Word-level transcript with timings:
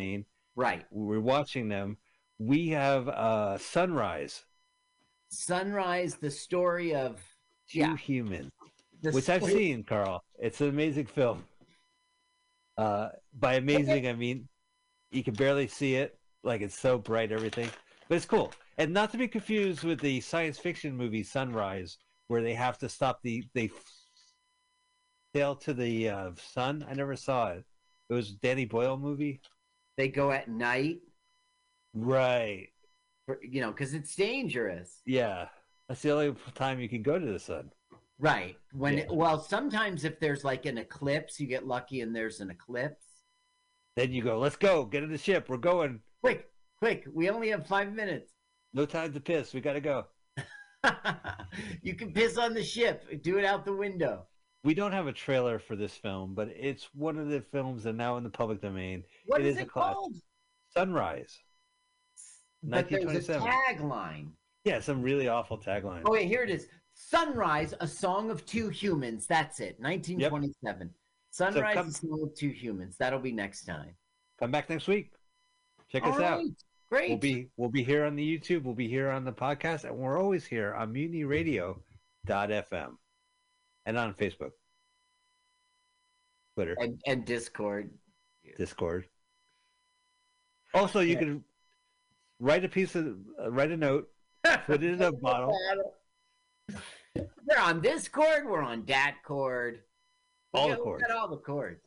domain. 0.00 0.24
Right. 0.56 0.84
We're 0.90 1.20
watching 1.20 1.68
them. 1.68 1.96
We 2.38 2.68
have 2.68 3.08
uh, 3.08 3.58
Sunrise, 3.58 4.44
Sunrise, 5.28 6.16
the 6.16 6.30
story 6.30 6.94
of 6.94 7.20
Two 7.70 7.80
yeah, 7.80 7.96
Humans, 7.96 8.50
the 9.02 9.12
which 9.12 9.28
I've 9.28 9.44
seen, 9.44 9.84
Carl. 9.84 10.24
It's 10.38 10.60
an 10.60 10.70
amazing 10.70 11.06
film. 11.06 11.44
Uh, 12.78 13.10
by 13.38 13.54
amazing, 13.54 14.08
I 14.08 14.14
mean 14.14 14.48
you 15.10 15.22
can 15.22 15.34
barely 15.34 15.66
see 15.66 15.96
it. 15.96 16.18
Like 16.42 16.62
it's 16.62 16.78
so 16.78 16.98
bright, 16.98 17.30
everything. 17.30 17.68
But 18.08 18.16
it's 18.16 18.24
cool. 18.24 18.52
And 18.78 18.94
not 18.94 19.12
to 19.12 19.18
be 19.18 19.28
confused 19.28 19.84
with 19.84 20.00
the 20.00 20.20
science 20.22 20.58
fiction 20.58 20.96
movie 20.96 21.22
Sunrise, 21.22 21.98
where 22.28 22.42
they 22.42 22.54
have 22.54 22.78
to 22.78 22.88
stop 22.88 23.20
the 23.22 23.44
they 23.54 23.70
sail 25.34 25.54
to 25.56 25.74
the 25.74 26.08
uh, 26.08 26.30
sun. 26.36 26.86
I 26.88 26.94
never 26.94 27.16
saw 27.16 27.48
it. 27.50 27.64
It 28.08 28.14
was 28.14 28.30
a 28.30 28.36
Danny 28.36 28.64
Boyle 28.64 28.96
movie. 28.96 29.42
They 30.00 30.08
go 30.08 30.30
at 30.30 30.48
night, 30.48 31.00
Right. 31.92 32.68
for, 33.26 33.38
you 33.44 33.60
know, 33.60 33.70
because 33.70 33.92
it's 33.92 34.14
dangerous. 34.16 35.02
Yeah. 35.04 35.48
That's 35.88 36.00
the 36.00 36.12
only 36.12 36.34
time 36.54 36.80
you 36.80 36.88
can 36.88 37.02
go 37.02 37.18
to 37.18 37.26
the 37.26 37.38
sun. 37.38 37.70
Right. 38.18 38.56
When 38.72 38.94
Yeah. 38.94 39.00
it, 39.00 39.10
well, 39.12 39.38
sometimes 39.38 40.06
if 40.06 40.18
there's 40.18 40.42
like 40.42 40.64
an 40.64 40.78
eclipse, 40.78 41.38
you 41.38 41.46
get 41.46 41.66
lucky 41.66 42.00
and 42.00 42.16
there's 42.16 42.40
an 42.40 42.48
eclipse. 42.48 43.04
Then 43.94 44.10
you 44.10 44.22
go, 44.22 44.38
let's 44.38 44.56
go, 44.56 44.86
get 44.86 45.02
in 45.02 45.12
the 45.12 45.18
ship. 45.18 45.50
We're 45.50 45.58
going. 45.58 46.00
Quick, 46.22 46.50
quick! 46.78 47.04
We 47.12 47.28
only 47.28 47.50
have 47.50 47.66
five 47.66 47.92
minutes. 47.92 48.32
No 48.72 48.86
time 48.86 49.12
to 49.12 49.20
piss. 49.20 49.52
We 49.52 49.60
got 49.60 49.74
to 49.74 49.82
go. 49.82 50.06
you 51.82 51.92
can 51.94 52.14
piss 52.14 52.38
on 52.38 52.54
the 52.54 52.64
ship. 52.64 53.22
Do 53.22 53.36
it 53.36 53.44
out 53.44 53.66
the 53.66 53.76
window. 53.76 54.28
We 54.62 54.74
don't 54.74 54.92
have 54.92 55.06
a 55.06 55.12
trailer 55.12 55.58
for 55.58 55.74
this 55.74 55.94
film, 55.94 56.34
but 56.34 56.48
it's 56.48 56.90
one 56.94 57.18
of 57.18 57.28
the 57.28 57.40
films 57.40 57.84
that 57.84 57.90
are 57.90 57.94
now 57.94 58.18
in 58.18 58.24
the 58.24 58.30
public 58.30 58.60
domain. 58.60 59.04
What 59.26 59.40
It 59.40 59.46
is 59.46 59.54
is 59.54 59.60
a 59.60 59.64
it 59.64 59.70
called? 59.70 60.16
Sunrise. 60.74 61.38
But 62.62 62.90
there's 62.90 63.04
a 63.04 63.06
1927. 63.06 63.48
tagline. 63.48 64.32
Yeah, 64.64 64.80
some 64.80 65.00
really 65.00 65.28
awful 65.28 65.56
tagline. 65.56 66.02
Oh 66.04 66.12
wait, 66.12 66.28
here 66.28 66.42
it 66.42 66.50
is. 66.50 66.68
Sunrise, 66.92 67.72
a 67.80 67.88
song 67.88 68.30
of 68.30 68.44
two 68.44 68.68
humans. 68.68 69.26
That's 69.26 69.60
it. 69.60 69.80
1927. 69.80 70.90
Sunrise, 71.30 71.74
come- 71.74 71.88
a 71.88 71.92
song 71.92 72.22
of 72.22 72.34
two 72.34 72.50
humans. 72.50 72.96
That'll 72.98 73.18
be 73.20 73.32
next 73.32 73.64
time. 73.64 73.94
Come 74.38 74.50
back 74.50 74.68
next 74.68 74.88
week. 74.88 75.12
Check 75.88 76.06
us 76.06 76.16
All 76.16 76.22
out. 76.22 76.44
Great. 76.90 77.08
We'll 77.08 77.18
be 77.18 77.48
we'll 77.56 77.70
be 77.70 77.82
here 77.82 78.04
on 78.04 78.14
the 78.14 78.38
YouTube. 78.38 78.64
We'll 78.64 78.74
be 78.74 78.88
here 78.88 79.08
on 79.10 79.24
the 79.24 79.32
podcast, 79.32 79.84
and 79.84 79.96
we're 79.96 80.20
always 80.20 80.44
here 80.44 80.74
on 80.74 80.92
MutinyRadio.fm 80.92 82.96
and 83.86 83.96
on 83.98 84.14
Facebook, 84.14 84.50
Twitter, 86.54 86.76
and, 86.78 87.00
and 87.06 87.24
Discord. 87.24 87.90
Discord. 88.58 89.06
Also, 90.74 91.00
you 91.00 91.14
Yeah. 91.14 91.18
can 91.20 91.44
write 92.38 92.64
a 92.64 92.68
piece 92.68 92.94
of 92.94 93.16
uh, 93.42 93.50
write 93.50 93.70
a 93.70 93.76
note, 93.76 94.08
put 94.66 94.82
it 94.82 94.92
in 94.92 95.02
a 95.02 95.12
bottle. 95.12 95.56
We're 97.14 97.58
on 97.58 97.80
this 97.80 98.02
Discord. 98.04 98.46
We're 98.46 98.62
on 98.62 98.84
Datcord. 98.84 99.80
We 100.52 100.60
All 100.60 100.68
got- 100.68 100.74
the 100.76 100.80
we 100.80 100.84
cords. 100.84 101.02
got 101.06 101.16
all 101.16 101.28
the 101.28 101.36
cords. 101.38 101.80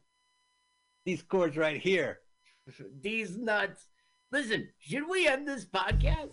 These 1.05 1.21
cords 1.23 1.57
right 1.57 1.81
here 1.81 2.19
These 3.01 3.37
nuts. 3.37 3.87
Listen, 4.31 4.67
should 4.79 5.07
we 5.07 5.27
end 5.27 5.47
this 5.47 5.65
podcast? 5.65 6.31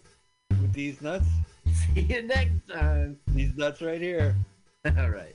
with 0.51 0.73
these 0.73 1.01
nuts. 1.03 1.27
See 1.95 2.01
you 2.03 2.23
next 2.23 2.67
time. 2.73 3.19
These 3.29 3.55
nuts 3.57 3.83
right 3.83 4.01
here. 4.01 4.35
All 4.97 5.11
right. 5.11 5.35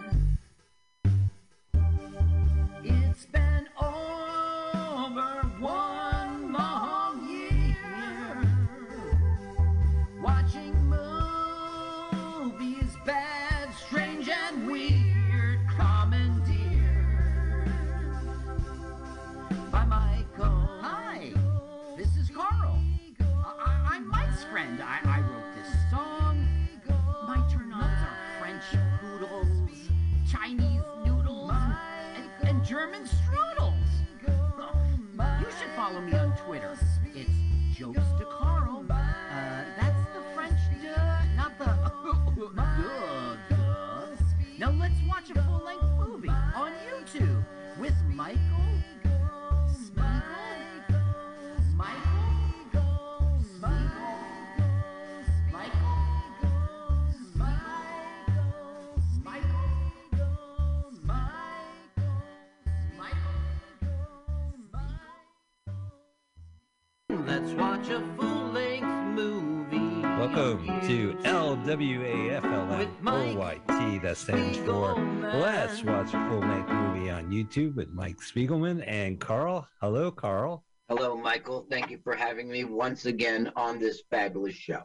Let's 67.51 67.89
watch 67.89 67.89
a 67.89 67.99
full-length 68.15 68.87
movie. 69.13 70.01
Welcome 70.03 70.65
to 70.87 71.13
LWAFLM 71.23 72.41
That 74.01 74.15
stands 74.15 74.57
for 74.59 74.95
Let's 75.37 75.83
Watch 75.83 76.13
a 76.13 76.29
Full 76.29 76.39
Length 76.39 76.69
Movie 76.69 77.09
on 77.09 77.29
YouTube 77.29 77.75
with 77.75 77.89
Mike 77.89 78.19
Spiegelman 78.19 78.85
and 78.87 79.19
Carl. 79.19 79.67
Hello, 79.81 80.11
Carl. 80.11 80.63
Hello, 80.87 81.17
Michael. 81.17 81.67
Thank 81.69 81.91
you 81.91 81.99
for 82.05 82.15
having 82.15 82.49
me 82.49 82.63
once 82.63 83.05
again 83.05 83.51
on 83.57 83.79
this 83.79 84.03
fabulous 84.09 84.55
show. 84.55 84.83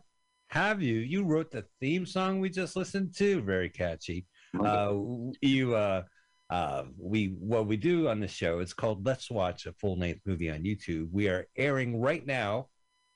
Have 0.49 0.83
you? 0.83 0.97
You 0.97 1.23
wrote 1.23 1.53
the 1.53 1.67
theme 1.79 2.05
song 2.05 2.41
we 2.41 2.51
just 2.51 2.75
listened 2.75 3.15
to. 3.19 3.43
Very 3.43 3.71
catchy. 3.71 4.27
Uh, 4.59 4.97
you, 5.41 5.77
uh, 5.77 6.03
uh, 6.49 6.85
we, 6.99 7.35
what 7.39 7.67
we 7.67 7.77
do 7.77 8.09
on 8.09 8.21
the 8.21 8.29
show, 8.29 8.61
it's 8.61 8.73
called 8.73 9.05
Let's 9.05 9.31
Watch 9.31 9.67
a 9.67 9.73
Full 9.73 9.99
Length 9.99 10.21
Movie 10.27 10.51
on 10.51 10.63
YouTube. 10.63 11.09
We 11.11 11.29
are 11.29 11.47
airing 11.57 12.01
right 12.01 12.25
now, 12.25 12.69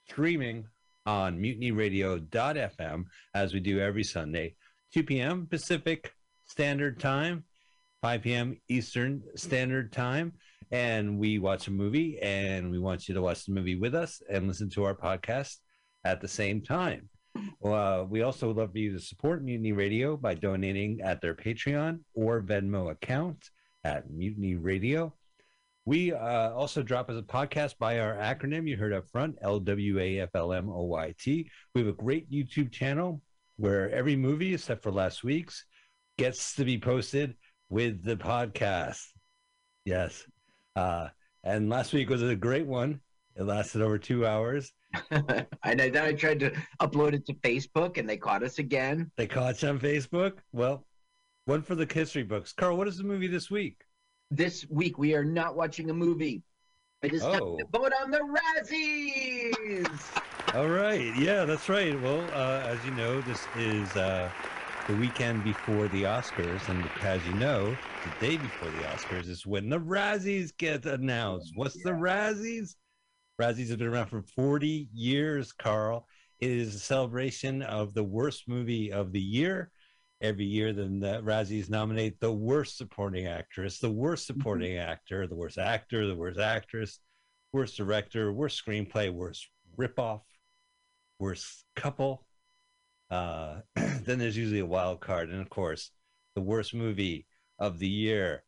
streaming 0.09 0.67
on 1.07 1.39
mutinyradio.fm 1.39 3.05
as 3.35 3.55
we 3.55 3.61
do 3.61 3.81
every 3.81 4.05
Sunday, 4.05 4.57
2 4.95 5.05
p.m. 5.05 5.47
Pacific 5.49 6.13
Standard 6.47 6.99
Time, 6.99 7.45
5 8.03 8.23
p.m. 8.23 8.61
Eastern 8.69 9.23
Standard 9.37 9.93
Time. 9.93 10.33
And 10.73 11.19
we 11.19 11.39
watch 11.39 11.67
a 11.67 11.73
movie, 11.73 12.19
and 12.21 12.71
we 12.71 12.79
want 12.79 13.09
you 13.09 13.15
to 13.15 13.23
watch 13.23 13.45
the 13.45 13.53
movie 13.53 13.75
with 13.75 13.95
us 13.95 14.23
and 14.31 14.47
listen 14.47 14.71
to 14.71 14.85
our 14.85 14.95
podcast 14.95 15.57
at 16.05 16.21
the 16.21 16.29
same 16.29 16.63
time. 16.63 17.09
Uh, 17.65 18.05
we 18.09 18.23
also 18.23 18.49
would 18.49 18.57
love 18.57 18.73
for 18.73 18.79
you 18.79 18.93
to 18.93 18.99
support 18.99 19.43
Mutiny 19.43 19.73
Radio 19.73 20.17
by 20.17 20.35
donating 20.35 21.01
at 21.03 21.21
their 21.21 21.35
Patreon 21.35 22.01
or 22.15 22.41
Venmo 22.41 22.91
account 22.91 23.51
at 23.85 24.11
Mutiny 24.11 24.57
Radio. 24.57 25.15
We 25.87 26.13
uh, 26.13 26.53
also 26.53 26.83
drop 26.83 27.11
as 27.11 27.17
a 27.17 27.23
podcast 27.23 27.79
by 27.79 28.01
our 28.01 28.15
acronym 28.15 28.69
you 28.69 28.77
heard 28.77 28.93
up 28.93 29.09
front, 29.09 29.41
LWAFLMOYT. 29.43 31.27
We 31.75 31.81
have 31.81 31.89
a 31.89 31.93
great 31.93 32.31
YouTube 32.31 32.71
channel 32.71 33.23
where 33.57 33.91
every 33.91 34.17
movie, 34.17 34.55
except 34.55 34.83
for 34.83 34.91
last 34.91 35.25
week's, 35.25 35.65
gets 36.19 36.55
to 36.57 36.65
be 36.65 36.79
posted 36.79 37.35
with 37.71 38.05
the 38.05 38.17
podcast. 38.17 39.03
Yes. 39.85 40.25
Uh, 40.77 41.09
and 41.45 41.71
last 41.71 41.93
week 41.93 42.11
was 42.11 42.23
a 42.23 42.37
great 42.37 42.67
one. 42.67 43.01
It 43.37 43.45
lasted 43.45 43.81
over 43.81 43.99
two 43.99 44.27
hours. 44.27 44.73
and 45.11 45.81
I, 45.81 45.89
then 45.89 46.05
I 46.05 46.13
tried 46.13 46.41
to 46.41 46.51
upload 46.81 47.15
it 47.15 47.27
to 47.27 47.35
Facebook, 47.35 47.99
and 47.99 48.09
they 48.09 48.17
caught 48.17 48.43
us 48.43 48.59
again. 48.59 49.11
They 49.17 49.27
caught 49.27 49.63
you 49.63 49.69
on 49.69 49.79
Facebook. 49.79 50.39
Well, 50.53 50.85
one 51.45 51.63
for 51.63 51.75
the 51.75 51.89
history 51.93 52.23
books. 52.23 52.53
Carl, 52.53 52.77
what 52.77 52.89
is 52.89 52.99
the 52.99 53.05
movie 53.05 53.29
this 53.29 53.51
week? 53.51 53.83
This 54.31 54.67
week 54.69 54.99
we 54.99 55.15
are 55.15 55.25
not 55.25 55.57
watching 55.57 55.91
a 55.91 55.95
movie. 55.95 56.43
It 57.03 57.15
is 57.15 57.23
time 57.23 57.41
Oh. 57.43 57.57
to 57.57 57.65
vote 57.73 57.93
on 58.03 58.11
the 58.11 58.21
Razzies. 58.21 60.21
All 60.55 60.69
right. 60.69 61.15
Yeah, 61.17 61.45
that's 61.45 61.69
right. 61.69 62.01
Well, 62.03 62.21
uh, 62.35 62.63
as 62.67 62.85
you 62.85 62.91
know, 62.93 63.21
this 63.23 63.47
is 63.57 63.89
uh, 63.97 64.31
the 64.87 64.97
weekend 64.97 65.43
before 65.45 65.89
the 65.89 66.03
Oscars. 66.03 66.69
And 66.69 66.89
as 67.03 67.25
you 67.27 67.35
know, 67.35 67.77
the 68.05 68.27
day 68.27 68.37
before 68.37 68.71
the 68.71 68.83
Oscars 68.89 69.29
is 69.29 69.47
when 69.47 69.69
the 69.69 69.81
Razzies 69.81 70.55
get 70.57 70.85
announced. 70.85 71.53
What's 71.57 71.83
the 71.83 71.91
Razzies? 71.93 72.77
Razzies 73.41 73.71
have 73.71 73.79
been 73.79 73.89
around 73.89 74.09
for 74.09 74.21
40 74.21 74.91
years, 74.93 75.51
Carl. 75.51 76.07
It 76.41 76.51
is 76.51 76.75
a 76.75 76.79
celebration 76.79 77.63
of 77.63 77.95
the 77.95 78.05
worst 78.05 78.47
movie 78.47 78.93
of 78.93 79.13
the 79.13 79.21
year. 79.21 79.71
Every 80.21 80.45
year, 80.45 80.75
then 80.75 81.01
the 81.01 81.23
Razzies 81.23 81.71
nominate 81.71 82.21
the 82.21 82.31
worst 82.31 82.77
supporting 82.77 83.27
actress, 83.27 83.79
the 83.79 83.91
worst 83.91 84.27
supporting 84.27 84.77
actor, 84.77 85.27
the 85.27 85.35
worst 85.35 85.57
actor, 85.57 86.07
the 86.07 86.15
worst 86.15 86.39
actress, 86.39 87.01
worst 87.55 87.79
director, 87.79 88.31
worst 88.31 88.63
screenplay, 88.63 89.11
worst 89.11 89.49
ripoff, 89.79 90.21
worst 91.19 91.65
couple. 91.75 92.27
Uh, 93.11 93.61
then 93.75 94.19
there's 94.19 94.37
usually 94.37 94.61
a 94.61 94.67
wild 94.67 95.01
card, 95.01 95.31
and 95.31 95.41
of 95.41 95.49
course, 95.49 95.93
the 96.35 96.43
worst 96.43 96.75
movie 96.75 97.27
of 97.59 97.79
the 97.79 97.89
year. 97.89 98.45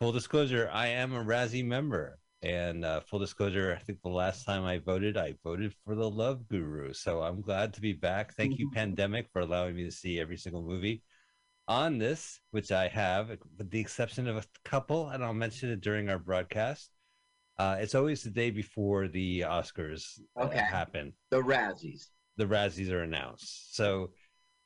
Full 0.00 0.10
disclosure: 0.10 0.68
I 0.72 0.88
am 0.88 1.14
a 1.14 1.24
Razzie 1.24 1.64
member. 1.64 2.18
And 2.42 2.84
uh, 2.84 3.00
full 3.00 3.20
disclosure, 3.20 3.76
I 3.78 3.82
think 3.82 4.02
the 4.02 4.08
last 4.08 4.44
time 4.44 4.64
I 4.64 4.78
voted, 4.78 5.16
I 5.16 5.34
voted 5.44 5.74
for 5.84 5.94
the 5.94 6.10
Love 6.10 6.48
Guru. 6.48 6.92
So 6.92 7.22
I'm 7.22 7.40
glad 7.40 7.72
to 7.74 7.80
be 7.80 7.92
back. 7.92 8.34
Thank 8.34 8.58
you, 8.58 8.68
Pandemic, 8.74 9.28
for 9.32 9.40
allowing 9.40 9.76
me 9.76 9.84
to 9.84 9.92
see 9.92 10.18
every 10.18 10.36
single 10.36 10.62
movie 10.62 11.02
on 11.68 11.98
this, 11.98 12.40
which 12.50 12.72
I 12.72 12.88
have, 12.88 13.28
with 13.56 13.70
the 13.70 13.78
exception 13.78 14.26
of 14.26 14.36
a 14.36 14.44
couple, 14.64 15.10
and 15.10 15.22
I'll 15.22 15.32
mention 15.32 15.70
it 15.70 15.80
during 15.80 16.08
our 16.10 16.18
broadcast. 16.18 16.90
Uh, 17.58 17.76
it's 17.78 17.94
always 17.94 18.24
the 18.24 18.30
day 18.30 18.50
before 18.50 19.06
the 19.06 19.40
Oscars 19.42 20.18
Okay. 20.40 20.58
happen. 20.58 21.12
The 21.30 21.42
Razzies. 21.42 22.08
The 22.38 22.46
Razzies 22.46 22.90
are 22.90 23.02
announced. 23.02 23.76
So 23.76 24.10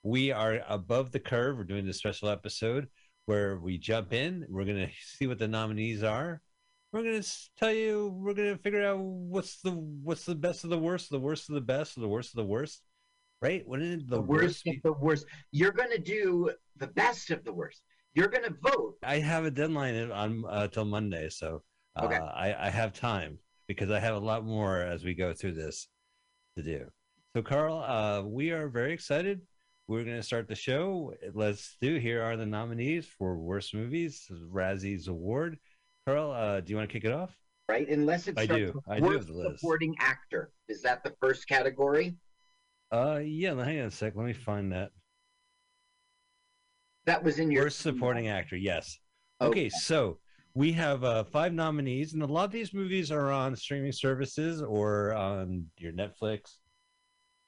we 0.03 0.33
are 0.33 0.63
above 0.67 1.11
the 1.13 1.21
curve. 1.21 1.59
We're 1.59 1.65
doing 1.65 1.85
this 1.85 1.99
special 1.99 2.31
episode 2.31 2.89
where 3.27 3.59
we 3.59 3.77
jump 3.77 4.15
in. 4.15 4.47
We're 4.49 4.65
going 4.65 4.87
to 4.87 4.93
see 5.05 5.27
what 5.27 5.39
the 5.39 5.49
nominees 5.49 6.03
are. 6.03 6.41
We're 6.93 7.03
going 7.03 7.21
to 7.21 7.29
tell 7.59 7.73
you, 7.73 8.15
we're 8.17 8.35
going 8.35 8.57
to 8.57 8.63
figure 8.63 8.87
out 8.87 8.99
what's 9.01 9.61
the 9.61 9.73
what's 9.73 10.25
the 10.25 10.35
best 10.35 10.65
of 10.65 10.71
the 10.71 10.79
worst, 10.79 11.11
the 11.11 11.19
worst 11.19 11.49
of 11.49 11.55
the 11.55 11.61
best, 11.61 11.99
the 12.01 12.09
worst 12.09 12.31
of 12.31 12.37
the 12.37 12.45
worst. 12.45 12.83
Right? 13.43 13.67
Wouldn't 13.69 14.03
it 14.03 14.09
the, 14.09 14.17
The, 14.17 14.23
worst? 14.23 14.43
worst 14.43 14.67
of 14.67 14.83
the 14.83 14.93
worst. 14.93 15.27
You're 15.53 15.73
going 15.73 15.91
to 15.91 15.99
do 15.99 16.51
the 16.79 16.87
best 16.87 17.31
of 17.31 17.45
the 17.45 17.53
worst. 17.53 17.83
You're 18.15 18.29
going 18.29 18.45
to 18.45 18.55
vote. 18.63 18.95
I 19.03 19.19
have 19.19 19.45
a 19.45 19.51
deadline 19.51 20.11
on 20.11 20.45
uh, 20.49 20.69
till 20.69 20.87
Monday, 20.87 21.29
so 21.29 21.63
uh, 21.97 22.07
Okay. 22.07 22.17
I, 22.17 22.69
I 22.69 22.71
have 22.71 22.95
time 22.95 23.39
because 23.69 23.91
I 23.91 23.99
have 24.01 24.15
a 24.15 24.19
lot 24.19 24.45
more 24.47 24.81
as 24.81 25.05
we 25.05 25.13
go 25.15 25.35
through 25.35 25.53
this 25.53 25.89
to 26.57 26.63
do. 26.63 26.87
So, 27.35 27.43
Carl, 27.43 27.79
uh, 27.81 28.23
we 28.23 28.53
are 28.53 28.69
very 28.69 28.95
excited. 28.95 29.43
We're 29.87 30.05
going 30.05 30.17
to 30.17 30.23
start 30.23 30.49
the 30.49 30.55
show. 30.55 31.13
Let's 31.35 31.77
do. 31.83 31.97
Here 31.97 32.23
are 32.23 32.37
the 32.39 32.47
nominees 32.47 33.07
for 33.07 33.37
worst 33.37 33.75
movies, 33.75 34.27
Razzie's 34.51 35.09
Award. 35.09 35.59
Carl, 36.07 36.31
uh, 36.31 36.61
do 36.61 36.71
you 36.71 36.77
want 36.77 36.89
to 36.89 36.93
kick 36.93 37.05
it 37.05 37.13
off? 37.13 37.37
right? 37.69 37.89
Unless 37.89 38.29
it's 38.29 38.39
I 38.39 38.47
do. 38.47 38.81
I 38.89 39.01
do 39.01 39.11
have 39.11 39.27
the 39.27 39.33
list. 39.33 39.61
supporting 39.61 39.95
actor. 39.99 40.53
Is 40.69 40.83
that 40.83 41.03
the 41.03 41.13
first 41.21 41.49
category? 41.49 42.17
Uh, 42.93 43.21
yeah. 43.25 43.55
Hang 43.63 43.81
on 43.81 43.87
a 43.87 43.91
sec. 43.91 44.15
Let 44.15 44.27
me 44.27 44.33
find 44.33 44.73
that. 44.73 44.91
That 47.07 47.23
was 47.23 47.39
in 47.39 47.51
your 47.51 47.65
Worst 47.65 47.81
supporting 47.81 48.29
actor. 48.29 48.57
Yes. 48.57 48.99
Okay, 49.41 49.69
so 49.69 50.19
we 50.55 50.73
have 50.73 51.05
uh, 51.05 51.25
five 51.25 51.53
nominees, 51.53 52.15
and 52.15 52.23
a 52.23 52.27
lot 52.27 52.47
of 52.47 52.51
these 52.51 52.73
movies 52.73 53.13
are 53.13 53.31
on 53.31 53.55
streaming 53.55 53.93
services 53.93 54.63
or 54.63 55.13
on 55.13 55.67
your 55.79 55.93
Netflix, 55.93 56.57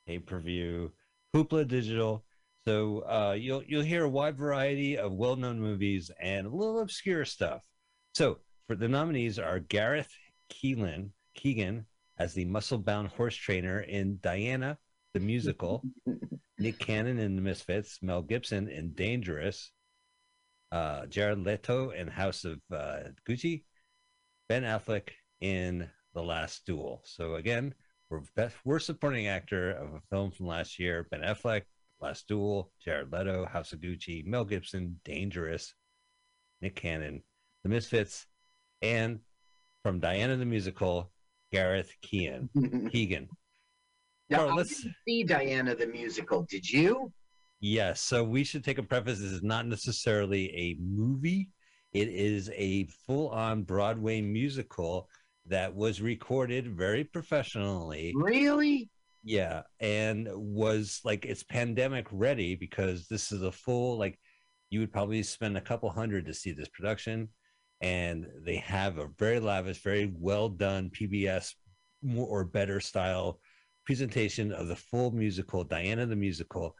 pay 0.06 0.19
per 0.19 0.38
view, 0.38 0.93
Hoopla 1.34 1.66
Digital. 1.66 2.25
So 2.66 3.00
uh, 3.00 3.34
you'll 3.38 3.64
you'll 3.64 3.82
hear 3.82 4.04
a 4.04 4.08
wide 4.08 4.37
variety 4.37 4.99
of 4.99 5.12
well 5.12 5.34
known 5.34 5.58
movies 5.58 6.11
and 6.20 6.46
a 6.46 6.50
little 6.50 6.81
obscure 6.81 7.25
stuff. 7.25 7.62
So 8.14 8.38
for 8.69 8.76
the 8.76 8.88
nominees 8.88 9.38
are 9.38 9.59
Gareth 9.59 10.12
Keelan 10.50 11.11
Keegan 11.35 11.87
as 12.19 12.35
the 12.35 12.44
muscle 12.44 12.79
bound 12.79 13.09
horse 13.09 13.35
trainer 13.35 13.81
in 13.81 14.19
Diana 14.23 14.79
the 15.15 15.20
musical, 15.20 15.82
Nick 16.59 16.79
Cannon 16.79 17.19
in 17.19 17.35
The 17.35 17.41
Misfits, 17.41 17.99
Mel 18.03 18.20
Gibson 18.20 18.69
in 18.69 18.93
Dangerous, 18.93 19.73
uh, 20.70 21.06
Jared 21.06 21.38
Leto 21.38 21.91
in 21.91 22.09
House 22.09 22.44
of 22.44 22.61
uh, 22.70 23.09
Gucci, 23.26 23.65
Ben 24.50 24.65
Affleck 24.65 25.09
in 25.41 25.88
The 26.12 26.23
Last 26.23 26.67
Duel. 26.67 27.00
So 27.05 27.37
again, 27.37 27.75
we're 28.11 28.21
best 28.37 28.55
we're 28.67 28.81
supporting 28.81 29.29
actor 29.29 29.71
of 29.71 29.94
a 29.94 30.00
film 30.11 30.31
from 30.31 30.47
last 30.47 30.79
year: 30.79 31.06
Ben 31.11 31.23
Affleck, 31.23 31.62
Last 32.00 32.29
Duel, 32.29 32.71
Jared 32.85 33.11
Leto, 33.11 33.47
House 33.47 33.73
of 33.73 33.81
Gucci, 33.81 34.26
Mel 34.26 34.44
Gibson, 34.44 35.00
Dangerous, 35.05 35.75
Nick 36.61 36.76
Cannon, 36.76 37.23
The 37.62 37.71
Misfits, 37.71 38.26
and 38.82 39.20
from 39.82 40.00
Diana 40.00 40.36
the 40.36 40.44
Musical, 40.44 41.10
Gareth 41.52 41.92
Keegan. 42.02 42.48
Keegan. 42.92 43.28
now, 44.30 44.38
Carl, 44.38 44.56
let's- 44.56 44.82
didn't 44.82 44.94
see 45.06 45.25
Diana 45.25 45.75
the 45.75 45.86
musical. 45.86 46.42
Did 46.48 46.69
you? 46.69 47.12
Yes, 47.60 48.00
so 48.00 48.22
we 48.22 48.44
should 48.44 48.62
take 48.62 48.78
a 48.78 48.82
preface. 48.82 49.19
This 49.19 49.32
is 49.32 49.42
not 49.42 49.66
necessarily 49.66 50.54
a 50.54 50.76
movie. 50.80 51.48
It 51.92 52.08
is 52.08 52.50
a 52.54 52.86
full-on 53.06 53.62
Broadway 53.64 54.20
musical 54.20 55.08
that 55.46 55.75
was 55.75 56.00
recorded 56.00 56.76
very 56.76 57.02
professionally. 57.02 58.12
Really? 58.14 58.88
Yeah, 59.25 59.62
and 59.80 60.28
was 60.32 61.00
like 61.04 61.25
it's 61.25 61.42
pandemic 61.42 62.06
ready 62.12 62.54
because 62.54 63.08
this 63.08 63.32
is 63.32 63.42
a 63.42 63.50
full 63.50 63.98
like 63.98 64.19
you 64.70 64.80
would 64.80 64.92
probably 64.92 65.22
spend 65.22 65.56
a 65.56 65.60
couple 65.62 65.90
hundred 65.90 66.26
to 66.26 66.34
see 66.34 66.52
this 66.52 66.69
production, 66.69 67.28
and 67.80 68.26
they 68.44 68.56
have 68.56 68.98
a 68.98 69.08
very 69.19 69.40
lavish, 69.40 69.82
very 69.82 70.12
well 70.19 70.48
done 70.48 70.90
PBS 70.90 71.54
more 72.02 72.26
or 72.26 72.44
better 72.44 72.80
style 72.80 73.40
presentation 73.86 74.52
of 74.52 74.69
the 74.69 74.76
full 74.76 75.10
musical 75.12 75.64
Diana 75.64 76.06
the 76.06 76.16
musical, 76.16 76.76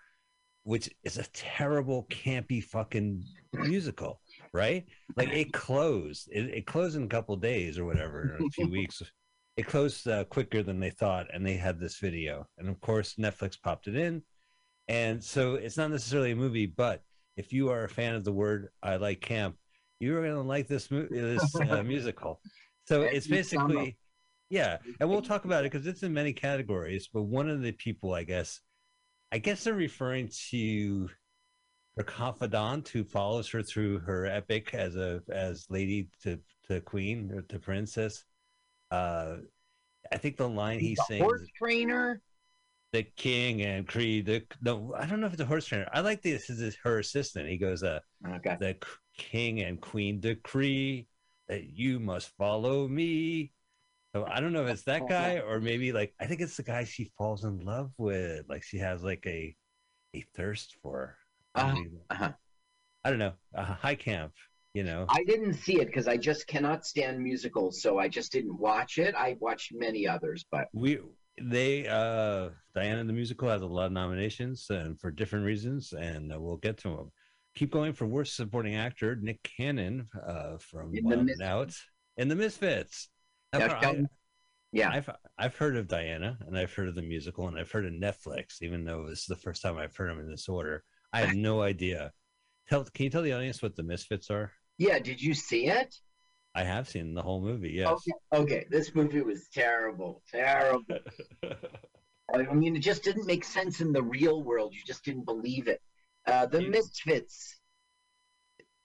which 0.64 0.90
is 1.04 1.18
a 1.18 1.26
terrible 1.32 2.06
campy 2.10 2.62
fucking 2.62 3.24
musical, 3.54 4.20
right? 4.52 4.84
Like 5.16 5.30
it 5.30 5.52
closed, 5.52 6.28
it, 6.30 6.50
it 6.50 6.66
closed 6.66 6.96
in 6.96 7.04
a 7.04 7.08
couple 7.08 7.36
days 7.36 7.78
or 7.78 7.84
whatever, 7.84 8.36
in 8.38 8.46
a 8.46 8.50
few 8.50 8.68
weeks. 8.70 9.02
It 9.56 9.66
closed 9.66 10.06
uh, 10.06 10.24
quicker 10.24 10.62
than 10.62 10.78
they 10.78 10.90
thought 10.90 11.26
and 11.32 11.44
they 11.44 11.56
had 11.56 11.80
this 11.80 11.98
video. 11.98 12.46
And 12.58 12.68
of 12.68 12.80
course 12.80 13.14
netflix 13.14 13.60
popped 13.60 13.88
it 13.88 13.96
in. 13.96 14.22
And 14.88 15.22
so 15.22 15.55
it's 15.55 15.76
not 15.76 15.90
necessarily 15.90 16.32
a 16.32 16.36
movie 16.36 16.67
but 16.67 17.02
if 17.36 17.52
you 17.52 17.70
are 17.70 17.84
a 17.84 17.88
fan 17.88 18.14
of 18.14 18.24
the 18.24 18.32
word 18.32 18.69
i 18.82 18.96
like 18.96 19.20
camp 19.20 19.56
you're 20.00 20.22
going 20.22 20.34
to 20.34 20.43
like 20.43 20.69
this 20.69 20.90
mo- 20.90 21.08
this 21.10 21.55
uh, 21.70 21.82
musical. 21.82 22.40
So 22.86 23.02
it's 23.02 23.26
basically 23.26 23.96
yeah 24.50 24.78
and 24.98 25.10
we'll 25.10 25.20
talk 25.20 25.44
about 25.44 25.64
it 25.64 25.70
because 25.70 25.86
it's 25.86 26.02
in 26.02 26.14
many 26.14 26.32
categories 26.32 27.06
but 27.12 27.24
one 27.24 27.50
of 27.50 27.60
the 27.60 27.72
people 27.72 28.14
i 28.14 28.22
guess 28.24 28.60
i 29.31 29.36
guess 29.36 29.64
they're 29.64 29.74
referring 29.74 30.31
to 30.50 31.06
her 31.98 32.02
confidant 32.02 32.88
who 32.88 33.05
follows 33.05 33.46
her 33.50 33.62
through 33.62 33.98
her 33.98 34.24
epic 34.24 34.72
as 34.72 34.96
a 34.96 35.20
as 35.31 35.67
lady 35.69 36.08
to 36.22 36.38
to 36.67 36.81
queen 36.81 37.31
or 37.31 37.43
to 37.43 37.58
princess. 37.58 38.24
Uh 38.90 39.36
i 40.10 40.17
think 40.17 40.38
the 40.38 40.48
line 40.48 40.78
he 40.78 40.94
the 40.94 41.02
sings 41.02 41.22
horse 41.22 41.46
trainer. 41.58 42.22
the 42.94 43.02
king 43.02 43.60
and 43.60 43.86
creed 43.86 44.24
the 44.24 44.43
no 44.62 44.94
i 44.96 45.05
don't 45.05 45.20
know 45.20 45.26
if 45.26 45.34
it's 45.34 45.43
a 45.43 45.46
horse 45.46 45.67
trainer. 45.67 45.88
I 45.93 46.00
like 46.00 46.22
this 46.22 46.48
is 46.48 46.74
her 46.84 47.00
assistant. 47.00 47.50
He 47.50 47.58
goes 47.58 47.82
uh 47.82 48.00
Okay. 48.26 48.56
the 48.60 48.76
king 49.19 49.60
and 49.60 49.81
queen 49.81 50.20
decree 50.20 51.06
that 51.48 51.65
you 51.65 52.01
must 52.01 52.31
follow 52.37 52.89
me. 52.89 53.53
So 54.15 54.25
i 54.25 54.41
don't 54.41 54.55
know 54.55 54.65
if 54.65 54.70
it's 54.70 54.84
that 54.84 55.06
guy 55.06 55.41
or 55.41 55.60
maybe 55.60 55.93
like 55.93 56.15
i 56.19 56.25
think 56.25 56.41
it's 56.41 56.56
the 56.56 56.63
guy 56.63 56.84
she 56.84 57.13
falls 57.19 57.44
in 57.44 57.60
love 57.60 57.93
with 57.98 58.46
like 58.48 58.63
she 58.63 58.79
has 58.79 59.03
like 59.03 59.25
a 59.27 59.55
a 60.15 60.25
thirst 60.34 60.77
for. 60.82 61.17
Uh, 61.55 61.75
Maybe- 61.75 61.91
uh-huh. 62.08 62.32
i 63.05 63.10
don't 63.10 63.19
know. 63.19 63.34
A 63.55 63.65
high 63.65 63.94
camp 63.94 64.32
you 64.75 64.84
know? 64.84 65.06
I 65.08 65.25
didn't 65.25 65.55
see 65.55 65.81
it 65.81 65.87
because 65.87 66.06
I 66.06 66.17
just 66.17 66.46
cannot 66.46 66.87
stand 66.87 67.20
musicals, 67.20 67.82
so 67.82 67.98
I 67.98 68.06
just 68.06 68.31
didn't 68.31 68.56
watch 68.58 68.98
it. 68.98 69.15
I 69.17 69.37
watched 69.41 69.72
many 69.75 70.06
others, 70.06 70.44
but 70.53 70.69
we 70.72 70.98
they 71.41 71.87
uh 71.87 72.51
diana 72.75 73.05
the 73.05 73.13
musical 73.13 73.48
has 73.48 73.63
a 73.63 73.67
lot 73.67 73.87
of 73.87 73.93
nominations 73.93 74.67
and 74.70 75.01
for 75.01 75.10
different 75.10 75.44
reasons 75.44 75.93
and 75.93 76.32
uh, 76.32 76.41
we'll 76.41 76.56
get 76.56 76.77
to 76.79 76.89
them 76.89 77.13
keep 77.58 77.70
going 77.70 77.93
for 77.93 78.06
worst 78.06 78.36
supporting 78.36 78.74
actor 78.77 79.17
nick 79.17 79.43
cannon 79.43 80.06
uh 80.27 80.56
from 80.58 80.94
In 80.94 81.03
The 81.05 81.17
Wild 81.17 81.24
Misfits. 81.27 81.41
and 81.41 81.48
out 81.48 81.74
in 82.17 82.29
the 82.29 82.36
misfits 82.36 83.08
Now, 83.53 83.58
Yeah, 83.58 83.69
Carl, 83.69 83.82
Sheldon- 83.82 84.08
yeah. 84.72 84.91
I, 84.91 84.94
have 84.94 85.10
i've 85.38 85.56
heard 85.56 85.77
of 85.77 85.88
diana 85.88 86.38
and 86.46 86.56
i've 86.58 86.72
heard 86.72 86.88
of 86.88 86.94
the 86.94 87.03
musical 87.03 87.48
and 87.48 87.58
i've 87.58 87.70
heard 87.70 87.86
of 87.86 87.93
netflix 87.93 88.62
even 88.62 88.84
though 88.84 89.06
this 89.08 89.20
is 89.20 89.27
the 89.27 89.36
first 89.36 89.62
time 89.62 89.77
i've 89.79 89.96
heard 89.96 90.10
them 90.10 90.20
in 90.20 90.31
this 90.31 90.48
order 90.48 90.84
i 91.12 91.20
have 91.22 91.34
no 91.34 91.62
idea 91.62 92.12
tell 92.69 92.84
can 92.84 93.05
you 93.05 93.10
tell 93.10 93.22
the 93.22 93.32
audience 93.32 93.62
what 93.62 93.74
the 93.77 93.82
misfits 93.82 94.31
are 94.31 94.53
yeah. 94.81 95.00
Did 95.00 95.20
you 95.20 95.34
see 95.34 95.67
it? 95.67 95.96
i 96.55 96.62
have 96.62 96.88
seen 96.88 97.12
the 97.15 97.22
whole 97.22 97.41
movie 97.43 97.70
yes 97.81 97.88
Okay. 97.88 98.12
Okay. 98.43 98.67
This 98.70 98.94
movie 98.94 99.22
was 99.22 99.48
terrible. 99.53 100.22
Terrible. 100.31 100.84
I 102.34 102.55
mean, 102.55 102.77
it 102.77 102.81
just 102.81 103.03
didn't 103.03 103.27
make 103.27 103.43
sense 103.44 103.81
in 103.81 103.91
the 103.93 104.03
real 104.03 104.43
world. 104.43 104.74
You 104.74 104.81
just 104.86 105.05
didn't 105.05 105.24
believe 105.24 105.67
it. 105.67 105.81
Uh, 106.29 106.47
the 106.47 106.63
You- 106.63 106.70
Misfits. 106.70 107.56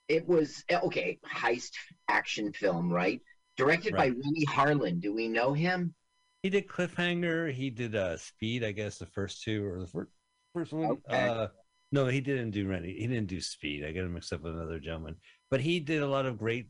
It 0.08 0.28
was 0.28 0.64
okay. 0.72 1.20
Heist 1.26 1.72
action 2.08 2.52
film, 2.54 2.92
right? 2.92 3.22
Directed 3.58 3.94
Right. 3.94 4.12
by 4.14 4.18
Renny 4.18 4.46
Harlin. 4.46 5.00
Do 5.00 5.14
we 5.14 5.28
know 5.28 5.54
him? 5.54 5.94
He 6.42 6.50
did 6.50 6.68
Cliffhanger. 6.68 7.52
He 7.54 7.70
did 7.70 7.96
uh, 7.96 8.18
Speed, 8.18 8.64
I 8.64 8.72
guess 8.72 8.98
the 8.98 9.06
first 9.06 9.44
two 9.44 9.66
or 9.66 9.80
the 9.80 9.88
first 9.88 10.12
first 10.54 10.74
one. 10.74 10.92
Okay. 10.92 11.28
Uh, 11.30 11.48
no, 11.92 12.08
he 12.08 12.22
didn't 12.22 12.52
do 12.52 12.68
Rennie. 12.68 12.94
He 12.94 13.08
didn't 13.08 13.28
do 13.28 13.40
Speed. 13.40 13.86
I 13.86 13.92
got 13.92 14.02
him 14.06 14.14
mixed 14.14 14.34
up 14.34 14.42
with 14.42 14.56
another 14.56 14.80
gentleman. 14.80 15.16
But 15.50 15.62
he 15.62 15.80
did 15.80 16.02
a 16.02 16.08
lot 16.08 16.26
of 16.26 16.38
great 16.38 16.68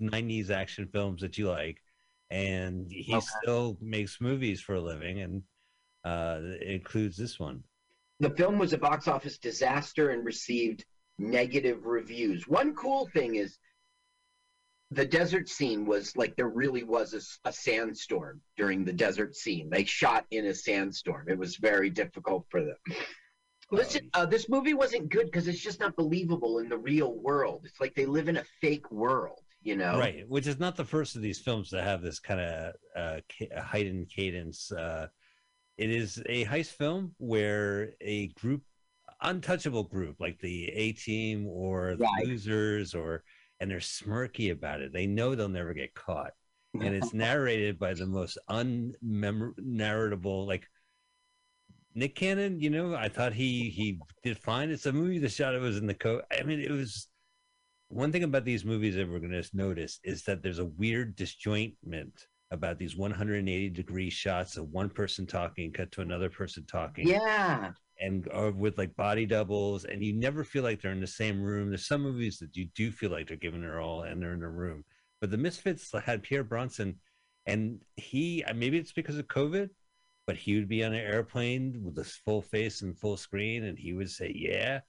'90s 0.00 0.50
action 0.50 0.88
films 0.88 1.20
that 1.22 1.36
you 1.38 1.48
like, 1.48 1.82
and 2.30 2.90
he 2.90 3.14
Okay. 3.14 3.26
still 3.42 3.76
makes 3.80 4.20
movies 4.20 4.60
for 4.60 4.74
a 4.76 4.80
living, 4.80 5.20
and 5.20 5.42
uh, 6.04 6.40
includes 6.60 7.16
this 7.16 7.38
one. 7.40 7.64
The 8.20 8.30
film 8.30 8.58
was 8.58 8.72
a 8.72 8.78
box 8.78 9.06
office 9.08 9.38
disaster 9.38 10.10
and 10.10 10.24
received 10.24 10.84
negative 11.18 11.84
reviews. 11.84 12.46
One 12.48 12.74
cool 12.74 13.08
thing 13.12 13.36
is 13.36 13.58
the 14.90 15.04
desert 15.04 15.48
scene 15.48 15.84
was 15.84 16.16
like 16.16 16.34
there 16.36 16.48
really 16.48 16.82
was 16.82 17.38
a 17.44 17.52
sandstorm 17.52 18.40
during 18.56 18.84
the 18.84 18.92
desert 18.92 19.36
scene. 19.36 19.68
They 19.70 19.84
shot 19.84 20.24
in 20.30 20.46
a 20.46 20.54
sandstorm. 20.54 21.28
It 21.28 21.38
was 21.38 21.56
very 21.56 21.90
difficult 21.90 22.46
for 22.48 22.64
them. 22.64 22.76
Listen, 23.70 24.08
uh, 24.14 24.24
this 24.24 24.48
movie 24.48 24.72
wasn't 24.72 25.10
good 25.10 25.26
because 25.26 25.46
it's 25.46 25.60
just 25.60 25.78
not 25.78 25.94
believable 25.94 26.58
in 26.58 26.70
the 26.70 26.78
real 26.78 27.14
world. 27.18 27.66
It's 27.66 27.80
like 27.80 27.94
they 27.94 28.06
live 28.06 28.28
in 28.28 28.38
a 28.38 28.44
fake 28.62 28.90
world, 28.90 29.40
you 29.62 29.76
know? 29.76 29.98
Right, 29.98 30.26
which 30.26 30.46
is 30.46 30.58
not 30.58 30.74
the 30.74 30.86
first 30.86 31.16
of 31.16 31.22
these 31.22 31.38
films 31.38 31.68
to 31.70 31.82
have 31.82 32.00
this 32.00 32.18
kind 32.18 32.40
of 32.40 32.74
uh, 32.96 33.20
ca- 33.30 33.60
heightened 33.60 34.08
cadence. 34.08 34.72
Uh, 34.72 35.08
it 35.78 35.90
is 35.90 36.22
a 36.26 36.44
heist 36.44 36.72
film 36.72 37.14
where 37.18 37.94
a 38.00 38.28
group, 38.28 38.62
untouchable 39.22 39.84
group 39.84 40.16
like 40.20 40.38
the 40.40 40.68
A 40.68 40.92
Team 40.92 41.46
or 41.46 41.96
the 41.96 42.04
Right. 42.04 42.26
Losers, 42.26 42.94
or 42.94 43.22
and 43.60 43.70
they're 43.70 43.78
smirky 43.78 44.50
about 44.52 44.80
it. 44.80 44.92
They 44.92 45.06
know 45.06 45.34
they'll 45.34 45.48
never 45.48 45.72
get 45.74 45.94
caught, 45.94 46.32
and 46.74 46.94
it's 46.94 47.14
narrated 47.14 47.78
by 47.78 47.94
the 47.94 48.06
most 48.06 48.38
unmemorable, 48.50 50.46
like 50.46 50.68
Nick 51.94 52.16
Cannon. 52.16 52.60
You 52.60 52.70
know, 52.70 52.94
I 52.94 53.08
thought 53.08 53.32
he 53.32 53.70
he 53.70 54.00
did 54.24 54.36
fine. 54.36 54.70
It's 54.70 54.86
a 54.86 54.92
movie. 54.92 55.18
The 55.18 55.28
shot 55.28 55.54
it 55.54 55.60
was 55.60 55.78
in 55.78 55.86
the 55.86 55.94
coat. 55.94 56.24
I 56.36 56.42
mean, 56.42 56.60
it 56.60 56.70
was 56.72 57.08
one 57.88 58.12
thing 58.12 58.24
about 58.24 58.44
these 58.44 58.64
movies 58.64 58.96
that 58.96 59.08
we're 59.08 59.18
going 59.20 59.30
to 59.30 59.48
notice 59.54 59.98
is 60.04 60.24
that 60.24 60.42
there's 60.42 60.58
a 60.58 60.64
weird 60.64 61.16
disjointment 61.16 62.26
about 62.50 62.78
these 62.78 62.96
180 62.96 63.70
degree 63.70 64.10
shots 64.10 64.56
of 64.56 64.70
one 64.70 64.88
person 64.88 65.26
talking 65.26 65.72
cut 65.72 65.92
to 65.92 66.00
another 66.00 66.30
person 66.30 66.64
talking. 66.66 67.06
Yeah. 67.06 67.72
and 68.00 68.28
or 68.32 68.52
with 68.52 68.78
like 68.78 68.94
body 68.96 69.26
doubles 69.26 69.84
and 69.84 70.02
you 70.02 70.14
never 70.14 70.44
feel 70.44 70.62
like 70.62 70.80
they're 70.80 70.92
in 70.92 71.00
the 71.00 71.06
same 71.06 71.42
room. 71.42 71.68
There's 71.68 71.86
some 71.86 72.02
movies 72.02 72.38
that 72.38 72.56
you 72.56 72.66
do 72.74 72.90
feel 72.90 73.10
like 73.10 73.28
they're 73.28 73.36
giving 73.36 73.60
their 73.60 73.80
all 73.80 74.02
and 74.02 74.22
they're 74.22 74.34
in 74.34 74.42
a 74.42 74.48
room. 74.48 74.84
But 75.20 75.30
the 75.30 75.36
misfits 75.36 75.92
had 76.04 76.22
pierre 76.22 76.44
bronson 76.44 76.96
and 77.46 77.82
he 77.96 78.44
maybe 78.54 78.78
it's 78.78 78.92
because 78.92 79.18
of 79.18 79.26
covid 79.26 79.70
but 80.26 80.36
he 80.36 80.54
would 80.54 80.68
be 80.68 80.84
on 80.84 80.92
an 80.92 81.00
airplane 81.00 81.80
with 81.82 81.96
this 81.96 82.20
full 82.24 82.42
face 82.42 82.82
and 82.82 82.98
full 82.98 83.16
screen 83.16 83.64
and 83.64 83.78
he 83.78 83.92
would 83.92 84.10
say 84.10 84.32
yeah. 84.34 84.80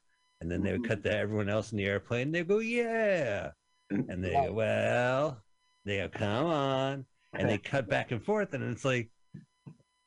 And 0.41 0.49
then 0.49 0.63
they 0.63 0.71
would 0.71 0.83
mm-hmm. 0.83 0.89
cut 0.89 1.03
to 1.03 1.17
everyone 1.17 1.49
else 1.49 1.73
in 1.73 1.77
the 1.77 1.85
airplane 1.85 2.31
they 2.31 2.43
go 2.43 2.59
yeah. 2.59 3.51
Mm-hmm. 3.91 4.09
And 4.09 4.23
they 4.23 4.31
go 4.31 4.53
well 4.53 5.41
they 5.83 5.97
go 5.97 6.09
come 6.09 6.45
on 6.45 7.05
and 7.33 7.49
they 7.49 7.57
cut 7.57 7.89
back 7.89 8.11
and 8.11 8.23
forth 8.23 8.53
and 8.53 8.63
it's 8.63 8.85
like 8.85 9.09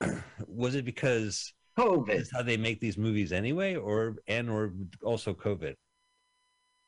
was 0.46 0.74
it 0.74 0.84
because 0.84 1.52
COVID. 1.78 2.10
is 2.10 2.30
how 2.32 2.42
they 2.42 2.56
make 2.56 2.80
these 2.80 2.98
movies 2.98 3.32
anyway 3.32 3.76
or 3.76 4.16
and 4.26 4.50
or 4.50 4.72
also 5.02 5.32
covid 5.32 5.74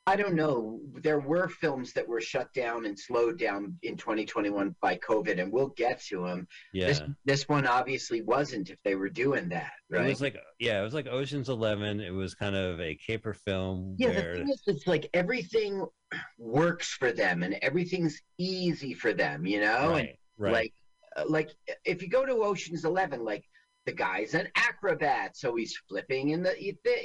I 0.07 0.17
don't 0.17 0.35
know. 0.35 0.81
There 1.03 1.19
were 1.19 1.49
films 1.49 1.95
that 1.95 2.07
were 2.07 2.21
shut 2.21 2.53
down 2.53 2.85
and 2.85 2.99
slowed 2.99 3.39
down 3.39 3.79
in 3.83 3.97
2021 3.97 4.75
by 4.83 4.99
COVID, 4.99 5.41
and 5.41 5.51
we'll 5.51 5.73
get 5.77 6.03
to 6.07 6.27
them. 6.27 6.47
yeah 6.75 6.89
This 6.89 7.03
this 7.25 7.49
one 7.49 7.67
obviously 7.67 8.21
wasn't. 8.21 8.69
If 8.69 8.79
they 8.85 8.97
were 8.97 9.09
doing 9.09 9.49
that, 9.49 9.73
right? 9.91 10.05
it 10.05 10.09
was 10.09 10.21
like 10.21 10.37
yeah 10.59 10.81
it 10.81 10.85
was 10.85 10.93
like 10.93 11.07
oceans 11.07 11.49
11 11.49 12.01
it 12.01 12.13
was 12.13 12.35
kind 12.35 12.55
of 12.55 12.81
a 12.81 12.95
caper 12.97 13.33
film 13.33 13.97
yeah, 13.99 14.13
the 14.13 14.23
thing 14.23 14.49
is, 14.51 14.63
it's 14.67 14.87
like 14.87 15.09
everything 15.15 15.87
works 16.39 16.93
for 16.93 17.11
them, 17.11 17.43
and 17.43 17.55
everything's 17.63 18.21
easy 18.39 18.93
for 18.93 19.15
them. 19.15 19.47
You 19.47 19.63
know, 19.63 19.95
and 19.95 20.11
right. 20.39 20.53
Like 20.53 20.73
uh, 21.17 21.25
like 21.29 21.51
if 21.85 22.03
you 22.03 22.09
go 22.09 22.25
to 22.27 22.43
Ocean's 22.43 22.85
Eleven, 22.85 23.25
like 23.25 23.45
the 23.87 23.93
guy's 23.93 24.35
an 24.35 24.49
acrobat, 24.57 25.37
so 25.37 25.55
he's 25.57 25.77
flipping 25.89 26.31
in 26.31 26.43
the 26.43 26.55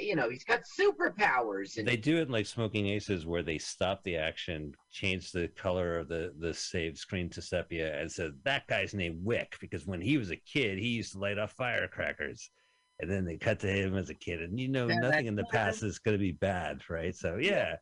you 0.00 0.16
know 0.16 0.30
he's 0.30 0.44
got 0.44 0.62
superpowers 0.80 1.76
and 1.76 1.86
they 1.86 1.96
do 1.96 2.16
it 2.16 2.30
like 2.30 2.46
smoking 2.46 2.86
aces 2.86 3.26
where 3.26 3.42
they 3.42 3.58
stop 3.58 4.02
the 4.02 4.16
action 4.16 4.72
change 4.90 5.30
the 5.30 5.48
color 5.48 5.98
of 5.98 6.08
the 6.08 6.32
the 6.38 6.54
saved 6.54 6.96
screen 6.96 7.28
to 7.28 7.42
sepia 7.42 8.00
and 8.00 8.10
said 8.10 8.32
that 8.44 8.66
guy's 8.66 8.94
named 8.94 9.18
wick 9.22 9.56
because 9.60 9.86
when 9.86 10.00
he 10.00 10.16
was 10.16 10.30
a 10.30 10.36
kid 10.36 10.78
he 10.78 10.88
used 10.88 11.12
to 11.12 11.18
light 11.18 11.38
off 11.38 11.52
firecrackers 11.52 12.50
and 13.00 13.10
then 13.10 13.24
they 13.24 13.36
cut 13.36 13.60
to 13.60 13.68
him 13.68 13.96
as 13.96 14.10
a 14.10 14.14
kid 14.14 14.40
and 14.40 14.58
you 14.58 14.68
know 14.68 14.88
Yeah, 14.88 15.00
nothing 15.00 15.26
in 15.26 15.36
the 15.36 15.44
past 15.52 15.82
is 15.82 15.98
going 15.98 16.14
to 16.16 16.18
be 16.18 16.32
bad 16.32 16.80
right? 16.88 17.14
So 17.14 17.36
yeah 17.36 17.76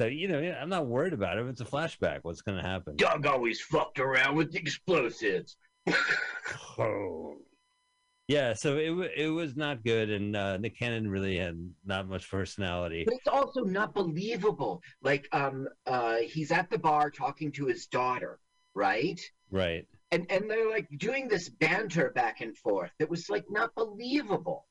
so 0.00 0.06
you 0.06 0.28
know 0.28 0.40
yeah, 0.40 0.58
i'm 0.60 0.68
not 0.68 0.86
worried 0.86 1.12
about 1.12 1.36
it 1.36 1.46
it's 1.46 1.60
a 1.60 1.64
flashback 1.64 2.20
what's 2.22 2.40
going 2.42 2.56
to 2.56 2.66
happen 2.66 2.96
Doug 2.96 3.26
always 3.26 3.60
fucked 3.60 3.98
around 3.98 4.36
with 4.36 4.54
explosives. 4.54 5.56
Oh. 6.78 7.36
Yeah, 8.28 8.52
so 8.52 8.76
it 8.76 9.10
it 9.16 9.28
was 9.28 9.56
not 9.56 9.82
good, 9.82 10.08
and 10.08 10.36
uh, 10.36 10.56
Nick 10.56 10.78
Cannon 10.78 11.10
really 11.10 11.36
had 11.36 11.58
not 11.84 12.08
much 12.08 12.30
personality. 12.30 13.02
But 13.04 13.14
it's 13.14 13.26
also 13.26 13.62
not 13.62 13.92
believable. 13.92 14.82
Like, 15.02 15.26
um, 15.32 15.66
uh, 15.84 16.18
he's 16.18 16.52
at 16.52 16.70
the 16.70 16.78
bar 16.78 17.10
talking 17.10 17.50
to 17.50 17.66
his 17.66 17.86
daughter, 17.86 18.38
right? 18.72 19.20
Right? 19.50 19.84
And 20.12 20.30
and 20.30 20.48
they're 20.48 20.70
like 20.70 20.86
doing 20.96 21.26
this 21.26 21.48
banter 21.48 22.10
back 22.10 22.40
and 22.40 22.56
forth. 22.56 22.92
It 23.00 23.10
was 23.10 23.28
like 23.28 23.46
not 23.50 23.74
believable. 23.74 24.68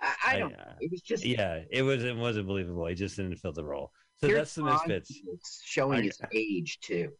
I, 0.00 0.14
I 0.28 0.38
don't. 0.38 0.54
uh, 0.54 0.72
it 0.80 0.90
was 0.90 1.02
just 1.02 1.26
yeah, 1.26 1.60
it 1.70 1.82
was 1.82 2.02
it 2.04 2.16
wasn't 2.16 2.46
believable. 2.46 2.86
He 2.86 2.94
just 2.94 3.16
didn't 3.16 3.36
fill 3.36 3.52
the 3.52 3.62
role. 3.62 3.92
So 4.22 4.28
Pierce 4.28 4.38
that's 4.38 4.54
the 4.54 4.62
misfits. 4.64 5.62
showing 5.64 6.00
I- 6.00 6.02
his 6.04 6.20
age 6.32 6.78
too. 6.80 7.10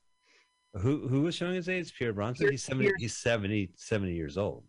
Who 0.75 1.07
who 1.09 1.23
was 1.23 1.35
showing 1.35 1.55
his 1.57 1.69
age? 1.69 1.93
Pierre 1.99 2.13
Bronson. 2.13 2.45
Pierce- 2.45 2.53
He's 2.53 2.63
seventy. 2.65 2.87
Pierce- 2.89 3.01
He's 3.01 3.17
70, 3.17 3.71
70 3.77 4.15
years 4.15 4.39
old. 4.39 4.65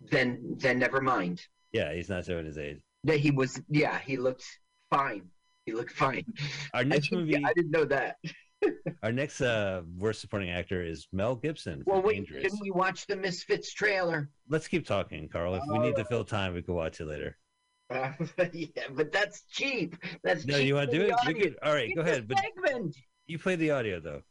Then 0.00 0.56
then 0.58 0.78
never 0.78 1.00
mind. 1.00 1.42
Yeah, 1.72 1.92
he's 1.92 2.08
not 2.08 2.24
showing 2.24 2.46
his 2.46 2.56
age. 2.58 2.80
That 3.04 3.18
he 3.18 3.30
was. 3.30 3.60
Yeah, 3.68 3.98
he 3.98 4.16
looked 4.16 4.44
fine. 4.90 5.28
He 5.66 5.72
looked 5.72 5.92
fine. 5.92 6.24
Our 6.72 6.84
next 6.84 7.08
didn't- 7.10 7.26
movie, 7.26 7.44
I 7.44 7.52
didn't 7.52 7.70
know 7.72 7.84
that. 7.86 8.16
our 9.02 9.12
next 9.12 9.40
uh, 9.42 9.82
worst 9.98 10.20
supporting 10.22 10.50
actor 10.50 10.82
is 10.82 11.06
Mel 11.12 11.34
Gibson. 11.36 11.82
Well, 11.86 12.00
wait, 12.00 12.14
Dangerous. 12.16 12.44
didn't 12.44 12.60
we 12.60 12.70
watch 12.70 13.06
the 13.06 13.16
Misfits 13.16 13.72
trailer? 13.74 14.30
Let's 14.48 14.68
keep 14.68 14.86
talking, 14.86 15.28
Carl. 15.28 15.54
If 15.56 15.62
we 15.68 15.78
need 15.80 15.96
to 15.96 16.04
fill 16.06 16.24
time, 16.24 16.54
we 16.54 16.62
can 16.62 16.74
watch 16.74 17.00
it 17.00 17.06
later. 17.06 17.36
Yeah, 18.52 18.82
but 18.92 19.12
that's 19.12 19.42
cheap. 19.50 19.96
That's 20.22 20.44
No, 20.46 20.56
cheap 20.58 20.66
you 20.66 20.74
want 20.74 20.90
to 20.90 20.98
do 20.98 21.04
it? 21.04 21.12
Audience. 21.12 21.42
could, 21.44 21.56
all 21.62 21.74
right, 21.74 21.94
go 21.94 22.00
ahead. 22.02 22.26
But 22.28 22.38
segment. 22.38 22.96
you 23.26 23.38
play 23.38 23.56
the 23.56 23.70
audio 23.70 24.00
though. 24.00 24.22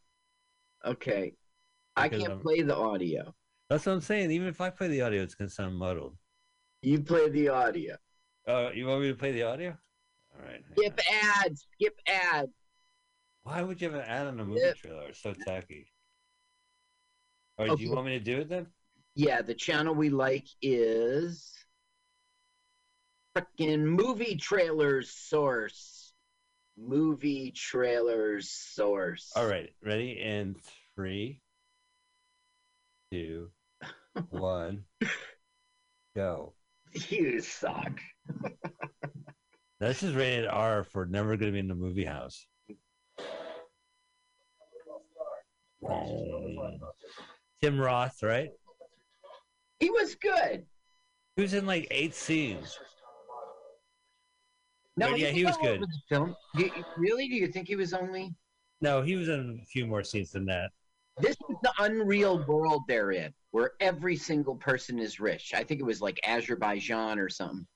Okay. 0.84 1.32
I 1.96 2.08
can't 2.08 2.28
I'm- 2.28 2.40
play 2.40 2.62
the 2.62 2.76
audio. 2.76 3.34
That's 3.70 3.86
what 3.86 3.92
I'm 3.92 4.00
saying. 4.02 4.30
Even 4.30 4.46
if 4.48 4.60
I 4.60 4.70
play 4.70 4.88
the 4.88 5.00
audio, 5.02 5.22
it's 5.22 5.34
gonna 5.34 5.48
sound 5.50 5.76
muddled. 5.76 6.16
You 6.82 7.00
play 7.00 7.30
the 7.30 7.48
audio. 7.48 7.96
Uh, 8.46 8.70
you 8.74 8.86
want 8.86 9.00
me 9.00 9.08
to 9.08 9.14
play 9.14 9.32
the 9.32 9.44
audio? 9.44 9.76
All 10.34 10.44
right. 10.46 10.62
Skip 10.76 11.00
on. 11.10 11.44
ads. 11.46 11.66
Skip 11.74 11.94
ads. 12.06 12.52
Why 13.44 13.62
would 13.62 13.80
you 13.80 13.90
have 13.90 13.98
an 13.98 14.06
ad 14.06 14.26
on 14.26 14.38
a 14.40 14.44
movie 14.44 14.60
Yep. 14.60 14.76
trailer? 14.76 15.08
It's 15.08 15.22
so 15.22 15.32
tacky. 15.46 15.86
All 17.58 17.66
right, 17.68 17.76
do 17.78 17.82
you 17.84 17.92
want 17.92 18.06
me 18.06 18.18
to 18.18 18.24
do 18.24 18.38
it 18.40 18.48
then? 18.48 18.66
Yeah, 19.14 19.40
the 19.42 19.54
channel 19.54 19.94
we 19.94 20.10
like 20.10 20.46
is 20.60 21.52
frickin' 23.34 23.80
movie 23.80 24.36
trailers 24.36 25.10
source. 25.10 26.12
Movie 26.76 27.52
trailers 27.52 28.50
source. 28.50 29.32
All 29.36 29.46
right, 29.46 29.70
ready? 29.84 30.20
And 30.20 30.56
three, 30.94 31.40
two, 33.12 33.50
one, 34.30 34.84
go. 36.16 36.54
You 37.08 37.40
suck. 37.40 38.00
This 39.80 40.02
is 40.02 40.14
rated 40.14 40.46
R 40.46 40.84
for 40.84 41.06
never 41.06 41.36
going 41.36 41.50
to 41.50 41.52
be 41.52 41.58
in 41.58 41.68
the 41.68 41.74
movie 41.74 42.04
house. 42.04 42.46
Tim 47.60 47.80
Roth, 47.80 48.22
right? 48.22 48.50
He 49.80 49.90
was 49.90 50.14
good. 50.14 50.64
He 51.36 51.42
was 51.42 51.54
in 51.54 51.66
like 51.66 51.88
eight 51.90 52.14
scenes. 52.14 52.78
No, 54.96 55.10
But 55.10 55.18
yeah, 55.18 55.28
he 55.30 55.44
was 55.44 55.56
good. 55.58 55.80
the 55.80 55.88
Film. 56.08 56.36
Do 56.56 56.64
you- 56.66 56.84
really? 56.96 57.28
Do 57.28 57.34
you 57.34 57.48
think 57.48 57.66
he 57.68 57.76
was 57.76 57.92
only? 57.92 58.34
No, 58.80 59.02
he 59.02 59.16
was 59.16 59.28
in 59.28 59.60
a 59.62 59.66
few 59.66 59.86
more 59.86 60.04
scenes 60.04 60.30
than 60.30 60.44
that. 60.46 60.70
This 61.18 61.36
is 61.48 61.56
the 61.62 61.72
unreal 61.78 62.44
world 62.46 62.82
they're 62.88 63.12
in, 63.12 63.32
where 63.52 63.72
every 63.80 64.16
single 64.16 64.56
person 64.56 64.98
is 64.98 65.20
rich. 65.20 65.52
I 65.54 65.62
think 65.64 65.80
it 65.80 65.84
was 65.84 66.00
like 66.00 66.18
Azerbaijan 66.24 67.18
or 67.18 67.28
something. 67.28 67.66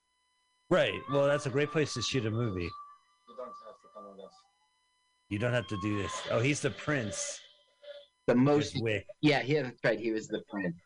Right. 0.71 1.01
Well, 1.13 1.27
that's 1.27 1.47
a 1.47 1.51
great 1.51 1.71
place 1.71 1.95
to 1.95 2.03
shoot 2.03 2.27
a 2.27 2.31
movie. 2.31 2.63
You 3.29 3.37
don't 3.37 3.47
have 3.65 3.81
to 3.81 3.89
come 3.95 4.17
this. 4.17 4.33
You 5.29 5.39
don't 5.39 5.53
have 5.53 5.67
to 5.69 5.79
do 5.83 5.97
this. 6.03 6.13
Oh, 6.31 6.41
he's 6.41 6.61
the 6.61 6.71
prince. 6.71 7.41
The 8.27 8.35
most, 8.35 8.77
Wick, 8.83 9.07
yeah, 9.23 9.41
he 9.41 9.55
that's 9.55 9.83
right. 9.83 9.99
He 9.99 10.11
was 10.11 10.29
the 10.29 10.43
prince. 10.51 10.77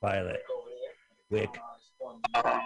Violet, 0.00 0.42
Wick. 1.30 1.50
Oh. 2.34 2.60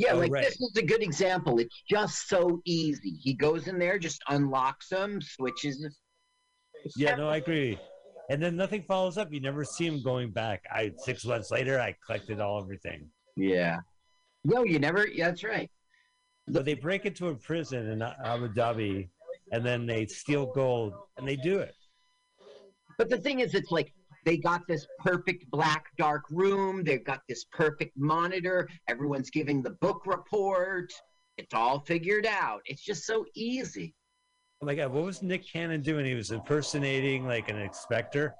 Yeah, 0.00 0.14
like 0.14 0.32
right. 0.32 0.44
this 0.44 0.58
is 0.58 0.74
a 0.78 0.82
good 0.82 1.02
example. 1.02 1.58
It's 1.58 1.82
just 1.86 2.26
so 2.26 2.62
easy. 2.64 3.18
He 3.20 3.34
goes 3.34 3.68
in 3.68 3.78
there, 3.78 3.98
just 3.98 4.22
unlocks 4.30 4.88
them, 4.88 5.20
switches. 5.20 5.86
Yeah, 6.96 7.16
no, 7.16 7.28
I 7.28 7.36
agree. 7.36 7.78
And 8.30 8.42
then 8.42 8.56
nothing 8.56 8.82
follows 8.88 9.18
up. 9.18 9.30
You 9.30 9.40
never 9.40 9.62
see 9.62 9.86
him 9.86 10.02
going 10.02 10.30
back. 10.30 10.64
I 10.72 10.92
six 10.96 11.26
months 11.26 11.50
later, 11.50 11.78
I 11.78 11.94
collected 12.06 12.40
all 12.40 12.62
everything. 12.62 13.10
Yeah. 13.36 13.76
No, 14.42 14.64
you 14.64 14.78
never. 14.78 15.06
Yeah, 15.06 15.28
that's 15.28 15.44
right. 15.44 15.70
But 16.48 16.64
they 16.64 16.74
break 16.74 17.04
into 17.04 17.28
a 17.28 17.34
prison 17.34 17.90
in 17.90 18.00
Abu 18.00 18.48
Dhabi, 18.54 19.10
and 19.52 19.62
then 19.62 19.84
they 19.84 20.06
steal 20.06 20.46
gold, 20.46 20.94
and 21.18 21.28
they 21.28 21.36
do 21.36 21.58
it. 21.58 21.74
But 22.96 23.10
the 23.10 23.18
thing 23.18 23.40
is, 23.40 23.54
it's 23.54 23.70
like 23.70 23.92
they 24.24 24.36
got 24.36 24.66
this 24.68 24.86
perfect 24.98 25.50
black 25.50 25.86
dark 25.96 26.24
room. 26.30 26.84
They've 26.84 27.04
got 27.04 27.22
this 27.28 27.44
perfect 27.52 27.96
monitor. 27.96 28.68
Everyone's 28.88 29.30
giving 29.30 29.62
the 29.62 29.70
book 29.70 30.02
report. 30.06 30.92
It's 31.38 31.54
all 31.54 31.80
figured 31.80 32.26
out. 32.26 32.60
It's 32.66 32.82
just 32.82 33.04
so 33.06 33.24
easy. 33.34 33.94
Oh 34.62 34.66
my 34.66 34.74
god, 34.74 34.92
what 34.92 35.04
was 35.04 35.22
Nick 35.22 35.46
Cannon 35.50 35.80
doing? 35.80 36.04
He 36.04 36.14
was 36.14 36.32
impersonating 36.32 37.26
like 37.26 37.48
an 37.48 37.56
inspector 37.56 38.34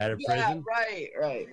at 0.00 0.10
a 0.10 0.16
Yeah, 0.18 0.26
prison. 0.46 0.64
right, 0.66 1.08
right. 1.20 1.46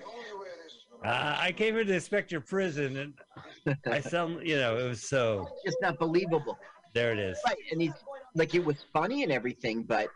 Uh, 1.03 1.35
I 1.39 1.51
came 1.51 1.75
here 1.75 1.83
to 1.83 1.93
inspect 1.93 2.31
your 2.31 2.41
prison, 2.41 2.97
and 2.97 3.77
I 3.85 3.99
sound, 4.01 4.47
you 4.47 4.55
know, 4.55 4.77
it 4.77 4.87
was 4.87 5.03
so. 5.03 5.47
It's 5.51 5.73
just 5.73 5.81
not 5.81 5.99
believable. 5.99 6.57
There 6.93 7.11
it 7.11 7.19
is. 7.19 7.37
Right, 7.45 7.57
and 7.71 7.81
he's 7.81 7.93
like, 8.33 8.55
it 8.55 8.63
was 8.63 8.77
funny 8.93 9.23
and 9.23 9.31
everything, 9.31 9.83
but 9.83 10.07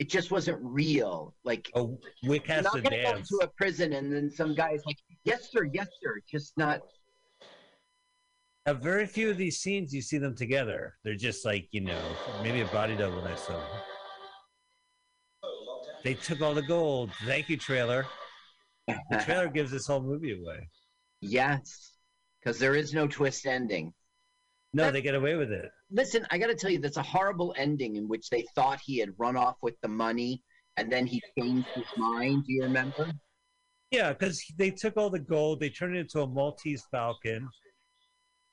it 0.00 0.08
just 0.08 0.30
wasn't 0.30 0.58
real. 0.62 1.34
Like, 1.44 1.70
Oh, 1.74 2.00
you're 2.22 2.34
not 2.34 2.72
to 2.72 2.80
gonna 2.80 2.82
go 2.82 2.90
dance. 2.90 3.30
into 3.30 3.44
a 3.44 3.48
prison 3.48 3.92
and 3.92 4.10
then 4.12 4.30
some 4.30 4.54
guy's 4.54 4.82
like, 4.86 4.96
"Yes, 5.24 5.50
sir, 5.52 5.64
yes, 5.72 5.88
sir." 6.02 6.18
Just 6.28 6.56
not. 6.56 6.80
A 8.66 8.74
very 8.74 9.06
few 9.06 9.30
of 9.30 9.36
these 9.36 9.58
scenes 9.60 9.92
you 9.94 10.00
see 10.02 10.16
them 10.18 10.34
together. 10.34 10.96
They're 11.04 11.14
just 11.14 11.44
like 11.44 11.68
you 11.70 11.82
know, 11.82 12.00
maybe 12.42 12.62
a 12.62 12.66
body 12.66 12.96
double 12.96 13.22
next 13.22 13.46
to 13.46 13.52
them. 13.52 13.62
They 16.02 16.14
took 16.14 16.40
all 16.40 16.54
the 16.54 16.62
gold. 16.62 17.10
Thank 17.26 17.50
you, 17.50 17.58
trailer. 17.58 18.06
The 18.88 18.96
trailer 19.24 19.48
gives 19.48 19.70
this 19.70 19.86
whole 19.86 20.00
movie 20.02 20.32
away. 20.32 20.68
yes, 21.20 21.92
because 22.40 22.58
there 22.58 22.74
is 22.74 22.94
no 22.94 23.06
twist 23.06 23.46
ending. 23.46 23.92
No, 24.72 24.90
they 24.90 25.02
get 25.02 25.14
away 25.14 25.34
with 25.34 25.52
it. 25.52 25.70
Listen, 25.90 26.26
I 26.30 26.38
got 26.38 26.46
to 26.48 26.54
tell 26.54 26.70
you, 26.70 26.78
that's 26.78 26.96
a 26.96 27.02
horrible 27.02 27.54
ending 27.58 27.96
in 27.96 28.06
which 28.08 28.30
they 28.30 28.44
thought 28.54 28.80
he 28.84 28.98
had 28.98 29.10
run 29.18 29.36
off 29.36 29.56
with 29.62 29.74
the 29.82 29.88
money 29.88 30.42
and 30.76 30.90
then 30.90 31.06
he 31.06 31.20
changed 31.38 31.66
his 31.74 31.84
mind. 31.96 32.44
Do 32.46 32.52
you 32.52 32.62
remember? 32.62 33.10
Yeah, 33.90 34.12
because 34.12 34.42
they 34.56 34.70
took 34.70 34.96
all 34.96 35.10
the 35.10 35.18
gold, 35.18 35.58
they 35.60 35.68
turned 35.68 35.96
it 35.96 36.00
into 36.00 36.20
a 36.22 36.26
Maltese 36.26 36.84
Falcon, 36.92 37.48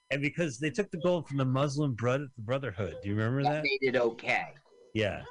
and 0.10 0.20
because 0.22 0.58
they 0.58 0.72
took 0.72 0.90
the 0.90 0.98
gold 0.98 1.28
from 1.28 1.38
the 1.38 1.46
Muslim 1.46 1.96
Brotherhood. 1.96 2.96
Do 3.04 3.10
you 3.10 3.16
remember 3.16 3.44
That 3.44 3.62
that? 3.62 3.64
made 3.64 3.80
it 3.94 3.96
okay. 3.96 4.48
Yeah. 4.96 5.22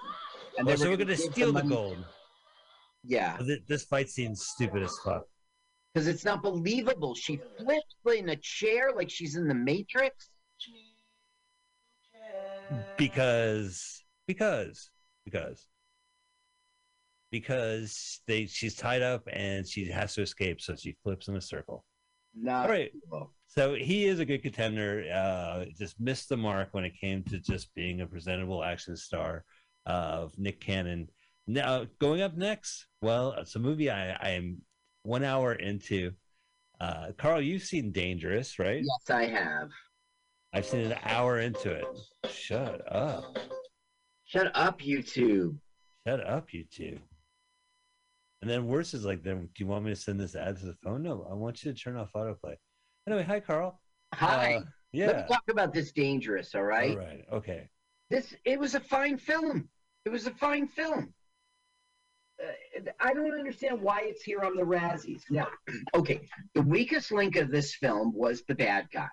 And 0.58 0.68
Oh, 0.68 0.70
they 0.70 0.76
so 0.76 0.84
were 0.84 0.90
we're 0.92 0.96
gonna 0.98 1.16
steal 1.16 1.48
the 1.48 1.54
money- 1.64 1.68
gold. 1.68 2.04
Yeah, 3.02 3.36
Th- 3.38 3.62
This 3.66 3.84
fight 3.84 4.08
scene's 4.08 4.46
stupid 4.46 4.82
as 4.82 4.96
fuck. 5.04 5.26
because 5.92 6.06
it's 6.06 6.24
not 6.24 6.40
believable. 6.42 7.14
She 7.16 7.40
flips 7.58 7.94
in 8.06 8.28
a 8.28 8.36
chair 8.36 8.92
like 8.94 9.10
she's 9.10 9.36
in 9.36 9.48
the 9.48 9.54
Matrix. 9.54 10.30
Because 12.96 14.02
because 14.26 14.90
because 15.24 15.66
because 17.30 18.20
they 18.26 18.46
she's 18.46 18.74
tied 18.74 19.02
up 19.02 19.22
and 19.32 19.66
she 19.66 19.86
has 19.86 20.14
to 20.14 20.22
escape 20.22 20.60
so 20.60 20.74
she 20.76 20.96
flips 21.02 21.28
in 21.28 21.36
a 21.36 21.40
circle. 21.40 21.84
Not 22.34 22.66
all 22.66 22.70
right. 22.70 22.92
so 23.46 23.74
he 23.74 24.04
is 24.06 24.20
a 24.20 24.24
good 24.24 24.42
contender 24.42 25.04
uh 25.12 25.64
just 25.78 25.98
missed 25.98 26.28
the 26.28 26.36
mark 26.36 26.68
when 26.72 26.84
it 26.84 26.92
came 27.00 27.22
to 27.24 27.38
just 27.38 27.74
being 27.74 28.00
a 28.00 28.06
presentable 28.06 28.62
action 28.62 28.96
star 28.96 29.44
of 29.86 30.38
nick 30.38 30.60
cannon. 30.60 31.08
Now 31.46 31.86
going 31.98 32.22
up 32.22 32.36
next 32.36 32.86
well 33.00 33.32
it's 33.38 33.54
a 33.56 33.58
movie 33.58 33.90
i 33.90 34.10
i 34.20 34.30
am 34.30 34.62
one 35.02 35.24
hour 35.24 35.54
into. 35.54 36.12
Uh 36.78 37.12
carl 37.16 37.40
you've 37.40 37.62
seen 37.62 37.90
dangerous 37.90 38.58
right? 38.58 38.82
Yes, 38.84 39.10
I 39.10 39.26
have. 39.26 39.70
I've 40.56 40.66
seen 40.66 40.80
an 40.80 40.98
hour 41.04 41.40
into 41.40 41.70
it 41.70 41.86
shut 42.30 42.80
up 42.92 43.36
Shut 44.26 44.50
up, 44.54 44.80
YouTube. 44.80 45.56
Shut 46.04 46.26
up, 46.26 46.48
YouTube. 46.50 46.98
And 48.42 48.50
then 48.50 48.66
worse 48.66 48.92
is 48.92 49.04
like, 49.04 49.22
then 49.22 49.48
do 49.54 49.64
you 49.64 49.66
want 49.66 49.84
me 49.84 49.90
to 49.90 49.96
send 49.96 50.18
this 50.18 50.34
ad 50.34 50.58
to 50.58 50.66
the 50.66 50.74
phone? 50.82 51.04
No, 51.04 51.26
I 51.30 51.34
want 51.34 51.64
you 51.64 51.72
to 51.72 51.78
turn 51.78 51.96
off 51.96 52.12
autoplay. 52.12 52.56
Anyway, 53.06 53.22
hi, 53.22 53.38
Carl. 53.38 53.80
Hi. 54.14 54.56
Uh, 54.56 54.60
yeah. 54.92 55.06
Let 55.06 55.16
me 55.16 55.22
talk 55.28 55.44
about 55.48 55.72
this 55.72 55.92
dangerous, 55.92 56.54
all 56.56 56.64
right? 56.64 56.90
All 56.90 57.04
right. 57.04 57.24
Okay. 57.32 57.68
This 58.10 58.34
it 58.44 58.58
was 58.58 58.74
a 58.74 58.80
fine 58.80 59.16
film. 59.16 59.68
It 60.04 60.10
was 60.10 60.26
a 60.26 60.32
fine 60.32 60.66
film. 60.66 61.14
Uh, 62.42 62.90
I 63.00 63.14
don't 63.14 63.32
understand 63.32 63.80
why 63.80 64.02
it's 64.04 64.22
here 64.22 64.40
on 64.40 64.56
the 64.56 64.62
Razzies. 64.62 65.22
Now, 65.30 65.48
okay, 65.94 66.20
the 66.54 66.62
weakest 66.62 67.12
link 67.12 67.36
of 67.36 67.50
this 67.50 67.76
film 67.76 68.12
was 68.12 68.42
the 68.48 68.54
bad 68.54 68.88
guy, 68.92 69.08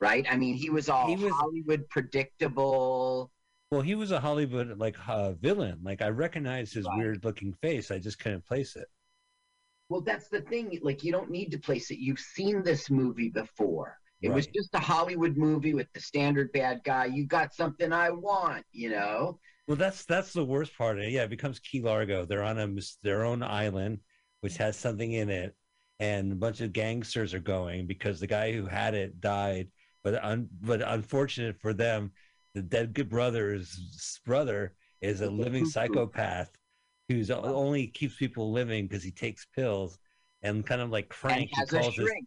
right? 0.00 0.26
I 0.30 0.36
mean, 0.36 0.54
he 0.54 0.70
was 0.70 0.88
all 0.88 1.08
He 1.08 1.16
was- 1.22 1.32
Hollywood 1.32 1.88
predictable. 1.88 3.30
Well, 3.70 3.82
he 3.82 3.94
was 3.94 4.12
a 4.12 4.20
Hollywood 4.20 4.78
like 4.78 4.96
uh, 5.08 5.32
villain. 5.32 5.80
Like 5.82 6.00
I 6.00 6.08
recognized 6.08 6.72
his 6.72 6.86
Right. 6.86 6.98
weird 6.98 7.24
looking 7.24 7.52
face. 7.60 7.90
I 7.90 7.98
just 7.98 8.18
couldn't 8.18 8.46
place 8.46 8.76
it. 8.76 8.88
Well, 9.90 10.00
that's 10.02 10.28
the 10.28 10.42
thing. 10.42 10.78
Like, 10.82 11.02
you 11.02 11.12
don't 11.12 11.30
need 11.30 11.50
to 11.52 11.58
place 11.58 11.90
it. 11.90 11.98
You've 11.98 12.18
seen 12.18 12.62
this 12.62 12.90
movie 12.90 13.30
before. 13.30 13.98
It 14.20 14.30
was 14.30 14.46
just 14.48 14.74
a 14.74 14.80
Hollywood 14.80 15.36
movie 15.36 15.74
with 15.74 15.86
the 15.94 16.00
standard 16.00 16.50
bad 16.52 16.82
guy. 16.84 17.06
You 17.06 17.24
got 17.24 17.54
something 17.54 17.92
I 17.92 18.10
want, 18.10 18.64
you 18.72 18.90
know? 18.90 19.38
Well, 19.68 19.76
that's 19.76 20.04
that's 20.06 20.32
the 20.32 20.44
worst 20.44 20.76
part. 20.76 20.98
Yeah, 20.98 21.22
it 21.24 21.30
becomes 21.30 21.58
Key 21.60 21.82
Largo. 21.82 22.24
They're 22.24 22.42
on 22.42 22.58
a 22.58 22.68
their 23.02 23.24
own 23.24 23.42
island, 23.42 24.00
which 24.40 24.56
has 24.56 24.76
something 24.76 25.12
in 25.12 25.30
it, 25.30 25.54
and 26.00 26.32
a 26.32 26.36
bunch 26.36 26.60
of 26.62 26.72
gangsters 26.72 27.32
are 27.32 27.38
going 27.38 27.86
because 27.86 28.18
the 28.18 28.26
guy 28.26 28.52
who 28.52 28.66
had 28.66 28.94
it 28.94 29.20
died. 29.20 29.68
But 30.04 30.22
un, 30.24 30.48
but 30.60 30.82
unfortunate 30.82 31.60
for 31.60 31.72
them, 31.72 32.12
the 32.54 32.62
dead 32.62 32.94
good 32.94 33.08
brother's 33.08 34.20
brother 34.24 34.74
is 35.00 35.20
a 35.20 35.30
living 35.30 35.64
psychopath 35.64 36.50
who's 37.08 37.30
only 37.30 37.86
keeps 37.86 38.16
people 38.16 38.52
living 38.52 38.86
because 38.86 39.02
he 39.02 39.10
takes 39.10 39.46
pills 39.54 39.98
and 40.42 40.64
kind 40.66 40.80
of 40.80 40.90
like 40.90 41.12
has 41.22 41.36
he 41.36 41.46
calls 41.48 41.96
his, 41.96 42.06
shrink. 42.06 42.26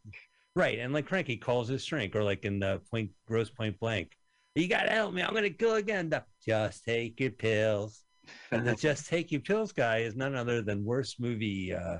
Right, 0.55 0.79
and 0.79 0.93
like 0.93 1.05
Cranky 1.05 1.37
calls 1.37 1.69
his 1.69 1.83
shrink, 1.83 2.15
or 2.15 2.23
like 2.23 2.43
in 2.43 2.59
the 2.59 2.81
point 2.89 3.11
Grosse 3.27 3.49
Pointe 3.49 3.79
Blank. 3.79 4.11
You 4.55 4.67
gotta 4.67 4.91
help 4.91 5.13
me, 5.13 5.21
I'm 5.21 5.33
gonna 5.33 5.49
kill 5.49 5.75
again. 5.75 6.09
The, 6.09 6.23
just 6.45 6.83
take 6.83 7.19
your 7.19 7.31
pills. 7.31 8.03
And 8.51 8.67
the 8.67 8.75
just 8.75 9.07
take 9.07 9.31
your 9.31 9.41
pills 9.41 9.71
guy 9.71 9.99
is 9.99 10.15
none 10.15 10.35
other 10.35 10.61
than 10.61 10.83
worst 10.83 11.19
movie 11.19 11.73
uh, 11.73 11.97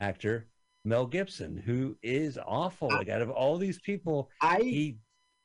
actor 0.00 0.48
Mel 0.84 1.06
Gibson, 1.06 1.56
who 1.56 1.96
is 2.02 2.38
awful. 2.46 2.88
Like 2.88 3.08
out 3.08 3.22
of 3.22 3.30
all 3.30 3.58
these 3.58 3.80
people, 3.80 4.30
I 4.40 4.58
he 4.60 4.96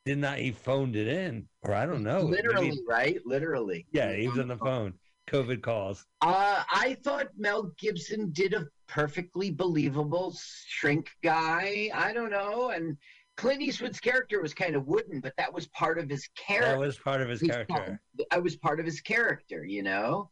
did 0.06 0.18
not 0.18 0.38
he 0.38 0.52
phoned 0.52 0.96
it 0.96 1.08
in, 1.08 1.48
or 1.62 1.74
I 1.74 1.86
don't 1.86 2.04
know. 2.04 2.22
literally, 2.22 2.70
maybe- 2.70 2.82
right? 2.88 3.20
Literally. 3.26 3.86
yeah, 3.92 4.14
he 4.14 4.28
was 4.28 4.40
on 4.40 4.48
the 4.48 4.58
phone. 4.58 4.94
COVID 5.28 5.62
calls. 5.62 6.06
Uh, 6.22 6.64
I 6.70 6.98
thought 7.04 7.30
Mel 7.38 7.72
Gibson 7.80 8.32
did 8.32 8.54
a 8.54 8.68
perfectly 8.88 9.52
believable 9.52 10.36
shrink 10.68 11.10
guy. 11.24 11.90
I 11.94 12.12
don't 12.14 12.30
know. 12.30 12.72
And 12.72 12.98
Clint 13.38 13.62
Eastwood's 13.62 14.02
character 14.02 14.42
was 14.42 14.54
kind 14.54 14.76
of 14.76 14.88
wooden, 14.88 15.22
but 15.22 15.34
that 15.38 15.52
was 15.54 15.68
part 15.68 15.98
of 15.98 16.10
his 16.10 16.28
character. 16.36 16.72
That 16.72 16.80
was 16.80 16.98
part 16.98 17.22
of 17.22 17.30
his 17.30 17.42
character. 17.42 18.02
I 18.32 18.40
was 18.40 18.58
part 18.58 18.80
of 18.82 18.86
his 18.86 19.00
character, 19.00 19.64
you 19.66 19.82
know. 19.82 20.30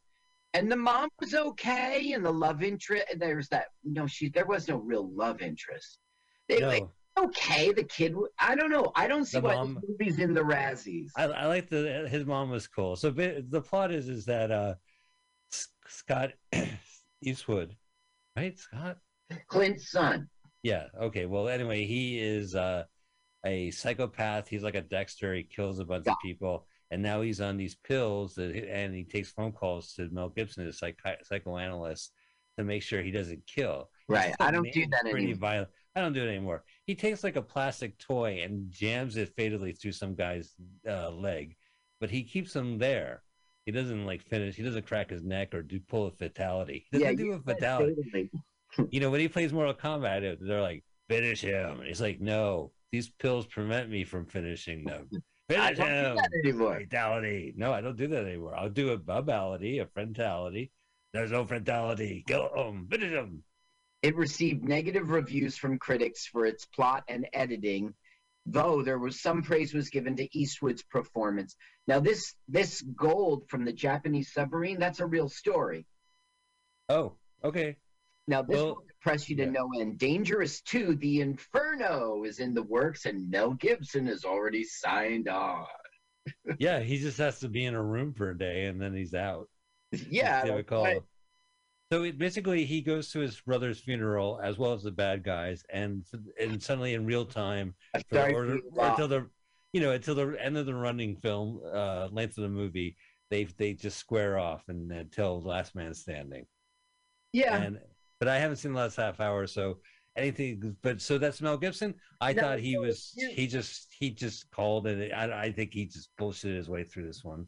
And 0.53 0.69
the 0.69 0.75
mom 0.75 1.07
was 1.21 1.34
okay, 1.34 2.12
and 2.12 2.25
the 2.25 2.34
love 2.34 2.62
interest. 2.62 3.05
There's 3.17 3.47
that. 3.49 3.67
No, 3.86 4.05
she. 4.05 4.27
There 4.27 4.45
was 4.45 4.67
no 4.67 4.75
real 4.75 5.10
love 5.10 5.41
interest. 5.41 5.99
They 6.49 6.60
like, 6.60 6.84
No, 6.84 6.91
okay. 7.19 7.71
The 7.71 7.84
kid. 7.84 8.15
I 8.39 8.56
don't 8.56 8.69
know. 8.71 8.91
I 8.95 9.08
don't 9.08 9.26
see 9.26 9.39
The 9.39 9.45
why 9.47 9.56
mom- 9.56 9.76
this 9.76 9.84
movie's 9.89 10.19
in 10.19 10.34
the 10.34 10.41
Razzies. 10.41 11.10
I, 11.17 11.24
I 11.26 11.45
like 11.47 11.69
the 11.69 12.08
his 12.10 12.26
mom 12.26 12.50
was 12.50 12.67
cool. 12.67 12.95
So 12.95 13.10
the 13.12 13.62
plot 13.65 13.91
is 13.91 14.08
is 14.10 14.26
that 14.26 14.52
uh, 14.52 14.76
Scott 15.88 16.32
Eastwood, 17.24 17.76
right? 18.36 18.58
Scott. 18.58 18.97
Clint's 19.47 19.91
son. 19.91 20.28
Yeah. 20.63 20.86
Okay. 21.00 21.26
Well, 21.26 21.47
anyway, 21.47 21.86
he 21.86 22.19
is 22.19 22.56
uh, 22.56 22.84
a 23.45 23.71
psychopath. 23.71 24.47
He's 24.47 24.63
like 24.63 24.76
a 24.76 24.82
Dexter. 24.82 25.34
He 25.34 25.43
kills 25.43 25.80
a 25.80 25.86
bunch 25.86 26.08
of 26.08 26.15
people, 26.21 26.67
and 26.91 27.02
now 27.02 27.21
he's 27.21 27.41
on 27.41 27.58
these 27.58 27.76
pills 27.76 28.36
that, 28.36 28.56
and 28.56 28.93
he 28.93 29.04
takes 29.04 29.32
phone 29.32 29.52
calls 29.52 29.93
to 29.93 30.10
Mel 30.12 30.30
Gibson, 30.30 30.67
a 30.67 30.74
psych- 30.74 31.00
psychoanalyst, 31.24 32.12
to 32.58 32.63
make 32.63 32.84
sure 32.84 33.02
he 33.02 33.12
doesn't 33.12 33.41
kill. 33.47 33.89
Right. 34.08 34.36
I 34.39 34.52
don't 34.52 34.71
do 34.74 34.86
that 34.91 35.02
pretty 35.04 35.17
anymore. 35.28 35.39
violent. 35.39 35.69
I 35.95 36.02
don't 36.02 36.13
do 36.13 36.24
it 36.24 36.28
anymore. 36.30 36.63
He 36.88 36.96
takes 36.96 37.24
like 37.24 37.36
a 37.36 37.41
plastic 37.41 37.98
toy 37.98 38.41
and 38.44 38.72
jams 38.72 39.17
it 39.17 39.34
fatally 39.36 39.74
through 39.74 39.91
some 39.94 40.15
guy's 40.15 40.54
uh, 40.88 41.12
leg, 41.12 41.56
but 42.00 42.10
he 42.10 42.24
keeps 42.24 42.56
him 42.56 42.78
there. 42.78 43.24
He 43.65 43.72
doesn't 43.72 44.06
like 44.06 44.24
finish. 44.24 44.56
He 44.56 44.63
doesn't 44.63 44.88
crack 44.88 45.12
his 45.12 45.24
neck 45.24 45.54
or 45.54 45.62
do 45.62 45.80
pull 45.80 46.08
a 46.08 46.12
fatality. 46.12 46.88
He 46.91 47.00
doesn't 47.00 47.17
do 47.17 47.26
you 47.26 47.34
a 47.34 47.39
fatality. 47.39 48.30
You 48.89 49.02
know, 49.02 49.10
when 49.10 49.20
he 49.20 49.28
plays 49.28 49.52
Mortal 49.52 49.74
Kombat, 49.74 50.38
they're 50.39 50.62
like, 50.62 50.86
finish 51.10 51.41
him. 51.41 51.80
And 51.80 51.88
he's 51.88 52.00
like, 52.00 52.22
no, 52.22 52.72
these 52.94 53.10
pills 53.10 53.46
prevent 53.46 53.89
me 53.89 54.06
from 54.06 54.26
finishing 54.26 54.86
them. 54.86 55.10
Finish 55.50 55.78
do 55.78 55.84
him. 55.84 56.17
Fatality. 56.80 57.54
No, 57.58 57.74
I 57.74 57.82
don't 57.82 57.98
do 57.98 58.08
that 58.08 58.24
anymore. 58.26 58.56
I'll 58.56 58.70
do 58.70 58.91
a 58.91 58.98
bubality, 58.98 59.82
a 59.82 59.86
frontality. 59.86 60.72
There's 61.12 61.32
no 61.32 61.44
frontality. 61.44 62.26
Kill 62.26 62.50
him. 62.56 62.88
Finish 62.89 63.12
him. 63.12 63.44
It 64.02 64.16
received 64.16 64.64
negative 64.64 65.10
reviews 65.12 65.58
from 65.58 65.78
critics 65.80 66.26
for 66.26 66.46
its 66.46 66.66
plot 66.66 67.04
and 67.08 67.28
editing, 67.34 67.94
though 68.46 68.82
there 68.82 68.98
was 69.00 69.22
some 69.22 69.44
praise 69.44 69.74
was 69.74 69.90
given 69.90 70.16
to 70.18 70.38
Eastwood's 70.38 70.84
performance. 70.84 71.56
Now 71.88 72.00
this 72.00 72.36
this 72.48 72.82
gold 72.82 73.48
from 73.50 73.66
the 73.66 73.74
Japanese 73.74 74.34
submarine, 74.34 74.80
that's 74.80 75.00
a 75.00 75.06
real 75.06 75.30
story. 75.30 75.86
Oh, 76.90 77.18
okay. 77.44 77.78
Now 78.28 78.42
this 78.42 78.56
Well, 78.58 78.68
will 78.76 78.84
depress 78.88 79.30
you 79.30 79.36
to 79.38 79.44
yeah. 79.46 79.50
no 79.52 79.70
end. 79.80 79.98
Dangerous 80.00 80.62
2, 80.62 80.96
The 80.96 81.22
Inferno 81.22 82.24
is 82.24 82.40
in 82.40 82.54
the 82.54 82.64
works 82.64 83.06
and 83.06 83.30
Mel 83.30 83.54
Gibson 83.54 84.08
has 84.08 84.26
already 84.26 84.64
signed 84.64 85.28
on. 85.28 85.66
Yeah, 86.60 86.82
he 86.82 87.00
just 87.00 87.18
has 87.18 87.40
to 87.40 87.50
be 87.50 87.66
in 87.66 87.74
a 87.74 87.82
room 87.84 88.14
for 88.14 88.30
a 88.30 88.38
day 88.38 88.66
and 88.66 88.80
then 88.82 88.94
he's 88.96 89.14
out. 89.16 89.50
Yeah. 90.10 90.42
It's 90.42 90.46
that's 90.46 90.46
difficult. 90.50 90.84
right. 90.84 91.02
So 91.91 92.04
it, 92.04 92.17
basically, 92.17 92.63
he 92.63 92.82
goes 92.82 93.12
to 93.12 93.19
his 93.19 93.41
brother's 93.41 93.80
funeral 93.82 94.39
as 94.41 94.58
well 94.58 94.71
as 94.71 94.82
the 94.84 94.91
bad 94.91 95.23
guys, 95.23 95.63
and 95.69 96.06
and 96.39 96.62
suddenly 96.63 96.93
in 96.93 97.06
real 97.06 97.25
time, 97.25 97.73
for- 98.10 98.15
sorry 98.15 98.34
or, 98.34 98.60
or 98.75 98.86
until 98.86 99.08
the, 99.10 99.30
you 99.73 99.82
know, 99.82 99.91
until 99.91 100.15
the 100.15 100.38
end 100.41 100.58
of 100.58 100.65
the 100.65 100.73
running 100.73 101.17
film, 101.17 101.60
uh, 101.73 102.08
length 102.12 102.38
of 102.38 102.43
the 102.43 102.49
movie, 102.49 102.95
they 103.30 103.43
they 103.43 103.73
just 103.73 103.97
square 103.97 104.39
off 104.39 104.63
and 104.69 104.89
until 104.91 105.41
Last 105.41 105.75
Man 105.75 105.93
Standing. 105.93 106.45
Yeah. 107.34 107.58
And 107.62 107.80
but 108.19 108.30
I 108.30 108.38
haven't 108.39 108.58
seen 108.58 108.71
the 108.71 108.80
last 108.80 108.95
half 108.95 109.19
hour, 109.19 109.45
so 109.45 109.80
anything. 110.15 110.77
But 110.82 111.01
so 111.01 111.17
that's 111.17 111.41
Mel 111.41 111.58
Gibson. 111.58 111.93
I 112.21 112.32
No, 112.32 112.41
thought 112.41 112.60
he 112.60 112.77
was 112.77 113.13
he 113.36 113.47
just 113.47 113.88
he 113.99 114.12
just 114.12 114.49
called 114.51 114.88
and 114.88 115.12
I 115.13 115.43
I 115.47 115.51
think 115.51 115.73
he 115.73 115.88
just 115.88 116.10
bullshitted 116.17 116.56
his 116.56 116.69
way 116.69 116.86
through 116.86 117.08
this 117.08 117.21
one. 117.25 117.47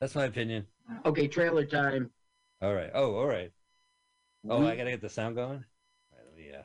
That's 0.00 0.14
my 0.14 0.26
opinion. 0.26 0.66
Okay, 1.04 1.26
trailer 1.26 1.64
time. 1.64 2.10
All 2.62 2.74
right. 2.74 2.90
Oh, 2.94 3.14
all 3.14 3.26
right. 3.26 3.50
Oh, 4.48 4.66
I 4.66 4.76
gotta 4.76 4.90
get 4.90 5.00
the 5.00 5.08
sound 5.08 5.36
going. 5.36 5.64
All 6.12 6.18
right, 6.18 6.26
let 6.26 6.36
me, 6.36 6.50
yeah. 6.50 6.62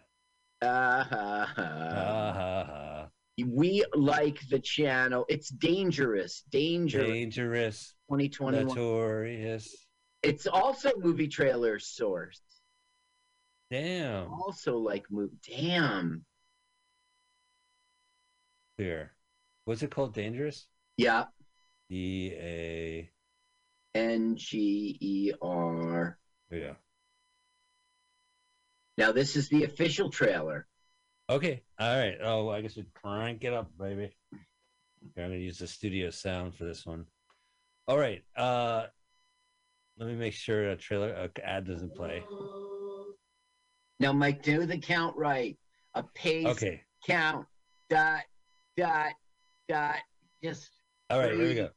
Ha 0.64 1.08
ha 1.10 1.54
ha. 1.56 3.08
we 3.46 3.86
like 3.94 4.40
the 4.50 4.60
channel. 4.60 5.26
It's 5.30 5.50
dangerous. 5.50 6.44
Dangerous. 6.50 7.08
Dangerous, 7.08 7.96
2021. 8.10 8.68
notorious. 8.68 9.86
It's 10.24 10.48
also 10.48 10.92
movie 10.98 11.28
trailer 11.28 11.80
source. 11.80 12.42
Damn. 13.70 14.32
Also 14.32 14.78
like 14.78 15.06
movie. 15.10 15.38
Damn. 15.48 16.26
Here. 18.78 19.14
What's 19.66 19.84
it 19.84 19.92
called? 19.92 20.14
Dangerous. 20.14 20.68
Yeah. 20.98 21.26
D 21.90 22.34
A. 22.34 23.10
N 23.96 24.36
G 24.36 24.98
E 25.00 25.32
R. 25.42 26.18
Yeah. 26.52 26.74
Now 28.98 29.12
this 29.12 29.36
is 29.36 29.50
the 29.50 29.64
official 29.64 30.10
trailer. 30.10 30.68
Okay. 31.30 31.64
All 31.80 31.98
right. 31.98 32.18
Oh, 32.22 32.50
I 32.50 32.62
guess 32.62 32.76
we 32.76 32.86
crank 32.94 33.44
it 33.44 33.54
up, 33.54 33.72
baby. 33.80 34.16
I'm 34.34 35.12
gonna 35.16 35.36
use 35.36 35.58
the 35.58 35.68
studio 35.68 36.10
sound 36.10 36.56
for 36.56 36.66
this 36.66 36.86
one. 36.86 37.06
All 37.88 37.98
right. 37.98 38.24
Uh, 38.36 38.86
let 39.98 40.10
me 40.10 40.16
make 40.16 40.34
sure 40.34 40.70
a 40.70 40.76
trailer 40.76 41.10
a 41.12 41.48
ad 41.48 41.66
doesn't 41.66 41.96
play. 41.96 42.24
Now, 44.00 44.12
Mike, 44.12 44.44
do 44.44 44.66
the 44.66 44.78
count 44.78 45.16
right. 45.16 45.58
A 45.94 46.04
pace 46.04 46.46
Okay. 46.46 46.82
count. 47.08 47.48
Dot. 47.90 48.24
Dot. 48.76 49.14
Dot. 49.70 49.96
Just 50.44 50.70
All 51.10 51.20
right. 51.20 51.34
Here 51.34 51.48
we 51.48 51.56
go. 51.56 51.70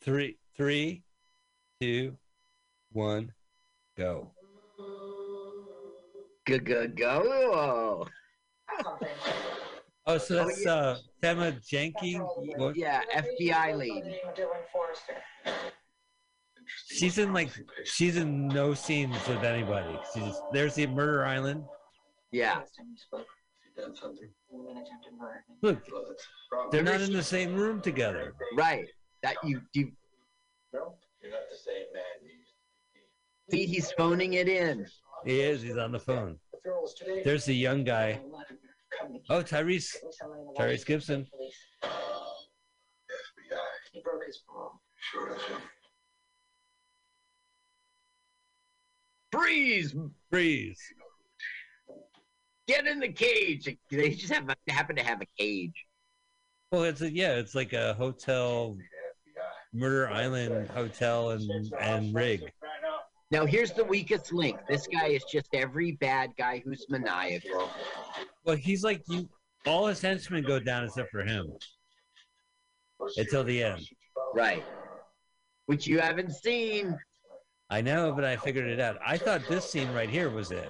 Three, 0.00 0.38
three, 0.56 1.04
two, 1.82 2.16
one, 2.92 3.32
go. 3.98 4.30
go 6.46 6.58
go 6.60 6.86
go. 6.86 8.06
Oh, 10.06 10.18
so 10.18 10.38
Oh, 10.38 10.46
that's 10.46 10.64
yeah. 10.64 10.72
uh, 10.72 10.96
Tema. 11.20 11.56
What? 12.56 12.76
Yeah, 12.76 13.02
FBI 13.16 13.76
lady. 13.76 14.16
She's 16.88 17.18
in 17.18 17.32
like 17.32 17.50
she's 17.84 18.16
in 18.16 18.46
no 18.46 18.74
scenes 18.74 19.16
with 19.26 19.42
anybody. 19.42 19.98
She's 20.14 20.22
just, 20.22 20.42
there's 20.52 20.76
the 20.76 20.86
Murder 20.86 21.24
Island. 21.24 21.64
Yeah. 22.30 22.60
Look, 25.62 25.78
they're 26.70 26.84
not 26.84 27.00
in 27.00 27.12
the 27.12 27.22
same 27.24 27.56
room 27.56 27.80
together. 27.80 28.34
Right. 28.56 28.86
That 29.24 29.34
you 29.44 29.62
you 29.72 29.90
see 33.50 33.66
he's 33.66 33.92
phoning 33.92 34.34
it 34.34 34.48
in. 34.48 34.86
He 35.24 35.40
is. 35.40 35.62
He's 35.62 35.76
on 35.76 35.92
the 35.92 36.00
phone. 36.00 36.38
There's 37.24 37.44
the 37.44 37.54
young 37.54 37.84
guy. 37.84 38.20
Oh, 39.30 39.42
Tyrese. 39.42 39.96
Tyrese 40.58 40.86
Gibson. 40.86 41.26
He 43.92 44.00
broke 44.02 44.24
his 44.26 44.42
parole. 44.48 44.80
Freeze! 49.30 49.94
Freeze. 50.30 50.80
Get 52.68 52.86
in 52.86 53.00
the 53.00 53.08
cage. 53.08 53.76
They 53.90 54.10
just 54.10 54.32
have 54.32 54.48
happen 54.68 54.96
to 54.96 55.02
have 55.02 55.20
a 55.20 55.26
cage. 55.38 55.86
Well, 56.70 56.84
it's 56.84 57.00
a, 57.02 57.10
yeah, 57.10 57.32
it's 57.32 57.54
like 57.54 57.72
a 57.72 57.94
hotel, 57.94 58.78
Murder 59.72 60.10
Island 60.10 60.68
hotel 60.68 61.30
and 61.30 61.72
and 61.80 62.14
rig. 62.14 62.42
Now 63.30 63.46
here's 63.46 63.72
the 63.72 63.84
weakest 63.84 64.32
link. 64.32 64.58
This 64.68 64.86
guy 64.86 65.06
is 65.06 65.24
just 65.24 65.48
every 65.54 65.92
bad 65.92 66.30
guy 66.36 66.62
who's 66.64 66.84
maniacal. 66.90 67.70
Well, 68.44 68.56
he's 68.56 68.84
like 68.84 69.02
you. 69.08 69.28
All 69.66 69.86
his 69.86 70.00
henchmen 70.00 70.44
go 70.44 70.58
down 70.58 70.84
except 70.84 71.10
for 71.10 71.22
him 71.22 71.46
until 73.16 73.44
the 73.44 73.62
end. 73.62 73.88
Right. 74.34 74.64
Which 75.66 75.86
you 75.86 76.00
haven't 76.00 76.32
seen. 76.32 76.98
I 77.70 77.80
know, 77.80 78.12
but 78.12 78.24
I 78.24 78.36
figured 78.36 78.68
it 78.68 78.80
out. 78.80 78.98
I 79.06 79.16
thought 79.16 79.48
this 79.48 79.70
scene 79.70 79.90
right 79.94 80.10
here 80.10 80.28
was 80.28 80.50
it. 80.50 80.68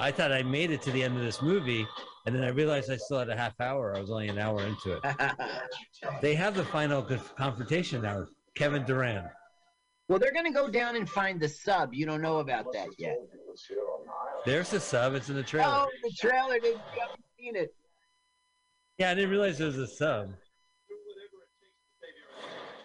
I 0.00 0.10
thought 0.10 0.32
I 0.32 0.42
made 0.42 0.70
it 0.70 0.80
to 0.82 0.90
the 0.92 1.02
end 1.02 1.16
of 1.16 1.22
this 1.22 1.42
movie, 1.42 1.86
and 2.24 2.34
then 2.34 2.44
I 2.44 2.48
realized 2.48 2.90
I 2.90 2.96
still 2.96 3.18
had 3.18 3.28
a 3.28 3.36
half 3.36 3.60
hour. 3.60 3.94
I 3.96 4.00
was 4.00 4.10
only 4.10 4.28
an 4.28 4.38
hour 4.38 4.62
into 4.62 4.92
it. 4.92 5.02
They 6.22 6.34
have 6.36 6.54
the 6.54 6.64
final 6.64 7.02
confrontation 7.02 8.02
now. 8.02 8.24
Kevin 8.58 8.84
Durand. 8.84 9.28
well, 10.08 10.18
they're 10.18 10.32
gonna 10.32 10.52
go 10.52 10.68
down 10.68 10.96
and 10.96 11.08
find 11.08 11.40
the 11.40 11.48
sub. 11.48 11.94
You 11.94 12.06
don't 12.06 12.20
know 12.20 12.38
about 12.38 12.72
that 12.72 12.88
yet. 12.98 13.16
There's 14.44 14.70
the 14.70 14.80
sub. 14.80 15.14
It's 15.14 15.28
in 15.28 15.36
the 15.36 15.42
trailer. 15.44 15.86
Oh, 15.86 15.88
the 16.02 16.10
trailer. 16.18 16.58
Didn't, 16.58 16.80
you 16.94 17.00
haven't 17.00 17.24
seen 17.38 17.56
it. 17.56 17.74
Yeah, 18.98 19.10
I 19.10 19.14
didn't 19.14 19.30
realize 19.30 19.60
it 19.60 19.64
was 19.64 19.78
a 19.78 19.86
sub. 19.86 20.32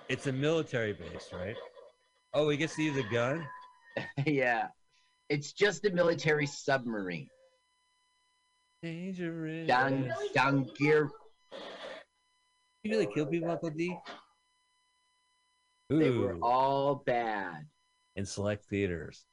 It's 0.09 0.27
a 0.27 0.31
military 0.31 0.93
base, 0.93 1.29
right? 1.33 1.55
Oh, 2.36 2.49
he 2.49 2.57
gets 2.57 2.75
to 2.75 2.83
use 2.83 2.97
a 2.97 3.09
gun. 3.12 3.47
yeah. 4.27 4.67
It's 5.29 5.53
just 5.53 5.86
a 5.86 5.89
military 5.89 6.45
submarine. 6.45 7.29
Dangerous. 8.83 9.67
Down, 9.67 10.13
down 10.36 10.69
gear. 10.77 11.09
You 12.83 12.91
really 12.91 13.07
kill 13.12 13.25
people, 13.25 13.49
Uncle 13.49 13.71
D? 13.71 13.97
They 15.89 16.10
were 16.10 16.38
all 16.41 17.04
bad. 17.06 17.65
in 18.15 18.26
select 18.26 18.65
theaters. 18.65 19.26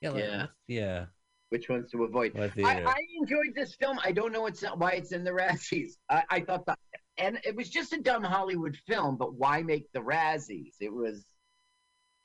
Yeah, 0.00 0.10
like, 0.10 0.24
Yeah. 0.24 0.46
yeah. 0.66 1.06
Which 1.50 1.68
ones 1.68 1.90
to 1.92 2.02
avoid? 2.04 2.36
I. 2.36 2.50
I 2.64 2.96
enjoyed 3.16 3.54
this 3.54 3.76
film. 3.76 4.00
I 4.02 4.10
don't 4.12 4.32
know 4.32 4.46
it's 4.46 4.64
why 4.76 4.92
it's 4.92 5.12
in 5.12 5.22
the 5.22 5.30
Razzies. 5.30 5.92
I, 6.10 6.24
I 6.30 6.40
thought 6.40 6.66
that, 6.66 6.78
and 7.16 7.38
it 7.44 7.54
was 7.54 7.70
just 7.70 7.92
a 7.92 8.00
dumb 8.00 8.24
Hollywood 8.24 8.76
film. 8.88 9.16
But 9.16 9.34
why 9.34 9.62
make 9.62 9.86
the 9.92 10.00
Razzies? 10.00 10.74
It 10.80 10.92
was. 10.92 11.24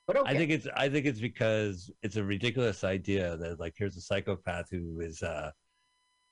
But 0.08 0.18
okay. 0.18 0.32
I 0.32 0.36
think 0.36 0.52
it's 0.52 0.68
I 0.76 0.90
think 0.90 1.06
it's 1.06 1.20
because 1.20 1.92
it's 2.02 2.16
a 2.16 2.24
ridiculous 2.24 2.84
idea 2.84 3.38
that 3.38 3.60
like 3.60 3.76
here's 3.78 3.98
a 3.98 4.02
psychopath 4.02 4.66
who 4.72 5.00
is 5.02 5.22
uh, 5.22 5.52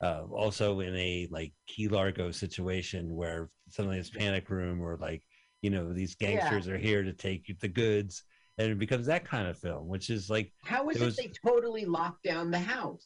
uh 0.02 0.24
also 0.32 0.80
in 0.80 0.96
a 0.96 1.28
like 1.30 1.54
Key 1.68 1.88
Largo 1.88 2.32
situation 2.32 3.16
where 3.16 3.52
suddenly 3.70 3.98
his 3.98 4.10
panic 4.10 4.50
room 4.50 4.82
or 4.82 4.98
like 4.98 5.22
you 5.62 5.70
know 5.70 5.93
these 5.93 6.15
Yeah. 6.20 6.32
gangsters 6.38 6.67
are 6.67 6.78
here 6.78 7.04
to 7.04 7.13
take 7.13 7.60
the 7.60 7.67
goods, 7.67 8.24
and 8.58 8.72
it 8.72 8.80
becomes 8.80 9.06
that 9.08 9.26
kind 9.26 9.48
of 9.48 9.58
film, 9.58 9.88
which 9.88 10.10
is 10.10 10.30
like 10.30 10.52
How 10.63 10.89
is 10.89 10.98
It 10.98 11.02
it, 11.02 11.06
was- 11.06 11.15
they 11.15 11.32
totally 11.46 11.86
locked 11.86 12.24
down 12.24 12.52
the 12.52 12.60
house? 12.60 13.06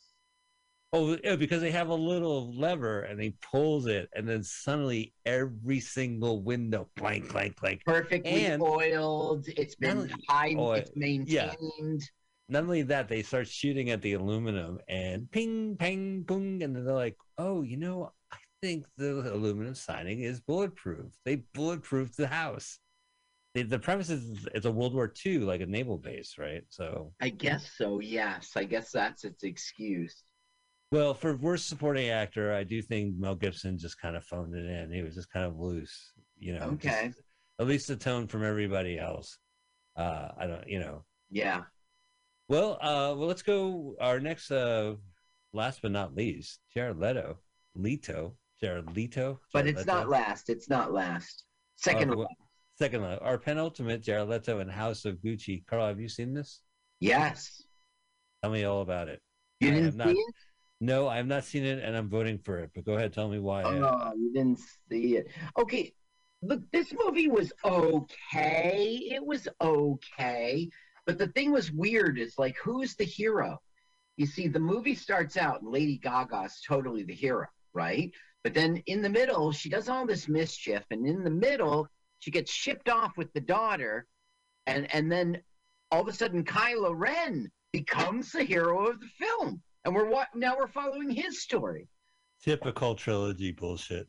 oh 0.93 1.15
because 1.37 1.61
they 1.61 1.71
have 1.71 1.87
a 1.87 1.95
little 1.95 2.53
lever 2.53 3.03
and 3.03 3.21
he 3.21 3.33
pulls 3.51 3.85
it, 3.85 4.09
and 4.13 4.27
then 4.27 4.43
suddenly 4.43 5.13
every 5.25 5.79
single 5.79 6.41
window 6.43 6.89
blank 6.97 7.31
blank 7.31 7.59
blank. 7.59 7.81
Perfectly 7.85 8.45
And- 8.45 8.61
oiled. 8.61 9.47
It's 9.47 9.75
been 9.75 10.11
high. 10.27 10.53
oil- 10.57 10.73
It's 10.73 10.91
maintained. 10.95 12.09
Not 12.49 12.63
only 12.63 12.81
that, 12.81 13.07
they 13.07 13.23
start 13.23 13.47
shooting 13.47 13.91
at 13.91 14.01
the 14.01 14.11
aluminum 14.13 14.79
and 14.89 15.31
ping 15.31 15.77
pang 15.77 16.23
boom, 16.23 16.61
and 16.61 16.75
then 16.75 16.83
they're 16.83 16.93
like, 16.93 17.15
oh, 17.37 17.61
you 17.61 17.77
know, 17.77 18.11
think 18.61 18.85
the 18.97 19.33
aluminum 19.33 19.73
siding 19.75 20.21
is 20.21 20.39
bulletproof. 20.39 21.11
They 21.25 21.37
bulletproofed 21.55 22.15
the 22.15 22.27
house. 22.27 22.79
The, 23.53 23.63
the 23.63 23.79
premise 23.79 24.09
is 24.09 24.47
it's 24.53 24.65
a 24.65 24.71
World 24.71 24.93
War 24.93 25.11
II, 25.25 25.39
like 25.39 25.61
a 25.61 25.65
naval 25.65 25.97
base, 25.97 26.35
right? 26.37 26.63
So, 26.69 27.11
I 27.19 27.29
guess 27.29 27.69
so. 27.77 27.99
Yes, 27.99 28.51
I 28.55 28.63
guess 28.63 28.91
that's 28.91 29.25
its 29.25 29.43
excuse. 29.43 30.23
well, 30.91 31.13
for 31.13 31.35
worst 31.35 31.67
supporting 31.67 32.09
actor, 32.09 32.53
I 32.53 32.63
do 32.63 32.81
think 32.81 33.15
Mel 33.17 33.35
Gibson 33.35 33.77
just 33.77 33.99
kind 33.99 34.15
of 34.15 34.23
phoned 34.23 34.55
it 34.55 34.65
in. 34.65 34.91
He 34.91 35.01
was 35.01 35.15
just 35.15 35.31
kind 35.31 35.45
of 35.45 35.57
loose, 35.59 36.13
you 36.37 36.53
know. 36.53 36.71
just- 36.79 36.85
Okay. 36.97 37.11
at 37.59 37.67
least 37.67 37.87
the 37.87 37.95
tone 37.95 38.27
from 38.27 38.43
everybody 38.43 38.97
else. 38.99 39.37
Uh, 39.97 40.29
I 40.37 40.47
don't, 40.47 40.67
you 40.67 40.79
know. 40.79 41.03
Yeah. 41.29 41.63
Well, 42.47 42.73
uh, 42.81 43.15
well, 43.17 43.27
let's 43.27 43.41
go. 43.43 43.95
Our 43.99 44.19
next, 44.19 44.51
uh, 44.51 44.95
last 45.53 45.81
but 45.81 45.91
not 45.91 46.15
least, 46.15 46.59
Jared 46.73 46.97
Leto, 46.99 47.37
Leto, 47.75 48.35
Jared 48.61 48.95
Leto, 48.95 49.39
But 49.53 49.61
Jared 49.65 49.77
it's 49.77 49.87
Leto. 49.87 49.99
not 49.99 50.09
last. 50.09 50.49
It's 50.49 50.69
not 50.69 50.93
last. 50.93 51.43
Second. 51.77 52.13
Wh- 52.13 52.25
second, 52.77 53.03
our 53.03 53.37
penultimate, 53.37 54.01
Jared 54.03 54.29
Leto 54.29 54.59
and 54.59 54.69
House 54.71 55.05
of 55.05 55.17
Gucci. 55.17 55.65
Carl, 55.65 55.87
have 55.87 55.99
you 55.99 56.09
seen 56.09 56.33
this? 56.33 56.61
yes. 56.99 57.63
Tell 58.43 58.51
me 58.51 58.63
all 58.63 58.81
about 58.81 59.07
it. 59.07 59.21
You 59.59 59.67
I 59.69 59.71
didn't 59.75 59.95
not- 59.97 60.07
see 60.07 60.13
it? 60.13 60.33
No, 60.79 61.07
I 61.07 61.17
have 61.17 61.27
not 61.27 61.43
seen 61.43 61.63
it, 61.63 61.83
and 61.83 61.95
I'm 61.95 62.09
voting 62.09 62.39
for 62.39 62.57
it. 62.57 62.71
But 62.73 62.85
go 62.85 62.93
ahead, 62.93 63.13
tell 63.13 63.29
me 63.29 63.37
why. 63.37 63.61
Oh, 63.63 64.13
you 64.15 64.33
didn't 64.33 64.59
see 64.89 65.17
it. 65.17 65.27
Okay. 65.59 65.93
Look, 66.41 66.61
this 66.71 66.91
movie 67.05 67.27
was 67.27 67.53
okay. 67.63 68.99
It 69.11 69.23
was 69.23 69.47
okay. 69.61 70.69
But 71.05 71.19
the 71.19 71.27
thing 71.27 71.51
was 71.51 71.71
weird 71.71 72.17
is 72.17 72.33
like, 72.39 72.57
who's 72.57 72.95
the 72.95 73.03
hero? 73.03 73.59
You 74.17 74.25
see, 74.25 74.47
the 74.47 74.59
movie 74.59 74.95
starts 74.95 75.37
out 75.37 75.61
and 75.61 75.71
Lady 75.71 75.99
Gaga's 75.99 76.59
totally 76.67 77.03
the 77.03 77.13
hero, 77.13 77.45
right? 77.75 78.11
But 78.43 78.53
then 78.53 78.81
in 78.87 79.01
the 79.01 79.09
middle, 79.09 79.51
she 79.51 79.69
does 79.69 79.87
all 79.89 80.05
this 80.05 80.27
mischief, 80.27 80.83
and 80.91 81.05
in 81.05 81.23
the 81.23 81.29
middle, 81.29 81.87
she 82.19 82.31
gets 82.31 82.51
shipped 82.51 82.89
off 82.89 83.15
with 83.17 83.31
the 83.33 83.41
daughter, 83.41 84.07
and 84.67 84.93
and 84.93 85.11
then 85.11 85.41
all 85.91 86.01
of 86.01 86.07
a 86.07 86.13
sudden, 86.13 86.43
Kylo 86.43 86.93
Ren 86.95 87.51
becomes 87.71 88.31
the 88.31 88.43
hero 88.43 88.87
of 88.87 88.99
the 88.99 89.07
film, 89.19 89.61
and 89.85 89.93
we're 89.93 90.09
wa- 90.09 90.25
now 90.35 90.55
we're 90.57 90.67
following 90.67 91.09
his 91.09 91.41
story. 91.43 91.87
Typical 92.43 92.95
trilogy 92.95 93.51
bullshit. 93.51 94.07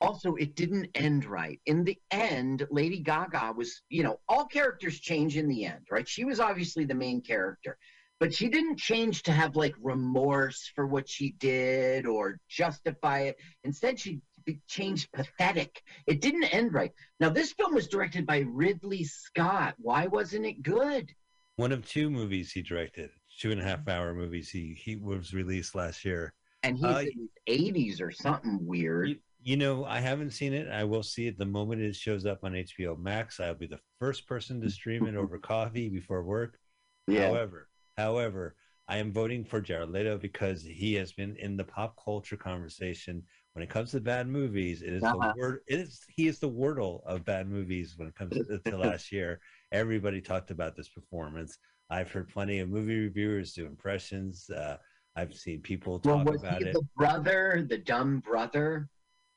also 0.00 0.34
it 0.36 0.54
didn't 0.54 0.88
end 0.94 1.24
right. 1.24 1.60
In 1.66 1.82
the 1.82 1.98
end 2.12 2.66
lady 2.70 3.00
gaga 3.00 3.52
was 3.56 3.82
you 3.88 4.02
know 4.04 4.20
all 4.28 4.46
characters 4.46 5.00
change 5.00 5.36
in 5.36 5.48
the 5.48 5.64
end 5.64 5.84
right? 5.90 6.06
She 6.08 6.24
was 6.24 6.38
obviously 6.38 6.84
the 6.84 6.94
main 6.94 7.20
character 7.22 7.76
but 8.20 8.32
she 8.34 8.48
didn't 8.48 8.78
change 8.78 9.22
to 9.24 9.32
have 9.32 9.56
like 9.56 9.74
remorse 9.82 10.70
for 10.74 10.86
what 10.86 11.08
she 11.08 11.30
did 11.38 12.06
or 12.06 12.38
justify 12.48 13.20
it 13.20 13.36
instead 13.64 13.98
she 13.98 14.20
changed 14.68 15.08
pathetic 15.12 15.82
it 16.06 16.20
didn't 16.20 16.44
end 16.44 16.74
right 16.74 16.92
now 17.20 17.28
this 17.30 17.52
film 17.52 17.74
was 17.74 17.88
directed 17.88 18.26
by 18.26 18.44
ridley 18.46 19.04
scott 19.04 19.74
why 19.78 20.06
wasn't 20.06 20.44
it 20.44 20.62
good 20.62 21.10
One 21.56 21.72
of 21.72 21.86
two 21.86 22.10
movies 22.10 22.50
he 22.52 22.62
directed, 22.62 23.10
two 23.40 23.52
and 23.52 23.60
a 23.60 23.64
half 23.64 23.86
hour 23.88 24.12
movies. 24.12 24.50
He 24.50 24.74
he 24.76 24.96
was 24.96 25.32
released 25.32 25.74
last 25.76 26.04
year. 26.04 26.34
and 26.64 26.76
he's 26.76 26.84
Uh, 26.84 27.04
in 27.14 27.28
his 27.28 27.30
80s 27.46 28.00
or 28.00 28.10
something 28.10 28.58
weird 28.66 29.08
You, 29.10 29.16
you 29.40 29.56
know, 29.56 29.84
I 29.84 30.00
haven't 30.00 30.32
seen 30.32 30.52
it. 30.52 30.66
I 30.68 30.82
will 30.84 31.02
see 31.04 31.26
it 31.28 31.38
the 31.38 31.46
moment 31.46 31.80
it 31.80 31.94
shows 31.94 32.26
up 32.26 32.40
on 32.42 32.52
HBO 32.54 32.98
Max. 32.98 33.38
I'll 33.38 33.54
be 33.54 33.68
the 33.68 33.80
first 34.00 34.26
person 34.26 34.60
to 34.62 34.68
stream 34.70 35.06
it 35.06 35.14
over 35.14 35.38
coffee 35.38 35.88
before 35.88 36.24
work. 36.24 36.58
Yeah. 37.06 37.28
However, 37.28 37.68
however, 37.96 38.56
I 38.88 38.98
am 38.98 39.12
voting 39.12 39.44
for 39.44 39.60
Jared 39.60 39.90
Leto 39.90 40.18
because 40.18 40.62
he 40.62 40.94
has 40.94 41.12
been 41.12 41.36
in 41.36 41.56
the 41.56 41.64
pop 41.64 41.96
culture 42.02 42.36
conversation 42.36 43.22
when 43.54 43.62
it 43.62 43.70
comes 43.70 43.92
to 43.92 44.00
bad 44.00 44.28
movies. 44.28 44.82
It 44.82 44.92
is 44.92 45.02
Uh-huh. 45.04 45.32
the 45.32 45.38
word. 45.38 45.60
It 45.66 45.80
is 45.80 46.04
he 46.08 46.26
is 46.28 46.38
the 46.38 46.50
wordle 46.50 47.02
of 47.06 47.24
bad 47.24 47.48
movies 47.48 47.94
when 47.96 48.08
it 48.08 48.14
comes 48.14 48.36
to, 48.46 48.58
to 48.58 48.76
last 48.78 49.10
year. 49.10 49.40
Everybody 49.72 50.20
talked 50.20 50.50
about 50.50 50.76
this 50.76 50.88
performance. 50.88 51.58
I've 51.90 52.10
heard 52.10 52.28
plenty 52.28 52.58
of 52.60 52.68
movie 52.68 52.98
reviewers 53.00 53.54
do 53.54 53.66
impressions. 53.66 54.50
Uh, 54.50 54.76
I've 55.16 55.34
seen 55.34 55.60
people 55.62 55.98
well 56.04 56.16
talk 56.16 56.26
was 56.26 56.40
about 56.40 56.62
it. 56.62 56.72
the 56.72 56.82
brother 56.96 57.64
the 57.68 57.78
dumb 57.78 58.20
brother 58.20 58.88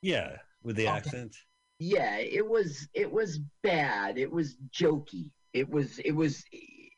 Yeah, 0.01 0.37
with 0.63 0.75
the 0.75 0.87
accent. 0.87 1.35
yeah 1.79 2.17
it 2.17 2.47
was 2.47 2.87
it 2.93 3.11
was 3.11 3.39
bad 3.63 4.17
it 4.17 4.31
was 4.31 4.57
jokey 4.71 5.31
it 5.53 5.69
was 5.69 5.99
it 5.99 6.11
was 6.11 6.43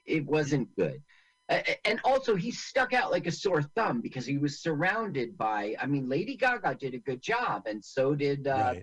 it 0.06 0.26
wasn't 0.26 0.74
good 0.76 1.02
and 1.86 2.00
also 2.04 2.36
he 2.36 2.52
stuck 2.52 2.94
out 2.94 3.12
like 3.12 3.26
a 3.28 3.32
sore 3.32 3.62
thumb 3.76 4.02
because 4.02 4.26
he 4.26 4.38
was 4.38 4.60
surrounded 4.60 5.38
by 5.38 5.76
i 5.82 5.86
mean 5.86 6.08
lady 6.08 6.36
gaga 6.38 6.76
did 6.76 6.94
a 6.94 7.00
good 7.00 7.22
job 7.22 7.64
and 7.66 7.84
so 7.84 8.14
did 8.16 8.48
uh 8.48 8.74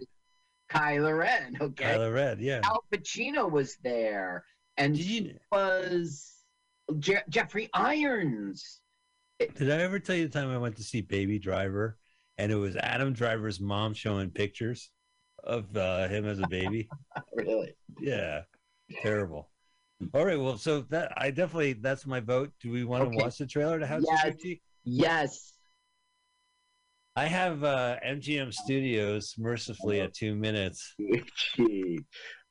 Right. 0.74 1.12
ren 1.14 1.56
okay 1.60 1.84
Kylo 1.84 2.12
Red, 2.12 2.40
yeah. 2.40 2.60
al 2.64 2.82
pacino 2.92 3.50
was 3.50 3.76
there 3.84 4.44
and 4.76 4.96
you? 4.96 5.34
was 5.52 6.32
Je- 6.98 7.22
jeffrey 7.28 7.68
irons 7.72 8.80
Did 9.38 9.70
I 9.70 9.82
ever 9.82 9.98
tell 9.98 10.16
you 10.16 10.26
the 10.28 10.38
time 10.38 10.50
I 10.50 10.58
went 10.58 10.76
to 10.76 10.82
see 10.82 11.02
Baby 11.02 11.38
Driver, 11.38 11.98
and 12.38 12.50
it 12.50 12.56
was 12.56 12.74
Adam 12.76 13.12
Driver's 13.12 13.60
mom 13.60 13.92
showing 13.94 14.30
pictures 14.30 14.90
of 15.44 15.76
uh, 15.76 16.08
him 16.08 16.26
as 16.26 16.38
a 16.38 16.48
baby? 16.48 16.88
really 17.34 17.74
yeah, 18.00 18.42
terrible. 19.02 19.50
All 20.12 20.24
right, 20.24 20.38
well, 20.38 20.58
so 20.58 20.82
that 20.90 21.12
I 21.16 21.30
definitely 21.30 21.74
that's 21.74 22.06
my 22.06 22.20
vote. 22.20 22.52
Do 22.60 22.70
we 22.70 22.84
want 22.84 23.10
to 23.10 23.18
watch 23.18 23.38
the 23.38 23.46
trailer 23.46 23.78
to 23.78 23.86
House 23.86 24.04
Yes. 24.06 24.26
of 24.28 24.36
Gucci? 24.36 24.60
yes 24.84 25.52
I 27.16 27.24
have 27.26 27.64
uh, 27.64 27.96
MGM 28.06 28.52
Studios 28.52 29.34
mercifully 29.38 30.00
at 30.00 30.12
two 30.14 30.34
minutes. 30.34 30.94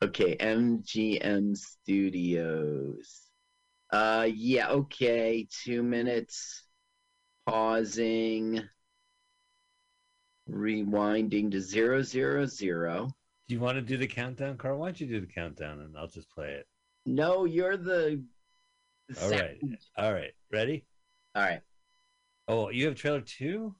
Okay, 0.02 0.36
MGM 0.38 1.56
Studios. 1.56 3.22
Uh 3.92 4.28
yeah, 4.34 4.70
okay, 4.70 5.48
2 5.64 5.82
minutes. 5.84 6.64
Pausing. 7.48 8.62
Rewinding 10.50 11.52
to 11.52 11.62
zero 11.62 12.02
zero 12.02 12.46
zero. 12.46 13.08
Do 13.48 13.54
you 13.56 13.62
want 13.62 13.78
to 13.78 13.82
do 13.82 13.98
the 13.98 14.08
countdown, 14.08 14.58
Carl? 14.58 14.80
Why 14.80 14.88
don't 14.88 15.00
you 15.00 15.08
do 15.08 15.22
the 15.22 15.32
countdown 15.32 15.80
and 15.80 15.96
I'll 15.98 16.08
just 16.08 16.30
play 16.30 16.50
it? 16.50 16.68
No, 17.06 17.46
you're 17.46 17.78
the, 17.78 18.24
the 19.10 19.24
All 19.24 19.30
right. 19.30 19.58
All 19.98 20.14
right. 20.14 20.32
ready? 20.52 20.86
All 21.36 21.44
right. 21.44 21.62
Oh, 22.48 22.70
you 22.70 22.86
have 22.86 22.96
trailer 22.96 23.22
two? 23.22 23.76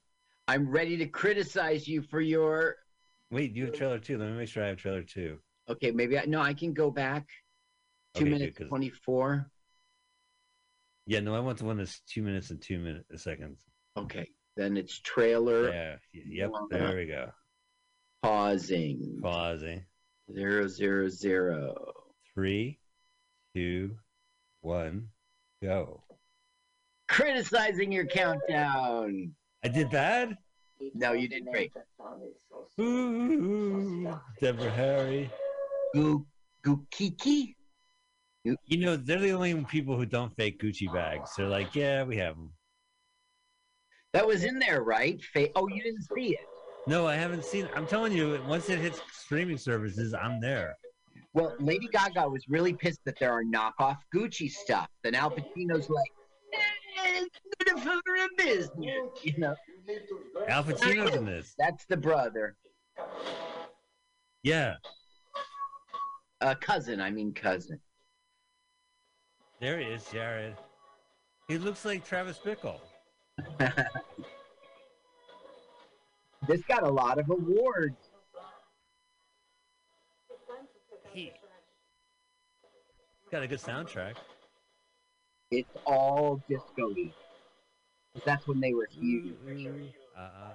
I'm 0.48 0.68
ready 0.68 0.96
to 0.98 1.06
criticize 1.06 1.88
you 1.88 2.02
for 2.02 2.20
your 2.20 2.76
Wait, 3.30 3.52
you 3.52 3.66
have 3.66 3.74
trailer 3.74 3.98
two. 3.98 4.18
Let 4.18 4.30
me 4.30 4.36
make 4.36 4.48
sure 4.48 4.62
I 4.62 4.68
have 4.68 4.76
trailer 4.76 5.02
two. 5.02 5.38
Okay, 5.68 5.90
maybe 5.90 6.16
I 6.16 6.24
no, 6.26 6.40
I 6.40 6.54
can 6.54 6.72
go 6.72 6.90
back. 6.90 7.26
2 8.14 8.32
Okay, 8.32 8.50
good, 8.50 8.68
24. 8.68 9.50
Yeah, 11.06 11.20
no, 11.20 11.34
I 11.34 11.40
want 11.40 11.58
the 11.58 11.64
one 11.64 11.76
that's 11.76 12.00
two 12.08 12.22
minutes 12.22 12.50
and 12.50 12.60
two 12.60 12.78
minutes 12.78 13.04
uh, 13.12 13.16
seconds. 13.16 13.60
Okay. 13.96 14.28
Then 14.56 14.76
it's 14.76 15.00
trailer 15.00 15.70
Yeah. 15.70 15.96
Yep. 16.12 16.50
There 16.70 16.96
we 16.96 17.06
go. 17.06 17.30
pausing. 18.22 19.18
Pausing. 19.22 19.84
Zero 20.32 20.66
zero 20.66 21.08
zero. 21.08 21.92
Three, 22.34 22.78
two, 23.56 23.96
one, 24.60 25.08
go. 25.62 26.02
Criticizing 27.08 27.90
your 27.90 28.04
countdown. 28.04 29.32
I 29.64 29.68
did 29.68 29.88
bad. 29.88 30.36
No, 30.94 31.12
you 31.12 31.26
did 31.26 31.46
great. 31.46 31.72
Ooh, 32.78 34.14
Deborah 34.42 34.70
Harry. 34.70 35.30
Gukiki? 35.94 37.54
You 38.44 38.78
know 38.78 38.94
they're 38.94 39.20
the 39.20 39.32
only 39.32 39.64
people 39.64 39.96
who 39.96 40.04
don't 40.04 40.36
fake 40.36 40.60
Gucci 40.60 40.92
bags. 40.92 41.30
They're 41.34 41.48
like, 41.48 41.74
yeah, 41.74 42.02
we 42.02 42.18
have 42.18 42.36
them. 42.36 42.52
That 44.12 44.26
was 44.26 44.44
in 44.44 44.58
there, 44.58 44.82
right? 44.82 45.18
Fa- 45.32 45.48
oh, 45.56 45.66
you 45.68 45.82
didn't 45.82 46.02
see 46.02 46.34
it. 46.34 46.46
No, 46.86 47.06
I 47.06 47.14
haven't 47.14 47.44
seen. 47.44 47.68
I'm 47.74 47.86
telling 47.86 48.12
you, 48.12 48.38
once 48.46 48.68
it 48.68 48.80
hits 48.80 49.00
streaming 49.12 49.56
services, 49.56 50.12
I'm 50.12 50.42
there. 50.42 50.76
Well, 51.36 51.54
Lady 51.60 51.86
Gaga 51.92 52.30
was 52.30 52.48
really 52.48 52.72
pissed 52.72 53.04
that 53.04 53.18
there 53.20 53.30
are 53.30 53.44
knockoff 53.44 53.98
Gucci 54.12 54.50
stuff. 54.50 54.88
Then 55.04 55.14
Al 55.14 55.30
Pacino's 55.30 55.90
like, 55.90 56.10
eh, 57.04 57.26
it's 57.60 57.82
for 57.82 57.90
a 57.90 58.28
business. 58.38 58.70
You 59.22 59.34
know, 59.36 59.54
Al 60.48 60.64
Pacino's 60.64 61.14
in 61.14 61.26
this. 61.26 61.54
that's 61.58 61.84
the 61.90 61.96
brother. 61.98 62.56
Yeah. 64.42 64.76
Uh, 66.40 66.54
cousin, 66.54 67.02
I 67.02 67.10
mean 67.10 67.34
cousin. 67.34 67.80
There 69.60 69.78
he 69.78 69.84
is, 69.84 70.06
Jared. 70.10 70.56
He 71.48 71.58
looks 71.58 71.84
like 71.84 72.02
Travis 72.02 72.40
Bickle. 72.42 72.80
This 76.46 76.62
got 76.62 76.84
a 76.84 76.90
lot 76.90 77.18
of 77.18 77.28
awards. 77.30 78.05
He 81.16 81.32
got 83.32 83.42
a 83.42 83.46
good 83.46 83.58
soundtrack. 83.58 84.16
It's 85.50 85.70
all 85.86 86.42
disco-y. 86.46 87.10
That's 88.26 88.46
when 88.46 88.60
they 88.60 88.74
were 88.74 88.86
huge. 88.90 89.32
Uh-uh. 90.14 90.52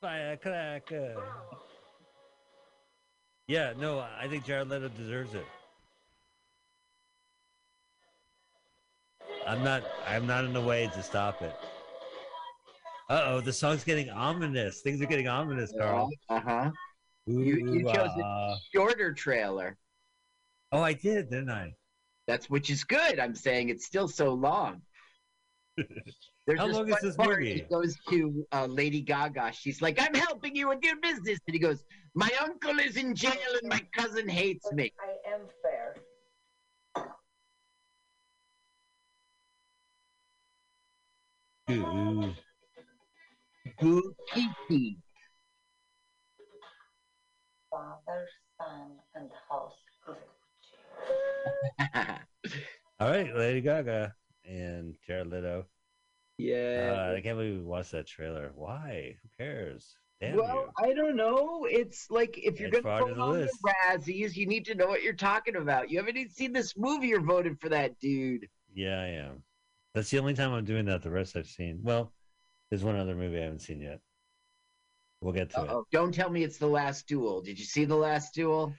Firecracker. 0.00 1.22
Yeah, 3.46 3.72
no, 3.78 4.00
I 4.00 4.26
think 4.26 4.44
Jared 4.44 4.68
Leto 4.68 4.88
deserves 4.88 5.34
it. 5.34 5.46
I'm 9.46 9.62
not. 9.62 9.84
I'm 10.08 10.26
not 10.26 10.44
in 10.44 10.52
the 10.52 10.60
way 10.60 10.90
to 10.92 11.02
stop 11.04 11.40
it. 11.40 11.54
Uh 13.08 13.22
oh, 13.26 13.40
the 13.40 13.52
song's 13.52 13.84
getting 13.84 14.10
ominous. 14.10 14.80
Things 14.80 15.00
are 15.00 15.06
getting 15.06 15.28
ominous, 15.28 15.72
Carl. 15.78 16.10
Uh 16.28 16.40
huh. 16.40 16.70
You- 17.26 17.72
you 17.72 17.84
chose 17.84 18.10
it. 18.16 18.22
uh, 18.24 18.56
Shorter 18.74 19.12
trailer. 19.12 19.76
Oh, 20.72 20.82
I 20.82 20.92
did, 20.92 21.30
didn't 21.30 21.50
I? 21.50 21.74
That's 22.26 22.48
which 22.50 22.70
is 22.70 22.84
good. 22.84 23.18
I'm 23.18 23.34
saying 23.34 23.68
it's 23.68 23.84
still 23.86 24.08
so 24.08 24.32
long. 24.34 24.82
There's 26.46 26.58
How 26.58 26.66
this 26.66 26.76
long 26.76 26.86
is 26.88 26.92
one 26.92 27.00
this 27.02 27.16
part 27.16 27.38
movie? 27.40 27.54
He 27.54 27.60
goes 27.60 27.96
to 28.10 28.46
uh, 28.52 28.66
Lady 28.66 29.00
Gaga. 29.00 29.52
She's 29.52 29.80
like, 29.80 29.98
"I'm 30.00 30.14
helping 30.14 30.54
you 30.54 30.68
with 30.68 30.82
your 30.82 30.96
business," 31.00 31.38
and 31.46 31.54
he 31.54 31.58
goes, 31.58 31.84
"My 32.14 32.30
uncle 32.42 32.78
is 32.78 32.96
in 32.96 33.14
jail 33.14 33.32
and 33.62 33.68
my 33.70 33.80
cousin 33.94 34.28
hates 34.28 34.70
me." 34.72 34.92
I 35.00 35.32
am 35.32 35.40
fair. 35.62 37.04
Ooh. 41.70 42.34
Boo-kiki. 43.80 44.98
Father, 47.74 48.28
son, 48.56 48.92
and 49.16 49.30
house. 49.50 49.72
All 53.00 53.10
right, 53.10 53.34
Lady 53.34 53.60
Gaga 53.62 54.14
and 54.48 54.94
Jared 55.04 55.26
Leto. 55.26 55.66
yeah. 56.38 57.08
Uh, 57.10 57.14
I 57.16 57.20
can't 57.20 57.36
believe 57.36 57.56
we 57.56 57.64
watched 57.64 57.90
that 57.90 58.06
trailer. 58.06 58.52
Why? 58.54 59.16
Who 59.20 59.28
cares? 59.36 59.96
Damn 60.20 60.36
well, 60.36 60.72
you. 60.78 60.88
I 60.88 60.92
don't 60.92 61.16
know. 61.16 61.66
It's 61.68 62.08
like 62.10 62.38
if 62.38 62.60
you're 62.60 62.70
going 62.70 62.84
to 62.84 62.90
of 62.90 63.00
vote 63.08 63.16
the 63.16 63.20
on 63.20 63.32
the 63.32 63.38
list. 63.40 63.58
Razzies, 63.66 64.36
you 64.36 64.46
need 64.46 64.64
to 64.66 64.76
know 64.76 64.86
what 64.86 65.02
you're 65.02 65.12
talking 65.12 65.56
about. 65.56 65.90
You 65.90 65.98
haven't 65.98 66.16
even 66.16 66.30
seen 66.30 66.52
this 66.52 66.76
movie. 66.76 67.08
You're 67.08 67.22
voted 67.22 67.60
for 67.60 67.68
that 67.70 67.98
dude. 67.98 68.46
Yeah, 68.72 69.00
I 69.00 69.06
am. 69.06 69.42
That's 69.94 70.10
the 70.10 70.20
only 70.20 70.34
time 70.34 70.52
I'm 70.52 70.64
doing 70.64 70.84
that. 70.84 71.02
The 71.02 71.10
rest 71.10 71.36
I've 71.36 71.48
seen. 71.48 71.80
Well, 71.82 72.12
there's 72.70 72.84
one 72.84 72.94
other 72.94 73.16
movie 73.16 73.38
I 73.38 73.42
haven't 73.42 73.62
seen 73.62 73.80
yet. 73.80 73.98
We'll 75.24 75.32
get 75.32 75.48
to 75.52 75.60
Uh-oh. 75.60 75.86
Don't 75.90 76.12
tell 76.12 76.28
me 76.28 76.44
it's 76.44 76.58
the 76.58 76.66
last 76.66 77.08
duel. 77.08 77.40
Did 77.40 77.58
you 77.58 77.64
see 77.64 77.86
the 77.86 77.96
last 77.96 78.34
duel? 78.34 78.74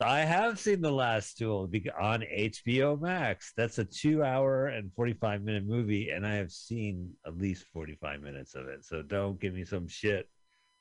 I 0.00 0.20
have 0.20 0.58
seen 0.58 0.80
The 0.80 0.90
Last 0.92 1.36
Duel 1.36 1.68
on 2.00 2.22
HBO 2.22 2.98
Max. 2.98 3.52
That's 3.54 3.78
a 3.78 3.84
two 3.84 4.22
hour 4.22 4.68
and 4.68 4.90
45 4.94 5.42
minute 5.42 5.66
movie, 5.66 6.10
and 6.10 6.26
I 6.26 6.36
have 6.36 6.52
seen 6.52 7.12
at 7.26 7.36
least 7.36 7.66
45 7.74 8.22
minutes 8.22 8.54
of 8.54 8.66
it. 8.68 8.84
So 8.84 9.02
don't 9.02 9.38
give 9.38 9.52
me 9.52 9.64
some 9.64 9.88
shit 9.88 10.28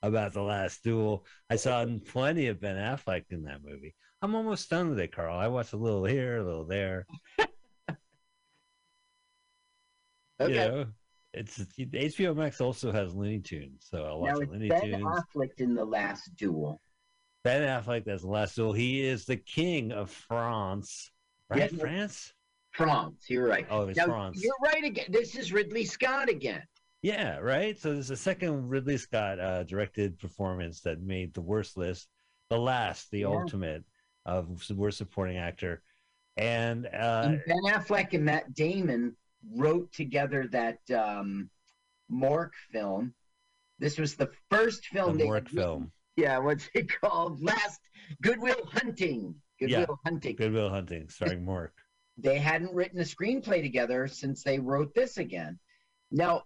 about 0.03 0.31
The 0.33 0.43
Last 0.43 0.83
Duel. 0.83 1.25
I 1.49 1.57
saw 1.57 1.85
plenty 2.05 2.47
of 2.47 2.61
Ben 2.61 2.77
Affleck 2.77 3.25
in 3.31 3.43
that 3.43 3.65
movie. 3.65 3.93
I'm 4.21 4.35
almost 4.35 4.69
done 4.69 4.91
with 4.91 4.99
it, 4.99 5.11
Carl. 5.11 5.37
I 5.37 5.47
watched 5.47 5.73
a 5.73 5.77
little 5.77 6.05
here, 6.05 6.37
a 6.37 6.45
little 6.45 6.65
there. 6.65 7.05
Okay. 10.39 10.53
You 10.53 10.59
know, 10.59 10.85
it's 11.37 11.59
HBO 11.77 12.35
Max 12.35 12.59
also 12.61 12.91
has 12.91 13.13
Looney 13.13 13.39
Tunes, 13.39 13.85
so 13.89 14.03
I'll 14.05 14.19
watch 14.19 14.33
now 14.35 14.39
it's 14.41 14.51
Looney 14.51 14.69
Ben 14.69 14.81
Tunes. 14.81 15.03
Affleck 15.03 15.59
in 15.59 15.75
the 15.75 15.85
last 15.85 16.35
duel. 16.35 16.81
Ben 17.43 17.61
Affleck, 17.61 18.05
that's 18.05 18.23
the 18.23 18.27
last 18.29 18.55
duel. 18.55 18.73
He 18.73 19.01
is 19.05 19.25
the 19.25 19.37
king 19.37 19.91
of 19.91 20.09
France, 20.11 21.11
right? 21.49 21.71
France. 21.79 22.33
France. 22.71 23.25
You're 23.29 23.47
right. 23.47 23.65
Oh, 23.69 23.87
it's 23.87 23.97
now, 23.97 24.05
France. 24.05 24.41
You're 24.43 24.53
right 24.63 24.83
again. 24.83 25.05
This 25.09 25.35
is 25.35 25.53
Ridley 25.53 25.85
Scott 25.85 26.29
again. 26.29 26.61
Yeah, 27.01 27.37
right. 27.37 27.79
So 27.79 27.93
there's 27.93 28.09
a 28.09 28.17
second 28.17 28.67
Ridley 28.69 28.97
Scott 28.97 29.39
uh, 29.39 29.63
directed 29.63 30.19
performance 30.19 30.81
that 30.81 31.01
made 31.01 31.33
the 31.33 31.41
worst 31.41 31.77
list, 31.77 32.07
the 32.49 32.57
last, 32.57 33.09
the 33.11 33.19
Yeah. 33.19 33.27
ultimate 33.27 33.83
of 34.25 34.61
worst 34.71 34.97
supporting 34.97 35.37
actor, 35.37 35.81
and 36.35 36.85
uh, 36.87 37.21
and 37.25 37.41
Ben 37.47 37.73
Affleck 37.73 38.13
and 38.13 38.25
Matt 38.25 38.53
Damon 38.53 39.15
wrote 39.55 39.91
together 39.93 40.47
that 40.51 40.79
um, 40.91 41.49
Mork 42.11 42.51
film. 42.71 43.13
This 43.79 43.97
was 43.97 44.15
the 44.15 44.31
first 44.49 44.85
film. 44.87 45.17
they 45.17 45.25
Mork 45.25 45.33
written- 45.45 45.57
film, 45.57 45.91
Yeah, 46.15 46.37
what's 46.39 46.69
it 46.73 46.89
called? 47.01 47.41
Last 47.41 47.81
Good 48.21 48.39
Will 48.41 48.65
Hunting. 48.67 49.35
Goodwill 49.59 49.79
Yeah. 49.89 49.95
Hunting. 50.05 50.35
Good 50.35 50.53
Will 50.53 50.69
Hunting, 50.69 51.09
starring 51.09 51.45
Mork. 51.45 51.69
They 52.17 52.39
hadn't 52.39 52.73
written 52.73 52.99
a 52.99 53.03
screenplay 53.03 53.61
together 53.61 54.07
since 54.07 54.43
they 54.43 54.59
wrote 54.59 54.93
this 54.95 55.17
again. 55.17 55.59
Now, 56.11 56.43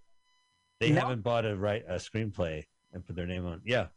They 0.79 0.89
No. 0.91 1.01
haven't 1.01 1.21
bought 1.21 1.45
a 1.45 1.55
right 1.55 1.83
a 1.87 1.95
screenplay 1.95 2.65
and 2.91 3.05
put 3.05 3.15
their 3.15 3.27
name 3.27 3.45
on. 3.45 3.61
Yeah, 3.63 3.87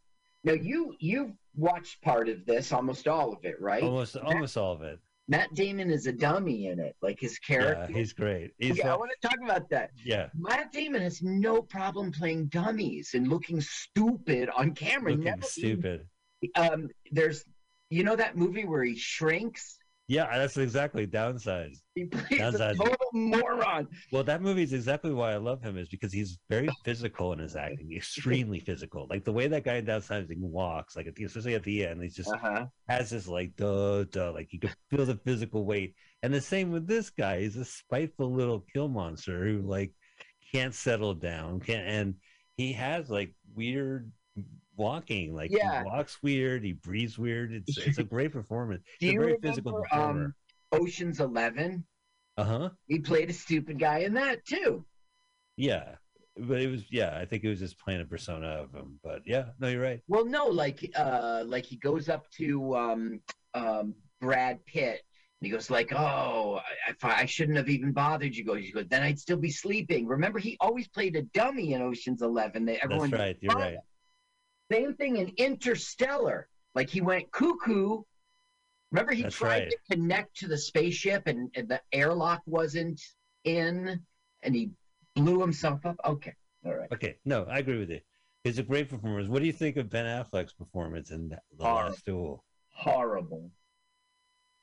now 0.43 0.53
you 0.53 0.95
you've 0.99 1.31
watched 1.55 1.99
part 2.03 2.29
of 2.29 2.45
this, 2.45 2.71
almost 2.71 3.07
all 3.07 3.33
of 3.33 3.43
it, 3.43 3.59
right? 3.59 3.81
almost 3.81 4.15
almost 4.17 4.55
all 4.55 4.73
of 4.73 4.83
it. 4.83 4.99
Matt 5.27 5.53
Damon 5.55 5.89
is 5.89 6.05
a 6.05 6.11
dummy 6.11 6.67
in 6.67 6.79
it, 6.79 6.95
like 7.01 7.19
his 7.19 7.39
character. 7.39 7.87
Yeah, 7.91 7.97
he's 7.97 8.13
great. 8.13 8.51
He's 8.59 8.79
okay, 8.79 8.87
I 8.87 8.95
want 8.95 9.11
to 9.19 9.27
talk 9.27 9.39
about 9.43 9.69
that. 9.69 9.91
yeah, 10.03 10.27
Matt 10.37 10.71
Damon 10.71 11.01
has 11.01 11.21
no 11.23 11.61
problem 11.61 12.11
playing 12.11 12.45
dummies 12.47 13.11
and 13.15 13.27
looking 13.27 13.59
stupid 13.61 14.49
on 14.55 14.73
camera. 14.75 15.11
looking 15.11 15.25
Never 15.25 15.41
stupid. 15.41 16.05
even- 16.41 16.71
um, 16.71 16.89
there's, 17.11 17.43
you 17.89 18.03
know, 18.03 18.15
that 18.15 18.37
movie 18.37 18.65
where 18.65 18.83
he 18.83 18.95
shrinks. 18.97 19.79
Yeah, 20.07 20.37
that's 20.37 20.55
exactly 20.57 21.07
downsized. 21.07 21.79
He 21.95 22.05
plays 22.05 22.25
a 22.29 22.57
Downsizing. 22.57 22.77
total 22.77 23.09
moron. 23.13 23.87
Well, 24.11 24.23
that 24.23 24.41
movie 24.43 24.61
is 24.61 24.71
exactly 24.73 25.11
why 25.13 25.31
I 25.33 25.37
love 25.37 25.63
him, 25.63 25.77
is 25.77 25.89
because 25.89 26.13
he's 26.13 26.37
very 26.47 26.69
physical 26.83 27.33
in 27.33 27.39
his 27.39 27.55
acting, 27.55 27.91
extremely 27.95 28.59
physical. 28.59 29.07
Like 29.09 29.23
the 29.23 29.31
way 29.33 29.47
that 29.47 29.63
guy 29.63 29.75
in 29.77 29.85
downsizing 29.85 30.37
walks, 30.39 30.95
like 30.95 31.07
at 31.07 31.15
the, 31.15 31.23
especially 31.23 31.55
at 31.55 31.63
the 31.63 31.85
end, 31.87 32.03
he's 32.03 32.15
just 32.15 32.31
Uh 32.31 32.37
huh. 32.37 32.65
has 32.87 33.09
this 33.09 33.27
like 33.27 33.55
duh 33.55 34.03
duh, 34.11 34.31
like 34.31 34.53
you 34.53 34.59
can 34.59 34.69
feel 34.91 35.05
the 35.05 35.15
physical 35.25 35.65
weight. 35.65 35.95
And 36.21 36.31
the 36.33 36.41
same 36.41 36.71
with 36.71 36.85
this 36.87 37.09
guy. 37.09 37.41
He's 37.41 37.55
a 37.57 37.65
spiteful 37.65 38.31
little 38.31 38.59
kill 38.73 38.87
monster 38.87 39.43
who 39.45 39.61
like 39.63 39.91
can't 40.51 40.73
settle 40.73 41.15
down, 41.15 41.59
can't, 41.61 41.87
and 41.87 42.15
he 42.57 42.73
has 42.73 43.09
like 43.09 43.33
weird 43.55 44.11
walking. 44.77 45.33
Like 45.35 45.51
Yeah. 45.51 45.83
he 45.83 45.89
walks 45.89 46.21
weird, 46.23 46.63
he 46.63 46.73
breathes 46.73 47.17
weird. 47.17 47.51
It's 47.53 47.77
it's 47.87 47.97
a 47.97 48.03
great 48.03 48.31
performance. 48.31 48.83
Do 48.99 49.05
He's 49.05 49.09
a 49.09 49.13
you 49.13 49.19
very 49.19 49.33
remember 49.33 49.47
physical 49.47 49.73
performer. 49.81 50.25
um, 50.25 50.33
Ocean's 50.71 51.19
Eleven? 51.19 51.85
uh 52.37 52.43
huh. 52.43 52.69
He 52.87 52.99
played 52.99 53.29
a 53.29 53.33
stupid 53.33 53.79
guy 53.79 53.99
in 53.99 54.13
that 54.15 54.45
too. 54.45 54.85
Yeah. 55.57 55.95
But 56.37 56.59
it 56.61 56.67
was 56.69 56.83
yeah, 56.91 57.17
I 57.17 57.23
think 57.25 57.45
it 57.45 57.49
was 57.49 57.59
just 57.59 57.79
playing 57.79 58.01
a 58.01 58.05
persona 58.05 58.47
of 58.47 58.73
him. 58.73 58.99
But 59.01 59.21
yeah, 59.25 59.45
no, 59.59 59.69
you're 59.69 59.81
right. 59.81 60.01
Well, 60.09 60.25
no, 60.25 60.47
like, 60.47 60.91
uh, 60.95 61.43
like 61.47 61.65
he 61.65 61.77
goes 61.77 62.09
up 62.09 62.29
to 62.31 62.75
um, 62.75 63.21
um, 63.53 63.95
Brad 64.19 64.65
Pitt. 64.65 65.01
And 65.41 65.47
he 65.47 65.49
goes 65.49 65.69
like, 65.69 65.93
"Oh, 65.93 66.59
I, 66.87 66.93
I 67.07 67.21
I 67.21 67.25
shouldn't 67.25 67.57
have 67.57 67.69
even 67.69 67.91
bothered 67.93 68.35
you." 68.35 68.43
Goes, 68.45 68.63
he 68.65 68.71
goes, 68.71 68.87
"Then 68.89 69.03
I'd 69.03 69.19
still 69.19 69.37
be 69.37 69.51
sleeping." 69.51 70.07
Remember, 70.07 70.39
he 70.39 70.57
always 70.59 70.87
played 70.89 71.15
a 71.17 71.21
dummy 71.21 71.73
in 71.73 71.81
Ocean's 71.81 72.21
Eleven. 72.21 72.65
They, 72.65 72.77
everyone 72.81 73.11
That's 73.11 73.19
right. 73.21 73.37
You're 73.41 73.53
right. 73.55 73.77
Same 74.71 74.95
thing 74.95 75.17
in 75.17 75.31
Interstellar. 75.37 76.47
Like 76.73 76.89
he 76.89 77.01
went 77.01 77.31
cuckoo. 77.31 78.01
Remember, 78.91 79.13
he 79.13 79.23
That's 79.23 79.35
tried 79.35 79.63
right. 79.63 79.69
to 79.71 79.77
connect 79.95 80.37
to 80.37 80.47
the 80.47 80.57
spaceship, 80.57 81.27
and, 81.27 81.49
and 81.55 81.67
the 81.67 81.81
airlock 81.91 82.41
wasn't 82.45 83.01
in, 83.43 83.99
and 84.43 84.55
he 84.55 84.71
blew 85.15 85.41
himself 85.41 85.85
up. 85.85 85.97
Okay, 86.05 86.33
all 86.65 86.75
right. 86.75 86.91
Okay. 86.93 87.17
No, 87.25 87.43
I 87.45 87.59
agree 87.59 87.79
with 87.79 87.89
you. 87.89 87.99
He's 88.43 88.59
a 88.59 88.63
great 88.63 88.89
performance. 88.89 89.27
What 89.27 89.39
do 89.39 89.45
you 89.47 89.53
think 89.53 89.75
of 89.77 89.89
Ben 89.89 90.05
Affleck's 90.05 90.53
performance 90.53 91.11
in 91.11 91.29
The 91.29 91.39
Horrible. 91.59 91.89
Last 91.89 92.05
Duel? 92.05 92.43
Horrible. 92.69 93.51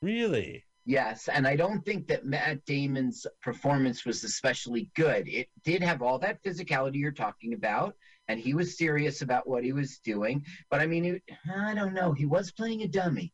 Really? 0.02 0.64
Yes, 0.84 1.28
and 1.28 1.46
I 1.46 1.56
don't 1.56 1.84
think 1.84 2.08
that 2.08 2.26
Matt 2.26 2.64
Damon's 2.64 3.26
performance 3.40 4.04
was 4.04 4.24
especially 4.24 4.90
good. 4.94 5.28
It 5.28 5.48
did 5.64 5.82
have 5.82 6.02
all 6.02 6.18
that 6.20 6.42
physicality 6.42 6.96
you're 6.96 7.12
talking 7.12 7.54
about, 7.54 7.96
and 8.28 8.38
he 8.40 8.54
was 8.54 8.78
serious 8.78 9.22
about 9.22 9.48
what 9.48 9.64
he 9.64 9.72
was 9.72 9.98
doing. 9.98 10.44
But 10.70 10.80
I 10.80 10.86
mean, 10.86 11.04
it, 11.04 11.22
I 11.54 11.74
don't 11.74 11.94
know. 11.94 12.12
He 12.12 12.26
was 12.26 12.52
playing 12.52 12.82
a 12.82 12.88
dummy. 12.88 13.32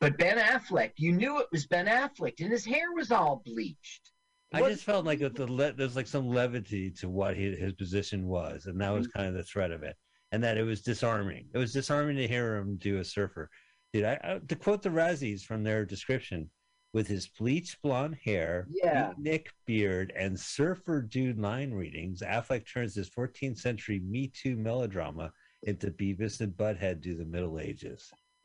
But 0.00 0.16
Ben 0.16 0.38
Affleck, 0.38 0.92
you 0.96 1.12
knew 1.12 1.40
it 1.40 1.48
was 1.50 1.66
Ben 1.66 1.86
Affleck, 1.86 2.40
and 2.40 2.52
his 2.52 2.64
hair 2.64 2.92
was 2.94 3.10
all 3.10 3.42
bleached. 3.44 4.12
I 4.52 4.62
just 4.62 4.84
felt 4.84 5.04
like 5.04 5.18
the 5.18 5.46
le- 5.52 5.72
there's 5.72 5.96
like 5.96 6.06
some 6.06 6.28
levity 6.28 6.90
to 7.00 7.08
what 7.08 7.36
he, 7.36 7.54
his 7.54 7.72
position 7.74 8.26
was, 8.28 8.66
and 8.66 8.80
that 8.80 8.90
was 8.90 9.06
Mm-hmm. 9.08 9.18
kind 9.18 9.28
of 9.28 9.34
the 9.34 9.42
threat 9.42 9.72
of 9.72 9.82
it, 9.82 9.96
and 10.32 10.42
that 10.42 10.56
it 10.56 10.62
was 10.62 10.82
disarming. 10.82 11.48
It 11.52 11.58
was 11.58 11.72
disarming 11.72 12.16
to 12.16 12.28
hear 12.28 12.56
him 12.56 12.76
do 12.76 12.98
a 12.98 13.04
surfer. 13.04 13.50
Dude, 13.92 14.04
I, 14.04 14.18
I 14.22 14.38
to 14.48 14.56
quote 14.56 14.82
the 14.82 14.88
Razzies 14.90 15.42
from 15.42 15.64
their 15.64 15.84
description, 15.84 16.48
with 16.92 17.06
his 17.06 17.28
bleach 17.28 17.80
blonde 17.82 18.16
hair, 18.24 18.66
Yeah. 18.70 19.12
Nick 19.18 19.50
beard, 19.66 20.12
and 20.16 20.38
surfer 20.38 21.02
dude 21.02 21.38
line 21.38 21.72
readings, 21.72 22.22
Affleck 22.22 22.70
turns 22.70 22.94
his 22.94 23.10
14th 23.10 23.58
century 23.58 24.00
Me 24.00 24.28
Too 24.28 24.56
melodrama 24.56 25.32
into 25.64 25.90
Beavis 25.90 26.40
and 26.40 26.52
Butthead 26.56 27.00
do 27.00 27.16
the 27.16 27.24
Middle 27.24 27.58
Ages. 27.60 28.10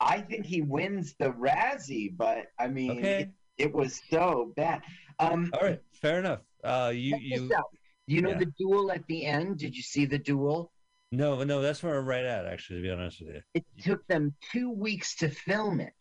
I 0.00 0.20
think 0.22 0.46
he 0.46 0.62
wins 0.62 1.14
the 1.18 1.30
Razzie, 1.32 2.16
but 2.16 2.46
I 2.58 2.68
mean, 2.68 2.98
Okay, 2.98 3.20
it, 3.58 3.64
it 3.66 3.72
was 3.74 4.00
so 4.10 4.52
bad. 4.56 4.82
Um, 5.18 5.50
all 5.54 5.66
right, 5.66 5.80
fair 5.92 6.18
enough. 6.18 6.40
Uh, 6.64 6.92
you 6.94 7.16
you. 7.20 7.50
You 8.06 8.22
know 8.22 8.30
yeah. 8.30 8.38
the 8.38 8.52
duel 8.58 8.90
at 8.90 9.06
the 9.06 9.24
end? 9.24 9.58
Did 9.58 9.76
you 9.76 9.82
see 9.82 10.04
the 10.04 10.18
duel? 10.18 10.72
no 11.12 11.42
no 11.42 11.60
that's 11.60 11.82
where 11.82 11.98
I'm 11.98 12.06
right 12.06 12.24
at 12.24 12.46
actually. 12.46 12.76
To 12.78 12.82
be 12.82 12.90
honest 12.90 13.20
with 13.20 13.34
you, 13.34 13.40
It 13.54 13.64
took 13.82 14.06
them 14.06 14.34
two 14.52 14.70
weeks 14.70 15.16
to 15.16 15.28
film 15.28 15.80
it. 15.80 15.92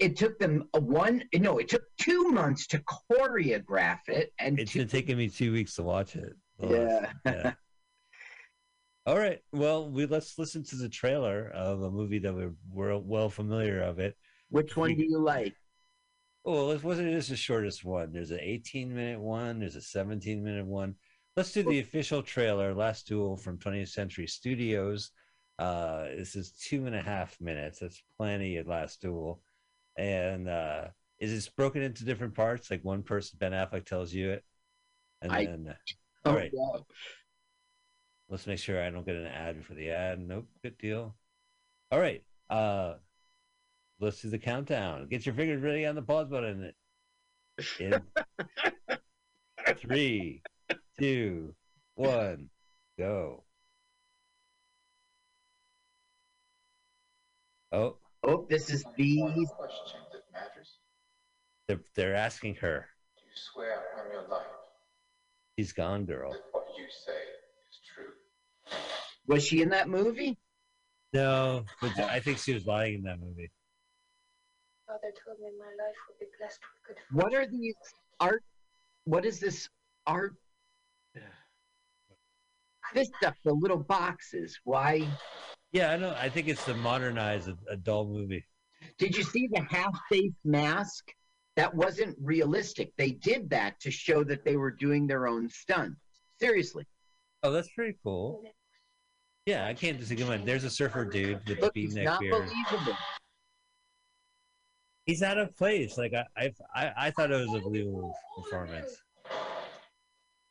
It- 0.00 0.16
took 0.16 0.38
them 0.38 0.68
a 0.74 0.80
one. 0.80 1.24
No, 1.34 1.58
it 1.58 1.68
took 1.68 1.84
two 1.98 2.28
months 2.28 2.66
to 2.68 2.82
choreograph 3.10 4.08
it, 4.08 4.32
and 4.38 4.58
it's 4.58 4.72
two, 4.72 4.80
been 4.80 4.88
taking 4.88 5.18
me 5.18 5.28
two 5.28 5.52
weeks 5.52 5.74
to 5.76 5.82
watch 5.82 6.16
it. 6.16 6.34
Yeah. 6.60 7.12
yeah. 7.26 7.52
All 9.06 9.18
right. 9.18 9.40
Well, 9.52 9.90
we 9.90 10.06
let's 10.06 10.38
listen 10.38 10.64
to 10.64 10.76
the 10.76 10.88
trailer 10.88 11.50
of 11.50 11.82
a 11.82 11.90
movie 11.90 12.18
that 12.20 12.34
we're, 12.34 12.54
we're 12.70 12.96
well 12.96 13.28
familiar 13.28 13.82
of 13.82 13.98
it. 13.98 14.16
Which 14.48 14.76
one 14.76 14.96
do 14.96 15.04
you 15.04 15.18
like? 15.18 15.54
Oh, 16.46 16.70
it 16.70 16.82
wasn't 16.82 17.12
just 17.12 17.28
the 17.28 17.36
shortest 17.36 17.84
one. 17.84 18.12
There's 18.12 18.30
an 18.30 18.40
18 18.40 18.94
minute 18.94 19.20
one. 19.20 19.60
There's 19.60 19.76
a 19.76 19.82
17 19.82 20.42
minute 20.42 20.66
one. 20.66 20.94
Let's 21.36 21.52
do 21.52 21.64
the 21.64 21.80
official 21.80 22.22
trailer, 22.22 22.74
Last 22.74 23.08
Duel 23.08 23.36
from 23.36 23.58
20th 23.58 23.88
Century 23.88 24.26
Studios. 24.26 25.10
Uh, 25.58 26.04
this 26.16 26.36
is 26.36 26.52
two 26.52 26.86
and 26.86 26.94
a 26.94 27.02
half 27.02 27.40
minutes. 27.40 27.80
That's 27.80 28.02
plenty 28.16 28.56
at 28.56 28.68
Last 28.68 29.00
Duel. 29.02 29.40
And 29.96 30.48
uh, 30.48 30.86
is 31.18 31.30
this 31.30 31.48
broken 31.48 31.82
into 31.82 32.04
different 32.04 32.34
parts? 32.34 32.70
Like 32.70 32.84
one 32.84 33.02
person, 33.02 33.38
Ben 33.38 33.52
Affleck 33.52 33.86
tells 33.86 34.12
you 34.12 34.30
it, 34.30 34.44
and 35.22 35.32
I- 35.32 35.44
then 35.46 35.68
uh, 35.68 36.28
all 36.28 36.34
right. 36.34 36.50
yeah. 36.52 36.80
Let's 38.28 38.46
make 38.46 38.58
sure 38.58 38.82
I 38.82 38.90
don't 38.90 39.06
get 39.06 39.16
an 39.16 39.26
ad 39.26 39.64
for 39.64 39.74
the 39.74 39.90
ad. 39.90 40.18
Nope, 40.18 40.48
good 40.62 40.78
deal. 40.78 41.14
All 41.92 42.00
right. 42.00 42.22
Uh 42.50 42.94
let's 44.00 44.20
do 44.22 44.30
the 44.30 44.38
countdown. 44.38 45.06
Get 45.08 45.26
your 45.26 45.34
fingers 45.34 45.62
ready 45.62 45.86
on 45.86 45.94
the 45.94 46.02
pause 46.02 46.28
button. 46.28 46.72
In 47.78 48.00
three, 49.76 50.42
two, 50.98 51.54
one, 51.94 52.48
go. 52.98 53.44
Oh, 57.72 57.96
Oh, 58.26 58.46
this 58.48 58.70
is 58.70 58.84
the. 58.96 59.18
Question 59.56 60.00
that 60.12 60.22
matters. 60.32 60.78
they're, 61.68 61.80
they're 61.94 62.14
asking 62.14 62.56
her. 62.56 62.86
Do 63.16 63.22
you 63.24 63.36
swear 63.52 63.82
on 63.98 64.10
your 64.10 64.28
life 64.28 64.46
She's 65.58 65.72
gone, 65.72 66.04
girl. 66.04 66.32
that 66.32 66.40
what 66.52 66.64
you 66.76 66.84
say 67.06 67.12
is 67.12 67.78
true? 67.94 68.76
Was 69.26 69.44
she 69.44 69.62
in 69.62 69.68
that 69.70 69.88
movie? 69.88 70.36
No, 71.12 71.64
but 71.80 71.96
I 72.00 72.18
think 72.18 72.38
she 72.38 72.54
was 72.54 72.66
lying 72.66 72.94
in 72.94 73.02
that 73.02 73.20
movie. 73.20 73.50
Father 74.86 75.12
told 75.24 75.38
me 75.38 75.46
my 75.58 75.66
life 75.66 75.94
would 76.08 76.18
be 76.18 76.26
blessed 76.38 76.60
with 76.88 76.96
good 76.96 77.02
What 77.16 77.34
are 77.34 77.46
these 77.46 77.76
art? 78.20 78.42
What 79.04 79.24
is 79.24 79.38
this 79.38 79.68
art? 80.06 80.34
This 82.92 83.08
stuff, 83.18 83.34
the 83.44 83.52
little 83.52 83.78
boxes. 83.78 84.60
Why? 84.64 85.08
Yeah, 85.74 85.90
I 85.90 85.96
know. 85.96 86.14
I 86.18 86.28
think 86.30 86.46
it's 86.48 86.64
to 86.66 86.74
modernize 86.74 87.48
a, 87.48 87.56
a 87.68 87.76
dull 87.76 88.06
movie. 88.06 88.44
Did 88.96 89.16
you 89.16 89.24
see 89.24 89.48
the 89.52 89.60
half-face 89.68 90.32
mask? 90.44 91.12
That 91.56 91.74
wasn't 91.74 92.16
realistic. 92.20 92.92
They 92.96 93.10
did 93.12 93.50
that 93.50 93.78
to 93.80 93.90
show 93.90 94.24
that 94.24 94.44
they 94.44 94.56
were 94.56 94.70
doing 94.70 95.06
their 95.06 95.26
own 95.28 95.48
stunt. 95.50 95.94
Seriously. 96.40 96.84
Oh, 97.42 97.50
that's 97.52 97.68
pretty 97.76 97.96
cool. 98.02 98.42
Yeah, 99.46 99.66
I 99.66 99.74
can't 99.74 99.98
disagree. 99.98 100.24
with- 100.24 100.44
There's 100.44 100.64
a 100.64 100.70
surfer 100.70 101.04
dude 101.04 101.40
with 101.48 101.58
the 101.58 101.86
Look, 101.86 102.04
not 102.04 102.20
beard. 102.20 102.32
believable. 102.70 102.96
He's 105.06 105.22
out 105.22 105.38
of 105.38 105.56
place. 105.56 105.98
Like 105.98 106.14
I, 106.14 106.24
I, 106.36 106.52
I, 106.74 106.92
I 107.06 107.10
thought 107.10 107.30
it 107.30 107.34
was 107.48 107.54
a 107.54 107.60
believable 107.62 108.14
performance. 108.36 108.96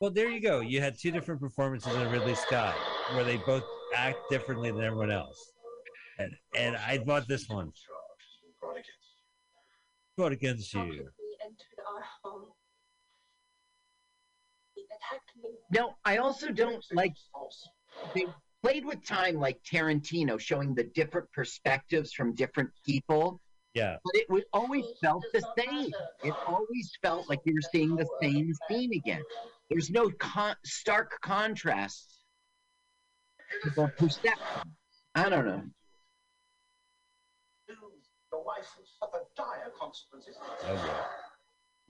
Well, 0.00 0.10
there 0.10 0.28
you 0.30 0.40
go. 0.40 0.60
You 0.60 0.80
had 0.80 0.98
two 0.98 1.10
different 1.10 1.40
performances 1.40 1.94
in 1.94 2.08
Ridley 2.10 2.34
Scott, 2.34 2.74
where 3.14 3.24
they 3.24 3.36
both 3.38 3.64
act 3.94 4.18
differently 4.30 4.70
than 4.70 4.82
everyone 4.82 5.10
else. 5.10 5.52
And 6.18 6.32
and 6.56 6.76
I 6.76 6.98
bought 6.98 7.26
this 7.26 7.48
one. 7.48 7.72
Brought 8.60 8.72
against 8.76 8.88
you. 9.14 10.16
Brought 10.16 10.32
against 10.32 10.74
you. 10.74 10.82
He 10.82 11.36
entered 11.42 11.80
our 11.88 12.04
home. 12.22 12.46
He 14.74 14.82
attacked 14.82 15.30
me. 15.42 15.50
No, 15.70 15.94
I 16.04 16.18
also 16.18 16.50
don't 16.50 16.84
like 16.92 17.14
they 18.14 18.26
played 18.62 18.84
with 18.84 19.04
time 19.04 19.36
like 19.36 19.62
Tarantino, 19.62 20.38
showing 20.40 20.74
the 20.74 20.84
different 20.84 21.30
perspectives 21.32 22.12
from 22.12 22.34
different 22.34 22.70
people. 22.86 23.40
Yeah, 23.74 23.96
But 24.04 24.14
it 24.14 24.30
was 24.30 24.44
always 24.52 24.84
felt 25.02 25.24
the 25.32 25.42
same. 25.58 25.92
It 26.22 26.34
always 26.46 26.92
felt 27.02 27.28
like 27.28 27.40
you 27.44 27.54
were 27.54 27.70
seeing 27.72 27.96
the 27.96 28.06
same 28.22 28.52
scene 28.68 28.92
again. 28.94 29.22
There's 29.68 29.90
no 29.90 30.10
con- 30.10 30.54
stark 30.64 31.20
contrasts. 31.22 32.23
Perception. 33.96 34.74
I 35.14 35.28
don't 35.28 35.46
know. 35.46 35.62
Your 37.68 38.44
wife 38.44 38.66
will 38.76 38.84
suffer 38.98 39.24
dire 39.36 39.70
consequences. 39.78 40.36
oh 40.40 40.72
yeah. 40.72 40.74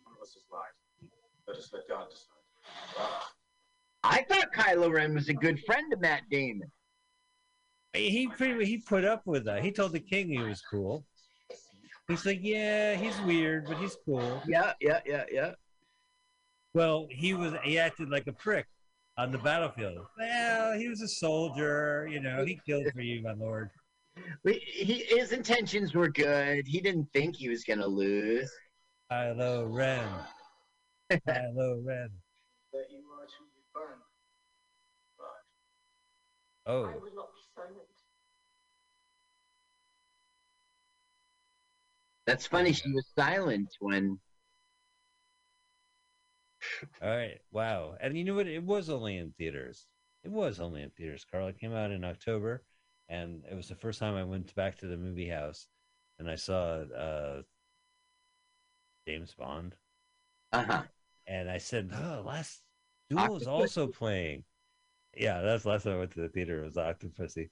One 0.04 0.14
of 0.16 0.22
us 0.22 0.36
is 0.36 0.44
right. 0.52 1.10
Let 1.48 1.56
us 1.56 1.70
let 1.72 1.88
God 1.88 2.06
decide. 2.10 3.08
I 4.02 4.22
thought 4.22 4.52
Kylo 4.52 4.92
Ren 4.92 5.14
was 5.14 5.28
a 5.28 5.34
good 5.34 5.58
friend 5.64 5.92
of 5.92 6.00
Matt 6.00 6.22
Damon. 6.30 6.70
He 7.94 8.28
pretty 8.28 8.64
he 8.66 8.78
put 8.78 9.04
up 9.04 9.22
with 9.24 9.44
that. 9.46 9.62
He 9.62 9.70
told 9.70 9.92
the 9.92 10.00
king 10.00 10.28
he 10.28 10.38
was 10.38 10.60
cool. 10.70 11.04
He's 12.08 12.26
like, 12.26 12.40
yeah, 12.42 12.94
he's 12.94 13.18
weird, 13.22 13.66
but 13.66 13.78
he's 13.78 13.96
cool. 14.04 14.42
Yeah, 14.46 14.72
yeah, 14.80 15.00
yeah, 15.06 15.24
yeah. 15.32 15.52
Well, 16.74 17.06
he 17.08 17.32
was 17.32 17.54
he 17.62 17.78
acted 17.78 18.10
like 18.10 18.26
a 18.26 18.32
prick 18.32 18.66
on 19.16 19.30
the 19.30 19.38
battlefield. 19.38 20.06
Well, 20.18 20.78
he 20.78 20.88
was 20.88 21.00
a 21.00 21.08
soldier, 21.08 22.08
you 22.10 22.20
know, 22.20 22.44
he 22.44 22.60
killed 22.66 22.86
for 22.92 23.00
you, 23.00 23.22
my 23.22 23.32
lord. 23.32 23.70
We- 24.44 24.58
He, 24.58 25.04
his 25.08 25.32
intentions 25.32 25.94
were 25.94 26.08
good. 26.08 26.66
He 26.66 26.80
didn't 26.80 27.12
think 27.12 27.36
he 27.36 27.48
was 27.48 27.64
going 27.64 27.80
to 27.80 27.86
lose. 27.86 28.50
Kylo 29.10 29.66
Ren. 29.72 30.08
Kylo 31.12 31.84
Ren. 31.84 32.10
That 32.72 32.86
you 32.90 33.02
are 33.12 33.26
to 33.26 33.42
be 33.54 33.60
burned. 33.74 34.00
But 35.18 36.72
Oh, 36.72 36.84
I 36.86 36.94
will 36.94 37.14
not 37.14 37.28
be 37.34 37.40
silent. 37.54 37.78
That's 42.26 42.46
funny. 42.46 42.72
She 42.72 42.90
was 42.90 43.06
silent 43.16 43.68
when. 43.80 44.18
All 47.02 47.08
right. 47.10 47.38
Wow. 47.52 47.96
And 48.00 48.16
you 48.16 48.24
know 48.24 48.34
what? 48.34 48.46
It 48.46 48.62
was 48.62 48.90
only 48.90 49.16
in 49.16 49.32
theaters. 49.38 49.86
It 50.24 50.30
was 50.30 50.60
only 50.60 50.82
in 50.82 50.90
theaters, 50.90 51.24
Carl. 51.30 51.48
It 51.48 51.58
came 51.58 51.74
out 51.74 51.90
in 51.90 52.04
October, 52.04 52.64
and 53.08 53.42
it 53.50 53.54
was 53.54 53.68
the 53.68 53.74
first 53.74 53.98
time 53.98 54.14
I 54.14 54.24
went 54.24 54.54
back 54.54 54.76
to 54.78 54.86
the 54.86 54.96
movie 54.96 55.28
house 55.28 55.66
and 56.18 56.30
I 56.30 56.36
saw 56.36 56.82
uh, 56.82 57.42
James 59.06 59.34
Bond. 59.34 59.74
Uh 60.52 60.62
huh. 60.62 60.82
and 61.26 61.50
I 61.50 61.58
said, 61.58 61.90
"Oh, 61.92 62.22
Last 62.24 62.62
Duel 63.10 63.36
is 63.36 63.46
also 63.46 63.86
playing." 64.00 64.44
Yeah, 65.16 65.40
that's 65.42 65.64
the 65.64 65.70
last 65.70 65.84
time 65.84 65.94
I 65.94 65.98
went 65.98 66.12
to 66.12 66.20
the 66.20 66.28
theater. 66.28 66.62
It 66.62 66.64
was 66.64 66.76
Octopussy. 66.76 67.50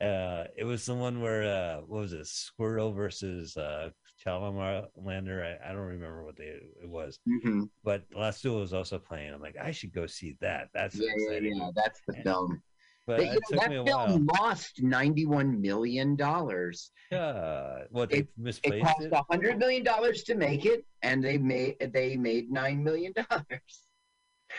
Uh, 0.00 0.44
it 0.56 0.64
was 0.64 0.84
the 0.86 0.94
one 0.94 1.20
where 1.20 1.42
uh, 1.44 1.80
what 1.82 2.00
was 2.00 2.12
it, 2.12 2.26
Squirrel 2.26 2.92
versus 2.92 3.56
uh, 3.56 3.90
Chalamander? 4.24 5.42
I, 5.42 5.70
I 5.70 5.72
don't 5.72 5.86
remember 5.86 6.24
what 6.24 6.36
they 6.36 6.44
it 6.44 6.88
was, 6.88 7.18
hmm 7.26 7.64
but 7.82 8.04
Last 8.14 8.42
Duel 8.42 8.60
was 8.60 8.74
also 8.74 8.98
playing. 8.98 9.32
I'm 9.32 9.40
like, 9.40 9.56
I 9.56 9.70
should 9.70 9.92
go 9.92 10.06
see 10.06 10.36
that. 10.40 10.68
That's 10.74 10.94
Yeah, 10.96 11.12
exciting. 11.14 11.56
yeah. 11.56 11.70
That's 11.74 12.00
the 12.06 12.14
Yeah. 12.16 12.22
film. 12.24 12.62
But 13.06 13.16
But, 13.18 13.26
you 13.26 13.32
it 13.32 13.42
know, 13.50 13.58
that 13.58 13.84
film 13.86 14.26
while. 14.26 14.40
lost 14.40 14.82
ninety-one 14.82 15.60
million 15.60 16.16
dollars. 16.16 16.92
Yeah, 17.10 17.84
what 17.90 18.10
they 18.10 18.18
It- 18.18 18.28
It 18.28 18.36
misplaced 18.36 18.84
cost 18.84 19.00
it. 19.00 19.12
a 19.12 19.24
hundred 19.30 19.58
million 19.58 19.82
dollars 19.82 20.22
to 20.24 20.34
make 20.34 20.64
it, 20.66 20.84
and 21.02 21.24
they 21.24 21.38
made 21.38 21.78
they 21.80 22.16
made 22.16 22.50
nine 22.50 22.84
million 22.84 23.12
dollars. 23.12 23.88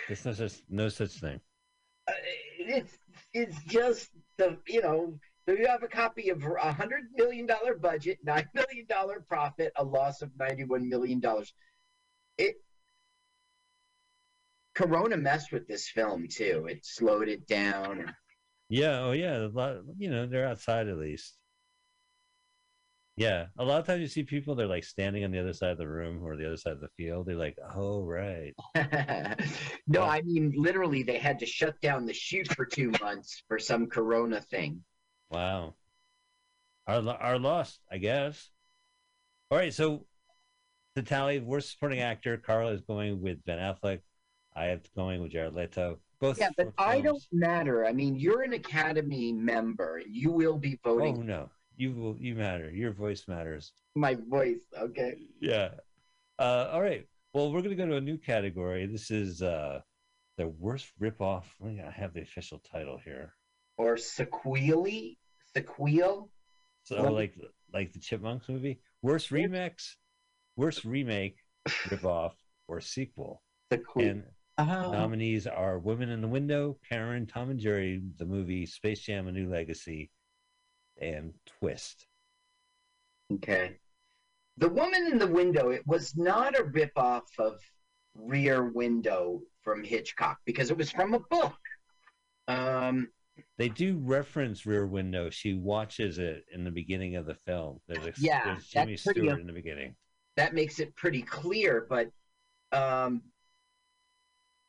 There's 0.08 0.26
no 0.26 0.34
such 0.34 0.62
no 0.70 0.90
such 0.90 1.12
thing. 1.20 1.40
Uh, 2.08 2.14
it's 2.58 2.98
it's 3.34 3.64
just 3.66 4.10
the 4.38 4.60
you 4.68 4.82
know 4.82 5.20
so 5.46 5.54
you 5.54 5.68
have 5.68 5.84
a 5.84 5.88
copy 5.88 6.30
of 6.30 6.44
a 6.44 6.72
hundred 6.72 7.06
million 7.16 7.46
dollar 7.46 7.76
budget, 7.76 8.20
nine 8.24 8.48
million 8.54 8.86
dollar 8.88 9.24
profit, 9.28 9.72
a 9.76 9.84
loss 9.84 10.22
of 10.22 10.32
ninety 10.38 10.64
one 10.64 10.88
million 10.90 11.20
dollars. 11.20 11.54
It 12.38 12.56
Corona 14.74 15.18
messed 15.18 15.52
with 15.52 15.68
this 15.68 15.90
film 15.90 16.28
too. 16.28 16.68
It 16.70 16.86
slowed 16.86 17.28
it 17.28 17.46
down. 17.48 18.14
Yeah, 18.70 19.02
oh 19.02 19.12
yeah, 19.12 19.38
a 19.38 19.48
lot, 19.48 19.78
you 19.98 20.10
know 20.10 20.26
they're 20.28 20.48
outside 20.48 20.88
at 20.88 20.98
least. 20.98 21.38
Yeah, 23.18 23.48
a 23.60 23.66
lot 23.66 23.82
of 23.82 23.86
times 23.86 24.02
you 24.02 24.08
see 24.08 24.24
people 24.24 24.56
they're 24.56 24.68
like 24.68 24.86
standing 24.86 25.26
on 25.26 25.32
the 25.32 25.40
other 25.40 25.54
side 25.54 25.72
of 25.72 25.78
the 25.78 25.88
room 25.88 26.24
or 26.24 26.38
the 26.38 26.48
other 26.48 26.58
side 26.58 26.74
of 26.74 26.80
the 26.80 26.88
field. 26.96 27.26
They're 27.26 27.36
like, 27.36 27.58
"Oh, 27.76 28.02
right." 28.04 28.54
no, 29.88 30.04
I 30.04 30.22
mean 30.22 30.54
literally 30.56 31.04
they 31.04 31.18
had 31.18 31.40
to 31.40 31.46
shut 31.46 31.80
down 31.82 32.06
the 32.06 32.14
shoot 32.14 32.48
for 32.56 32.66
two 32.66 32.92
months 33.02 33.44
for 33.48 33.60
some 33.60 33.88
corona 33.88 34.40
thing. 34.40 34.84
Wow. 35.32 35.76
Our 36.88 37.08
our 37.08 37.40
loss, 37.40 37.80
I 37.90 37.98
guess. 37.98 38.50
All 39.50 39.58
right, 39.58 39.74
so 39.74 40.06
the 40.96 41.04
tally 41.04 41.40
worst 41.40 41.72
supporting 41.72 42.00
actor, 42.00 42.38
Carl 42.38 42.70
is 42.70 42.82
going 42.82 43.22
with 43.22 43.44
Ben 43.46 43.60
Affleck. 43.60 44.02
I 44.56 44.66
have 44.66 44.82
going 44.96 45.22
with 45.22 45.32
Jared 45.32 45.56
Leto. 45.56 46.00
Both. 46.20 46.40
Yeah, 46.40 46.50
but 46.56 46.68
for 46.68 46.74
I 46.78 47.02
don't 47.02 47.24
matter. 47.32 47.86
I 47.86 47.94
mean, 47.94 48.16
you're 48.16 48.42
an 48.42 48.54
Academy 48.54 49.32
member. 49.32 50.02
You 50.08 50.32
will 50.32 50.58
be 50.58 50.80
Oh 50.84 50.96
voting 50.96 51.26
no, 51.26 51.50
you 51.78 51.94
will. 51.94 52.18
You 52.20 52.36
matter. 52.36 52.70
Your 52.70 52.92
voice 52.92 53.26
matters. 53.28 53.72
my 53.96 54.16
voice. 54.30 54.62
Okay. 54.78 55.16
Yeah. 55.40 55.72
Uh, 56.38 56.70
all 56.72 56.82
right. 56.82 57.08
Well, 57.34 57.52
we're 57.52 57.62
gonna 57.62 57.76
go 57.76 57.88
to 57.88 57.96
a 57.96 58.02
new 58.02 58.18
category. 58.18 58.86
This 58.86 59.10
is 59.10 59.42
uh, 59.42 59.80
the 60.38 60.48
worst 60.48 60.92
ripoff. 61.02 61.44
I 61.64 61.90
have 61.92 62.14
the 62.14 62.22
official 62.22 62.62
title 62.72 63.00
here. 63.04 63.34
Or 63.78 63.98
sequely, 63.98 65.18
sequel. 65.56 66.30
So 66.84 67.04
What? 67.04 67.14
like 67.14 67.36
like 67.74 67.94
the 67.94 68.00
Chipmunks 68.00 68.50
movie, 68.50 68.80
worst 69.02 69.30
remix, 69.30 69.96
worst 70.56 70.84
remake, 70.84 71.38
ripoff, 71.88 72.34
or 72.68 72.82
sequel. 72.82 73.42
Sequel. 73.72 74.04
And 74.04 74.24
Oh, 74.58 74.92
nominees 74.92 75.48
are 75.48 75.80
Women 75.80 76.10
in 76.10 76.22
the 76.22 76.28
Window, 76.28 76.78
Karen, 76.88 77.26
Tom 77.26 77.50
and 77.50 77.60
Jerry, 77.60 78.02
the 78.18 78.26
movie, 78.26 78.66
Space 78.66 79.00
Jam: 79.00 79.28
A 79.28 79.32
New 79.32 79.50
Legacy, 79.50 80.12
and 81.00 81.34
Twist. 81.46 82.06
okay. 83.34 83.78
The 84.58 84.70
woman 84.70 85.08
in 85.12 85.18
the 85.18 85.28
window. 85.28 85.70
It 85.70 85.88
was 85.88 86.16
not 86.18 86.60
a 86.60 86.64
ripoff 86.66 87.24
of 87.40 87.60
Rear 88.14 88.66
Window 88.72 89.42
from 89.64 89.84
Hitchcock 89.84 90.38
because 90.46 90.70
it 90.70 90.78
was 90.78 90.92
from 90.92 91.14
a 91.14 91.20
book. 91.20 91.58
Um, 92.50 93.08
They 93.62 93.70
do 93.70 94.00
reference 94.04 94.66
Rear 94.66 94.88
Window. 94.88 95.30
She 95.30 95.54
watches 95.54 96.18
it 96.18 96.46
in 96.52 96.64
the 96.64 96.72
beginning 96.72 97.16
of 97.16 97.28
the 97.28 97.36
film. 97.46 97.80
There's, 97.88 98.08
a, 98.08 98.14
Yeah, 98.18 98.44
there's 98.44 98.66
Jimmy 98.66 98.86
pretty 98.86 98.98
Stewart 98.98 99.34
un- 99.36 99.42
in 99.42 99.46
the 99.46 99.54
beginning. 99.54 99.96
that 100.36 100.56
makes 100.56 100.80
it 100.80 100.96
pretty 100.96 101.22
clear. 101.22 101.86
But 101.88 102.10
um, 102.72 103.22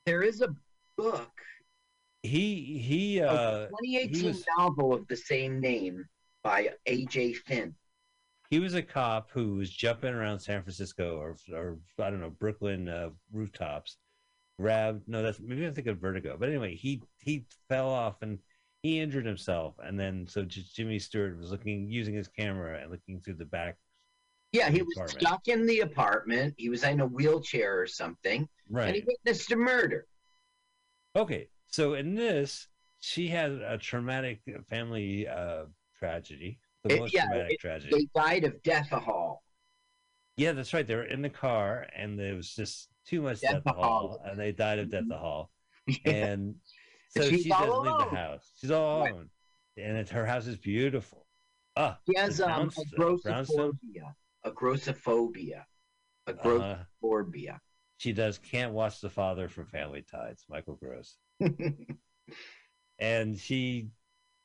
there 0.05 0.23
is 0.23 0.43
a 0.43 0.55
book, 0.99 1.31
He 2.23 2.79
he 2.87 3.19
a 3.21 3.29
uh 3.31 3.67
2018 3.69 4.15
he 4.15 4.27
was- 4.27 4.45
novel 4.59 4.93
of 4.93 5.09
the 5.09 5.17
same 5.17 5.59
name 5.59 6.05
by 6.45 6.69
A.J. 6.87 7.33
Finn. 7.33 7.75
he 8.51 8.59
was 8.59 8.75
a 8.75 8.83
cop 8.83 9.31
who 9.31 9.55
was 9.55 9.71
jumping 9.71 10.13
around 10.13 10.41
San 10.41 10.63
Francisco 10.63 11.17
or 11.17 11.37
or 11.51 11.79
I 11.99 12.11
don't 12.11 12.21
know 12.21 12.29
Brooklyn 12.31 12.91
uh, 12.91 13.09
rooftops. 13.33 13.97
Grabbed 14.61 15.09
no, 15.09 15.23
that's 15.23 15.41
maybe 15.41 15.67
I 15.67 15.71
think 15.71 15.87
of 15.87 15.97
Vertigo, 15.99 16.37
but 16.39 16.51
anyway, 16.51 16.75
he 16.75 17.03
he 17.21 17.47
fell 17.71 17.89
off 17.89 18.21
and 18.21 18.39
he 18.83 18.99
injured 19.01 19.25
himself, 19.25 19.75
and 19.83 19.99
then 19.99 20.27
so 20.27 20.43
J- 20.45 20.65
Jimmy 20.75 20.99
Stewart 20.99 21.39
was 21.39 21.51
looking 21.51 21.89
using 21.89 22.15
his 22.15 22.29
camera 22.29 22.81
and 22.81 22.91
looking 22.91 23.21
through 23.21 23.35
the 23.35 23.45
back. 23.45 23.77
Yeah, 24.53 24.69
he 24.71 24.83
was 24.83 24.97
apartment. 24.97 25.21
stuck 25.27 25.49
in 25.49 25.67
the 25.67 25.81
apartment. 25.81 26.55
He 26.59 26.69
was 26.69 26.83
in 26.85 27.01
a 27.01 27.07
wheelchair 27.07 27.81
or 27.81 27.87
something, 27.87 28.41
and 28.41 28.49
Right. 28.77 28.95
he 28.97 29.05
witnessed 29.07 29.51
a 29.53 29.57
murder. 29.57 30.07
Okay. 31.17 31.49
So 31.69 31.95
in 31.95 32.15
this, 32.15 32.69
she 33.01 33.29
had 33.29 33.53
a 33.53 33.79
traumatic 33.79 34.41
family 34.69 35.27
uh, 35.29 35.67
tragedy, 35.99 36.59
the 36.83 36.95
It- 36.97 37.01
most 37.01 37.15
yeah, 37.15 37.27
traumatic 37.27 37.53
it- 37.55 37.61
tragedy. 37.61 37.95
They 38.15 38.21
died 38.21 38.45
of 38.45 38.61
deathahol. 38.63 39.39
Yeah, 40.37 40.53
that's 40.53 40.75
right. 40.75 40.87
They 40.87 40.97
were 40.97 41.05
in 41.05 41.23
the 41.23 41.31
car, 41.31 41.87
and 41.95 42.19
there 42.19 42.35
was 42.35 42.55
just 42.55 42.89
too 43.07 43.23
much 43.23 43.41
Death 43.41 43.63
death 43.65 43.75
hall. 43.77 44.21
and 44.25 44.39
they 44.39 44.51
died 44.53 44.79
of 44.81 44.91
death 44.91 45.09
hall. 45.11 45.51
And 46.05 46.57
so 47.13 47.31
she 47.31 47.49
doesn't 47.49 47.83
leave 47.83 47.99
the 47.99 48.05
house. 48.17 48.51
She's 48.57 48.71
all 48.71 49.01
Right. 49.01 49.11
alone, 49.11 49.31
and 49.77 49.97
it's, 49.99 50.11
her 50.11 50.27
house 50.27 50.47
is 50.47 50.57
beautiful. 50.57 51.27
Ah, 51.77 51.99
He 52.07 52.15
has 52.17 52.41
um, 52.41 52.71
a 52.71 52.99
grossophobia. 52.99 54.15
A 54.45 54.51
grossophobia. 54.51 55.65
A 56.27 56.33
uh, 56.33 56.85
she 57.99 58.13
does 58.13 58.39
can't 58.39 58.73
watch 58.73 59.01
the 59.01 59.11
father 59.11 59.49
from 59.49 59.67
Family 59.67 60.03
Ties, 60.03 60.45
Michael 60.49 60.77
Gross, 60.77 61.19
and 62.99 63.39
she 63.39 63.89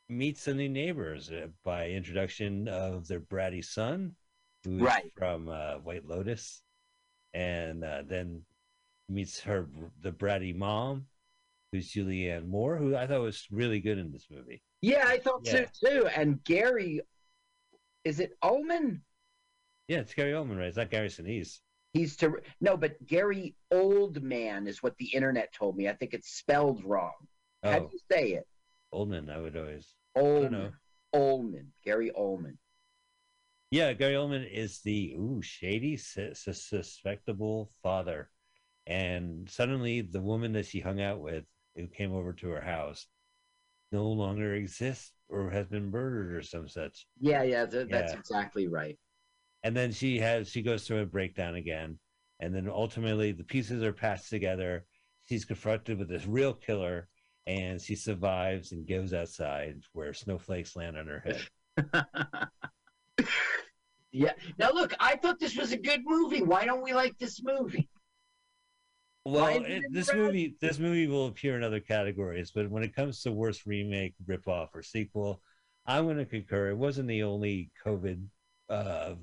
meets 0.09 0.45
the 0.45 0.53
new 0.53 0.69
neighbors 0.69 1.31
uh, 1.31 1.47
by 1.63 1.89
introduction 1.89 2.67
of 2.67 3.07
their 3.07 3.19
bratty 3.19 3.63
son, 3.63 4.15
who's 4.63 4.81
Right. 4.81 5.11
from 5.15 5.49
uh, 5.49 5.75
White 5.75 6.05
Lotus, 6.05 6.63
and 7.33 7.83
uh, 7.83 8.03
then 8.05 8.45
meets 9.09 9.39
her 9.41 9.67
the 10.01 10.11
bratty 10.11 10.55
mom, 10.55 11.05
who's 11.77 11.93
Julianne 11.93 12.47
Moore, 12.47 12.77
who 12.77 12.95
I 12.95 13.05
thought 13.07 13.21
was 13.21 13.45
really 13.51 13.79
good 13.79 13.97
in 13.97 14.11
this 14.11 14.27
movie. 14.31 14.61
yeah, 14.81 15.05
I 15.07 15.19
thought 15.19 15.41
Yeah. 15.45 15.65
so 15.73 15.89
too. 15.89 16.07
And 16.07 16.43
Gary, 16.43 17.01
is 18.03 18.19
it 18.19 18.31
Ullman? 18.41 19.03
Yeah, 19.87 19.99
it's 19.99 20.13
Gary 20.13 20.31
Oldman, 20.33 20.57
right? 20.57 20.67
It's 20.67 20.77
not 20.77 20.89
Gary 20.89 21.07
Sinise. 21.09 21.59
He's 21.93 22.15
to 22.17 22.37
no, 22.59 22.75
but 22.77 23.03
Gary 23.05 23.55
Oldman 23.71 24.67
is 24.67 24.83
what 24.83 24.97
the 24.97 25.05
internet 25.13 25.53
told 25.53 25.77
me. 25.77 25.87
I 25.87 25.93
think 25.93 26.13
it's 26.13 26.29
spelled 26.29 26.83
wrong. 26.83 27.13
How 27.63 27.79
do 27.79 27.85
Oh, 27.85 27.89
you 27.91 27.99
say 28.11 28.31
it? 28.33 28.47
Oldman, 28.93 29.29
I 29.31 29.39
would 29.39 29.55
always. 29.55 29.93
Don't. 30.15 30.73
Oldman. 31.15 31.67
Gary 31.85 32.11
Ullman. 32.15 32.57
Yeah, 33.71 33.93
Gary 33.93 34.13
Oldman 34.15 34.49
is 34.49 34.81
the 34.81 35.13
ooh 35.17 35.41
shady, 35.41 35.97
sus- 35.97 36.39
sus- 36.41 36.69
suspectable 36.69 37.69
father, 37.81 38.29
and 38.85 39.49
suddenly 39.49 40.01
the 40.01 40.21
woman 40.21 40.53
that 40.53 40.65
she 40.65 40.79
hung 40.79 41.01
out 41.01 41.19
with, 41.21 41.45
who 41.77 41.87
came 41.87 42.13
over 42.13 42.33
to 42.33 42.49
her 42.49 42.61
house, 42.61 43.07
no 43.91 44.05
longer 44.07 44.55
exists 44.55 45.13
or 45.29 45.49
has 45.51 45.67
been 45.67 45.89
murdered 45.91 46.33
or 46.33 46.41
some 46.41 46.67
such. 46.67 47.05
Yeah, 47.19 47.43
yeah, 47.43 47.65
th- 47.65 47.87
that's 47.89 48.13
Yeah. 48.13 48.19
exactly 48.19 48.67
right. 48.67 48.97
And 49.63 49.75
then 49.75 49.91
she 49.91 50.19
has 50.19 50.49
she 50.49 50.61
goes 50.61 50.85
through 50.87 51.01
a 51.01 51.05
breakdown 51.05 51.55
again, 51.55 51.99
and 52.39 52.53
then 52.53 52.69
ultimately 52.69 53.31
the 53.31 53.43
pieces 53.43 53.83
are 53.83 53.93
passed 53.93 54.29
together. 54.29 54.85
She's 55.27 55.45
confronted 55.45 55.99
with 55.99 56.09
this 56.09 56.25
real 56.25 56.53
killer, 56.53 57.09
and 57.47 57.81
she 57.81 57.95
survives 57.95 58.71
and 58.71 58.87
goes 58.87 59.13
outside 59.13 59.81
where 59.93 60.13
snowflakes 60.13 60.75
land 60.75 60.97
on 60.97 61.07
her 61.07 61.19
head. 61.19 61.47
yeah. 64.11 64.33
Now 64.57 64.71
look, 64.71 64.93
I 64.99 65.15
thought 65.15 65.39
this 65.39 65.57
was 65.57 65.71
a 65.71 65.77
good 65.77 66.01
movie. 66.05 66.41
Why 66.41 66.65
don't 66.65 66.81
we 66.83 66.93
like 66.93 67.17
this 67.17 67.41
movie? 67.43 67.89
Well, 69.31 69.63
it 69.63 69.83
this 69.91 70.09
red? 70.09 70.17
movie 70.17 70.55
this 70.61 70.79
movie 70.79 71.07
will 71.07 71.27
appear 71.27 71.57
in 71.57 71.63
other 71.63 71.79
categories, 71.79 72.51
but 72.53 72.69
when 72.69 72.83
it 72.83 72.95
comes 72.95 73.21
to 73.23 73.31
worst 73.31 73.65
remake, 73.65 74.13
ripoff, 74.25 74.69
or 74.73 74.81
sequel, 74.81 75.41
I'm 75.85 76.05
going 76.05 76.17
to 76.17 76.25
concur. 76.25 76.69
It 76.69 76.77
wasn't 76.77 77.09
the 77.09 77.23
only 77.23 77.69
COVID 77.85 78.23
uh, 78.69 79.15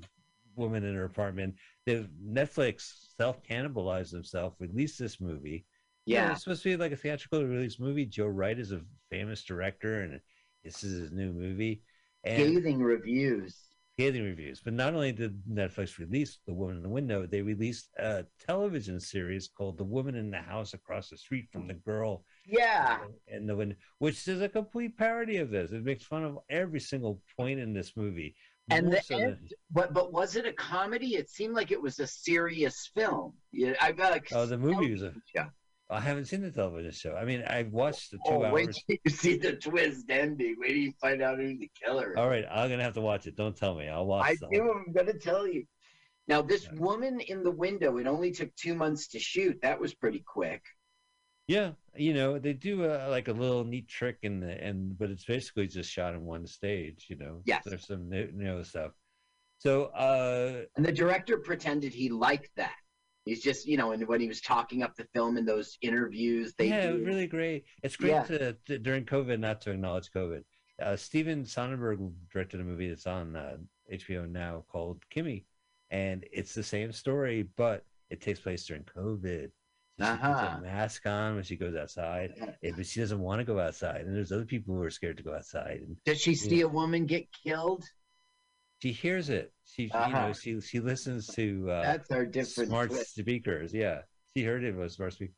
woman 0.55 0.83
in 0.83 0.95
her 0.95 1.05
apartment. 1.05 1.55
The 1.85 2.07
Netflix 2.23 2.93
self 3.17 3.41
cannibalized 3.43 4.11
themselves, 4.11 4.55
released 4.59 4.99
this 4.99 5.19
movie. 5.19 5.65
Yeah. 6.05 6.31
it's 6.31 6.43
supposed 6.43 6.61
to 6.63 6.69
be 6.69 6.77
like 6.77 6.91
a 6.91 6.97
theatrical 6.97 7.43
release 7.43 7.79
movie. 7.79 8.05
Joe 8.05 8.27
Wright 8.27 8.59
is 8.59 8.71
a 8.71 8.81
famous 9.09 9.43
director, 9.43 10.01
and 10.01 10.21
this 10.63 10.83
is 10.83 11.01
his 11.01 11.11
new 11.11 11.31
movie. 11.31 11.81
And 12.23 12.43
Scathing 12.43 12.81
reviews. 12.81 13.55
Scathing 13.95 14.23
reviews. 14.23 14.61
But 14.63 14.73
not 14.73 14.93
only 14.93 15.11
did 15.13 15.41
Netflix 15.49 15.97
release 15.97 16.39
The 16.45 16.53
Woman 16.53 16.77
in 16.77 16.83
the 16.83 16.89
Window, 16.89 17.25
they 17.25 17.41
released 17.41 17.89
a 17.97 18.25
television 18.45 18.99
series 18.99 19.47
called 19.47 19.77
The 19.77 19.83
Woman 19.85 20.15
in 20.15 20.29
the 20.29 20.39
House 20.41 20.73
Across 20.73 21.09
the 21.09 21.17
Street 21.17 21.47
from 21.51 21.67
the 21.67 21.75
Girl 21.75 22.25
Yeah. 22.45 22.99
in 23.27 23.47
the 23.47 23.55
Window, 23.55 23.75
which 23.99 24.27
is 24.27 24.41
a 24.41 24.49
complete 24.49 24.97
parody 24.97 25.37
of 25.37 25.49
this. 25.49 25.71
It 25.71 25.83
makes 25.83 26.03
fun 26.03 26.25
of 26.25 26.39
every 26.49 26.81
single 26.81 27.21
point 27.37 27.59
in 27.59 27.73
this 27.73 27.95
movie. 27.95 28.35
And 28.69 28.91
the 28.91 28.99
so 29.01 29.17
than- 29.19 29.27
end, 29.29 29.53
but 29.71 29.93
but 29.93 30.11
was 30.11 30.35
it 30.35 30.45
a 30.47 30.51
comedy? 30.53 31.15
It 31.15 31.29
seemed 31.29 31.53
like 31.53 31.71
it 31.71 31.79
was 31.81 31.99
a 31.99 32.07
serious 32.07 32.89
film. 32.95 33.33
Yeah, 33.51 33.75
I 33.79 33.91
got 33.91 34.11
like 34.11 34.27
Oh, 34.33 34.45
the 34.47 34.57
movie 34.57 34.91
was 34.91 35.03
a. 35.03 35.13
Yeah. 35.35 35.49
I 35.89 35.99
haven't 35.99 36.25
seen 36.25 36.41
the 36.41 36.51
television 36.51 36.91
show. 36.91 37.15
I 37.15 37.25
mean, 37.25 37.43
I've 37.43 37.71
watched 37.71 38.11
the 38.11 38.17
two 38.17 38.23
Oh, 38.33 38.51
wait 38.51 38.67
hours. 38.67 38.83
till 38.87 38.97
you 39.05 39.11
see 39.11 39.37
the 39.37 39.55
twist 39.55 40.05
ending. 40.09 40.55
Wait 40.59 40.69
till 40.69 40.77
you 40.77 40.93
find 40.99 41.21
out 41.21 41.37
who 41.37 41.57
the 41.57 41.69
killer 41.79 42.11
is. 42.11 42.17
All 42.17 42.27
right, 42.27 42.45
I'm 42.49 42.69
gonna 42.69 42.83
have 42.83 42.95
to 42.95 43.01
watch 43.01 43.27
it. 43.27 43.35
Don't 43.35 43.55
tell 43.55 43.75
me. 43.75 43.87
I'll 43.87 44.05
watch. 44.05 44.25
I 44.27 44.35
do. 44.51 44.71
I'm 44.71 44.91
going 44.93 45.05
to 45.07 45.19
tell 45.19 45.47
you. 45.47 45.65
Now, 46.27 46.41
this 46.41 46.63
Yeah. 46.63 46.79
woman 46.79 47.19
in 47.19 47.43
the 47.43 47.51
window, 47.51 47.97
it 47.97 48.07
only 48.07 48.31
took 48.31 48.55
two 48.55 48.73
months 48.73 49.09
to 49.09 49.19
shoot. 49.19 49.61
That 49.61 49.79
was 49.79 49.93
pretty 49.93 50.23
quick. 50.25 50.63
Yeah, 51.47 51.73
you 51.95 52.15
know 52.15 52.39
they 52.39 52.53
do 52.53 52.85
a, 52.85 53.07
like 53.09 53.27
a 53.27 53.31
little 53.31 53.63
neat 53.63 53.87
trick 53.87 54.17
in 54.23 54.39
the 54.39 54.49
and 54.63 54.97
but 54.97 55.11
it's 55.11 55.25
basically 55.25 55.67
just 55.67 55.91
shot 55.91 56.15
in 56.15 56.21
one 56.25 56.47
stage. 56.47 57.05
You 57.09 57.17
know, 57.17 57.41
Yes. 57.45 57.61
There's 57.63 57.85
some 57.85 58.09
new, 58.09 58.31
new 58.33 58.63
stuff. 58.63 58.93
So 59.59 59.85
uh 59.85 60.63
And 60.75 60.83
the 60.83 60.91
director 60.91 61.37
pretended 61.37 61.93
he 61.93 62.09
liked 62.09 62.49
that. 62.55 62.73
He's 63.25 63.41
just, 63.41 63.65
you 63.67 63.75
know, 63.77 63.91
and 63.91 64.07
when 64.07 64.21
he 64.21 64.27
was 64.27 64.39
talking 64.39 64.83
up 64.83 64.95
the 64.95 65.07
film 65.13 65.37
in 65.37 65.45
those 65.45 65.77
interviews, 65.81 66.53
they 66.57 66.69
yeah, 66.69 66.83
it 66.83 66.87
do. 66.91 66.97
was 66.99 67.05
really 67.07 67.27
great. 67.27 67.65
It's 67.83 67.95
great 67.95 68.11
Yeah. 68.11 68.23
to, 68.23 68.53
to 68.67 68.77
during 68.79 69.05
COVID 69.05 69.39
not 69.39 69.61
to 69.61 69.71
acknowledge 69.71 70.11
COVID. 70.11 70.43
Uh, 70.81 70.95
Steven 70.95 71.43
Soderbergh 71.43 72.11
directed 72.31 72.59
a 72.59 72.63
movie 72.63 72.89
that's 72.89 73.07
on 73.07 73.35
uh, 73.35 73.57
HBO 73.91 74.29
now 74.29 74.63
called 74.69 75.01
Kimi, 75.09 75.45
and 75.89 76.25
it's 76.31 76.53
the 76.53 76.63
same 76.63 76.91
story, 76.91 77.47
but 77.55 77.83
it 78.09 78.21
takes 78.21 78.39
place 78.39 78.65
during 78.65 78.83
COVID. 78.83 79.49
So 79.97 80.03
She 80.03 80.11
puts 80.11 80.21
Uh-huh. 80.21 80.57
a 80.57 80.61
mask 80.61 81.05
on 81.07 81.35
when 81.35 81.43
she 81.43 81.55
goes 81.55 81.75
outside, 81.75 82.33
eh, 82.61 82.71
but 82.75 82.85
she 82.85 82.99
doesn't 82.99 83.19
want 83.19 83.39
to 83.39 83.45
go 83.45 83.59
outside. 83.59 84.01
And 84.01 84.15
there's 84.15 84.31
other 84.33 84.45
people 84.45 84.75
who 84.75 84.83
are 84.83 84.89
scared 84.89 85.17
to 85.17 85.23
go 85.23 85.33
outside. 85.33 85.79
And 85.87 85.97
Does 86.03 86.19
she 86.19 86.35
see 86.35 86.61
a 86.61 86.67
woman 86.67 87.05
get 87.05 87.31
killed? 87.31 87.85
She 88.81 88.91
hears 88.91 89.29
it. 89.29 89.51
She, 89.65 89.83
you 89.83 89.89
Uh-huh. 89.93 90.27
know, 90.27 90.33
she 90.33 90.59
she 90.61 90.79
listens 90.79 91.27
to 91.27 91.69
uh, 91.71 91.81
That's 91.83 92.11
our 92.11 92.25
different. 92.25 92.69
smart 92.69 92.89
twist. 92.91 93.15
speakers. 93.15 93.73
Yeah, 93.73 94.01
she 94.35 94.43
heard 94.43 94.63
it 94.63 94.75
was 94.75 94.93
smart 94.93 95.13
speaker. 95.13 95.33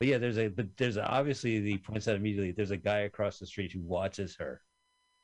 But 0.00 0.08
yeah, 0.08 0.18
there's 0.18 0.38
a 0.38 0.48
but 0.48 0.66
there's 0.76 0.96
a, 0.96 1.06
obviously 1.06 1.60
the 1.60 1.78
points 1.78 2.08
out 2.08 2.16
immediately. 2.16 2.52
There's 2.52 2.70
a 2.70 2.76
guy 2.76 3.00
across 3.00 3.38
the 3.38 3.46
street 3.46 3.72
who 3.72 3.80
watches 3.80 4.36
her. 4.38 4.62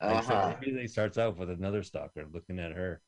Uh-huh. 0.00 0.48
it 0.50 0.56
immediately 0.62 0.88
starts 0.88 1.16
off 1.18 1.36
with 1.36 1.48
another 1.50 1.82
stalker 1.82 2.26
looking 2.32 2.58
at 2.58 2.72
her. 2.72 3.00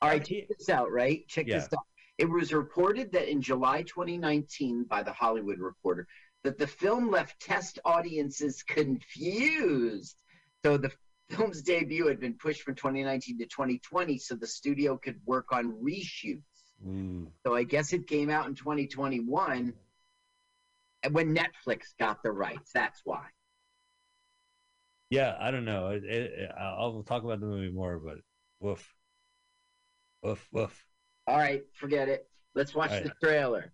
All 0.00 0.08
right, 0.08 0.24
check 0.24 0.48
this 0.48 0.68
out, 0.68 0.90
right? 0.90 1.26
Check 1.28 1.46
Yeah. 1.46 1.56
this 1.58 1.66
out. 1.72 1.84
It 2.18 2.28
was 2.28 2.52
reported 2.52 3.12
that 3.12 3.30
in 3.30 3.40
July 3.40 3.82
2019 3.82 4.84
by 4.84 5.02
the 5.02 5.12
Hollywood 5.12 5.58
Reporter 5.60 6.06
that 6.42 6.58
the 6.58 6.66
film 6.66 7.10
left 7.10 7.38
test 7.40 7.78
audiences 7.84 8.62
confused. 8.64 10.16
So 10.64 10.76
the 10.76 10.90
film's 11.36 11.62
debut 11.62 12.06
had 12.06 12.20
been 12.20 12.34
pushed 12.34 12.62
from 12.62 12.74
2019 12.74 13.38
to 13.38 13.46
2020 13.46 14.18
so 14.18 14.34
the 14.34 14.46
studio 14.46 14.96
could 14.96 15.20
work 15.26 15.52
on 15.52 15.72
reshoots. 15.82 16.42
Ooh. 16.86 17.28
So 17.46 17.54
I 17.54 17.62
guess 17.62 17.92
it 17.92 18.06
came 18.06 18.30
out 18.30 18.46
in 18.46 18.54
2021 18.54 19.72
and 21.04 21.14
when 21.14 21.34
Netflix 21.34 21.80
got 21.98 22.22
the 22.22 22.30
rights. 22.30 22.70
That's 22.72 23.00
why. 23.04 23.26
Yeah, 25.10 25.36
I 25.38 25.50
don't 25.50 25.64
know. 25.64 25.88
It, 25.88 26.04
it, 26.04 26.50
I'll 26.58 27.02
talk 27.02 27.22
about 27.22 27.40
the 27.40 27.46
movie 27.46 27.70
more, 27.70 27.98
but 27.98 28.18
woof, 28.60 28.94
woof, 30.22 30.48
woof. 30.52 30.84
All 31.26 31.36
right, 31.36 31.62
forget 31.74 32.08
it. 32.08 32.28
Let's 32.54 32.74
watch 32.74 32.92
All 32.92 33.02
the 33.02 33.12
trailer 33.22 33.72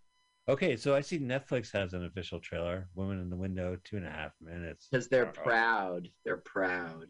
Okay, 0.49 0.77
so 0.77 0.95
I 0.95 1.03
see 1.03 1.19
Netflix 1.19 1.71
has 1.73 1.93
an 1.93 2.07
official 2.07 2.41
trailer. 2.41 2.89
Women 2.95 3.21
in 3.21 3.29
the 3.29 3.37
Window, 3.37 3.77
two 3.85 3.99
and 3.99 4.07
a 4.07 4.11
half 4.11 4.33
minutes. 4.41 4.89
because 4.91 5.07
they're 5.07 5.27
proud. 5.27 6.09
They're 6.25 6.39
proud. 6.39 7.05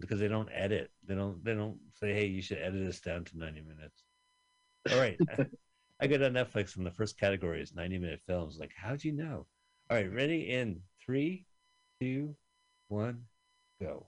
Because 0.00 0.20
they 0.20 0.28
don't 0.28 0.48
edit. 0.52 0.90
They 1.06 1.14
don't. 1.14 1.42
They 1.44 1.54
don't 1.54 1.78
say, 1.94 2.12
"Hey, 2.12 2.26
you 2.26 2.42
should 2.42 2.58
edit 2.58 2.84
this 2.84 3.00
down 3.00 3.24
to 3.24 3.38
ninety 3.38 3.62
minutes." 3.62 4.04
All 4.90 4.98
right, 4.98 5.18
I 6.00 6.06
go 6.06 6.18
to 6.18 6.30
Netflix, 6.30 6.76
and 6.76 6.86
the 6.86 6.90
first 6.90 7.18
category 7.18 7.60
is 7.60 7.74
ninety-minute 7.74 8.20
films. 8.26 8.58
Like, 8.58 8.72
how'd 8.76 9.04
you 9.04 9.12
know? 9.12 9.46
All 9.90 9.96
right, 9.96 10.12
ready 10.12 10.50
in 10.50 10.80
three, 11.04 11.44
two, 12.00 12.34
one, 12.88 13.24
go. 13.80 14.06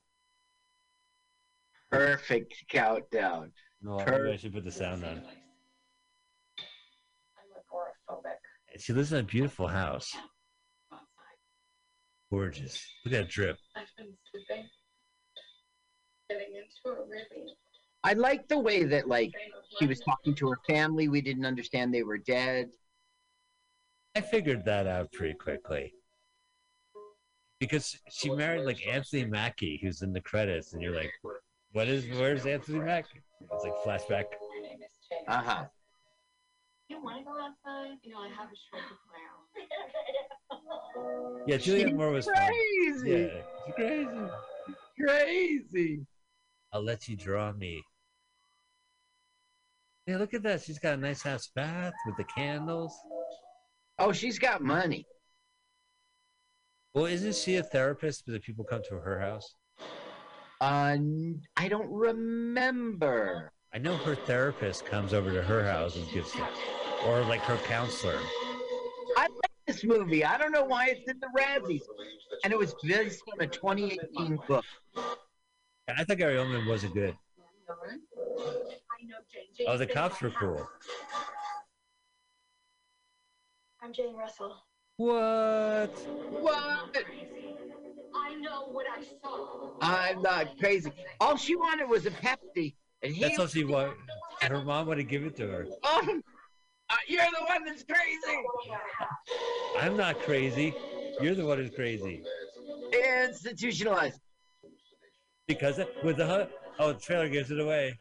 Perfect 1.90 2.64
countdown. 2.68 3.52
No, 3.82 3.98
Perfect. 3.98 4.34
I 4.34 4.36
should 4.36 4.52
put 4.54 4.64
the 4.64 4.72
sound 4.72 5.04
on. 5.04 5.22
I'm 8.08 8.14
agoraphobic. 8.16 8.80
She 8.80 8.92
lives 8.92 9.12
in 9.12 9.20
a 9.20 9.22
beautiful 9.22 9.68
house. 9.68 10.14
Gorgeous. 12.30 12.84
Look 13.04 13.14
at 13.14 13.18
that 13.18 13.30
drip. 13.30 13.56
I've 13.76 13.86
been 13.96 14.12
sleeping, 14.30 14.68
getting 16.28 16.54
into 16.54 16.98
a 16.98 17.04
really 17.04 17.54
I 18.04 18.12
like 18.12 18.46
the 18.48 18.58
way 18.58 18.84
that 18.84 19.08
like 19.08 19.32
train 19.32 19.50
she 19.78 19.86
was 19.86 20.00
talking 20.00 20.34
to 20.36 20.50
her 20.50 20.58
family. 20.68 21.08
We 21.08 21.20
didn't 21.20 21.44
understand 21.44 21.92
they 21.92 22.04
were 22.04 22.18
dead. 22.18 22.70
I 24.14 24.20
figured 24.20 24.64
that 24.64 24.86
out 24.86 25.10
pretty 25.12 25.34
quickly. 25.34 25.92
Because 27.58 27.98
she 28.10 28.30
married 28.30 28.64
like 28.64 28.86
Anthony 28.86 29.24
Mackie, 29.24 29.80
who's 29.82 30.02
in 30.02 30.12
the 30.12 30.20
credits, 30.20 30.72
and 30.72 30.80
you're 30.82 30.94
like, 30.94 31.10
what 31.72 31.88
is 31.88 32.06
where's 32.18 32.46
Anthony 32.46 32.78
Mackie? 32.78 33.22
It's 33.52 33.64
like 33.64 33.74
flashback. 33.84 34.26
Your 34.54 34.62
name 34.62 34.78
is 34.82 34.92
Jane. 35.10 35.24
Uh 35.26 35.42
huh. 35.42 35.64
You 36.88 37.02
want 37.02 37.18
to 37.18 37.24
go 37.24 37.32
outside? 37.32 37.98
You 38.02 38.12
know, 38.12 38.20
I 38.20 38.28
have 38.28 38.46
a 38.46 38.54
shirt 38.54 38.84
to 38.88 38.94
play 39.08 39.24
on. 39.32 39.38
Yeah, 41.48 41.56
Julianne 41.56 41.96
Moore 41.96 42.10
was 42.10 42.26
fun. 42.26 42.34
crazy. 42.36 43.10
Yeah, 43.10 43.42
she's 43.64 43.74
crazy. 43.74 44.30
Crazy. 45.00 46.06
I'll 46.76 46.82
let 46.82 47.08
you 47.08 47.16
draw 47.16 47.52
me. 47.52 47.82
Yeah, 50.06 50.18
look 50.18 50.34
at 50.34 50.42
that. 50.42 50.60
She's 50.60 50.78
got 50.78 50.92
a 50.92 50.96
nice 50.98 51.22
house 51.22 51.48
bath 51.56 51.94
with 52.04 52.18
the 52.18 52.24
candles. 52.24 52.92
Oh, 53.98 54.12
she's 54.12 54.38
got 54.38 54.60
money. 54.60 55.06
Well, 56.92 57.06
isn't 57.06 57.34
she 57.34 57.56
a 57.56 57.62
therapist 57.62 58.26
because 58.26 58.42
people 58.42 58.62
come 58.62 58.82
to 58.90 58.96
her 58.96 59.18
house? 59.18 59.54
Uh, 60.60 60.98
I 61.56 61.68
don't 61.68 61.90
remember. 61.90 63.50
I 63.72 63.78
know 63.78 63.96
her 63.96 64.14
therapist 64.14 64.84
comes 64.84 65.14
over 65.14 65.32
to 65.32 65.40
her 65.40 65.64
house 65.64 65.96
and 65.96 66.06
gives 66.10 66.30
stuff. 66.30 66.50
Or 67.06 67.22
like 67.22 67.40
her 67.40 67.56
counselor. 67.64 68.18
I 69.16 69.22
like 69.22 69.52
this 69.66 69.82
movie. 69.82 70.26
I 70.26 70.36
don't 70.36 70.52
know 70.52 70.64
why 70.64 70.88
it's 70.88 71.10
in 71.10 71.20
the 71.20 71.28
Razzies. 71.34 71.84
And 72.44 72.52
it 72.52 72.58
was 72.58 72.74
based 72.82 73.22
on 73.32 73.40
a 73.40 73.46
2018 73.46 74.38
book. 74.46 74.64
I 75.88 76.04
thought 76.04 76.18
Gary 76.18 76.36
Oldman 76.36 76.66
wasn't 76.66 76.94
good. 76.94 77.16
I 77.68 79.04
know 79.04 79.16
Jane. 79.56 79.66
Oh, 79.68 79.76
the 79.76 79.86
cops 79.86 80.20
were 80.20 80.30
cool. 80.30 80.68
I'm 83.80 83.92
Jane 83.92 84.16
Russell. 84.16 84.56
What? 84.96 85.96
What? 86.30 87.04
I 88.14 88.34
know 88.36 88.66
what 88.72 88.86
I 88.90 89.02
saw. 89.22 89.70
I'm 89.80 90.22
not 90.22 90.58
crazy. 90.58 90.90
All 91.20 91.36
she 91.36 91.54
wanted 91.54 91.88
was 91.88 92.06
a 92.06 92.10
Pepsi. 92.10 92.74
And 93.02 93.14
he 93.14 93.22
That's 93.22 93.38
all 93.38 93.46
she 93.46 93.64
wanted. 93.64 93.94
And 94.42 94.52
her 94.52 94.62
mom 94.62 94.86
would 94.88 94.98
have 94.98 95.08
given 95.08 95.28
it 95.28 95.36
to 95.36 95.46
her. 95.46 95.66
Oh, 95.82 96.20
uh, 96.90 96.94
you're 97.08 97.24
the 97.24 97.44
one 97.46 97.64
that's 97.64 97.82
crazy. 97.84 98.38
I'm 99.80 99.96
not 99.96 100.20
crazy. 100.20 100.74
You're 101.22 101.34
the 101.34 101.46
one 101.46 101.56
who's 101.56 101.70
crazy. 101.70 102.22
Institutionalized. 102.92 104.20
Because 105.46 105.80
with 106.02 106.16
the 106.16 106.48
oh, 106.78 106.92
the 106.92 106.98
trailer 106.98 107.28
gives 107.28 107.50
it 107.50 107.60
away. 107.60 107.98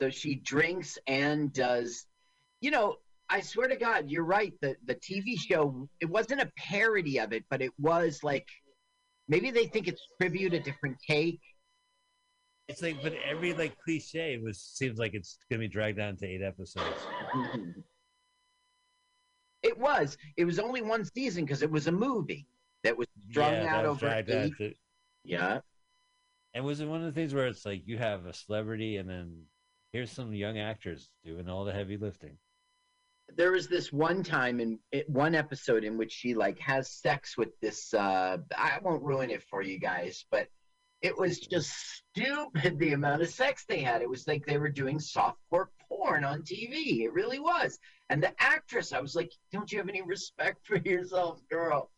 So 0.00 0.08
she 0.08 0.36
drinks 0.36 0.98
and 1.06 1.52
does, 1.52 2.06
you 2.62 2.70
know, 2.70 2.96
I 3.28 3.40
swear 3.40 3.68
to 3.68 3.76
God, 3.76 4.10
you're 4.10 4.24
right. 4.24 4.54
The 4.62 4.74
the 4.86 4.94
TV 4.94 5.38
show, 5.38 5.88
it 6.00 6.06
wasn't 6.06 6.40
a 6.40 6.50
parody 6.56 7.18
of 7.20 7.32
it, 7.32 7.44
but 7.50 7.60
it 7.60 7.72
was 7.78 8.20
like 8.22 8.48
maybe 9.28 9.50
they 9.50 9.66
think 9.66 9.86
it's 9.86 10.02
tribute, 10.18 10.54
a 10.54 10.60
different 10.60 10.96
take. 11.06 11.40
It's 12.68 12.82
like, 12.82 13.02
but 13.02 13.12
every 13.28 13.52
like 13.52 13.76
cliche 13.84 14.38
was 14.38 14.58
seems 14.58 14.98
like 14.98 15.12
it's 15.12 15.38
gonna 15.50 15.60
be 15.60 15.68
dragged 15.68 15.98
down 15.98 16.16
to 16.16 16.26
eight 16.26 16.42
episodes. 16.42 16.86
Mm-hmm. 17.34 17.80
It 19.62 19.78
was. 19.78 20.16
It 20.38 20.46
was 20.46 20.58
only 20.58 20.80
one 20.80 21.04
season 21.04 21.44
because 21.44 21.62
it 21.62 21.70
was 21.70 21.86
a 21.86 21.92
movie 21.92 22.46
that 22.84 22.96
was 22.96 23.06
strung 23.30 23.52
Yeah, 23.52 23.76
out 23.76 23.84
was 23.84 24.02
over 24.02 24.08
out 24.08 24.28
eight. 24.28 24.76
Yeah. 25.24 25.60
And 26.54 26.64
was 26.64 26.80
it 26.80 26.86
one 26.88 27.00
of 27.00 27.06
the 27.06 27.12
things 27.12 27.32
where 27.34 27.46
it's 27.46 27.64
like 27.64 27.82
you 27.86 27.98
have 27.98 28.26
a 28.26 28.32
celebrity 28.32 28.96
and 28.96 29.08
then 29.08 29.44
here's 29.92 30.10
some 30.10 30.32
young 30.34 30.58
actors 30.58 31.10
doing 31.24 31.48
all 31.48 31.64
the 31.64 31.72
heavy 31.72 31.96
lifting? 31.96 32.38
There 33.36 33.52
was 33.52 33.68
this 33.68 33.92
one 33.92 34.24
time 34.24 34.58
in 34.58 34.80
it, 34.90 35.08
one 35.08 35.36
episode 35.36 35.84
in 35.84 35.96
which 35.96 36.12
she 36.12 36.34
like 36.34 36.58
has 36.58 36.90
sex 36.90 37.36
with 37.38 37.50
this. 37.60 37.94
uh 37.94 38.38
I 38.56 38.78
won't 38.82 39.04
ruin 39.04 39.30
it 39.30 39.42
for 39.44 39.62
you 39.62 39.78
guys, 39.78 40.24
but 40.30 40.48
it 41.00 41.16
was 41.16 41.38
just 41.38 41.70
stupid 42.12 42.78
the 42.78 42.92
amount 42.92 43.22
of 43.22 43.30
sex 43.30 43.64
they 43.68 43.80
had. 43.80 44.02
It 44.02 44.08
was 44.10 44.26
like 44.26 44.44
they 44.44 44.58
were 44.58 44.68
doing 44.68 44.98
softcore 44.98 45.68
porn 45.88 46.24
on 46.24 46.42
TV. 46.42 47.00
It 47.02 47.12
really 47.12 47.38
was. 47.38 47.78
And 48.10 48.22
the 48.22 48.34
actress, 48.42 48.92
I 48.92 49.00
was 49.00 49.14
like, 49.14 49.30
"Don't 49.52 49.70
you 49.70 49.78
have 49.78 49.88
any 49.88 50.02
respect 50.02 50.66
for 50.66 50.76
yourself, 50.78 51.40
girl?" 51.48 51.90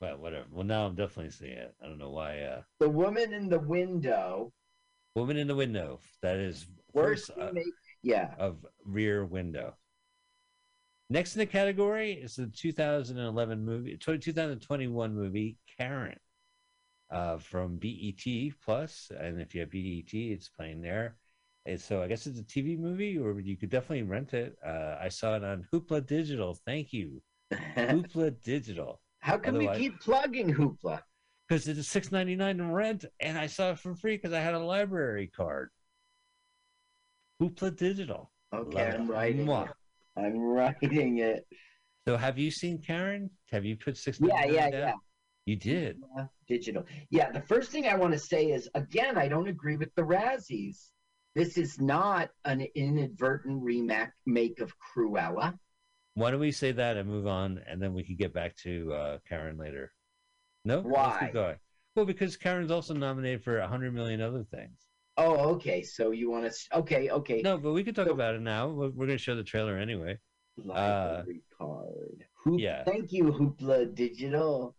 But 0.00 0.18
whatever. 0.18 0.46
Well, 0.50 0.64
now 0.64 0.86
I'm 0.86 0.94
definitely 0.94 1.30
seeing 1.30 1.52
it. 1.52 1.74
I 1.82 1.86
don't 1.86 1.98
know 1.98 2.10
why. 2.10 2.40
Uh, 2.40 2.62
The 2.78 2.88
woman 2.88 3.34
in 3.34 3.48
the 3.48 3.58
window. 3.58 4.52
Woman 5.14 5.36
in 5.36 5.46
the 5.46 5.54
Window. 5.56 6.00
That 6.22 6.36
is 6.36 6.66
Worst 6.92 7.26
first, 7.26 7.38
uh. 7.38 7.52
Yeah. 8.02 8.34
of 8.38 8.64
Rear 8.84 9.24
Window. 9.26 9.74
Next 11.10 11.34
in 11.34 11.40
the 11.40 11.46
category 11.46 12.12
is 12.12 12.36
the 12.36 12.46
2011 12.46 13.64
movie, 13.64 13.96
2021 13.96 15.14
movie 15.14 15.58
Karen, 15.76 16.18
uh, 17.10 17.38
from 17.38 17.76
BET 17.76 18.52
Plus, 18.64 19.10
and 19.18 19.40
if 19.40 19.54
you 19.54 19.60
have 19.62 19.70
BET, 19.70 20.14
it's 20.14 20.48
playing 20.48 20.80
there. 20.80 21.16
And 21.66 21.80
so 21.80 22.00
I 22.00 22.06
guess 22.06 22.26
it's 22.26 22.38
a 22.38 22.44
TV 22.44 22.78
movie, 22.78 23.18
or 23.18 23.38
you 23.40 23.56
could 23.56 23.70
definitely 23.70 24.04
rent 24.04 24.32
it. 24.34 24.56
Uh, 24.64 24.96
I 25.00 25.08
saw 25.08 25.34
it 25.36 25.44
on 25.44 25.66
Hoopla 25.72 26.06
Digital. 26.06 26.54
Thank 26.64 26.92
you, 26.92 27.20
Hoopla 27.52 28.40
Digital, 28.42 29.00
How 29.20 29.38
come 29.38 29.56
Otherwise- 29.56 29.78
we 29.78 29.84
keep 29.90 30.00
plugging 30.00 30.52
Hoopla? 30.54 31.02
because 31.48 31.66
it's 31.66 31.88
six 31.88 32.12
ninety 32.12 32.36
nine 32.36 32.58
to 32.58 32.64
rent, 32.64 33.04
and 33.18 33.36
I 33.36 33.46
saw 33.46 33.70
it 33.72 33.78
for 33.78 33.94
free 33.94 34.16
because 34.16 34.32
I 34.32 34.40
had 34.40 34.54
a 34.54 34.58
library 34.58 35.26
card. 35.28 35.70
Hoopla 37.42 37.76
Digital. 37.76 38.30
Okay, 38.54 38.90
Love. 38.92 39.00
I'm 39.00 39.10
writing. 39.10 39.46
Mwah. 39.46 39.66
it. 39.68 39.72
I'm 40.16 40.38
writing 40.40 41.18
it. 41.18 41.46
So 42.06 42.16
have 42.16 42.38
you 42.38 42.50
seen 42.50 42.78
Karen? 42.78 43.30
Have 43.50 43.64
you 43.64 43.76
put 43.76 43.96
six? 43.96 44.18
Yeah, 44.20 44.44
yeah, 44.46 44.68
yeah. 44.68 44.92
You 45.46 45.56
did. 45.56 46.00
Uh, 46.18 46.26
digital. 46.48 46.84
Yeah, 47.10 47.30
the 47.32 47.40
first 47.40 47.70
thing 47.70 47.86
I 47.86 47.96
want 47.96 48.12
to 48.12 48.18
say 48.18 48.52
is 48.52 48.68
again, 48.74 49.16
I 49.18 49.26
don't 49.28 49.48
agree 49.48 49.76
with 49.76 49.94
the 49.96 50.02
Razzies. 50.02 50.90
This 51.34 51.56
is 51.58 51.80
not 51.80 52.30
an 52.44 52.66
inadvertent 52.74 53.62
remake 53.62 54.60
of 54.60 54.72
Cruella. 54.78 55.58
Why 56.14 56.30
don't 56.30 56.40
we 56.40 56.52
say 56.52 56.72
that 56.72 56.96
and 56.96 57.08
move 57.08 57.26
on, 57.26 57.60
and 57.68 57.80
then 57.80 57.94
we 57.94 58.02
can 58.02 58.16
get 58.16 58.32
back 58.32 58.56
to 58.58 58.92
uh, 58.92 59.18
Karen 59.28 59.56
later? 59.56 59.92
No, 60.64 60.80
Why? 60.80 61.56
Well, 61.96 62.04
because 62.04 62.36
Karen's 62.36 62.70
also 62.70 62.94
nominated 62.94 63.42
for 63.42 63.58
a 63.58 63.66
hundred 63.66 63.94
million 63.94 64.20
other 64.20 64.44
things. 64.44 64.78
Oh, 65.16 65.50
okay. 65.54 65.82
So 65.82 66.12
you 66.12 66.30
want 66.30 66.50
to? 66.52 66.78
Okay, 66.78 67.10
okay. 67.10 67.42
No, 67.42 67.58
but 67.58 67.72
we 67.72 67.82
can 67.84 67.94
talk 67.94 68.06
So- 68.06 68.12
about 68.12 68.34
it 68.34 68.40
now. 68.42 68.68
We're, 68.68 68.90
we're 68.90 69.06
going 69.06 69.18
to 69.18 69.22
show 69.22 69.34
the 69.34 69.42
trailer 69.42 69.76
anyway. 69.76 70.18
Library 70.56 71.42
card. 71.56 72.24
Hoop, 72.44 72.60
yeah. 72.60 72.84
Thank 72.84 73.12
you, 73.12 73.24
Hoopla 73.24 73.94
Digital. 73.94 74.74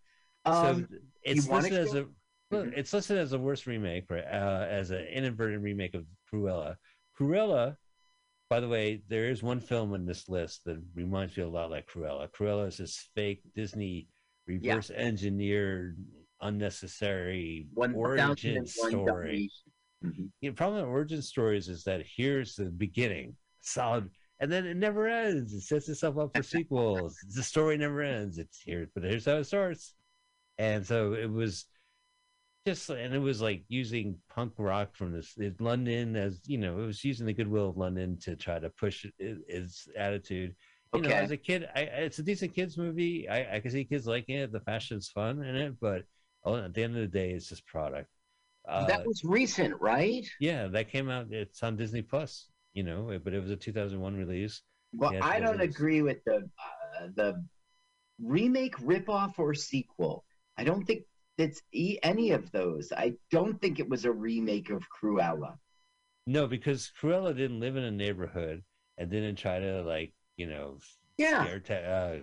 Um, 0.45 0.87
so 0.91 0.97
it's 1.23 1.47
listed 1.47 1.73
as 1.73 1.93
a 1.95 2.05
well, 2.49 2.63
Mhm. 2.63 2.73
it's 2.75 2.93
listed 2.93 3.17
as 3.17 3.33
a 3.33 3.39
worst 3.39 3.65
remake, 3.67 4.09
right? 4.09 4.25
Uh, 4.25 4.65
as 4.69 4.91
an 4.91 5.05
inadvertent 5.05 5.63
remake 5.63 5.93
of 5.95 6.05
Cruella. 6.31 6.75
Cruella, 7.17 7.77
by 8.51 8.59
the 8.59 8.67
way, 8.67 9.01
there 9.07 9.29
is 9.29 9.41
one 9.41 9.61
film 9.61 9.93
in 9.93 10.05
this 10.05 10.27
list 10.27 10.65
that 10.65 10.77
reminds 10.93 11.37
me 11.37 11.43
a 11.43 11.47
lot 11.47 11.71
like 11.71 11.87
Cruella. 11.87 12.27
Cruella 12.31 12.67
is 12.67 12.75
this 12.75 13.07
fake 13.15 13.41
Disney 13.55 14.09
reverse 14.45 14.91
engineered, 14.91 15.97
unnecessary 16.41 17.67
one 17.73 17.95
origin 17.95 18.65
story. 18.65 19.49
Mhm. 20.03 20.29
The 20.41 20.51
problem 20.51 20.81
with 20.81 20.91
origin 20.91 21.21
stories 21.21 21.69
is 21.69 21.85
that 21.85 22.03
here's 22.05 22.55
the 22.57 22.65
beginning, 22.65 23.37
solid, 23.61 24.09
and 24.41 24.51
then 24.51 24.65
it 24.65 24.75
never 24.75 25.07
ends. 25.07 25.53
It 25.53 25.61
sets 25.61 25.87
itself 25.87 26.17
up 26.17 26.35
for 26.35 26.43
sequels. 26.43 27.15
the 27.33 27.43
story 27.43 27.77
never 27.77 28.01
ends. 28.01 28.37
It's 28.37 28.59
here, 28.59 28.89
but 28.93 29.03
here's 29.03 29.23
how 29.23 29.37
it 29.37 29.45
starts. 29.45 29.93
And 30.57 30.85
so 30.85 31.13
it 31.13 31.31
was 31.31 31.67
just, 32.65 32.89
and 32.89 33.13
it 33.13 33.19
was 33.19 33.41
like 33.41 33.63
using 33.67 34.17
punk 34.29 34.53
rock 34.57 34.95
from 34.95 35.11
this 35.11 35.35
London 35.59 36.15
as 36.15 36.39
you 36.45 36.57
know, 36.57 36.79
it 36.79 36.85
was 36.85 37.03
using 37.03 37.25
the 37.25 37.33
goodwill 37.33 37.69
of 37.69 37.77
London 37.77 38.17
to 38.21 38.35
try 38.35 38.59
to 38.59 38.69
push 38.69 39.05
its 39.19 39.87
attitude. 39.97 40.55
You 40.93 41.01
know, 41.01 41.07
Okay. 41.09 41.17
as 41.17 41.31
a 41.31 41.37
kid, 41.37 41.69
I, 41.75 41.81
it's 41.81 42.19
a 42.19 42.23
decent 42.23 42.53
kids 42.53 42.77
movie. 42.77 43.27
I, 43.29 43.55
I 43.55 43.59
can 43.61 43.71
see 43.71 43.85
kids 43.85 44.05
liking 44.07 44.35
it. 44.35 44.51
The 44.51 44.59
fashion's 44.59 45.09
fun 45.09 45.41
in 45.41 45.55
it, 45.55 45.79
but 45.79 46.03
at 46.45 46.73
the 46.73 46.83
end 46.83 46.95
of 46.95 47.01
the 47.01 47.07
day, 47.07 47.31
it's 47.31 47.47
just 47.49 47.65
product. 47.65 48.09
Uh, 48.67 48.85
that 48.87 49.05
was 49.05 49.23
recent, 49.23 49.73
right? 49.81 50.27
yeah, 50.39 50.67
that 50.67 50.89
came 50.89 51.09
out. 51.09 51.27
It's 51.31 51.63
on 51.63 51.77
Disney 51.77 52.01
Plus, 52.01 52.47
you 52.73 52.83
know, 52.83 53.17
but 53.23 53.33
it 53.33 53.41
was 53.41 53.49
a 53.49 53.55
2001 53.55 54.15
release. 54.15 54.61
Well, 54.93 55.13
I 55.21 55.39
don't 55.39 55.61
agree 55.61 56.01
with 56.01 56.23
the 56.25 56.35
uh, 56.35 57.07
the 57.15 57.43
remake, 58.21 58.75
ripoff, 58.77 59.39
or 59.39 59.53
sequel. 59.53 60.25
I 60.57 60.63
don't 60.63 60.85
think 60.85 61.03
it's 61.41 61.61
e- 61.73 61.97
any 62.03 62.31
of 62.31 62.51
those. 62.51 62.91
I 62.95 63.13
don't 63.31 63.59
think 63.61 63.79
it 63.79 63.89
was 63.89 64.05
a 64.05 64.11
remake 64.11 64.69
of 64.69 64.83
Cruella. 64.89 65.57
No, 66.27 66.47
because 66.47 66.91
Cruella 67.01 67.35
didn't 67.35 67.59
live 67.59 67.75
in 67.75 67.83
a 67.83 67.91
neighborhood 67.91 68.63
and 68.97 69.09
didn't 69.09 69.35
try 69.37 69.59
to 69.59 69.81
like, 69.83 70.13
you 70.37 70.47
know, 70.47 70.77
Yeah. 71.17 71.43
scare 71.43 71.59
ta- 71.59 71.73
uh, 71.73 72.19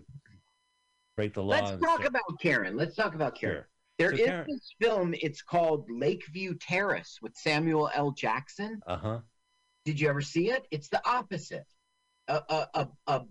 break 1.16 1.35
the 1.35 1.43
law. 1.43 1.57
Let's 1.57 1.71
talk 1.83 2.01
stuff. 2.01 2.07
about 2.09 2.41
Karen. 2.41 2.77
Let's 2.77 2.95
talk 2.95 3.14
about 3.14 3.35
Karen. 3.35 3.57
Sure. 3.57 3.69
There 3.99 4.11
So 4.16 4.23
is 4.23 4.27
Karen- 4.29 4.47
this 4.49 4.75
film. 4.81 5.14
It's 5.21 5.43
called 5.43 5.91
Lakeview 5.91 6.55
Terrace 6.61 7.19
with 7.21 7.35
Samuel 7.37 7.91
L. 7.95 8.12
Jackson. 8.12 8.81
Uh 8.87 8.97
huh. 8.97 9.21
Did 9.85 9.99
you 10.01 10.09
ever 10.09 10.21
see 10.21 10.51
it? 10.51 10.66
It's 10.71 10.89
the 10.89 11.01
opposite. 11.09 11.66
A, 12.29 12.43
a, 12.49 12.69
a, 12.75 12.89
a 13.09 13.25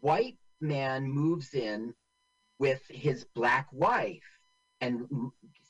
white 0.00 0.38
man 0.60 1.04
moves 1.10 1.52
in 1.52 1.92
with 2.58 2.80
his 2.88 3.24
black 3.34 3.66
wife, 3.72 4.22
and 4.80 5.06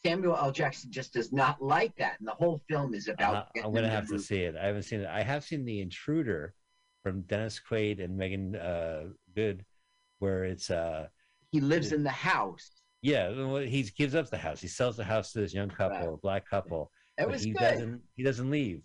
Samuel 0.04 0.36
L. 0.36 0.52
Jackson 0.52 0.90
just 0.90 1.12
does 1.14 1.32
not 1.32 1.62
like 1.62 1.94
that. 1.96 2.16
And 2.18 2.28
the 2.28 2.32
whole 2.32 2.60
film 2.68 2.94
is 2.94 3.08
about. 3.08 3.34
Uh, 3.34 3.44
I'm 3.56 3.72
gonna 3.72 3.82
them 3.82 3.90
have 3.90 4.08
to 4.08 4.18
see 4.18 4.40
it. 4.40 4.56
I 4.56 4.66
haven't 4.66 4.82
seen 4.82 5.00
it. 5.00 5.08
I 5.08 5.22
have 5.22 5.44
seen 5.44 5.64
The 5.64 5.80
Intruder 5.80 6.54
from 7.02 7.22
Dennis 7.22 7.60
Quaid 7.60 8.02
and 8.02 8.16
Meagan 8.16 8.56
uh, 8.56 9.04
Good, 9.34 9.64
where 10.18 10.44
it's 10.44 10.70
uh 10.70 11.06
He 11.50 11.60
lives 11.60 11.92
in 11.92 12.02
the 12.02 12.10
house. 12.10 12.70
yeah, 13.02 13.30
he 13.64 13.82
gives 13.96 14.14
up 14.14 14.30
the 14.30 14.38
house. 14.38 14.60
He 14.60 14.68
sells 14.68 14.96
the 14.96 15.04
house 15.04 15.32
to 15.32 15.40
this 15.40 15.54
young 15.54 15.68
couple, 15.70 16.14
a 16.14 16.16
black 16.16 16.48
couple. 16.48 16.90
It 17.18 17.28
was 17.28 17.42
he 17.42 17.52
good. 17.52 17.60
doesn't 17.60 18.02
he 18.14 18.22
doesn't 18.22 18.50
leave 18.50 18.82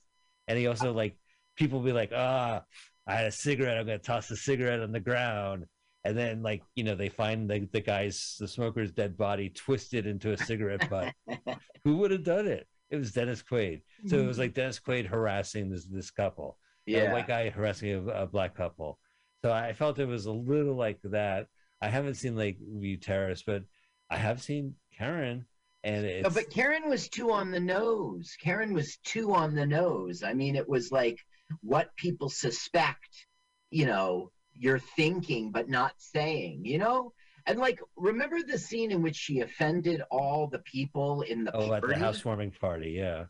and 0.47 0.57
he 0.57 0.67
also 0.67 0.93
like 0.93 1.15
people 1.57 1.80
be 1.82 1.91
like 1.91 2.11
ah 2.15 2.61
i 3.07 3.13
had 3.15 3.26
a 3.26 3.32
cigarette 3.32 3.78
i'm 3.78 3.86
gonna 3.86 3.97
toss 3.97 4.28
the 4.28 4.36
cigarette 4.36 4.80
on 4.80 4.91
the 4.91 4.99
ground 4.99 5.65
and 6.03 6.17
then 6.17 6.41
like 6.41 6.63
you 6.75 6.83
know 6.83 6.95
they 6.95 7.09
find 7.09 7.49
the, 7.49 7.67
the 7.71 7.81
guy's 7.81 8.35
the 8.39 8.47
smoker's 8.47 8.91
dead 8.91 9.17
body 9.17 9.49
twisted 9.49 10.07
into 10.07 10.31
a 10.31 10.37
cigarette 10.37 10.89
butt. 10.89 11.13
Who 11.83 11.97
would 11.97 12.11
have 12.11 12.23
done 12.23 12.47
it? 12.47 12.67
It 12.89 12.97
was 12.97 13.11
dennis 13.11 13.43
quaid. 13.43 13.81
So 14.07 14.17
it 14.17 14.25
was 14.25 14.35
mm-hmm. 14.35 14.41
like 14.41 14.53
dennis 14.53 14.79
quaid 14.79 15.07
harassing 15.07 15.69
this 15.69 15.85
this 15.85 16.11
couple. 16.11 16.57
A 16.87 16.91
yeah. 16.91 17.13
white 17.13 17.27
guy 17.27 17.49
harassing 17.49 17.93
a, 17.93 18.23
a 18.23 18.27
black 18.27 18.55
couple. 18.55 18.99
So 19.43 19.51
i 19.51 19.73
felt 19.73 19.99
it 19.99 20.07
was 20.07 20.25
a 20.25 20.31
little 20.31 20.75
like 20.75 20.99
that. 21.03 21.47
I 21.81 21.89
haven't 21.89 22.15
seen 22.15 22.35
Lakeview 22.35 22.97
Terrace 22.97 23.43
but 23.43 23.63
i 24.11 24.17
have 24.17 24.41
seen 24.41 24.75
karen 24.95 25.45
and 25.83 26.05
it's 26.05 26.23
No, 26.23 26.29
but 26.29 26.49
Karen 26.49 26.87
was 26.89 27.09
too 27.09 27.31
on 27.31 27.51
the 27.51 27.59
nose. 27.59 28.35
Karen 28.39 28.73
was 28.73 28.97
too 28.97 29.33
on 29.33 29.55
the 29.55 29.65
nose. 29.65 30.23
I 30.23 30.33
mean, 30.33 30.55
it 30.55 30.67
was 30.67 30.91
like 30.91 31.17
what 31.61 31.95
people 31.95 32.29
suspect, 32.29 33.25
you 33.71 33.85
know, 33.85 34.31
you're 34.53 34.79
thinking 34.79 35.51
but 35.51 35.69
not 35.69 35.93
saying, 35.97 36.65
you 36.65 36.77
know? 36.77 37.13
And 37.47 37.59
like, 37.59 37.79
remember 37.95 38.43
the 38.43 38.59
scene 38.59 38.91
in 38.91 39.01
which 39.01 39.15
she 39.15 39.39
offended 39.39 40.01
all 40.11 40.47
the 40.47 40.59
people 40.59 41.23
in 41.23 41.43
the 41.43 41.55
oh 41.55 41.73
at 41.73 41.81
the 41.81 41.95
housewarming 41.97 42.51
party 42.51 42.91
yeah 42.91 43.25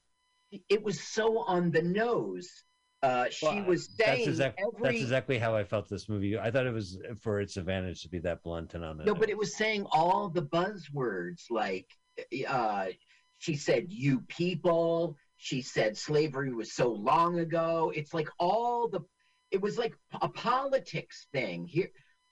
It 0.68 0.84
was 0.84 1.00
so 1.00 1.40
on 1.40 1.72
the 1.72 1.82
nose. 1.82 2.50
Uh, 3.02 3.30
she 3.30 3.46
Well, 3.46 3.66
was 3.66 3.90
saying 3.98 4.18
that's, 4.18 4.28
exact, 4.28 4.60
every 4.60 4.84
that's 4.84 5.02
exactly 5.02 5.40
how 5.40 5.56
I 5.56 5.64
felt 5.64 5.90
this 5.90 6.08
movie. 6.08 6.38
I 6.38 6.52
thought 6.52 6.68
it 6.68 6.74
was 6.74 7.00
for 7.22 7.40
its 7.40 7.58
advantage 7.58 8.04
to 8.04 8.10
be 8.10 8.20
that 8.20 8.44
blunt 8.44 8.74
and 8.76 8.84
on 8.86 8.98
the 8.98 9.06
No, 9.06 9.16
but 9.16 9.30
it 9.30 9.38
was 9.38 9.56
saying 9.56 9.88
all 9.92 10.30
the 10.30 10.44
buzzwords 10.44 11.50
like 11.50 11.88
uh 12.48 12.88
she 13.40 13.56
said 13.56 13.88
you 13.90 14.22
people, 14.28 15.18
she 15.38 15.64
said 15.64 15.98
slavery 15.98 16.54
was 16.54 16.74
so 16.74 16.90
long 16.92 17.40
ago. 17.40 17.92
It's 17.96 18.14
like 18.14 18.30
all 18.38 18.88
the 18.88 19.02
it 19.52 19.62
was 19.62 19.78
like 19.78 19.96
a 20.22 20.30
politics 20.30 21.28
thing. 21.34 21.66
Here 21.68 21.90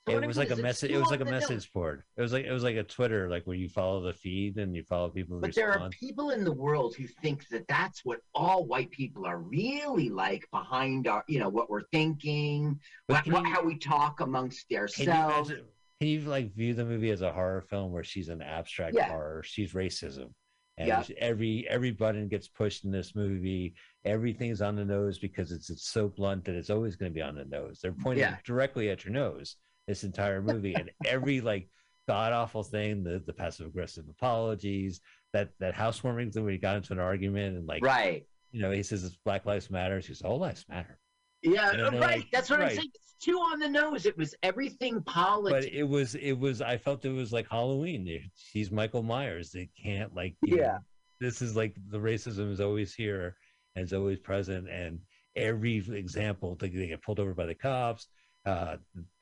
so 0.07 0.15
what 0.15 0.23
it 0.23 0.27
was 0.27 0.37
like 0.37 0.49
a 0.49 0.55
message. 0.55 0.89
It 0.91 0.97
was 0.97 1.11
like 1.11 1.19
a 1.21 1.25
message 1.25 1.71
board. 1.71 2.03
It 2.17 2.21
was 2.21 2.33
like 2.33 2.45
it 2.45 2.51
was 2.51 2.63
like 2.63 2.77
a 2.77 2.83
Twitter, 2.83 3.29
like 3.29 3.45
where 3.45 3.55
you 3.57 3.69
follow 3.69 4.01
the 4.01 4.13
feed 4.13 4.57
and 4.57 4.75
you 4.75 4.81
follow 4.83 5.09
people 5.09 5.39
But 5.39 5.53
there 5.53 5.77
are 5.77 5.89
people 5.89 6.31
in 6.31 6.43
the 6.43 6.51
world 6.53 6.95
who 6.95 7.05
think 7.21 7.47
that 7.49 7.67
that's 7.67 8.03
what 8.03 8.19
all 8.33 8.65
white 8.65 8.89
people 8.91 9.25
are 9.27 9.37
really 9.37 10.09
like 10.09 10.47
behind 10.51 11.07
our, 11.07 11.23
you 11.27 11.39
know, 11.39 11.49
what 11.49 11.69
we're 11.69 11.83
thinking, 11.91 12.79
what, 13.07 13.27
what, 13.27 13.43
you- 13.45 13.53
how 13.53 13.63
we 13.63 13.77
talk 13.77 14.21
amongst 14.21 14.67
Can 14.69 14.75
you 14.75 14.81
ourselves. 14.81 15.49
imagine? 15.51 15.65
Can 15.99 16.07
you 16.07 16.21
like 16.21 16.55
view 16.55 16.73
the 16.73 16.85
movie 16.85 17.11
as 17.11 17.21
a 17.21 17.31
horror 17.31 17.61
film 17.61 17.91
where 17.91 18.05
she's 18.05 18.29
an 18.29 18.41
abstract 18.41 18.95
Yeah. 18.95 19.09
horror? 19.09 19.43
She's 19.45 19.73
racism, 19.73 20.31
and 20.77 20.87
Yeah. 20.87 21.03
every 21.19 21.67
every 21.69 21.91
button 21.91 22.29
gets 22.29 22.47
pushed 22.47 22.85
in 22.85 22.89
this 22.91 23.13
movie. 23.15 23.75
Everything's 24.05 24.61
on 24.61 24.75
the 24.75 24.85
nose 24.85 25.19
because 25.19 25.51
it's 25.51 25.69
it's 25.69 25.87
so 25.89 26.07
blunt 26.07 26.45
that 26.45 26.55
it's 26.55 26.69
always 26.69 26.95
going 26.95 27.11
to 27.11 27.13
be 27.15 27.21
on 27.21 27.35
the 27.35 27.45
nose. 27.45 27.79
They're 27.81 27.91
pointing 27.91 28.21
Yeah. 28.23 28.37
directly 28.45 28.89
at 28.89 29.03
your 29.05 29.13
nose 29.13 29.57
this 29.87 30.03
entire 30.03 30.41
movie, 30.41 30.73
and 30.75 30.89
every 31.05 31.41
like 31.41 31.69
god 32.07 32.31
awful 32.33 32.63
thing, 32.63 33.03
the 33.03 33.21
the 33.25 33.33
passive 33.33 33.67
aggressive 33.67 34.05
apologies, 34.09 35.01
that 35.33 35.49
that 35.59 35.73
housewarming 35.73 36.31
thing 36.31 36.43
where 36.43 36.51
he 36.53 36.57
got 36.57 36.77
into 36.77 36.93
an 36.93 36.99
argument 36.99 37.57
and 37.57 37.67
like 37.67 37.83
right. 37.83 38.25
you 38.51 38.61
know 38.61 38.71
he 38.71 38.83
says 38.83 39.03
it's 39.03 39.17
Black 39.25 39.45
Lives 39.45 39.69
Matter. 39.69 40.01
She 40.01 40.09
says 40.13 40.21
all 40.21 40.39
lives 40.39 40.65
matter. 40.69 40.97
Yeah, 41.41 41.71
right. 41.75 41.93
like, 41.93 42.27
That's 42.31 42.49
what 42.49 42.61
I'm 42.61 42.69
saying. 42.69 42.89
It's 42.93 43.15
too 43.21 43.37
on 43.37 43.59
the 43.59 43.69
nose. 43.69 44.05
It 44.05 44.17
was 44.17 44.33
everything 44.43 45.01
politics. 45.03 45.65
but 45.65 45.73
it 45.73 45.83
was 45.83 46.15
it 46.15 46.33
was 46.33 46.61
i 46.61 46.77
felt 46.77 47.03
it 47.03 47.09
was 47.11 47.33
like 47.33 47.47
halloween 47.49 48.07
he's 48.53 48.71
michael 48.71 49.03
myers 49.03 49.51
they 49.51 49.69
can't 49.81 50.15
like 50.15 50.35
you 50.41 50.55
know, 50.57 50.63
Yeah. 50.63 50.77
this 51.19 51.41
is 51.41 51.53
like 51.55 51.75
the 51.89 51.97
racism 51.97 52.49
is 52.51 52.61
always 52.61 52.93
here 52.93 53.35
and 53.75 53.83
it's 53.83 53.93
always 53.93 54.19
present 54.19 54.67
and 54.69 54.99
every 55.35 55.77
example 55.77 56.55
they, 56.59 56.69
they 56.69 56.87
get 56.87 57.01
pulled 57.01 57.19
over 57.19 57.33
by 57.33 57.45
the 57.45 57.55
cops 57.55 58.07
uh 58.45 58.77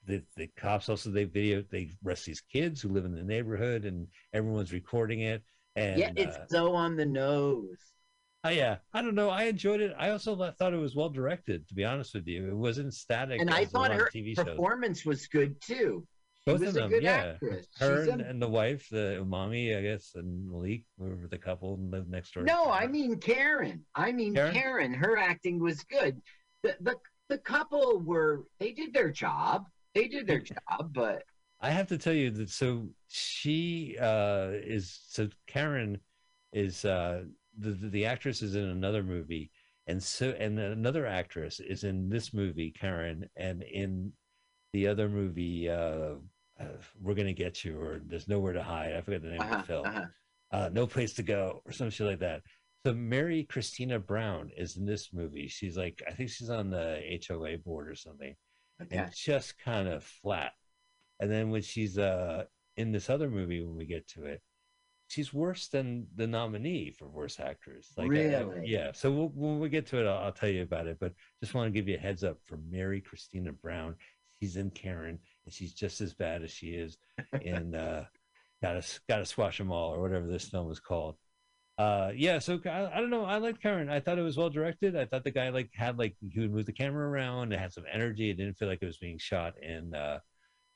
the, 0.05 0.23
the 0.35 0.47
cops 0.57 0.89
also 0.89 1.09
they 1.09 1.25
video 1.25 1.63
they 1.69 1.89
arrest 2.05 2.25
these 2.25 2.41
kids 2.41 2.81
who 2.81 2.89
live 2.89 3.05
in 3.05 3.13
the 3.13 3.23
neighborhood 3.23 3.85
and 3.85 4.07
everyone's 4.33 4.71
recording 4.73 5.21
it 5.21 5.43
and 5.75 5.99
yeah, 5.99 6.11
it's 6.15 6.37
uh, 6.37 6.47
so 6.49 6.73
on 6.73 6.95
the 6.95 7.05
nose. 7.05 7.77
oh, 8.43 8.49
yeah. 8.49 8.77
I 8.93 9.03
don't 9.03 9.13
know. 9.13 9.29
I 9.29 9.43
enjoyed 9.43 9.79
it. 9.79 9.93
I 9.97 10.09
also 10.09 10.35
thought 10.57 10.73
it 10.73 10.77
was 10.77 10.95
well 10.95 11.09
directed 11.09 11.67
to 11.67 11.75
be 11.75 11.85
honest 11.85 12.15
with 12.15 12.25
you. 12.27 12.47
It 12.47 12.55
wasn't 12.55 12.93
static 12.95 13.39
And 13.39 13.49
I 13.51 13.65
thought 13.65 13.91
her 13.91 14.05
tv 14.05 14.35
shows. 14.35 14.57
performance 14.57 15.05
was 15.05 15.27
good 15.27 15.61
too. 15.61 16.07
Both 16.47 16.61
was 16.61 16.69
of 16.69 16.75
a 16.75 16.79
them, 16.79 16.89
good 16.89 17.03
yeah. 17.03 17.33
actress. 17.33 17.67
her 17.79 18.09
and, 18.09 18.21
a- 18.21 18.29
and 18.29 18.41
the 18.41 18.47
wife, 18.47 18.87
the 18.89 19.17
umami, 19.21 19.77
I 19.77 19.81
guess, 19.81 20.13
and 20.15 20.49
Malik 20.49 20.83
were 20.97 21.27
the 21.29 21.37
couple 21.37 21.75
and 21.75 21.91
lived 21.91 22.09
next 22.09 22.33
door. 22.33 22.43
no, 22.43 22.71
I 22.71 22.87
mean 22.87 23.17
Karen. 23.19 23.85
I 23.95 24.11
mean 24.11 24.33
Karen? 24.33 24.53
Karen? 24.53 24.93
Her 24.93 25.17
acting 25.17 25.59
was 25.59 25.83
good. 25.83 26.21
The, 26.63 26.75
the 26.81 26.95
the 27.29 27.37
couple 27.37 27.99
were 27.99 28.45
they 28.59 28.71
did 28.71 28.93
their 28.93 29.11
job. 29.11 29.65
They 29.93 30.07
did 30.07 30.25
their 30.27 30.39
job, 30.53 30.93
but 30.93 31.23
I 31.59 31.69
have 31.71 31.87
to 31.87 31.97
tell 31.97 32.13
you 32.13 32.31
that 32.31 32.49
so 32.49 32.87
she 33.07 33.97
uh 33.99 34.51
is 34.53 34.99
so 35.07 35.27
Karen 35.47 35.99
is 36.53 36.85
uh 36.85 37.23
the 37.59 37.71
the, 37.71 38.05
actress 38.05 38.41
is 38.41 38.55
in 38.55 38.63
another 38.65 39.03
movie 39.03 39.51
and 39.87 40.01
so 40.01 40.29
and 40.39 40.59
another 40.59 41.05
actress 41.07 41.59
is 41.59 41.83
in 41.83 42.09
this 42.09 42.33
movie 42.33 42.71
Karen 42.71 43.27
and 43.35 43.63
in 43.63 44.11
the 44.73 44.87
other 44.87 45.09
movie 45.09 45.69
uh 45.69 46.15
we're 47.01 47.13
gonna 47.15 47.33
get 47.33 47.63
you 47.63 47.79
or 47.79 48.01
there's 48.05 48.27
nowhere 48.27 48.53
to 48.53 48.63
hide 48.63 48.93
I 48.95 49.01
forget 49.01 49.21
the 49.21 49.29
name 49.29 49.41
of 49.41 49.47
Uh-huh, 49.47 49.57
the 49.61 49.67
film 49.67 49.85
uh-huh. 49.85 50.05
uh, 50.51 50.69
no 50.73 50.87
place 50.87 51.13
to 51.15 51.23
go 51.23 51.61
or 51.65 51.71
some 51.71 51.89
shit 51.89 52.07
like 52.07 52.19
that 52.19 52.41
so 52.85 52.93
Mary 52.93 53.43
Christina 53.43 53.99
Brown 53.99 54.49
is 54.57 54.77
in 54.77 54.85
this 54.85 55.11
movie 55.13 55.47
she's 55.47 55.77
like 55.77 56.01
I 56.07 56.11
think 56.11 56.29
she's 56.29 56.49
on 56.49 56.69
the 56.69 57.01
HOA 57.27 57.57
board 57.57 57.89
or 57.89 57.95
something 57.95 58.35
Okay. 58.81 58.95
and 58.97 59.11
just 59.15 59.57
kind 59.57 59.87
of 59.87 60.03
flat. 60.03 60.51
And 61.19 61.31
then 61.31 61.49
when 61.49 61.63
she's 61.63 61.97
uh 61.97 62.43
in 62.75 62.91
this 62.91 63.09
other 63.09 63.27
movie, 63.27 63.63
when 63.63 63.75
we 63.75 63.87
get 63.87 64.07
to 64.09 64.25
it, 64.25 64.39
she's 65.07 65.33
worse 65.33 65.67
than 65.69 66.05
the 66.15 66.27
nominee 66.27 66.91
for 66.91 67.07
worst 67.09 67.39
actress. 67.39 67.91
Like, 67.97 68.11
I- 68.11 68.35
I- 68.35 68.41
Really? 68.41 68.67
yeah. 68.69 68.91
So 68.91 69.09
we'll, 69.11 69.29
when 69.29 69.59
we 69.59 69.69
get 69.69 69.87
to 69.87 69.99
it, 69.99 70.05
I'll, 70.07 70.25
I'll 70.25 70.31
tell 70.31 70.49
you 70.49 70.61
about 70.61 70.85
it. 70.85 70.97
But 70.99 71.13
just 71.41 71.55
want 71.55 71.65
to 71.65 71.71
give 71.71 71.87
you 71.87 71.95
a 71.95 71.99
heads 71.99 72.23
up 72.23 72.37
for 72.43 72.59
Mary 72.69 73.01
Christina 73.01 73.51
Brown. 73.51 73.95
She's 74.39 74.57
in 74.57 74.69
Karen, 74.69 75.17
she's 75.53 75.73
just 75.73 76.01
as 76.01 76.13
bad 76.13 76.43
as 76.43 76.51
she 76.51 76.67
is 76.71 76.97
in 77.41 77.75
uh, 77.75 78.05
"Gotta 78.61 78.83
Gotta 79.07 79.25
Squash 79.25 79.57
Them 79.57 79.71
All" 79.71 79.93
or 79.93 80.01
whatever 80.01 80.27
this 80.27 80.47
film 80.49 80.71
is 80.71 80.79
called. 80.79 81.15
Uh, 81.77 82.11
yeah, 82.15 82.39
so 82.39 82.59
I, 82.65 82.97
I 82.97 82.99
don't 82.99 83.11
know. 83.11 83.23
I 83.23 83.37
like 83.37 83.61
Karen. 83.61 83.89
I 83.89 83.99
thought 83.99 84.17
it 84.17 84.23
was 84.23 84.35
well 84.37 84.49
directed. 84.49 84.95
I 84.95 85.05
thought 85.05 85.23
the 85.23 85.31
guy 85.31 85.49
like 85.49 85.69
had 85.73 85.99
like 85.99 86.15
he 86.31 86.39
would 86.39 86.51
move 86.51 86.65
the 86.65 86.71
camera 86.73 87.07
around. 87.07 87.53
It 87.53 87.59
had 87.59 87.71
some 87.71 87.83
energy. 87.91 88.29
It 88.31 88.37
didn't 88.37 88.55
feel 88.57 88.67
like 88.67 88.79
it 88.81 88.87
was 88.87 88.97
being 88.97 89.19
shot 89.19 89.53
in 89.61 89.93
uh, 89.93 90.19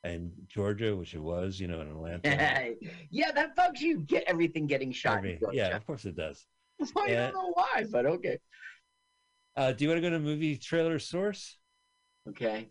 in 0.04 0.32
Georgia, 0.48 0.96
which 0.96 1.16
it 1.16 1.22
was. 1.22 1.60
You 1.60 1.68
know, 1.68 1.82
in 1.82 1.88
Atlanta. 1.88 2.76
yeah, 3.10 3.32
that 3.32 3.56
bugs 3.56 3.82
you. 3.82 4.02
Get 4.02 4.24
everything 4.28 4.68
getting 4.68 4.92
shot. 4.92 5.26
I 5.26 5.40
yeah, 5.52 5.76
of 5.76 5.86
course 5.88 6.06
it 6.06 6.16
does. 6.16 6.46
I 6.98 7.08
Yeah. 7.08 7.32
don't 7.32 7.34
know 7.34 7.52
why, 7.54 7.86
but 7.92 8.06
okay. 8.06 8.38
Uh, 9.56 9.72
do 9.72 9.84
you 9.84 9.90
want 9.90 9.98
to 9.98 10.02
go 10.02 10.10
to 10.12 10.20
movie 10.20 10.58
trailer 10.58 11.00
source 11.00 11.58
Okay. 12.30 12.70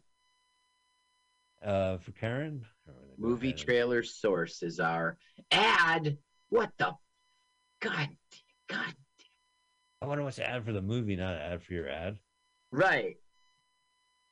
Uh, 1.65 1.99
for 1.99 2.13
Karen? 2.13 2.65
Or 2.87 2.95
wanna 2.95 3.17
go 3.17 3.29
Movie 3.29 3.53
trailer 3.53 4.03
source 4.03 4.63
is 4.63 4.81
our 4.81 5.19
ad. 5.51 6.17
What 6.49 6.71
the? 6.79 6.93
God. 7.81 8.09
God. 8.69 8.95
I 10.03 10.07
wonder 10.07 10.25
what's 10.25 10.37
the 10.37 10.49
ad 10.49 10.65
for 10.65 10.73
the 10.73 10.81
movie, 10.81 11.17
not 11.17 11.35
an 11.35 11.53
ad 11.53 11.63
for 11.63 11.75
your 11.75 11.89
ad. 11.89 12.19
Right. 12.73 13.17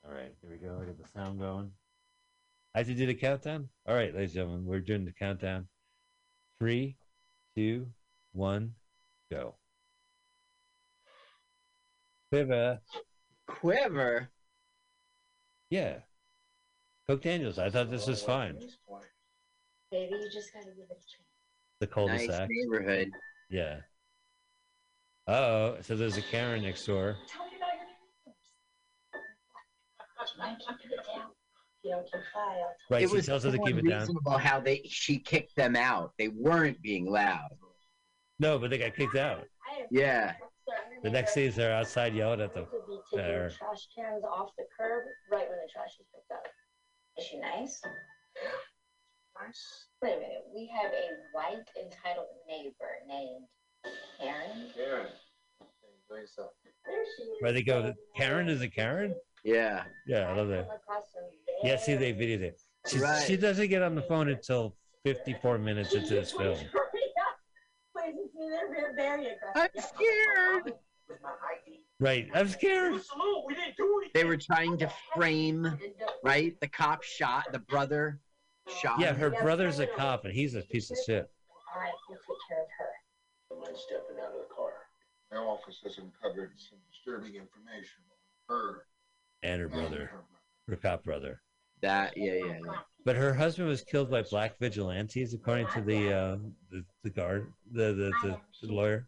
All 0.06 0.14
right, 0.14 0.32
here 0.40 0.50
we 0.50 0.56
go. 0.56 0.78
I 0.80 0.86
get 0.86 0.98
the 0.98 1.08
sound 1.08 1.38
going. 1.38 1.70
I 2.74 2.78
have 2.78 2.86
to 2.86 2.94
do 2.94 3.06
the 3.06 3.14
countdown. 3.14 3.68
All 3.86 3.94
right, 3.94 4.14
ladies 4.14 4.30
and 4.30 4.36
gentlemen, 4.36 4.66
we're 4.66 4.80
doing 4.80 5.04
the 5.04 5.12
countdown. 5.12 5.68
Three, 6.58 6.96
two, 7.56 7.88
one, 8.32 8.74
go. 9.30 9.56
Quiver. 12.30 12.80
Quiver. 13.46 14.30
Yeah. 15.70 15.98
Coke 17.08 17.22
Daniels. 17.22 17.58
I 17.58 17.70
thought 17.70 17.90
this 17.90 18.06
was 18.06 18.22
fine. 18.22 18.58
Baby, 19.90 20.12
you 20.20 20.30
just 20.30 20.52
gotta 20.52 20.66
give 20.66 20.76
it 20.78 20.84
a 20.90 20.94
chance. 20.94 21.24
The 21.80 21.86
cul-de-sac. 21.86 22.48
neighborhood. 22.50 23.10
Yeah. 23.48 23.78
Uh 25.26 25.30
oh. 25.30 25.76
So 25.80 25.96
there's 25.96 26.18
a 26.18 26.22
Karen 26.22 26.62
next 26.62 26.84
door. 26.84 27.16
Tell 27.28 27.46
me 27.46 27.52
about 27.56 27.68
your 27.76 27.86
neighbors. 27.86 28.36
You 30.36 30.42
might 30.42 30.58
keep 30.58 30.90
it 30.90 30.96
down. 31.16 31.28
If 31.30 31.84
you 31.84 31.90
don't 31.92 32.04
keep 32.04 32.20
quiet, 32.32 32.64
Right. 32.90 33.02
it 33.04 33.08
she 33.08 33.16
was 33.16 33.26
tells 33.26 33.44
her 33.44 33.52
to 33.52 33.56
so 33.56 33.62
keep 33.64 33.76
it 33.76 33.82
down. 33.88 33.92
unreasonable 34.02 34.36
how 34.38 34.60
they 34.60 34.82
she 34.84 35.18
kicked 35.18 35.56
them 35.56 35.76
out. 35.76 36.12
They 36.18 36.28
weren't 36.28 36.82
being 36.82 37.10
loud. 37.10 37.48
No, 38.38 38.58
but 38.58 38.68
they 38.68 38.76
got 38.78 38.94
kicked 38.94 39.16
out. 39.16 39.44
Yeah. 39.90 40.34
The 41.02 41.08
next 41.08 41.34
neighbors 41.34 41.54
day, 41.54 41.62
they're 41.62 41.72
outside 41.74 42.14
yelling 42.14 42.42
at 42.42 42.52
them. 42.52 42.66
Could 42.66 42.86
be 42.86 42.98
taking 43.10 43.26
there. 43.26 43.48
trash 43.50 43.88
cans 43.96 44.22
off 44.24 44.50
the 44.58 44.64
curb 44.78 45.04
right 45.32 45.48
when 45.48 45.58
the 45.64 45.68
trash 45.72 45.92
is 45.98 46.06
picked 46.14 46.30
up. 46.32 46.42
Is 47.18 47.24
she 47.24 47.38
nice? 47.38 47.80
Nice. 49.40 49.86
Wait 50.02 50.12
a 50.12 50.16
minute. 50.16 50.44
We 50.54 50.70
have 50.80 50.92
a 50.92 51.08
white 51.32 51.66
entitled 51.80 52.26
neighbor 52.48 52.74
named 53.08 53.44
Karen. 54.20 54.70
Karen. 54.74 55.06
Enjoy 55.60 56.20
yourself. 56.20 56.50
She. 56.64 57.24
Where 57.40 57.52
they 57.52 57.62
go, 57.62 57.92
Karen 58.16 58.48
is 58.48 58.62
a 58.62 58.68
Karen? 58.68 59.14
Yeah. 59.44 59.82
Yeah, 60.06 60.28
I 60.30 60.36
love 60.36 60.48
that. 60.48 60.68
Come 60.68 60.76
across 60.76 61.04
some 61.12 61.24
Yeah, 61.62 61.76
see, 61.76 61.96
they 61.96 62.12
video 62.12 62.38
videoed 62.38 62.42
it. 62.42 62.60
She, 62.86 62.98
Right. 62.98 63.24
she 63.26 63.36
doesn't 63.36 63.68
get 63.68 63.82
on 63.82 63.94
the 63.94 64.02
phone 64.02 64.28
until 64.28 64.76
54 65.04 65.58
minutes 65.58 65.94
into 65.94 66.14
this 66.14 66.32
film. 66.32 66.56
Please, 66.56 68.14
it's 68.16 68.34
me. 68.34 68.48
They're 68.74 68.94
very. 68.94 69.28
I'm 69.54 69.68
scared. 69.74 70.74
With 72.00 72.08
my 72.08 72.12
ID. 72.12 72.30
Right. 72.30 72.30
I'm 72.34 72.48
scared. 72.48 72.92
We 72.92 73.54
didn't 73.54 73.76
do 73.76 74.00
anything. 74.02 74.10
They 74.14 74.24
were 74.24 74.36
trying 74.36 74.78
to 74.78 74.92
frame, 75.14 75.78
right? 76.22 76.58
The 76.60 76.68
cop 76.68 77.02
shot, 77.02 77.46
the 77.52 77.58
brother 77.60 78.20
shot. 78.80 79.00
Yeah, 79.00 79.12
her 79.14 79.30
brother's 79.30 79.78
a 79.78 79.86
cop 79.86 80.24
and 80.24 80.34
he's 80.34 80.54
a 80.54 80.62
piece 80.62 80.90
of 80.90 80.98
shit. 81.06 81.30
All 81.74 81.80
right, 81.80 81.92
we'll 82.08 82.18
take 82.18 82.48
care 82.48 82.62
of 82.62 82.68
her. 82.78 83.64
Don't 83.64 83.78
stepping 83.78 84.22
out 84.22 84.32
of 84.32 84.48
the 84.48 84.54
car. 84.54 84.72
My 85.30 85.38
office 85.38 85.80
has 85.84 85.98
uncovered 85.98 86.52
some 86.56 86.78
disturbing 86.90 87.34
information 87.34 88.00
on 88.50 88.56
her 88.56 88.84
And 89.42 89.60
her 89.60 89.66
and 89.66 89.74
brother, 89.74 90.10
her 90.12 90.24
her 90.68 90.76
cop 90.76 91.04
brother. 91.04 91.40
That, 91.80 92.16
yeah, 92.16 92.32
yeah, 92.32 92.58
yeah. 92.64 92.72
But 93.04 93.16
her 93.16 93.32
husband 93.32 93.68
was 93.68 93.82
killed 93.82 94.10
by 94.10 94.22
black 94.22 94.58
vigilantes, 94.58 95.32
according 95.32 95.68
to 95.68 95.80
the 95.80 96.12
uh, 96.12 96.36
the, 96.70 96.84
the 97.04 97.10
guard, 97.10 97.52
the 97.72 97.92
the, 97.94 98.12
the, 98.22 98.66
the 98.66 98.72
lawyer. 98.72 99.06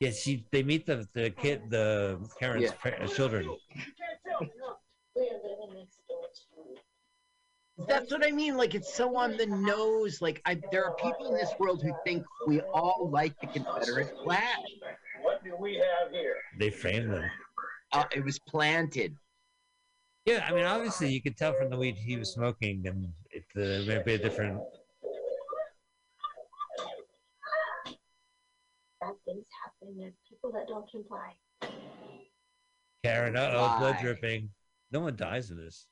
Yeah, 0.00 0.10
she 0.10 0.44
they 0.50 0.62
meet 0.62 0.86
the 0.86 1.06
the 1.14 1.30
kid, 1.30 1.70
the 1.70 2.18
Karen's 2.38 2.64
Yeah. 2.64 2.72
pa- 2.72 3.02
uh, 3.04 3.06
children. 3.06 3.46
We're 3.46 5.22
living 5.22 5.78
next 5.78 6.00
door 6.08 6.26
to 6.34 7.86
That's 7.86 8.10
what 8.10 8.26
I 8.26 8.30
mean. 8.30 8.56
Like 8.56 8.74
it's 8.74 8.92
so 8.92 9.16
on 9.16 9.36
the 9.36 9.46
nose. 9.46 10.20
Like 10.20 10.42
I, 10.44 10.60
there 10.72 10.84
are 10.84 10.94
people 10.96 11.28
in 11.28 11.34
this 11.34 11.52
world 11.58 11.82
who 11.82 11.92
think 12.04 12.24
we 12.46 12.60
all 12.62 13.08
like 13.12 13.38
the 13.40 13.46
Confederate 13.46 14.12
flag. 14.24 14.58
What 15.22 15.44
do 15.44 15.54
we 15.58 15.76
have 15.76 16.10
here? 16.12 16.36
They 16.58 16.70
framed 16.70 17.12
them. 17.12 17.30
Uh, 17.92 18.04
it 18.14 18.24
was 18.24 18.38
planted. 18.40 19.16
Yeah, 20.26 20.44
I 20.48 20.52
mean, 20.52 20.64
obviously 20.64 21.08
you 21.12 21.22
could 21.22 21.36
tell 21.36 21.52
from 21.52 21.70
the 21.70 21.76
weed 21.76 21.96
he 21.96 22.16
was 22.16 22.32
smoking, 22.32 22.86
and 22.86 23.08
it 23.30 23.44
uh, 23.56 23.86
may 23.86 24.02
be 24.04 24.14
a 24.14 24.18
different. 24.18 24.58
bad 29.00 29.14
things 29.26 29.44
happen. 29.84 29.98
There's 29.98 30.14
people 30.28 30.52
that 30.52 30.68
don't 30.68 30.90
comply. 30.90 31.32
Karen, 33.04 33.36
uh 33.36 33.50
oh, 33.52 33.78
blood 33.78 33.96
Why? 33.96 34.02
dripping. 34.02 34.50
No 34.90 35.00
one 35.00 35.16
dies 35.16 35.50
in 35.50 35.56
this. 35.56 35.86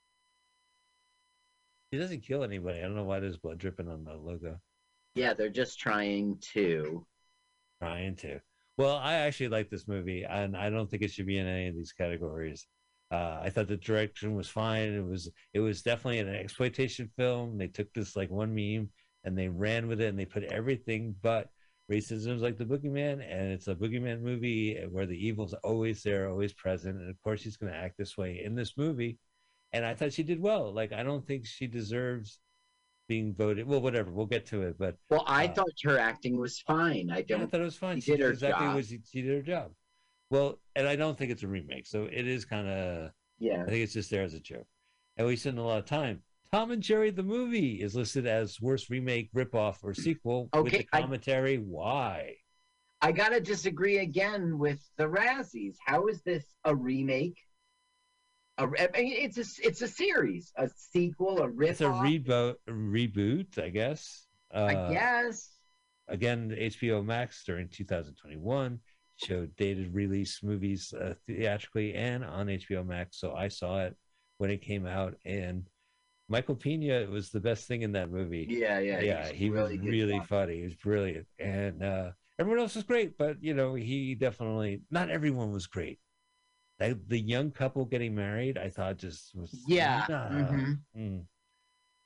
He 1.90 1.98
doesn't 1.98 2.22
kill 2.22 2.42
anybody. 2.42 2.78
I 2.78 2.82
don't 2.82 2.96
know 2.96 3.04
why 3.04 3.20
there's 3.20 3.36
blood 3.36 3.58
dripping 3.58 3.88
on 3.88 4.04
the 4.04 4.14
logo. 4.14 4.58
Yeah, 5.14 5.34
they're 5.34 5.50
just 5.50 5.78
trying 5.78 6.38
to. 6.54 7.04
Trying 7.82 8.16
to. 8.16 8.40
Well, 8.78 8.96
I 8.96 9.14
actually 9.14 9.48
like 9.48 9.68
this 9.68 9.86
movie, 9.86 10.24
and 10.24 10.56
I 10.56 10.70
don't 10.70 10.90
think 10.90 11.02
it 11.02 11.10
should 11.10 11.26
be 11.26 11.36
in 11.36 11.46
any 11.46 11.68
of 11.68 11.74
these 11.74 11.92
categories. 11.92 12.66
Uh, 13.10 13.40
I 13.42 13.50
thought 13.50 13.68
the 13.68 13.76
direction 13.76 14.34
was 14.34 14.48
fine. 14.48 14.94
It 14.94 15.04
was 15.04 15.30
it 15.52 15.60
was 15.60 15.82
definitely 15.82 16.20
an 16.20 16.34
exploitation 16.34 17.10
film. 17.18 17.58
They 17.58 17.66
took 17.68 17.92
this 17.92 18.16
like 18.16 18.30
one 18.30 18.54
meme 18.54 18.88
and 19.24 19.36
they 19.36 19.48
ran 19.48 19.86
with 19.86 20.00
it, 20.00 20.08
and 20.08 20.18
they 20.18 20.24
put 20.24 20.44
everything 20.44 21.14
but 21.20 21.48
racism 21.92 22.34
is 22.36 22.42
like 22.42 22.56
the 22.58 22.64
boogeyman, 22.64 23.14
and 23.28 23.52
it's 23.52 23.68
a 23.68 23.74
boogeyman 23.74 24.20
movie 24.22 24.78
where 24.90 25.06
the 25.06 25.26
evil's 25.26 25.54
always 25.62 26.02
there, 26.02 26.28
always 26.28 26.52
present, 26.52 26.98
and 26.98 27.10
of 27.10 27.20
course 27.22 27.40
she's 27.42 27.56
going 27.56 27.72
to 27.72 27.78
act 27.78 27.96
this 27.98 28.16
way 28.16 28.42
in 28.44 28.54
this 28.54 28.76
movie. 28.76 29.18
And 29.72 29.84
I 29.84 29.94
thought 29.94 30.12
she 30.12 30.22
did 30.22 30.40
well. 30.40 30.72
Like 30.72 30.92
I 30.92 31.02
don't 31.02 31.26
think 31.26 31.46
she 31.46 31.66
deserves 31.66 32.38
being 33.08 33.34
voted. 33.34 33.66
Well, 33.66 33.80
whatever. 33.80 34.10
We'll 34.10 34.26
get 34.26 34.46
to 34.46 34.62
it, 34.62 34.76
but 34.78 34.96
Well, 35.10 35.24
I 35.26 35.46
Uh, 35.46 35.54
thought 35.54 35.72
her 35.84 35.98
acting 35.98 36.38
was 36.38 36.60
fine. 36.60 37.10
I 37.10 37.16
yeah, 37.18 37.36
I 37.36 37.38
don't. 37.38 37.50
thought 37.50 37.60
it 37.60 37.64
was 37.64 37.76
fine. 37.76 38.00
She 38.00 38.12
did 38.12 38.20
her 38.20 38.30
exactly 38.30 38.66
job. 38.66 38.74
what 38.76 38.84
she, 38.86 39.00
she 39.10 39.22
did 39.22 39.34
her 39.36 39.42
job. 39.42 39.72
Well, 40.30 40.60
and 40.76 40.86
I 40.88 40.96
don't 40.96 41.16
think 41.18 41.30
it's 41.30 41.42
a 41.42 41.48
remake, 41.48 41.86
so 41.86 42.04
it 42.04 42.26
is 42.26 42.44
kind 42.44 42.68
of. 42.68 43.10
Yeah. 43.38 43.62
I 43.62 43.66
think 43.70 43.82
it's 43.84 43.92
just 43.92 44.10
there 44.10 44.22
as 44.22 44.34
a 44.34 44.40
joke. 44.40 44.66
And 45.16 45.26
we 45.26 45.36
spend 45.36 45.58
a 45.58 45.62
lot 45.62 45.78
of 45.78 45.84
time. 45.86 46.22
Tom 46.52 46.70
and 46.70 46.82
Jerry 46.82 47.10
the 47.10 47.22
movie 47.22 47.80
is 47.80 47.94
listed 47.96 48.26
as 48.26 48.60
worst 48.60 48.90
remake, 48.90 49.30
ripoff, 49.32 49.76
or 49.82 49.94
sequel 49.94 50.50
with 50.52 50.66
Okay, 50.66 50.78
the 50.78 50.88
I- 50.92 51.00
commentary. 51.00 51.56
Why? 51.56 52.34
I 53.00 53.10
gotta 53.10 53.40
disagree 53.40 53.98
again 53.98 54.58
with 54.58 54.78
the 54.96 55.04
Razzies. 55.08 55.76
How 55.84 56.06
is 56.06 56.22
this 56.22 56.44
a 56.64 56.74
remake? 56.74 57.38
A, 58.58 58.64
I 58.64 59.00
mean, 59.02 59.12
it's 59.14 59.38
a 59.38 59.66
it's 59.66 59.80
a 59.82 59.88
series, 59.88 60.52
a 60.56 60.68
sequel, 60.76 61.40
a 61.40 61.48
riff. 61.48 61.70
It's 61.72 61.80
a 61.80 61.84
reboot, 61.84 62.56
reboot, 62.68 63.58
I 63.58 63.70
guess. 63.70 64.26
Uh, 64.54 64.64
I 64.64 64.92
guess. 64.92 65.48
again, 66.08 66.50
HBO 66.56 67.02
Max 67.04 67.42
during 67.44 67.68
2021 67.68 68.78
showed 69.16 69.56
dated 69.56 69.94
release 69.94 70.42
movies 70.42 70.92
uh, 70.92 71.14
theatrically 71.26 71.94
and 71.94 72.22
on 72.24 72.46
HBO 72.48 72.86
Max. 72.86 73.18
So 73.18 73.34
I 73.34 73.48
saw 73.48 73.80
it 73.80 73.96
when 74.36 74.50
it 74.50 74.60
came 74.60 74.86
out, 74.86 75.14
and 75.24 75.66
Michael 76.32 76.56
Pena 76.56 77.06
was 77.10 77.28
the 77.28 77.40
best 77.40 77.68
thing 77.68 77.82
in 77.82 77.92
that 77.92 78.10
movie. 78.10 78.46
Yeah, 78.48 78.78
yeah, 78.78 79.00
yeah, 79.00 79.28
he 79.30 79.50
was 79.50 79.70
really 79.70 79.78
really 79.78 80.20
funny. 80.20 80.56
He 80.56 80.62
was 80.62 80.74
brilliant, 80.74 81.26
and 81.38 81.82
uh, 81.82 82.12
everyone 82.38 82.60
else 82.60 82.74
was 82.74 82.84
great. 82.84 83.18
But 83.18 83.42
you 83.42 83.52
know, 83.52 83.74
he 83.74 84.14
definitely 84.14 84.80
not 84.90 85.10
everyone 85.10 85.52
was 85.52 85.66
great. 85.66 85.98
That, 86.78 87.06
the 87.06 87.20
young 87.20 87.50
couple 87.50 87.84
getting 87.84 88.14
married, 88.14 88.56
I 88.56 88.70
thought 88.70 88.96
just 88.96 89.36
was 89.36 89.54
Yeah, 89.66 90.06
nah. 90.08 90.28
mhm. 90.30 90.78
Mm. 90.96 91.24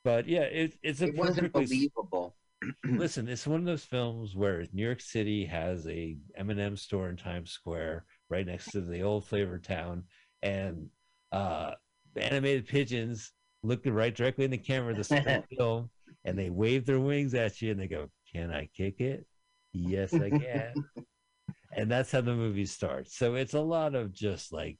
But 0.03 0.27
yeah, 0.27 0.43
it, 0.43 0.75
it's 0.83 1.03
a 1.03 1.07
it 1.07 1.17
wasn't 1.17 1.53
believable. 1.53 2.35
listen. 2.85 3.29
It's 3.29 3.47
one 3.47 3.61
of 3.61 3.67
those 3.67 3.85
films 3.85 4.35
where 4.35 4.67
New 4.73 4.85
York 4.85 5.01
City 5.01 5.47
has 5.47 5.87
a 5.87 6.17
M&M 6.37 6.77
store 6.77 7.09
in 7.11 7.17
Times 7.17 7.53
Square 7.53 8.07
right 8.29 8.45
next 8.45 8.73
to 8.73 8.81
the 8.81 9.03
old 9.03 9.25
flavor 9.25 9.59
town, 9.59 10.03
and 10.43 10.89
uh, 11.31 11.75
animated 12.17 12.67
pigeons 12.67 13.33
look 13.67 13.83
right 13.85 14.15
directly 14.15 14.45
in 14.45 14.51
the 14.51 14.59
camera 14.59 14.95
the 14.95 15.03
the 15.51 15.57
film, 15.57 15.91
and 16.25 16.39
they 16.39 16.51
wave 16.51 16.87
their 16.87 17.01
wings 17.01 17.35
at 17.35 17.61
you, 17.61 17.71
and 17.71 17.81
they 17.81 17.89
go, 17.89 18.09
"Can 18.33 18.51
I 18.53 18.69
kick 18.77 19.01
it? 19.01 19.27
Yes, 19.73 20.13
I 20.15 20.31
can." 20.31 20.75
and 21.77 21.91
that's 21.91 22.13
how 22.13 22.21
the 22.23 22.35
movie 22.35 22.67
starts. 22.67 23.17
So 23.17 23.35
it's 23.35 23.55
a 23.55 23.61
lot 23.61 23.95
of 23.95 24.13
just 24.13 24.53
like, 24.53 24.79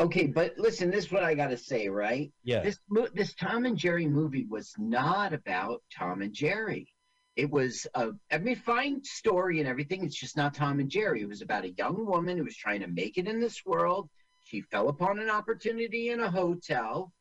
Okay, 0.00 0.26
but 0.26 0.54
listen, 0.56 0.90
this 0.90 1.06
is 1.06 1.12
what 1.12 1.24
I 1.24 1.34
got 1.34 1.48
to 1.48 1.56
say, 1.56 1.88
right? 1.88 2.30
yeah, 2.44 2.62
This 2.62 2.78
this 3.14 3.34
Tom 3.34 3.64
and 3.64 3.76
Jerry 3.76 4.06
movie 4.06 4.46
was 4.48 4.72
not 4.78 5.32
about 5.32 5.82
Tom 5.96 6.22
and 6.22 6.32
Jerry. 6.32 6.86
It 7.34 7.50
was 7.50 7.86
a 7.94 8.10
I 8.30 8.38
mean 8.38 8.56
fine 8.56 9.02
story 9.02 9.58
and 9.58 9.68
everything. 9.68 10.04
It's 10.04 10.18
just 10.18 10.36
not 10.36 10.54
Tom 10.54 10.78
and 10.78 10.88
Jerry. 10.88 11.22
It 11.22 11.28
was 11.28 11.42
about 11.42 11.64
a 11.64 11.72
young 11.72 12.06
woman 12.06 12.36
who 12.38 12.44
was 12.44 12.56
trying 12.56 12.80
to 12.80 12.86
make 12.86 13.18
it 13.18 13.26
in 13.26 13.40
this 13.40 13.64
world. 13.66 14.08
She 14.40 14.60
fell 14.62 14.88
upon 14.88 15.18
an 15.18 15.30
opportunity 15.30 16.10
in 16.10 16.20
a 16.20 16.30
hotel, 16.30 17.12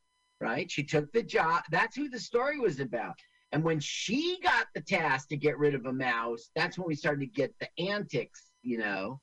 right? 0.41 0.69
She 0.69 0.83
took 0.83 1.11
the 1.11 1.23
job. 1.23 1.63
That's 1.71 1.95
who 1.95 2.09
the 2.09 2.19
story 2.19 2.59
was 2.59 2.79
about. 2.79 3.15
And 3.51 3.63
when 3.63 3.79
she 3.79 4.39
got 4.41 4.67
the 4.75 4.81
task 4.81 5.29
to 5.29 5.37
get 5.37 5.57
rid 5.57 5.73
of 5.73 5.85
a 5.85 5.93
mouse, 5.93 6.49
that's 6.55 6.77
when 6.77 6.87
we 6.87 6.95
started 6.95 7.21
to 7.21 7.27
get 7.27 7.53
the 7.59 7.69
antics, 7.83 8.51
you 8.61 8.77
know. 8.77 9.19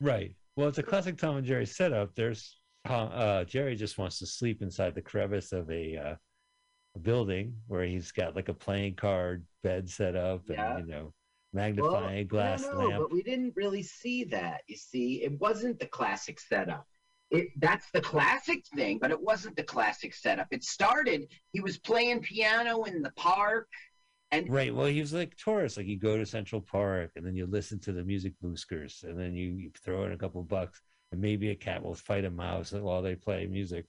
right. 0.00 0.34
Well, 0.54 0.68
it's 0.68 0.76
a 0.76 0.82
classic 0.82 1.16
Tom 1.16 1.36
and 1.38 1.46
Jerry 1.46 1.64
setup. 1.64 2.14
There's 2.14 2.60
Tom, 2.86 3.10
uh, 3.14 3.44
Jerry 3.44 3.74
just 3.74 3.96
wants 3.96 4.18
to 4.18 4.26
sleep 4.26 4.60
inside 4.60 4.94
the 4.94 5.00
crevice 5.00 5.52
of 5.52 5.70
a, 5.70 5.96
uh, 5.96 6.14
building 7.00 7.56
where 7.68 7.84
he's 7.84 8.12
got 8.12 8.36
like 8.36 8.50
a 8.50 8.54
playing 8.54 8.94
card 8.94 9.46
bed 9.62 9.88
set 9.88 10.14
up 10.14 10.46
and 10.48 10.58
Yeah. 10.58 10.78
you 10.78 10.86
know 10.86 11.14
magnifying 11.54 12.26
glass 12.26 12.62
no, 12.62 12.72
no, 12.72 12.88
lamp. 12.88 13.02
But 13.04 13.12
we 13.12 13.22
didn't 13.22 13.54
really 13.56 13.82
see 13.82 14.24
that. 14.24 14.62
You 14.66 14.76
see, 14.76 15.22
it 15.22 15.38
wasn't 15.40 15.78
the 15.78 15.86
classic 15.86 16.38
setup. 16.40 16.86
It 17.32 17.48
that's 17.58 17.90
the 17.92 18.00
classic 18.00 18.64
thing, 18.76 18.98
but 19.00 19.10
it 19.10 19.20
wasn't 19.20 19.56
the 19.56 19.62
classic 19.62 20.14
setup. 20.14 20.48
It 20.50 20.62
started. 20.62 21.26
He 21.52 21.60
was 21.60 21.78
playing 21.78 22.20
piano 22.20 22.84
in 22.84 23.02
the 23.02 23.12
park, 23.12 23.68
and 24.32 24.48
Right. 24.50 24.74
Well, 24.74 24.86
he 24.86 25.00
was 25.00 25.12
like 25.12 25.36
tourists. 25.36 25.76
Like 25.76 25.86
you 25.86 25.98
go 25.98 26.16
to 26.16 26.26
Central 26.26 26.62
Park 26.62 27.12
and 27.16 27.24
then 27.24 27.36
you 27.36 27.46
listen 27.46 27.78
to 27.80 27.92
the 27.92 28.02
music 28.02 28.32
boosters 28.40 29.04
and 29.06 29.18
then 29.18 29.34
you, 29.34 29.50
you 29.50 29.70
throw 29.84 30.04
in 30.04 30.12
a 30.12 30.16
couple 30.16 30.42
bucks 30.42 30.80
and 31.12 31.20
maybe 31.20 31.50
a 31.50 31.54
cat 31.54 31.84
will 31.84 31.94
fight 31.94 32.24
a 32.24 32.30
mouse 32.30 32.72
while 32.72 33.02
they 33.02 33.14
play 33.14 33.46
music. 33.46 33.84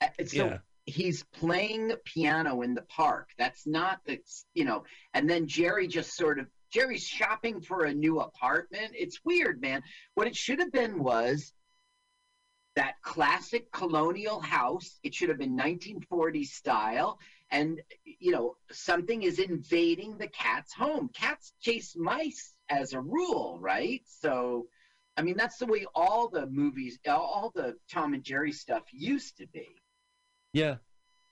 uh, 0.00 0.08
so 0.24 0.46
yeah. 0.46 0.58
he's 0.86 1.22
playing 1.22 1.92
piano 2.04 2.62
in 2.62 2.74
the 2.74 2.82
park. 2.82 3.28
That's 3.38 3.66
not 3.66 4.00
the 4.06 4.18
you 4.54 4.64
know. 4.64 4.84
And 5.12 5.28
then 5.28 5.46
Jerry 5.46 5.86
just 5.86 6.16
sort 6.16 6.38
of 6.38 6.46
Jerry's 6.72 7.06
shopping 7.06 7.60
for 7.60 7.84
a 7.84 7.94
new 7.94 8.20
apartment. 8.20 8.92
It's 8.94 9.20
weird, 9.22 9.60
man. 9.60 9.82
What 10.14 10.26
it 10.26 10.34
should 10.34 10.60
have 10.60 10.72
been 10.72 11.02
was 11.02 11.52
that 12.76 12.94
classic 13.02 13.72
colonial 13.72 14.40
house. 14.40 14.98
It 15.02 15.14
should 15.14 15.30
have 15.30 15.38
been 15.38 15.56
1940s 15.56 16.46
style. 16.48 17.18
And, 17.50 17.80
you 18.04 18.32
know, 18.32 18.56
something 18.70 19.22
is 19.22 19.38
invading 19.38 20.18
the 20.18 20.28
cat's 20.28 20.72
home. 20.74 21.08
Cats 21.14 21.52
chase 21.60 21.96
mice 21.96 22.54
as 22.68 22.92
a 22.92 23.00
rule, 23.00 23.58
right? 23.60 24.02
So, 24.06 24.66
I 25.16 25.22
mean, 25.22 25.36
that's 25.36 25.56
the 25.56 25.66
way 25.66 25.86
all 25.94 26.28
the 26.28 26.46
movies, 26.46 26.98
all- 27.08 27.20
all 27.20 27.52
the 27.54 27.78
Tom 27.90 28.14
and 28.14 28.22
Jerry 28.22 28.52
stuff 28.52 28.84
used 28.92 29.38
to 29.38 29.46
be. 29.46 29.66
Yeah. 30.52 30.76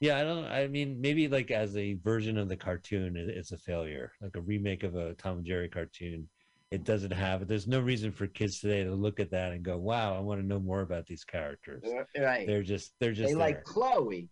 Yeah. 0.01 0.19
I 0.19 0.25
don't, 0.25 0.45
I 0.47 0.67
mean, 0.69 1.01
maybe 1.01 1.29
like 1.29 1.51
as 1.51 1.77
a 1.77 1.95
version 1.95 2.39
of 2.39 2.49
the 2.49 2.57
cartoon, 2.57 3.17
it's 3.17 3.53
a 3.53 3.59
failure. 3.59 4.13
Like 4.21 4.37
a 4.37 4.41
remake 4.41 4.83
of 4.83 4.95
a 4.95 5.15
Tom 5.15 5.39
and 5.39 5.47
Jerry 5.47 5.69
cartoon. 5.69 6.29
It 6.71 6.85
doesn't 6.85 7.13
have 7.13 7.43
it. 7.43 7.49
There's 7.49 7.69
no 7.69 7.81
reason 7.81 8.11
for 8.11 8.27
kids 8.27 8.59
today 8.59 8.83
to 8.85 8.95
look 8.95 9.21
at 9.21 9.31
that 9.31 9.53
and 9.53 9.63
go, 9.63 9.77
wow, 9.77 10.17
I 10.17 10.21
want 10.21 10.41
to 10.41 10.47
know 10.47 10.59
more 10.59 10.81
about 10.81 11.07
these 11.07 11.25
characters. 11.25 11.85
Right. 12.19 12.47
They're 12.47 12.65
just, 12.65 12.93
they're 12.99 13.13
just, 13.13 13.29
they 13.29 13.35
like. 13.35 13.63
Chloe. 13.65 14.29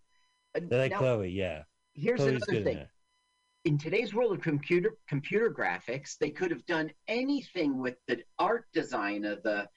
They 0.55 0.79
like 0.79 0.91
now, 0.93 0.99
Chloe. 0.99 1.31
Yeah. 1.31 1.63
Here's 1.95 2.19
Chloe's 2.19 2.43
another 2.49 2.65
thing. 2.65 2.87
in 3.65 3.79
today's 3.79 4.13
world 4.13 4.33
of 4.33 4.43
computer 4.43 4.97
computer 5.09 5.51
graphics, 5.51 6.19
they 6.19 6.31
could 6.31 6.51
have 6.51 6.67
done 6.67 6.91
anything 7.07 7.79
with 7.79 7.97
the 8.09 8.23
art 8.39 8.67
design 8.73 9.25
of 9.25 9.43
the. 9.43 9.69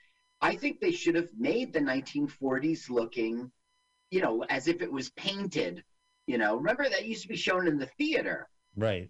I 0.41 0.55
think 0.55 0.79
they 0.79 0.91
should 0.91 1.15
have 1.15 1.29
made 1.37 1.73
the 1.73 1.79
1940s 1.79 2.89
looking, 2.89 3.51
you 4.11 4.21
know, 4.21 4.43
as 4.49 4.67
if 4.67 4.81
it 4.81 4.91
was 4.91 5.09
painted. 5.11 5.83
You 6.27 6.37
know, 6.37 6.57
remember 6.57 6.89
that 6.89 7.05
used 7.05 7.21
to 7.23 7.27
be 7.27 7.35
shown 7.37 7.67
in 7.67 7.77
the 7.77 7.89
theater. 7.97 8.49
Right. 8.75 9.09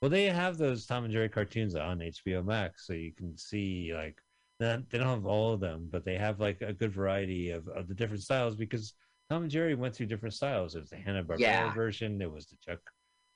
Well, 0.00 0.10
they 0.10 0.24
have 0.24 0.58
those 0.58 0.86
Tom 0.86 1.04
and 1.04 1.12
Jerry 1.12 1.28
cartoons 1.28 1.74
on 1.74 1.98
HBO 1.98 2.44
Max, 2.44 2.86
so 2.86 2.92
you 2.92 3.12
can 3.12 3.36
see 3.36 3.92
like 3.94 4.20
they 4.60 4.76
they 4.90 4.98
don't 4.98 5.08
have 5.08 5.26
all 5.26 5.52
of 5.52 5.60
them, 5.60 5.88
but 5.90 6.04
they 6.04 6.16
have 6.16 6.38
like 6.40 6.62
a 6.62 6.72
good 6.72 6.92
variety 6.92 7.50
of, 7.50 7.66
of 7.68 7.88
the 7.88 7.94
different 7.94 8.22
styles 8.22 8.54
because 8.54 8.94
Tom 9.28 9.42
and 9.42 9.50
Jerry 9.50 9.74
went 9.74 9.94
through 9.94 10.06
different 10.06 10.34
styles. 10.34 10.72
There 10.72 10.80
was 10.82 10.90
the 10.90 10.96
Hanna 10.96 11.24
Barbera 11.24 11.40
Yeah. 11.40 11.74
version, 11.74 12.16
there 12.18 12.30
was 12.30 12.46
the 12.46 12.56
Chuck 12.64 12.80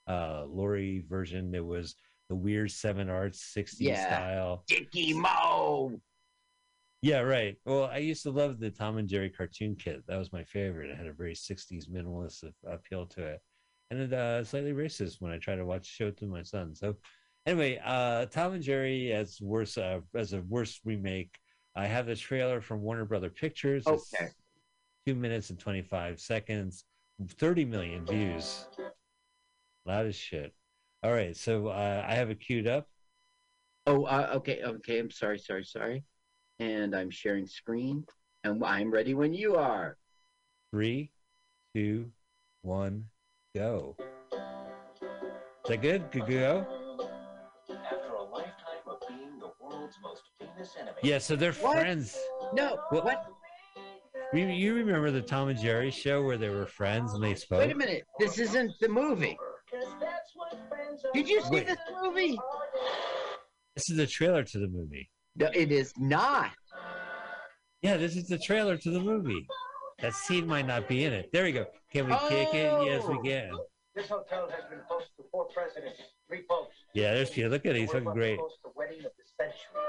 uh, 0.07 0.45
Lorre 0.45 1.07
version, 1.09 1.51
there 1.51 1.65
was 1.65 1.97
the 2.29 2.37
weird 2.37 2.71
Seven 2.71 3.11
Arts 3.11 3.53
60s 3.57 3.81
Yeah. 3.81 4.07
style. 4.07 4.65
Dicky 4.69 5.15
Mo. 5.15 6.01
Yeah, 7.03 7.21
right. 7.21 7.57
Well, 7.65 7.87
I 7.87 7.99
used 7.99 8.23
to 8.23 8.31
love 8.31 8.61
the 8.61 8.71
Tom 8.71 8.97
and 8.99 9.09
Jerry 9.09 9.29
cartoon 9.29 9.75
kit. 9.75 10.05
That 10.07 10.19
was 10.19 10.33
my 10.33 10.45
favorite. 10.45 10.91
It 10.91 10.97
had 10.97 11.09
a 11.09 11.13
very 11.13 11.35
60s 11.35 11.89
minimalist 11.91 12.45
appeal 12.65 13.07
to 13.07 13.25
it. 13.25 13.41
And 13.93 14.15
uh 14.15 14.43
slightly 14.43 14.73
racist 14.73 15.21
when 15.21 15.33
I 15.33 15.39
try 15.39 15.55
to 15.55 15.67
watch 15.67 15.83
the 15.83 16.05
show 16.05 16.11
to 16.11 16.27
my 16.27 16.43
son. 16.43 16.75
So 16.75 16.97
anyway, 17.45 17.79
uh 17.85 18.25
Tom 18.27 18.55
and 18.55 18.63
Jerry 18.63 19.13
as 19.13 19.39
worse 19.39 19.77
uh, 19.77 20.01
as 20.15 20.33
a 20.33 20.41
worse 20.43 20.81
remake. 20.87 21.37
I 21.77 21.87
have 21.87 22.07
the 22.07 22.17
trailer 22.17 22.63
from 22.63 22.81
Warner 22.81 23.05
Brother 23.05 23.29
Pictures. 23.29 23.87
It's 23.87 24.15
Okay. 24.15 24.31
two 25.07 25.15
minutes 25.15 25.51
and 25.51 25.59
25 25.59 26.21
seconds, 26.21 26.85
30 27.39 27.67
million 27.67 28.07
views. 28.07 28.67
Loud 29.85 30.07
as 30.07 30.17
shit. 30.17 30.55
All 31.03 31.13
right, 31.13 31.37
so 31.37 31.69
uh, 31.69 32.05
I 32.07 32.15
have 32.15 32.31
it 32.31 32.41
queued 32.41 32.67
up. 32.67 32.89
Oh, 33.87 34.05
uh, 34.05 34.31
okay, 34.37 34.63
okay. 34.63 35.01
I'm 35.01 35.11
sorry, 35.11 35.39
sorry, 35.39 35.65
sorry. 35.65 36.05
And 36.61 36.95
I'm 36.95 37.11
sharing 37.11 37.47
screen, 37.47 38.07
and 38.45 38.65
I'm 38.65 38.91
ready 38.91 39.13
when 39.13 39.35
you 39.35 39.57
are. 39.57 39.99
Three, 40.71 41.11
two, 41.75 42.13
one, 42.63 43.07
go. 43.55 43.97
Is 44.33 44.39
that 45.69 45.83
good? 45.83 46.11
Good 46.11 46.27
go? 46.27 46.67
After 47.71 48.15
a 48.15 48.23
lifetime 48.23 48.53
of 48.87 48.97
being 49.09 49.39
the 49.39 49.51
world's 49.61 49.97
most 50.03 50.23
famous 50.39 50.75
enemy. 50.81 50.97
Yeah, 51.03 51.19
so 51.19 51.37
they're 51.37 51.53
What? 51.55 51.79
friends. 51.81 52.19
No, 52.55 52.79
What? 52.91 53.05
what? 53.05 53.27
You, 54.33 54.47
you 54.47 54.75
remember 54.75 55.11
the 55.11 55.21
Tom 55.21 55.49
and 55.49 55.59
Jerry 55.59 55.91
show 55.91 56.23
where 56.23 56.39
they 56.39 56.49
were 56.49 56.65
friends 56.67 57.13
and 57.13 57.23
they 57.23 57.35
spoke? 57.35 57.59
Wait 57.61 57.71
a 57.73 57.75
minute. 57.75 58.05
This 58.19 58.39
isn't 58.39 58.73
the 58.81 58.89
movie. 58.89 59.37
Did 61.13 61.29
you 61.29 61.43
see 61.43 61.51
Wait. 61.51 61.67
this 61.67 61.77
movie? 62.03 62.39
This 63.77 63.91
is 63.91 63.97
the 63.99 64.07
trailer 64.07 64.43
to 64.45 64.59
the 64.59 64.69
movie. 64.69 65.11
No, 65.37 65.49
it 65.55 65.71
is 65.71 65.93
not. 65.99 66.51
Yeah, 67.83 67.97
this 67.99 68.17
is 68.17 68.27
the 68.27 68.39
trailer 68.39 68.77
to 68.79 68.91
the 68.91 69.01
movie. 69.01 69.47
That 70.03 70.15
scene 70.15 70.47
might 70.49 70.67
not 70.67 70.89
be 70.89 71.05
in 71.05 71.13
it. 71.13 71.31
There 71.33 71.45
we 71.45 71.53
go. 71.53 71.67
Can 71.93 72.07
we 72.09 72.13
kick 72.29 72.53
it? 72.55 72.85
Yes, 72.85 73.05
we 73.07 73.15
Oh. 73.15 73.23
can. 73.23 73.53
This 73.95 74.09
hotel 74.09 74.49
has 74.51 74.65
been 74.69 74.81
host 74.89 75.11
to 75.17 75.25
four 75.31 75.45
presidents, 75.47 76.01
three 76.27 76.43
popes. 76.49 76.75
Yeah, 76.95 77.15
there's 77.15 77.37
you. 77.37 77.49
look 77.49 77.65
at 77.67 77.77
it. 77.77 77.81
He's 77.81 77.93
looking 77.95 78.13
great. 78.13 78.39
host 78.39 78.59
the 78.65 78.71
wedding 78.75 79.05
of 79.05 79.13
the 79.17 79.25
century. 79.39 79.81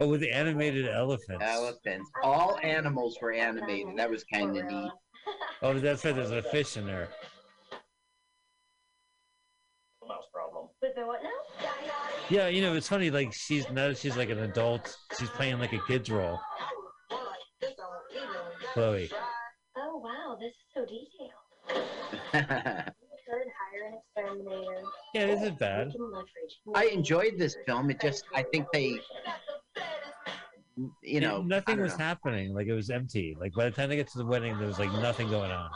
Oh, 0.00 0.08
with 0.08 0.20
the 0.20 0.30
animated 0.30 0.88
elephants. 0.88 1.42
Elephants. 1.44 2.10
All 2.22 2.58
animals 2.62 3.16
were 3.22 3.32
animated. 3.32 3.96
That 3.96 4.10
was 4.10 4.24
kind 4.24 4.56
of 4.58 4.64
neat. 4.66 4.90
Oh, 5.62 5.72
that's 5.78 6.04
right. 6.04 6.14
There's 6.14 6.32
a 6.32 6.42
fish 6.42 6.76
in 6.76 6.86
there. 6.86 7.08
Mouse 10.06 10.24
problem. 10.32 10.68
With 10.82 10.94
the 10.96 11.06
what 11.06 11.22
now? 11.22 11.30
Yeah, 12.28 12.48
you 12.48 12.60
know, 12.60 12.74
it's 12.74 12.88
funny. 12.88 13.10
Like 13.10 13.32
she's 13.32 13.70
now 13.70 13.92
she's 13.94 14.16
like 14.16 14.28
an 14.28 14.40
adult. 14.40 14.94
She's 15.18 15.30
playing 15.30 15.58
like 15.60 15.72
a 15.72 15.80
kid's 15.86 16.10
role. 16.10 16.38
Chloe. 18.74 19.08
Oh 19.76 19.98
wow, 19.98 20.36
this 20.40 20.50
is 20.50 20.66
so 20.74 20.84
detailed. 20.84 21.30
hire 23.32 23.86
an 23.86 23.98
exterminator. 24.00 24.82
Yeah, 25.14 25.26
this 25.26 25.42
is 25.42 25.50
bad. 25.52 25.92
I 26.74 26.86
enjoyed 26.86 27.34
this 27.38 27.56
film. 27.66 27.88
It 27.90 28.00
just, 28.00 28.24
I 28.34 28.42
think 28.42 28.66
they, 28.72 28.98
you 31.02 31.20
know, 31.20 31.40
nothing 31.42 31.80
was 31.80 31.96
know. 31.96 32.04
happening. 32.04 32.52
Like 32.52 32.66
it 32.66 32.74
was 32.74 32.90
empty. 32.90 33.36
Like 33.38 33.52
by 33.54 33.66
the 33.66 33.70
time 33.70 33.90
they 33.90 33.96
get 33.96 34.08
to 34.08 34.18
the 34.18 34.26
wedding, 34.26 34.58
there 34.58 34.66
was 34.66 34.80
like 34.80 34.92
nothing 34.94 35.28
going 35.30 35.52
on. 35.52 35.70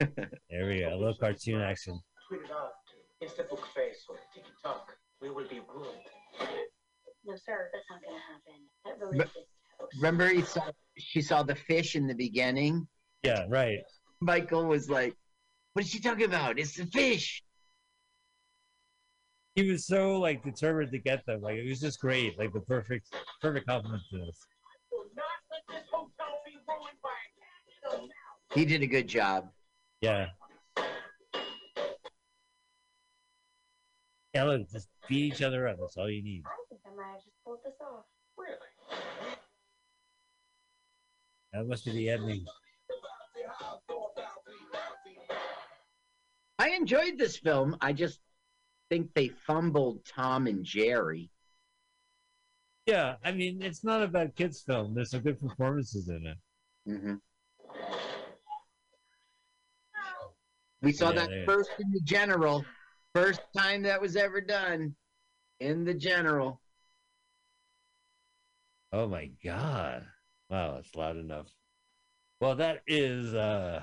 there 0.00 0.68
we 0.68 0.80
go. 0.80 0.94
A 0.94 0.96
little 0.96 1.16
cartoon 1.20 1.60
action. 1.60 2.00
Tweet 2.28 2.40
it 2.40 2.50
out. 2.50 2.70
Book 3.50 3.68
face 3.76 4.04
or 4.08 4.16
TikTok. 4.34 4.96
We 5.20 5.28
will 5.30 5.46
be 5.48 5.60
ruined. 5.72 6.00
No, 7.24 7.36
sir, 7.36 7.70
that's 7.72 7.84
not 7.90 8.00
gonna 8.04 8.18
happen. 8.18 8.68
That 8.84 8.98
really 8.98 9.18
But- 9.18 9.28
is 9.28 9.32
toast. 9.78 9.96
Remember, 9.96 10.28
he 10.28 10.42
saw 10.42 10.70
she 10.98 11.22
saw 11.22 11.42
the 11.42 11.54
fish 11.54 11.96
in 11.96 12.06
the 12.06 12.14
beginning. 12.14 12.86
Yeah, 13.22 13.44
right. 13.48 13.78
Michael 14.20 14.66
was 14.66 14.90
like, 14.90 15.16
"What 15.72 15.84
is 15.84 15.90
she 15.90 16.00
talking 16.00 16.24
about? 16.24 16.58
It's 16.58 16.76
the 16.76 16.86
fish." 16.86 17.42
He 19.54 19.70
was 19.70 19.86
so 19.86 20.18
like 20.18 20.42
determined 20.42 20.90
to 20.92 20.98
get 20.98 21.24
them. 21.26 21.40
Like 21.40 21.56
it 21.56 21.68
was 21.68 21.80
just 21.80 22.00
great. 22.00 22.38
Like 22.38 22.52
the 22.52 22.60
perfect, 22.60 23.14
perfect 23.40 23.66
compliment 23.66 24.02
to 24.10 24.18
this. 24.18 24.38
will 24.90 25.04
not 25.14 25.24
let 25.50 25.62
this 25.68 25.88
hotel 25.90 26.40
be 26.44 26.52
ruined 26.68 26.98
by 27.02 27.10
a 27.10 27.92
cat 27.92 27.94
in 27.94 27.98
a 27.98 28.02
mouth. 28.02 28.54
He 28.54 28.64
did 28.64 28.82
a 28.82 28.86
good 28.86 29.08
job. 29.08 29.50
Yeah. 30.00 30.28
Yeah, 34.34 34.44
look, 34.44 34.70
just 34.70 34.88
beat 35.08 35.34
each 35.34 35.42
other 35.42 35.68
up. 35.68 35.78
That's 35.80 35.96
all 35.96 36.10
you 36.10 36.22
need. 36.22 36.42
I 36.46 36.50
think 36.68 36.80
I 36.86 36.96
might 36.96 37.12
have 37.12 37.22
just 37.22 37.36
pulled 37.44 37.58
this 37.64 37.74
off. 37.80 38.04
Really? 38.36 38.56
That 41.52 41.66
must 41.66 41.84
be 41.84 41.92
the 41.92 42.08
ending. 42.10 42.44
I 46.58 46.70
enjoyed 46.70 47.18
this 47.18 47.36
film. 47.36 47.76
I 47.80 47.92
just 47.92 48.20
think 48.88 49.12
they 49.14 49.28
fumbled 49.28 50.04
Tom 50.04 50.46
and 50.46 50.64
Jerry. 50.64 51.30
Yeah, 52.86 53.16
I 53.24 53.32
mean, 53.32 53.62
it's 53.62 53.84
not 53.84 54.02
a 54.02 54.08
bad 54.08 54.34
kids' 54.34 54.60
film. 54.60 54.94
There's 54.94 55.10
some 55.10 55.20
good 55.20 55.40
performances 55.40 56.08
in 56.08 56.26
it. 56.26 56.38
hmm 56.86 57.14
We 60.82 60.92
saw 60.92 61.10
Yeah, 61.10 61.26
that 61.26 61.44
first 61.46 61.70
in 61.78 61.90
the 61.92 62.00
general. 62.00 62.64
First 63.14 63.42
time 63.56 63.82
that 63.82 64.00
was 64.00 64.16
ever 64.16 64.40
done 64.40 64.94
in 65.60 65.84
the 65.84 65.94
general. 65.94 66.60
Oh 68.92 69.06
my 69.06 69.30
god! 69.44 70.06
Wow, 70.50 70.76
it's 70.78 70.94
loud 70.94 71.16
enough. 71.16 71.48
Well, 72.40 72.56
that 72.56 72.82
is. 72.86 73.34
uh 73.34 73.82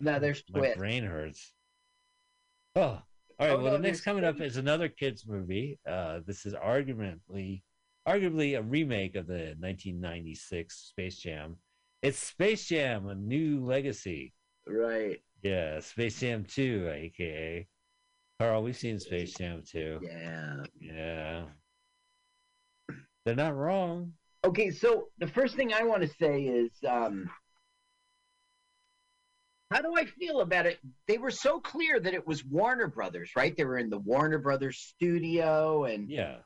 Now 0.00 0.18
there's 0.18 0.42
My 0.52 0.60
twist. 0.60 0.78
brain 0.78 1.04
hurts. 1.04 1.52
Oh, 2.76 2.80
all 2.82 3.02
right. 3.40 3.50
Oh, 3.50 3.56
well, 3.56 3.64
no, 3.66 3.72
the 3.72 3.78
next 3.78 4.02
coming 4.02 4.24
up 4.24 4.40
is 4.40 4.56
another 4.56 4.88
kids 4.88 5.26
movie. 5.26 5.78
Uh, 5.88 6.20
this 6.26 6.44
is 6.46 6.54
arguably, 6.54 7.62
arguably 8.06 8.58
a 8.58 8.62
remake 8.62 9.16
of 9.16 9.26
the 9.26 9.54
1996 9.58 10.74
Space 10.76 11.18
Jam. 11.18 11.56
It's 12.02 12.18
Space 12.18 12.66
Jam: 12.66 13.08
A 13.08 13.14
New 13.14 13.64
Legacy. 13.64 14.34
Right. 14.66 15.20
Yeah, 15.42 15.80
Space 15.80 16.20
Jam 16.20 16.44
2, 16.44 16.90
aka 16.92 17.66
Carl. 18.38 18.62
We've 18.62 18.76
seen 18.76 19.00
Space 19.00 19.34
Jam 19.34 19.62
too. 19.66 19.98
Yeah. 20.02 20.62
Yeah, 20.80 21.44
they're 23.24 23.34
not 23.34 23.56
wrong. 23.56 24.12
Okay, 24.44 24.70
so 24.70 25.08
the 25.18 25.26
first 25.26 25.56
thing 25.56 25.72
I 25.72 25.82
want 25.82 26.02
to 26.02 26.08
say 26.20 26.42
is 26.42 26.70
um 26.88 27.28
how 29.70 29.82
do 29.82 29.94
I 29.96 30.06
feel 30.06 30.40
about 30.40 30.64
it? 30.66 30.78
They 31.06 31.18
were 31.18 31.30
so 31.30 31.60
clear 31.60 32.00
that 32.00 32.14
it 32.14 32.26
was 32.26 32.42
Warner 32.44 32.86
Brothers, 32.86 33.32
right? 33.36 33.54
They 33.54 33.64
were 33.64 33.76
in 33.76 33.90
the 33.90 33.98
Warner 33.98 34.38
Brothers 34.38 34.78
studio 34.78 35.84
and 35.84 36.08
Yeah, 36.08 36.36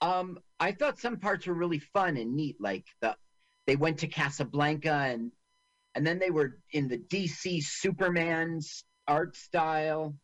um 0.00 0.38
I 0.58 0.72
thought 0.72 0.98
some 0.98 1.18
parts 1.18 1.46
were 1.46 1.54
really 1.54 1.78
fun 1.78 2.16
and 2.16 2.34
neat 2.34 2.56
like 2.58 2.86
the 3.00 3.16
they 3.66 3.76
went 3.76 3.98
to 3.98 4.06
Casablanca 4.08 4.92
and 4.92 5.30
and 5.94 6.06
then 6.06 6.18
they 6.18 6.30
were 6.30 6.58
in 6.72 6.88
the 6.88 6.98
DC 6.98 7.62
Superman's 7.62 8.84
art 9.06 9.36
style. 9.36 10.14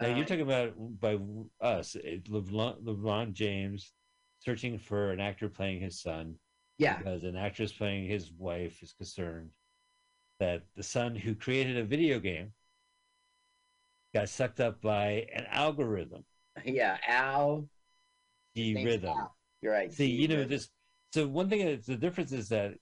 Now, 0.00 0.08
Uh, 0.08 0.16
you're 0.16 0.24
talking 0.26 0.42
about 0.42 0.74
by 1.00 1.18
us, 1.60 1.94
it- 1.94 2.24
LeBron, 2.24 2.82
LeBron 2.82 3.32
James 3.32 3.92
searching 4.40 4.78
for 4.78 5.12
an 5.12 5.20
actor 5.20 5.48
playing 5.48 5.80
his 5.80 6.00
son. 6.00 6.38
yeah, 6.78 6.98
because 6.98 7.22
an 7.22 7.36
actress 7.36 7.72
playing 7.72 8.08
his 8.08 8.32
wife 8.32 8.82
is 8.82 8.92
concerned 8.92 9.50
that 10.40 10.62
the 10.74 10.82
son 10.82 11.14
who 11.14 11.34
created 11.34 11.76
a 11.76 11.84
video 11.84 12.18
game 12.18 12.52
got 14.12 14.28
sucked 14.28 14.60
up 14.60 14.80
by 14.80 15.26
an 15.32 15.46
algorithm, 15.46 16.24
yeah, 16.64 16.98
Al. 17.06 17.68
the 18.54 18.74
rhythm. 18.84 19.16
Al. 19.16 19.36
You're 19.62 19.72
right. 19.72 19.92
See, 19.92 20.10
you 20.10 20.28
know, 20.28 20.44
this. 20.44 20.68
So 21.12 21.28
one 21.28 21.48
thing 21.48 21.60
is 21.60 21.86
the 21.86 21.96
difference 21.96 22.32
is 22.32 22.48
that 22.48 22.74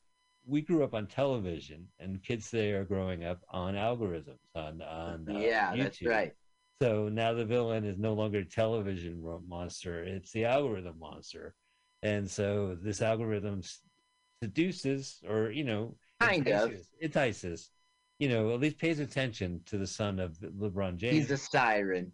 we 0.46 0.62
grew 0.62 0.82
up 0.82 0.94
on 0.94 1.06
television, 1.06 1.86
and 1.98 2.22
kids 2.22 2.50
today 2.50 2.72
are 2.72 2.84
growing 2.84 3.24
up 3.24 3.40
on 3.50 3.74
algorithms 3.74 4.38
on 4.54 4.80
on 4.82 5.28
uh, 5.28 5.38
yeah, 5.38 5.76
that's 5.76 6.02
right. 6.02 6.34
So 6.80 7.08
now 7.08 7.32
the 7.32 7.44
villain 7.44 7.84
is 7.84 7.98
no 7.98 8.14
longer 8.14 8.38
a 8.38 8.44
television 8.44 9.22
monster; 9.48 10.02
it's 10.02 10.32
the 10.32 10.46
algorithm 10.46 10.98
monster, 10.98 11.54
and 12.02 12.28
so 12.28 12.76
this 12.80 13.02
algorithm 13.02 13.62
seduces, 14.42 15.20
or 15.28 15.50
you 15.50 15.64
know, 15.64 15.96
Kind 16.20 16.48
of. 16.48 16.70
entices, 16.70 16.86
entices, 17.02 17.68
you 18.18 18.28
know, 18.28 18.54
at 18.54 18.60
least 18.60 18.78
pays 18.78 19.00
attention 19.00 19.60
to 19.66 19.78
the 19.78 19.86
son 19.86 20.18
of 20.18 20.38
LeBron 20.38 20.96
James. 20.96 21.16
He's 21.16 21.30
a 21.30 21.36
siren. 21.36 22.12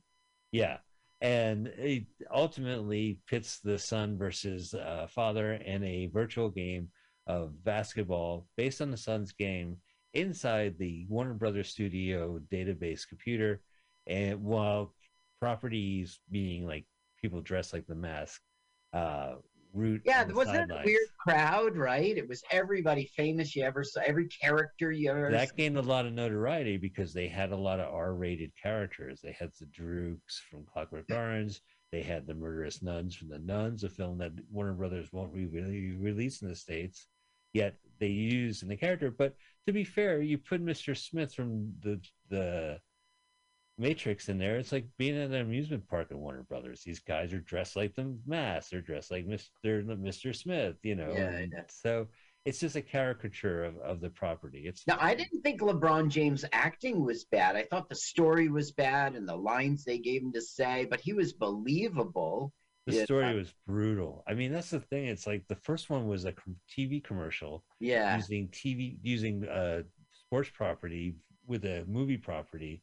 Yeah. 0.52 0.78
And 1.20 1.66
it 1.66 2.04
ultimately 2.32 3.18
pits 3.26 3.58
the 3.58 3.78
son 3.78 4.16
versus 4.16 4.72
uh, 4.72 5.06
father 5.10 5.54
in 5.54 5.82
a 5.82 6.06
virtual 6.06 6.48
game 6.48 6.88
of 7.26 7.62
basketball 7.64 8.46
based 8.56 8.80
on 8.80 8.90
the 8.90 8.96
son's 8.96 9.32
game 9.32 9.76
inside 10.14 10.76
the 10.78 11.06
Warner 11.08 11.34
Brothers 11.34 11.68
Studio 11.68 12.40
database 12.50 13.06
computer. 13.06 13.60
And 14.08 14.42
while 14.42 14.94
properties 15.40 16.20
being 16.30 16.66
like 16.66 16.86
people 17.20 17.40
dressed 17.40 17.72
like 17.72 17.86
the 17.86 17.94
mask, 17.94 18.40
uh, 18.92 19.34
root. 19.74 20.02
Yeah, 20.04 20.24
the 20.24 20.34
wasn't 20.34 20.70
it 20.70 20.74
a 20.74 20.82
weird 20.84 21.08
crowd, 21.18 21.76
right? 21.76 22.16
It 22.16 22.28
was 22.28 22.42
everybody 22.50 23.10
famous 23.16 23.54
you 23.54 23.64
ever 23.64 23.84
saw, 23.84 24.00
every 24.06 24.28
character 24.28 24.90
you 24.90 25.10
ever 25.10 25.30
that 25.30 25.50
saw. 25.50 25.54
gained 25.56 25.78
a 25.78 25.82
lot 25.82 26.06
of 26.06 26.12
notoriety 26.12 26.76
because 26.76 27.12
they 27.12 27.28
had 27.28 27.52
a 27.52 27.56
lot 27.56 27.80
of 27.80 27.92
R-rated 27.92 28.52
characters. 28.60 29.20
They 29.22 29.32
had 29.32 29.50
the 29.60 29.66
Droogs 29.66 30.40
from 30.50 30.64
Clockwork 30.64 31.06
Orange. 31.10 31.60
They 31.92 32.02
had 32.02 32.26
the 32.26 32.34
Murderous 32.34 32.82
Nuns 32.82 33.14
from 33.14 33.28
the 33.28 33.38
Nuns, 33.38 33.84
a 33.84 33.88
film 33.88 34.18
that 34.18 34.32
Warner 34.50 34.74
Brothers 34.74 35.12
won't 35.12 35.32
re- 35.32 35.46
really 35.46 35.92
release 35.92 36.42
in 36.42 36.48
the 36.48 36.54
states. 36.54 37.06
Yet 37.54 37.76
they 37.98 38.08
used 38.08 38.62
in 38.62 38.68
the 38.68 38.76
character. 38.76 39.10
But 39.10 39.34
to 39.66 39.72
be 39.72 39.84
fair, 39.84 40.20
you 40.20 40.36
put 40.36 40.64
Mr. 40.64 40.96
Smith 40.96 41.34
from 41.34 41.72
the 41.82 42.00
the 42.28 42.80
Matrix 43.78 44.28
in 44.28 44.38
there. 44.38 44.56
It's 44.58 44.72
like 44.72 44.86
being 44.98 45.16
at 45.16 45.30
an 45.30 45.34
amusement 45.36 45.88
park 45.88 46.08
at 46.10 46.18
Warner 46.18 46.42
Brothers. 46.42 46.82
These 46.84 47.00
guys 47.00 47.32
are 47.32 47.40
dressed 47.40 47.76
like 47.76 47.94
the 47.94 48.14
mask. 48.26 48.70
They're 48.70 48.80
dressed 48.80 49.10
like 49.10 49.26
Mr. 49.26 49.84
Mr. 49.84 50.34
Smith. 50.34 50.76
You 50.82 50.96
know. 50.96 51.12
Yeah, 51.12 51.28
and 51.30 51.52
yeah. 51.54 51.62
So 51.68 52.08
it's 52.44 52.60
just 52.60 52.76
a 52.76 52.82
caricature 52.82 53.64
of, 53.64 53.76
of 53.78 54.00
the 54.00 54.10
property. 54.10 54.64
It's 54.66 54.86
Now, 54.86 54.96
I 55.00 55.14
didn't 55.14 55.42
think 55.42 55.60
LeBron 55.60 56.08
James' 56.08 56.44
acting 56.52 57.04
was 57.04 57.24
bad. 57.24 57.56
I 57.56 57.64
thought 57.64 57.88
the 57.88 57.96
story 57.96 58.48
was 58.48 58.72
bad 58.72 59.14
and 59.16 59.28
the 59.28 59.36
lines 59.36 59.84
they 59.84 59.98
gave 59.98 60.22
him 60.22 60.32
to 60.32 60.40
say, 60.40 60.86
but 60.88 61.00
he 61.00 61.12
was 61.12 61.32
believable. 61.32 62.52
The 62.86 63.04
story 63.04 63.34
was 63.36 63.52
brutal. 63.66 64.24
I 64.26 64.32
mean, 64.32 64.50
that's 64.50 64.70
the 64.70 64.80
thing. 64.80 65.08
It's 65.08 65.26
like 65.26 65.46
the 65.46 65.56
first 65.56 65.90
one 65.90 66.06
was 66.08 66.24
a 66.24 66.32
TV 66.74 67.04
commercial 67.04 67.62
Yeah. 67.80 68.16
using 68.16 68.48
TV 68.48 68.96
using 69.02 69.46
uh 69.46 69.82
sports 70.12 70.48
property 70.54 71.16
with 71.46 71.66
a 71.66 71.84
movie 71.86 72.16
property, 72.16 72.82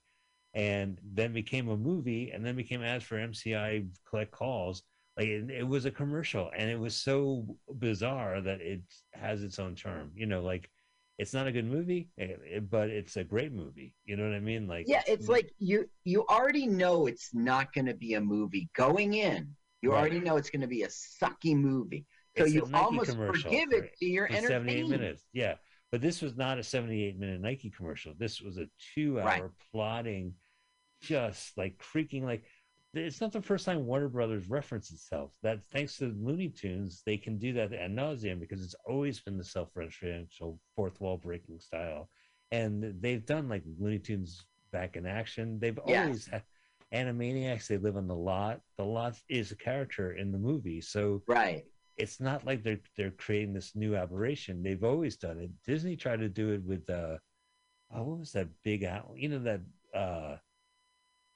and 0.55 0.97
then 1.13 1.33
became 1.33 1.69
a 1.69 1.77
movie, 1.77 2.31
and 2.31 2.43
then 2.43 2.55
became 2.55 2.81
ads 2.81 3.03
for 3.03 3.17
MCI 3.17 3.85
collect 4.09 4.31
calls. 4.31 4.81
Like 5.17 5.27
it, 5.27 5.49
it 5.51 5.67
was 5.67 5.85
a 5.85 5.91
commercial, 5.91 6.51
and 6.57 6.69
it 6.69 6.79
was 6.79 6.95
so 6.95 7.45
bizarre 7.75 8.41
that 8.41 8.61
it 8.61 8.81
has 9.13 9.43
its 9.43 9.59
own 9.59 9.75
charm. 9.75 10.11
You 10.15 10.25
know, 10.25 10.41
like 10.41 10.69
it's 11.17 11.33
not 11.33 11.47
a 11.47 11.51
good 11.51 11.65
movie, 11.65 12.09
eh, 12.17 12.33
eh, 12.51 12.59
but 12.59 12.89
it's 12.89 13.15
a 13.15 13.23
great 13.23 13.53
movie. 13.53 13.93
You 14.05 14.17
know 14.17 14.23
what 14.27 14.35
I 14.35 14.39
mean? 14.41 14.67
Like 14.67 14.85
Yeah, 14.87 15.03
it's 15.07 15.27
like 15.29 15.51
you 15.59 15.89
you 16.03 16.25
already 16.27 16.67
know 16.67 17.05
it's 17.07 17.29
not 17.33 17.71
going 17.73 17.85
to 17.85 17.93
be 17.93 18.15
a 18.15 18.21
movie 18.21 18.69
going 18.75 19.13
in. 19.13 19.55
You 19.81 19.91
Right. 19.91 19.99
already 19.99 20.19
know 20.19 20.35
it's 20.37 20.49
going 20.49 20.61
to 20.61 20.67
be 20.67 20.81
a 20.83 20.87
sucky 20.87 21.55
movie. 21.55 22.05
So 22.37 22.43
It's 22.43 22.53
you 22.53 22.67
almost 22.73 23.11
forgive 23.15 23.69
for- 23.69 23.75
it 23.83 23.93
to 23.99 24.05
your 24.05 24.27
for 24.27 24.33
78 24.35 24.47
entertainment. 24.47 24.89
minutes. 25.01 25.23
Yeah. 25.31 25.55
But 25.91 26.01
this 26.01 26.21
was 26.21 26.35
not 26.35 26.57
a 26.59 26.63
78 26.63 27.17
minute 27.17 27.39
Nike 27.39 27.69
commercial. 27.69 28.13
This 28.17 28.41
was 28.41 28.57
a 28.57 28.67
two 28.95 29.19
hour 29.21 29.25
Right. 29.25 29.43
plotting, 29.71 30.33
just 31.01 31.57
like 31.57 31.77
freaking 31.79 32.23
like 32.23 32.45
it's 32.93 33.19
not 33.19 33.33
the 33.33 33.41
first 33.41 33.65
time 33.65 33.85
Warner 33.85 34.07
Brothers 34.07 34.49
referenced 34.49 34.93
itself. 34.93 35.31
That 35.43 35.65
thanks 35.65 35.97
to 35.97 36.15
Looney 36.17 36.49
Tunes, 36.49 37.03
they 37.05 37.17
can 37.17 37.37
do 37.37 37.51
that 37.53 37.73
ad 37.73 37.91
nauseum 37.91 38.39
because 38.39 38.63
it's 38.63 38.75
always 38.85 39.19
been 39.19 39.37
the 39.37 39.43
self 39.43 39.73
referential 39.73 40.57
fourth 40.75 41.01
wall 41.01 41.17
breaking 41.17 41.59
style. 41.59 42.09
And 42.51 42.95
they've 43.01 43.25
done 43.25 43.49
like 43.49 43.63
Looney 43.79 43.99
Tunes 43.99 44.45
back 44.71 44.95
in 44.95 45.05
action. 45.05 45.59
They've 45.59 45.79
Yes. 45.85 46.05
always 46.05 46.27
had 46.27 46.43
Animaniacs, 46.93 47.67
they 47.67 47.77
live 47.77 47.97
on 47.97 48.07
the 48.07 48.15
lot. 48.15 48.61
The 48.77 48.85
lot 48.85 49.19
is 49.27 49.51
a 49.51 49.57
character 49.57 50.13
in 50.13 50.31
the 50.31 50.37
movie. 50.37 50.79
So 50.79 51.23
Right. 51.27 51.65
it's 51.97 52.21
not 52.21 52.45
like 52.45 52.63
they're 52.63 52.79
they're 52.95 53.11
creating 53.11 53.53
this 53.53 53.75
new 53.75 53.95
aberration. 53.95 54.63
They've 54.63 54.83
always 54.83 55.17
done 55.17 55.39
it. 55.39 55.51
Disney 55.65 55.97
tried 55.97 56.19
to 56.19 56.29
do 56.29 56.51
it 56.53 56.63
with 56.63 56.89
uh 56.89 57.17
oh, 57.93 58.03
what 58.03 58.19
was 58.19 58.31
that 58.33 58.47
big 58.63 58.85
out? 58.85 59.11
You 59.15 59.29
know 59.29 59.39
that 59.39 59.61
uh 59.93 60.37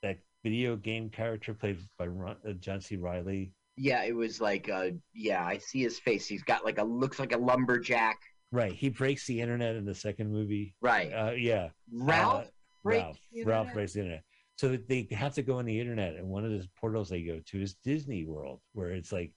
that 0.01 0.19
video 0.43 0.75
game 0.75 1.09
character 1.09 1.53
played 1.53 1.79
by 1.97 2.07
Ron, 2.07 2.37
uh, 2.47 2.53
John 2.53 2.81
C. 2.81 2.95
Reilly. 2.95 3.53
Yeah, 3.77 4.03
it 4.03 4.15
was 4.15 4.41
like 4.41 4.69
uh 4.69 4.91
yeah, 5.13 5.45
I 5.45 5.57
see 5.57 5.81
his 5.81 5.99
face. 5.99 6.27
He's 6.27 6.43
got 6.43 6.65
like 6.65 6.79
a 6.79 6.83
looks 6.83 7.19
like 7.19 7.33
a 7.33 7.37
lumberjack. 7.37 8.17
Right, 8.51 8.73
he 8.73 8.89
breaks 8.89 9.27
the 9.27 9.41
internet 9.41 9.75
in 9.75 9.85
the 9.85 9.95
second 9.95 10.31
movie. 10.31 10.75
Right. 10.81 11.11
Uh, 11.11 11.31
yeah, 11.31 11.69
Ralph 11.91 12.45
uh, 12.45 12.49
breaks 12.83 13.03
Ralph. 13.03 13.19
Ralph 13.45 13.73
breaks 13.73 13.93
the 13.93 13.99
internet. 13.99 14.23
So 14.57 14.75
they 14.75 15.07
have 15.11 15.35
to 15.35 15.41
go 15.41 15.59
on 15.59 15.65
the 15.65 15.79
internet, 15.79 16.15
and 16.15 16.27
one 16.27 16.43
of 16.43 16.51
the 16.51 16.67
portals 16.77 17.07
they 17.07 17.21
go 17.21 17.39
to 17.45 17.61
is 17.61 17.75
Disney 17.75 18.25
World, 18.25 18.59
where 18.73 18.89
it's 18.89 19.13
like 19.13 19.31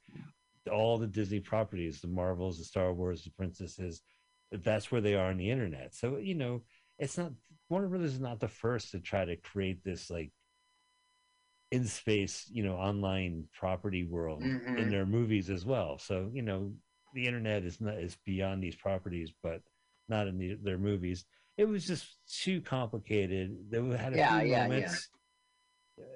all 0.70 0.98
the 0.98 1.06
Disney 1.06 1.39
properties, 1.39 2.01
the 2.01 2.09
Marvels, 2.09 2.59
the 2.59 2.64
Star 2.64 2.93
Wars, 2.93 3.22
the 3.22 3.30
princesses. 3.30 4.02
That's 4.51 4.90
where 4.90 5.01
they 5.01 5.14
are 5.14 5.30
on 5.30 5.36
the 5.36 5.51
internet. 5.51 5.94
So 5.94 6.16
you 6.16 6.34
know, 6.34 6.62
it's 6.98 7.18
not 7.18 7.32
Warner 7.68 7.89
Brothers 7.89 8.14
is 8.14 8.20
not 8.20 8.40
the 8.40 8.48
first 8.48 8.90
to 8.90 9.01
try 9.01 9.24
to 9.24 9.36
create 9.36 9.84
this 9.84 10.10
like 10.10 10.32
in 11.73 11.86
space, 11.86 12.49
you 12.53 12.62
know, 12.62 12.77
online 12.77 13.49
property 13.53 14.05
world 14.05 14.43
Mhm. 14.43 14.78
in 14.78 14.90
their 14.90 15.07
movies 15.07 15.51
as 15.51 15.65
well. 15.66 15.99
So 15.99 16.31
you 16.32 16.43
know, 16.43 16.73
the 17.15 17.27
internet 17.27 17.65
is 17.65 17.81
not 17.81 17.94
is 17.99 18.16
beyond 18.24 18.62
these 18.62 18.77
properties, 18.77 19.32
but 19.43 19.62
not 20.09 20.28
in 20.28 20.39
the, 20.39 20.55
their 20.62 20.78
movies. 20.78 21.24
It 21.59 21.65
was 21.66 21.86
just 21.86 22.19
too 22.43 22.61
complicated. 22.61 23.70
They 23.70 23.78
had 23.97 24.15
a 24.15 24.19
Yeah, 24.19 24.40
few 24.40 24.49
yeah, 24.49 24.69
yeah. 24.69 24.69
moments. 24.69 25.09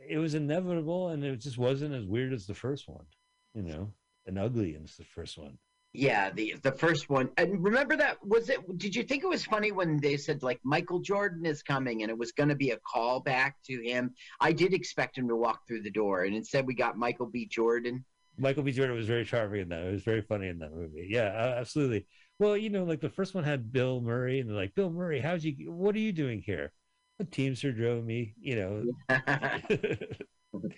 It 0.08 0.18
was 0.18 0.34
inevitable, 0.34 1.08
and 1.08 1.24
it 1.24 1.36
just 1.40 1.58
wasn't 1.58 1.94
as 1.94 2.06
weird 2.06 2.32
as 2.32 2.46
the 2.46 2.54
first 2.54 2.88
one, 2.88 3.06
you 3.54 3.62
know, 3.62 3.92
and 4.26 4.38
ugly 4.38 4.76
as 4.82 4.96
the 4.96 5.04
first 5.04 5.38
one. 5.38 5.58
Yeah, 5.96 6.30
the 6.30 6.54
the 6.62 6.72
first 6.72 7.08
one. 7.08 7.30
And 7.36 7.62
remember 7.62 7.96
that 7.96 8.18
was 8.24 8.48
it 8.50 8.78
did 8.78 8.94
you 8.94 9.02
think 9.02 9.24
it 9.24 9.28
was 9.28 9.44
funny 9.44 9.72
when 9.72 9.98
they 9.98 10.16
said 10.16 10.42
like 10.42 10.60
Michael 10.64 11.00
Jordan 11.00 11.46
is 11.46 11.62
coming 11.62 12.02
and 12.02 12.10
it 12.10 12.18
was 12.18 12.32
going 12.32 12.48
to 12.48 12.54
be 12.54 12.70
a 12.70 12.78
callback 12.78 13.52
to 13.66 13.82
him? 13.82 14.14
I 14.40 14.52
did 14.52 14.74
expect 14.74 15.18
him 15.18 15.28
to 15.28 15.36
walk 15.36 15.66
through 15.66 15.82
the 15.82 15.90
door 15.90 16.24
and 16.24 16.34
instead 16.34 16.66
we 16.66 16.74
got 16.74 16.96
Michael 16.96 17.26
B 17.26 17.46
Jordan. 17.46 18.04
Michael 18.38 18.62
B. 18.62 18.72
Jordan 18.72 18.94
was 18.94 19.06
very 19.06 19.24
charming 19.24 19.62
in 19.62 19.68
that. 19.70 19.86
It 19.86 19.92
was 19.92 20.02
very 20.02 20.20
funny 20.20 20.48
in 20.48 20.58
that 20.58 20.74
movie. 20.74 21.06
Yeah, 21.08 21.54
absolutely. 21.56 22.06
Well, 22.38 22.54
you 22.54 22.68
know, 22.68 22.84
like 22.84 23.00
the 23.00 23.08
first 23.08 23.34
one 23.34 23.44
had 23.44 23.72
Bill 23.72 24.02
Murray, 24.02 24.40
and 24.40 24.50
they're 24.50 24.56
like, 24.56 24.74
"Bill 24.74 24.90
Murray, 24.90 25.20
how'd 25.20 25.42
you? 25.42 25.72
What 25.72 25.94
are 25.94 26.00
you 26.00 26.12
doing 26.12 26.42
here?" 26.42 26.72
The 27.18 27.24
Teamster 27.24 27.72
drove 27.72 28.04
me. 28.04 28.34
You 28.38 28.56
know, 28.56 28.84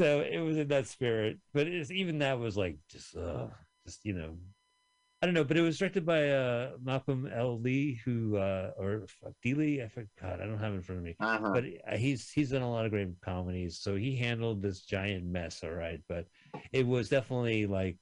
so 0.00 0.20
it 0.20 0.38
was 0.38 0.56
in 0.56 0.68
that 0.68 0.86
spirit 0.86 1.38
but 1.52 1.66
it's, 1.66 1.90
even 1.90 2.20
that 2.20 2.38
was 2.38 2.56
like 2.56 2.78
just 2.90 3.14
uh 3.14 3.48
just 3.84 4.02
you 4.04 4.14
know 4.14 4.34
i 5.22 5.26
don't 5.26 5.34
know 5.34 5.44
but 5.44 5.56
it 5.56 5.62
was 5.62 5.78
directed 5.78 6.04
by 6.06 6.28
uh 6.30 6.70
malcolm 6.82 7.28
l. 7.32 7.60
Lee 7.60 8.00
who 8.04 8.36
uh 8.36 8.70
or 8.78 9.06
d. 9.42 9.54
Lee? 9.54 9.82
I 9.82 9.88
forgot 9.88 10.40
i 10.40 10.46
don't 10.46 10.58
have 10.58 10.72
it 10.72 10.76
in 10.76 10.82
front 10.82 10.98
of 11.00 11.04
me. 11.04 11.16
Uh-huh. 11.20 11.50
but 11.52 11.64
uh, 11.90 11.96
he's 11.96 12.30
he's 12.30 12.50
done 12.50 12.62
a 12.62 12.70
lot 12.70 12.84
of 12.86 12.90
great 12.90 13.08
comedies 13.22 13.78
so 13.80 13.96
he 13.96 14.16
handled 14.16 14.62
this 14.62 14.80
giant 14.82 15.24
mess 15.24 15.60
all 15.62 15.70
right? 15.70 16.00
But 16.08 16.26
it 16.72 16.86
was 16.86 17.08
definitely 17.08 17.66
like 17.66 17.98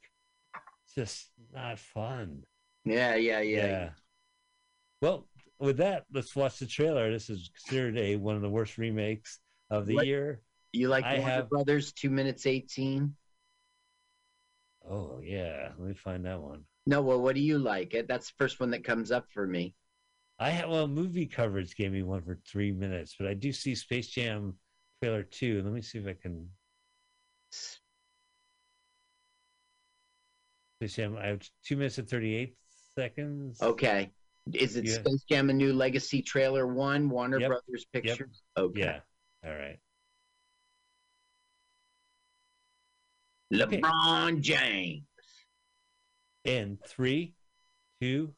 just 0.94 1.28
not 1.52 1.78
fun. 1.78 2.42
Yeah, 2.84 3.16
yeah, 3.16 3.40
yeah. 3.40 3.90
well 5.02 5.28
with 5.58 5.78
that 5.78 6.04
let's 6.12 6.34
watch 6.36 6.58
the 6.60 6.66
trailer. 6.66 7.10
This 7.10 7.28
is 7.30 7.50
considered 7.54 7.98
a 7.98 8.16
one 8.16 8.36
of 8.36 8.42
the 8.42 8.48
worst 8.48 8.78
remakes 8.78 9.40
of 9.70 9.86
the 9.86 9.94
What- 9.96 10.06
year. 10.06 10.40
You 10.72 10.88
like 10.88 11.04
I 11.04 11.18
Warner 11.18 11.32
have- 11.32 11.48
Brothers 11.48 11.92
2 11.92 12.10
minutes 12.10 12.46
18? 12.46 13.14
oh 14.88 15.20
yeah. 15.22 15.70
Let 15.78 15.88
me 15.88 15.94
find 15.94 16.24
that 16.26 16.40
one 16.40 16.64
No, 16.88 17.02
well 17.02 17.20
what 17.20 17.34
do 17.34 17.42
you 17.42 17.58
like? 17.58 17.94
That's 18.08 18.28
the 18.28 18.34
first 18.38 18.60
one 18.60 18.70
that 18.70 18.82
comes 18.82 19.12
up 19.12 19.26
for 19.30 19.46
me. 19.46 19.74
I 20.38 20.48
have 20.48 20.70
well, 20.70 20.88
movie 20.88 21.26
coverage 21.26 21.76
gave 21.76 21.92
me 21.92 22.02
one 22.02 22.22
for 22.22 22.38
three 22.50 22.72
minutes, 22.72 23.14
but 23.18 23.28
I 23.28 23.34
do 23.34 23.52
see 23.52 23.74
Space 23.74 24.08
Jam 24.08 24.54
trailer 25.02 25.22
two. 25.22 25.60
Let 25.62 25.74
me 25.74 25.82
see 25.82 25.98
if 25.98 26.06
I 26.06 26.14
can. 26.14 26.48
Space 30.80 30.96
Jam. 30.96 31.18
I 31.18 31.26
have 31.26 31.46
two 31.62 31.76
minutes 31.76 31.98
and 31.98 32.08
thirty 32.08 32.34
eight 32.34 32.56
seconds. 32.94 33.60
Okay. 33.60 34.10
Is 34.54 34.76
it 34.76 34.86
Yeah. 34.86 34.94
Space 34.94 35.24
Jam 35.28 35.50
a 35.50 35.52
new 35.52 35.74
legacy 35.74 36.22
trailer 36.22 36.66
1 36.66 37.10
Warner 37.10 37.38
Yep. 37.38 37.48
Brothers 37.48 37.84
Pictures? 37.92 38.42
Okay. 38.56 38.80
Yeah. 38.80 39.00
All 39.44 39.54
right. 39.54 39.78
LeBron 43.52 44.40
James. 44.40 45.07
In 46.48 46.78
three, 46.86 47.34
two, 48.00 48.32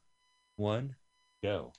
one, 0.57 0.95
go. 1.41 1.71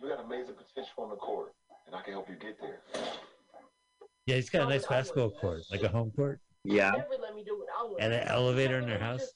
You 0.00 0.10
got 0.10 0.24
amazing 0.24 0.54
potential 0.54 1.02
on 1.02 1.10
the 1.10 1.16
court, 1.16 1.52
and 1.86 1.96
I 1.96 2.02
can 2.02 2.12
help 2.12 2.28
you 2.28 2.36
get 2.36 2.60
there. 2.60 2.78
Yeah, 4.26 4.36
he's 4.36 4.48
got 4.48 4.68
a 4.68 4.70
nice 4.70 4.86
basketball 4.86 5.30
court, 5.30 5.62
like 5.72 5.82
a 5.82 5.88
home 5.88 6.12
court, 6.14 6.38
Yeah. 6.62 6.92
Never 6.92 7.20
let 7.20 7.34
me 7.34 7.42
do 7.42 7.58
what 7.58 7.66
I 7.76 7.82
want. 7.82 8.00
and 8.00 8.12
an 8.12 8.28
elevator 8.28 8.78
in 8.78 8.86
their 8.86 9.00
house. 9.00 9.32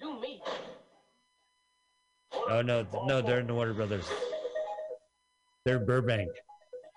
Do 0.00 0.20
me. 0.20 0.42
Oh 2.48 2.60
no, 2.60 2.84
no, 3.06 3.22
they're 3.22 3.38
in 3.38 3.46
the 3.46 3.54
Warner 3.54 3.74
Brothers. 3.74 4.10
They're 5.64 5.78
Burbank. 5.78 6.28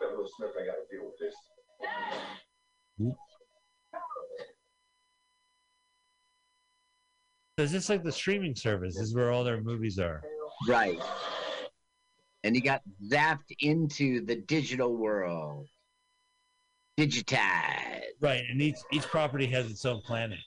Will 0.02 0.28
Smith 0.38 0.50
ain't 0.58 0.68
got 0.68 0.74
to 0.74 0.88
deal 0.90 1.06
with 1.06 1.20
this. 1.20 3.16
it's 7.64 7.72
just 7.72 7.90
like 7.90 8.04
the 8.04 8.12
streaming 8.12 8.56
service. 8.56 8.96
This 8.96 9.08
is 9.08 9.16
where 9.16 9.32
all 9.32 9.44
their 9.44 9.62
movies 9.62 9.98
are. 10.00 10.22
Right. 10.68 11.02
And 12.44 12.56
he 12.56 12.62
got 12.62 12.82
zapped 13.12 13.52
into 13.60 14.26
the 14.26 14.36
digital 14.36 14.96
world. 14.96 15.68
Digitized. 17.00 18.02
Right, 18.20 18.44
and 18.50 18.60
each 18.60 18.78
each 18.92 19.04
property 19.04 19.46
has 19.48 19.70
its 19.70 19.86
own 19.86 20.02
planet. 20.02 20.40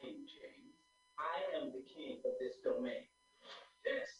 King 0.00 0.14
James. 0.26 0.76
I 1.18 1.60
am 1.60 1.72
the 1.72 1.82
king 1.92 2.18
of 2.24 2.32
this 2.38 2.54
domain. 2.62 2.92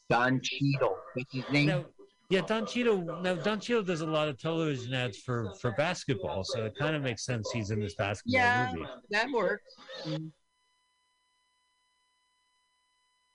Don 0.09 0.41
Cheadle. 0.43 0.97
What's 1.15 1.33
his 1.33 1.45
name? 1.53 1.67
Now, 1.67 1.85
yeah, 2.31 2.41
Don 2.41 2.67
Cheadle. 2.67 3.21
Now, 3.23 3.35
Don 3.35 3.61
Cheadle 3.61 3.85
does 3.85 4.01
a 4.01 4.07
lot 4.07 4.29
of 4.29 4.41
television 4.41 4.93
ads 4.93 5.19
for 5.19 5.55
for 5.61 5.71
basketball, 5.73 6.43
so 6.43 6.65
it 6.65 6.75
kind 6.77 6.97
of 6.97 7.03
makes 7.03 7.25
sense 7.25 7.49
he's 7.53 7.71
in 7.71 7.81
this 7.81 7.95
basketball 7.95 8.41
yeah, 8.41 8.73
movie. 8.75 8.89
that 9.11 9.31
works. 9.31 9.75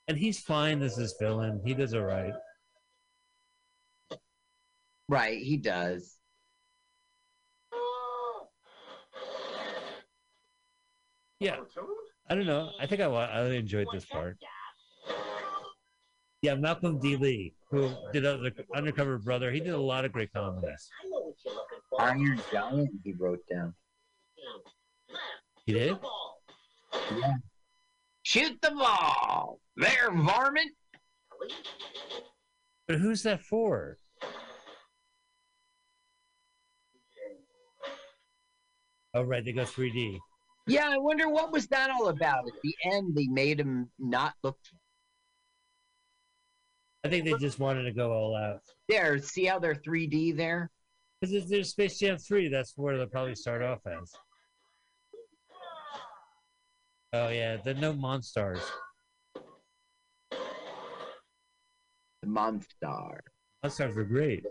And 0.08 0.18
he's 0.18 0.40
fine 0.40 0.82
as 0.82 0.96
this 0.96 1.16
villain. 1.20 1.62
He 1.66 1.74
does 1.74 1.94
all 1.94 2.04
right. 2.04 2.34
Right, 5.10 5.42
he 5.42 5.58
does. 5.58 6.18
Yeah, 11.40 11.58
I 12.30 12.36
don't 12.36 12.46
know. 12.46 12.72
I 12.80 12.88
think 12.88 13.02
I 13.02 13.06
I 13.06 13.46
enjoyed 13.50 13.88
this 13.94 14.06
part. 14.06 14.38
Yeah, 16.42 16.56
Malcolm 16.56 17.00
D. 17.00 17.18
Lee, 17.18 17.56
who 17.72 17.92
did 18.14 18.26
other, 18.26 18.52
Undercover 18.76 19.18
Brother. 19.18 19.52
He 19.52 19.60
did 19.60 19.74
a 19.74 19.78
lot 19.78 20.06
of 20.06 20.12
great 20.12 20.32
comedies. 20.32 20.90
I 21.04 21.10
know 21.10 21.20
what 21.20 21.36
you're 21.44 21.56
looking 21.56 21.80
for. 21.90 22.02
Iron 22.02 22.42
Giant, 22.52 22.90
he 23.04 23.14
wrote 23.14 23.40
down. 23.52 23.74
He 25.66 25.74
did. 25.74 26.00
Ball. 26.00 26.40
Shoot 28.26 28.60
the 28.64 28.72
ball. 28.72 29.60
There, 29.78 30.12
varmint. 30.12 30.72
But 32.88 32.98
who's 32.98 33.22
that 33.22 33.42
for? 33.42 34.00
Oh, 39.14 39.22
right, 39.22 39.46
they 39.46 39.52
go 39.52 39.62
3D. 39.62 40.18
Yeah, 40.68 40.90
I 40.90 40.98
wonder 40.98 41.30
what 41.30 41.52
was 41.52 41.68
that 41.68 41.92
all 41.92 42.08
about. 42.08 42.48
At 42.48 42.60
the 42.64 42.76
end, 42.84 43.16
they 43.16 43.28
made 43.28 43.60
him 43.60 43.92
not 44.00 44.34
look 44.42 44.58
I 47.04 47.08
think 47.08 47.26
they 47.26 47.36
just 47.36 47.60
wanted 47.60 47.84
to 47.84 47.92
go 47.92 48.12
all 48.12 48.36
out. 48.36 48.62
there. 48.90 49.20
See 49.20 49.46
how 49.46 49.60
they're 49.60 49.76
3D 49.76 50.36
there? 50.36 50.72
Because 51.22 51.48
there's 51.48 51.70
Space 51.70 52.00
Jam 52.00 52.18
3, 52.18 52.48
that's 52.50 52.74
where 52.76 52.98
they'll 52.98 53.06
probably 53.06 53.36
start 53.36 53.62
off 53.62 53.86
as. 53.86 54.12
Oh, 57.14 57.30
yeah, 57.30 57.58
the 57.58 57.74
no 57.74 57.94
monsters. 57.94 58.62
The 62.22 62.28
Monstar. 62.28 63.20
Monstars 63.64 63.96
were 63.96 64.04
great. 64.04 64.44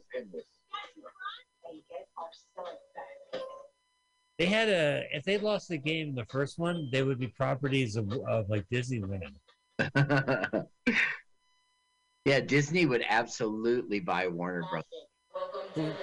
They 4.39 4.47
had 4.47 4.69
a, 4.69 5.05
if 5.13 5.25
they 5.25 5.39
lost 5.39 5.69
the 5.69 5.79
game 5.79 6.11
in 6.11 6.15
the 6.15 6.25
first 6.27 6.59
one, 6.59 6.89
they 6.93 7.03
would 7.03 7.19
be 7.21 7.29
properties 7.29 7.97
of, 7.97 8.13
of 8.29 8.49
like 8.49 8.65
Disneyland. 8.73 9.37
yeah, 12.25 12.41
Disney 12.41 12.87
would 12.87 13.05
absolutely 13.09 14.01
buy 14.01 14.27
Warner 14.29 14.65
Brothers 14.71 15.95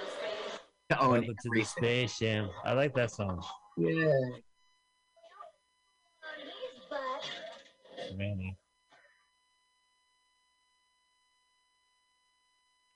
to 0.90 1.00
own 1.00 1.10
Welcome 1.10 1.24
to 1.24 1.34
the 1.44 1.48
everything. 1.48 1.64
Space 1.64 2.18
Jam. 2.18 2.50
I 2.64 2.72
like 2.72 2.94
that 2.94 3.10
song. 3.10 3.42
Yeah. 3.76 4.12
Manny. 8.16 8.56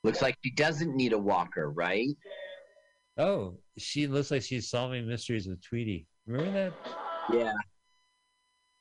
Looks 0.05 0.23
like 0.23 0.37
she 0.45 0.53
doesn't 0.53 0.95
need 0.95 1.13
a 1.13 1.19
walker, 1.19 1.71
right? 1.71 2.09
Oh, 3.19 3.59
she 3.77 4.07
looks 4.07 4.31
like 4.31 4.43
she's 4.43 4.71
solving 4.71 5.09
mysteries 5.09 5.49
with 5.49 5.63
Tweety. 5.63 6.07
Remember 6.27 6.53
that? 6.53 6.73
Yeah. 7.33 7.53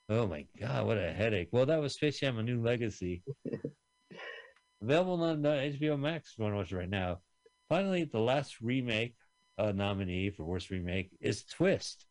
Oh 0.08 0.26
my 0.26 0.46
god, 0.60 0.86
what 0.86 0.98
a 0.98 1.12
headache. 1.12 1.48
Well, 1.50 1.66
that 1.66 1.80
was 1.80 1.94
Space 1.94 2.20
Jam: 2.20 2.38
A 2.38 2.42
New 2.42 2.62
Legacy. 2.62 3.22
Available 4.82 5.22
on 5.22 5.44
uh, 5.44 5.50
HBO 5.50 5.98
Max. 5.98 6.30
If 6.30 6.38
you 6.38 6.44
want 6.44 6.54
to 6.54 6.58
watch 6.58 6.72
it 6.72 6.76
right 6.76 6.88
now. 6.88 7.18
Finally, 7.68 8.04
the 8.04 8.20
last 8.20 8.60
remake 8.60 9.16
uh, 9.58 9.72
nominee 9.72 10.30
for 10.30 10.44
worst 10.44 10.70
remake 10.70 11.10
is 11.20 11.44
Twist. 11.44 12.06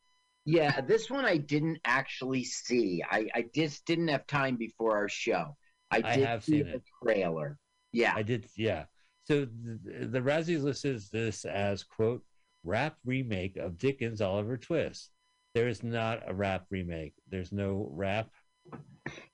Yeah, 0.46 0.80
this 0.80 1.10
one 1.10 1.24
I 1.24 1.36
didn't 1.38 1.80
actually 1.84 2.44
see. 2.44 3.02
I, 3.10 3.26
I 3.34 3.44
just 3.54 3.84
didn't 3.84 4.08
have 4.08 4.26
time 4.26 4.56
before 4.56 4.96
our 4.96 5.08
show. 5.08 5.56
I 5.90 5.98
I 6.04 6.16
did 6.16 6.26
have 6.26 6.44
see 6.44 6.52
seen 6.52 6.66
the 6.66 6.74
it. 6.76 6.82
trailer. 7.02 7.58
Yeah. 7.92 8.14
I 8.14 8.22
did, 8.22 8.46
yeah. 8.56 8.84
So 9.24 9.44
the, 9.44 10.06
the 10.06 10.20
Razzies 10.20 10.62
listed 10.62 11.02
this 11.12 11.44
as 11.44 11.82
quote 11.82 12.22
rap 12.64 12.96
remake 13.04 13.56
of 13.56 13.76
Dickens' 13.76 14.20
Oliver 14.20 14.56
Twist. 14.56 15.10
There 15.54 15.68
is 15.68 15.82
not 15.82 16.22
a 16.28 16.34
rap 16.34 16.66
remake. 16.70 17.14
There's 17.28 17.50
no 17.52 17.88
rap. 17.92 18.30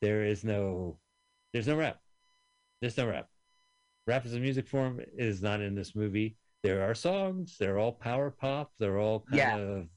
There 0.00 0.24
is 0.24 0.44
no. 0.44 0.98
There's 1.52 1.66
no 1.66 1.76
rap. 1.76 1.98
There's 2.80 2.96
no 2.96 3.08
rap. 3.08 3.28
Rap 4.06 4.24
as 4.24 4.34
a 4.34 4.40
music 4.40 4.66
form 4.66 5.00
is 5.16 5.42
not 5.42 5.60
in 5.60 5.74
this 5.74 5.94
movie. 5.94 6.36
There 6.62 6.82
are 6.88 6.94
songs. 6.94 7.56
They're 7.58 7.78
all 7.78 7.92
power 7.92 8.30
pop. 8.30 8.72
They're 8.78 8.98
all 8.98 9.20
kind 9.20 9.36
Yeah. 9.38 9.56
of 9.58 9.88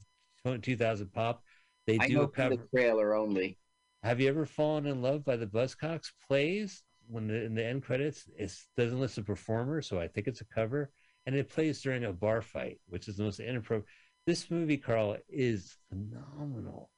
2000 0.46 1.12
pop. 1.12 1.44
They 1.88 1.98
I 2.00 2.08
do 2.08 2.22
a 2.22 2.28
cover. 2.28 2.56
the 2.56 2.68
trailer 2.74 3.16
only. 3.16 3.58
Have 4.04 4.20
you 4.20 4.30
ever 4.30 4.46
fallen 4.46 4.86
in 4.86 5.02
love 5.02 5.26
by 5.26 5.36
the 5.36 5.48
Buzzcocks 5.48 6.12
plays 6.28 6.84
when 7.08 7.28
the, 7.28 7.44
in 7.44 7.56
the 7.56 7.66
end 7.66 7.84
credits 7.84 8.28
it 8.38 8.56
doesn't 8.78 9.00
list 9.00 9.16
the 9.16 9.24
performer, 9.24 9.82
so 9.82 10.00
I 10.00 10.08
think 10.08 10.28
it's 10.28 10.42
a 10.42 10.46
cover, 10.46 10.92
and 11.26 11.36
it 11.36 11.50
plays 11.50 11.82
during 11.82 12.06
a 12.06 12.14
bar 12.14 12.42
fight, 12.42 12.80
which 12.88 13.08
is 13.08 13.18
the 13.18 13.24
most 13.24 13.40
inappropriate. 13.40 13.90
This 14.26 14.50
movie, 14.50 14.78
Carl, 14.78 15.18
is 15.30 15.78
phenomenal. 15.90 16.90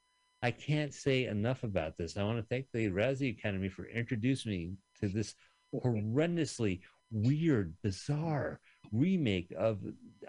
I 0.41 0.51
can't 0.51 0.93
say 0.93 1.25
enough 1.25 1.63
about 1.63 1.97
this. 1.97 2.15
I 2.15 2.23
want 2.23 2.37
to 2.37 2.45
thank 2.45 2.67
the 2.71 2.89
Razzie 2.89 3.37
Academy 3.37 3.69
for 3.69 3.85
introducing 3.85 4.51
me 4.51 4.73
to 5.01 5.07
this 5.07 5.35
horrendously 5.73 6.81
weird, 7.11 7.73
bizarre 7.83 8.59
remake 8.91 9.53
of 9.57 9.79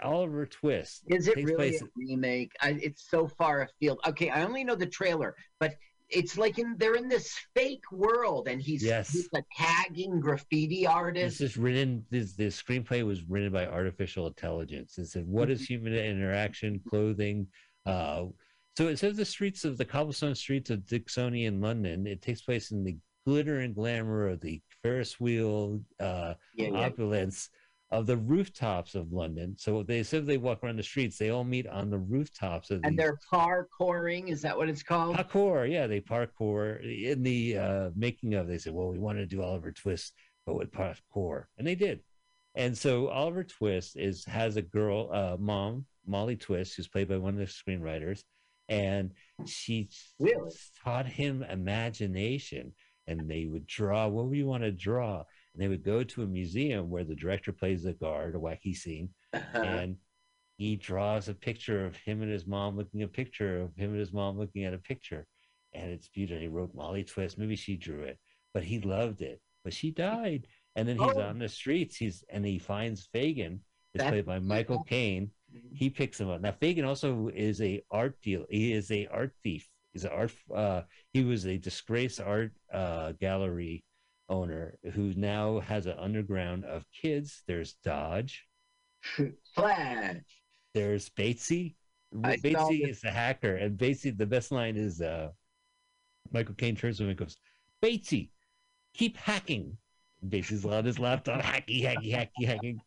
Oliver 0.02 0.46
Twist. 0.46 1.02
Is 1.08 1.28
it 1.28 1.36
really 1.36 1.54
place- 1.54 1.82
a 1.82 1.86
remake? 1.96 2.52
I, 2.60 2.70
it's 2.82 3.08
so 3.10 3.26
far 3.28 3.62
afield. 3.62 4.00
Okay, 4.06 4.30
I 4.30 4.44
only 4.44 4.64
know 4.64 4.74
the 4.74 4.86
trailer, 4.86 5.34
but 5.60 5.74
it's 6.10 6.38
like 6.38 6.58
in 6.58 6.74
they're 6.78 6.94
in 6.94 7.08
this 7.08 7.36
fake 7.54 7.84
world, 7.92 8.48
and 8.48 8.62
he's, 8.62 8.82
Yes. 8.82 9.10
he's 9.10 9.28
a 9.34 9.42
tagging 9.56 10.20
graffiti 10.20 10.86
artist. 10.86 11.38
This 11.40 11.50
is 11.50 11.56
written. 11.58 12.04
This 12.10 12.34
the 12.34 12.46
screenplay 12.46 13.04
was 13.04 13.24
written 13.24 13.52
by 13.52 13.66
artificial 13.66 14.26
intelligence. 14.26 14.96
It 14.98 15.06
said, 15.06 15.26
"What 15.26 15.48
Mm-hmm. 15.48 15.62
human 15.64 15.94
interaction, 15.94 16.80
clothing?" 16.88 17.46
Uh, 17.84 18.26
so 18.76 18.88
it 18.88 18.98
says 18.98 19.16
the 19.16 19.24
streets 19.24 19.64
of 19.64 19.76
the 19.76 19.84
cobblestone 19.84 20.34
streets 20.34 20.70
of 20.70 20.86
Dickensian 20.86 21.60
London. 21.60 22.06
It 22.06 22.22
takes 22.22 22.40
place 22.42 22.70
in 22.70 22.84
the 22.84 22.96
glitter 23.26 23.58
and 23.58 23.74
glamour 23.74 24.28
of 24.28 24.40
the 24.40 24.62
Ferris 24.82 25.20
wheel 25.20 25.82
uh, 26.00 26.34
Yeah, 26.54 26.68
yeah. 26.68 26.86
opulence 26.86 27.50
of 27.90 28.06
the 28.06 28.16
rooftops 28.16 28.94
of 28.94 29.12
London. 29.12 29.54
So 29.58 29.82
they 29.82 30.02
said 30.02 30.26
they 30.26 30.36
walk 30.36 30.62
around 30.62 30.76
the 30.76 30.82
streets. 30.82 31.16
They 31.16 31.30
all 31.30 31.44
meet 31.44 31.66
on 31.66 31.88
the 31.88 31.98
rooftops 31.98 32.70
of 32.70 32.80
And 32.84 32.98
they're 32.98 33.18
parkouring. 33.32 34.28
Is 34.28 34.42
that 34.42 34.56
what 34.56 34.68
it's 34.68 34.82
called? 34.82 35.16
parkour 35.16 35.70
yeah 35.70 35.86
they 35.86 36.00
parkour 36.00 36.80
in 36.82 37.22
the 37.22 37.56
uh 37.56 37.90
making 37.96 38.34
of 38.34 38.46
they 38.46 38.58
said 38.58 38.74
well 38.74 38.88
we 38.88 38.98
want 38.98 39.16
to 39.18 39.26
do 39.26 39.42
oliver 39.42 39.72
twist 39.72 40.12
but 40.44 40.54
with 40.54 40.70
parkour 40.70 41.44
and 41.56 41.66
they 41.66 41.74
did 41.74 42.00
and 42.54 42.76
so 42.76 43.08
oliver 43.08 43.42
twist 43.44 43.96
is 43.96 44.24
has 44.26 44.56
a 44.56 44.62
girl 44.62 45.10
uh 45.12 45.36
mom 45.38 45.84
molly 46.06 46.36
twist 46.36 46.74
who's 46.76 46.88
played 46.88 47.08
by 47.08 47.16
one 47.16 47.34
of 47.34 47.40
the 47.40 47.46
screenwriters 47.46 48.22
and 48.68 49.12
she 49.46 49.88
Really? 50.18 50.50
taught 50.84 51.06
him 51.06 51.42
imagination 51.42 52.72
and 53.06 53.28
they 53.30 53.46
would 53.46 53.66
draw 53.66 54.06
what 54.08 54.26
would 54.26 54.36
you 54.36 54.46
want 54.46 54.62
to 54.62 54.72
draw 54.72 55.24
and 55.58 55.64
they 55.64 55.68
would 55.68 55.82
go 55.82 56.04
to 56.04 56.22
a 56.22 56.26
museum 56.26 56.88
where 56.88 57.02
the 57.04 57.16
director 57.16 57.52
plays 57.52 57.82
the 57.82 57.92
guard 57.92 58.36
a 58.36 58.38
wacky 58.38 58.74
scene 58.76 59.08
Uh-huh. 59.34 59.58
and 59.62 59.96
he 60.56 60.76
draws 60.76 61.28
a 61.28 61.34
picture 61.34 61.84
of 61.84 61.96
him 61.96 62.22
and 62.22 62.30
his 62.30 62.46
mom 62.46 62.76
looking 62.76 63.02
at 63.02 63.08
a 63.08 63.12
picture 63.12 63.60
of 63.62 63.74
him 63.76 63.90
and 63.90 63.98
his 64.00 64.12
mom 64.12 64.38
looking 64.38 64.64
at 64.64 64.74
a 64.74 64.78
picture. 64.78 65.24
And 65.72 65.90
it's 65.90 66.08
beautiful. 66.08 66.40
He 66.40 66.48
wrote 66.48 66.74
molly 66.74 67.04
twist. 67.04 67.38
Maybe 67.38 67.56
she 67.56 67.76
drew 67.76 68.02
it 68.02 68.18
but 68.54 68.62
he 68.64 68.80
loved 68.80 69.20
it. 69.20 69.40
But 69.64 69.74
she 69.74 69.90
died. 69.90 70.46
And 70.76 70.88
then 70.88 70.96
he's 70.98 71.16
Oh. 71.16 71.20
on 71.22 71.38
the 71.38 71.48
streets. 71.48 71.96
He's 71.96 72.24
and 72.30 72.44
he 72.46 72.58
finds 72.58 73.08
Fagin. 73.12 73.54
It's 73.94 73.98
That's- 74.04 74.10
played 74.12 74.26
by 74.26 74.38
michael 74.38 74.82
caine. 74.84 75.30
He 75.72 75.90
picks 75.90 76.20
him 76.20 76.28
up. 76.28 76.40
Now 76.40 76.52
Fagin 76.52 76.84
also 76.84 77.28
is 77.34 77.60
a 77.60 77.82
art 77.90 78.20
deal 78.22 78.46
he 78.50 78.72
is 78.72 78.90
a 78.92 79.06
art 79.08 79.32
thief. 79.42 79.68
He's 79.92 80.04
an 80.04 80.10
art 80.12 80.32
uh 80.54 80.82
he 81.12 81.24
was 81.24 81.46
a 81.46 81.56
disgraced 81.58 82.20
art 82.20 82.52
uh 82.72 83.12
gallery 83.12 83.84
owner 84.28 84.78
who 84.92 85.14
now 85.14 85.60
has 85.60 85.86
an 85.86 85.98
underground 85.98 86.64
of 86.64 86.84
kids 86.92 87.42
there's 87.46 87.74
dodge 87.84 88.46
Flash. 89.54 90.16
there's 90.74 91.08
Batesy. 91.10 91.74
I 92.24 92.36
Batesy 92.36 92.88
is 92.88 93.00
the 93.00 93.10
hacker, 93.10 93.56
and 93.56 93.78
Batesy. 93.78 94.16
The 94.16 94.26
best 94.26 94.50
line 94.50 94.76
is 94.76 95.00
uh, 95.00 95.30
Michael 96.32 96.54
Caine 96.54 96.76
turns 96.76 96.98
to 96.98 97.04
him 97.04 97.10
and 97.10 97.18
goes, 97.18 97.36
"Batesy, 97.82 98.30
keep 98.94 99.16
hacking." 99.16 99.76
Batesy's 100.26 100.64
on 100.64 100.84
his 100.84 100.98
laptop, 100.98 101.42
hacky, 101.42 101.82
hacky, 101.82 102.12
hacky, 102.12 102.46
hacking. 102.46 102.80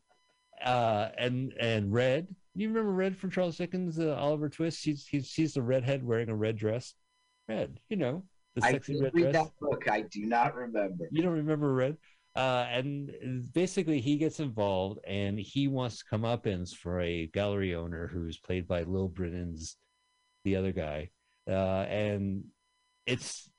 Uh, 0.63 1.09
and 1.17 1.53
and 1.59 1.93
Red, 1.93 2.35
you 2.55 2.67
remember 2.67 2.91
Red 2.91 3.15
from 3.15 3.31
Charles 3.31 3.57
Dickens' 3.57 3.99
uh, 3.99 4.15
Oliver 4.15 4.49
Twist? 4.49 4.79
She's 4.79 5.05
she's 5.07 5.27
she's 5.27 5.53
the 5.53 5.61
redhead 5.61 6.03
wearing 6.03 6.29
a 6.29 6.35
red 6.35 6.57
dress. 6.57 6.93
Red, 7.47 7.79
you 7.89 7.97
know 7.97 8.23
the 8.55 8.65
I 8.65 8.71
sexy 8.71 8.93
did 8.93 9.03
red 9.03 9.11
read 9.13 9.31
dress. 9.31 9.45
that 9.45 9.51
book. 9.59 9.89
I 9.89 10.01
do 10.01 10.25
not 10.25 10.55
remember. 10.55 11.07
You 11.11 11.21
don't 11.21 11.33
remember 11.33 11.73
Red? 11.73 11.97
Uh, 12.35 12.65
and 12.69 13.11
basically, 13.53 13.99
he 13.99 14.17
gets 14.17 14.39
involved 14.39 14.99
and 15.05 15.39
he 15.39 15.67
wants 15.67 15.99
to 15.99 16.05
come 16.09 16.23
up 16.23 16.47
ins 16.47 16.73
for 16.73 17.01
a 17.01 17.27
gallery 17.27 17.75
owner 17.75 18.07
who's 18.07 18.37
played 18.37 18.67
by 18.67 18.83
Little 18.83 19.09
Britain's 19.09 19.77
the 20.43 20.55
other 20.55 20.71
guy. 20.71 21.09
Uh, 21.47 21.85
and 21.89 22.43
it's 23.05 23.49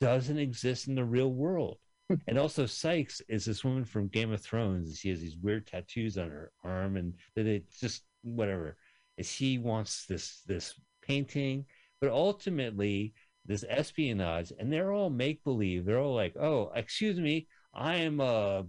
doesn't 0.00 0.38
exist 0.38 0.88
in 0.88 0.94
the 0.94 1.04
real 1.04 1.32
world. 1.32 1.78
and 2.28 2.38
also, 2.38 2.66
Sikes 2.66 3.22
is 3.28 3.46
this 3.46 3.64
woman 3.64 3.84
from 3.84 4.08
Game 4.08 4.32
of 4.32 4.42
Thrones. 4.42 4.88
And 4.88 4.96
she 4.96 5.08
has 5.08 5.20
these 5.20 5.36
weird 5.36 5.66
tattoos 5.66 6.18
on 6.18 6.28
her 6.28 6.52
arm, 6.62 6.96
and 6.96 7.14
that 7.34 7.46
it's 7.46 7.80
just 7.80 8.02
whatever. 8.22 8.76
And 9.16 9.26
she 9.26 9.58
wants 9.58 10.06
this 10.06 10.42
this 10.46 10.74
painting, 11.02 11.64
but 12.00 12.10
ultimately, 12.10 13.14
this 13.46 13.64
espionage, 13.68 14.52
and 14.58 14.72
they're 14.72 14.92
all 14.92 15.10
make 15.10 15.44
believe. 15.44 15.84
They're 15.84 15.98
all 15.98 16.14
like, 16.14 16.36
"Oh, 16.36 16.72
excuse 16.74 17.18
me, 17.18 17.48
I 17.74 17.96
am 17.96 18.20
uh 18.20 18.62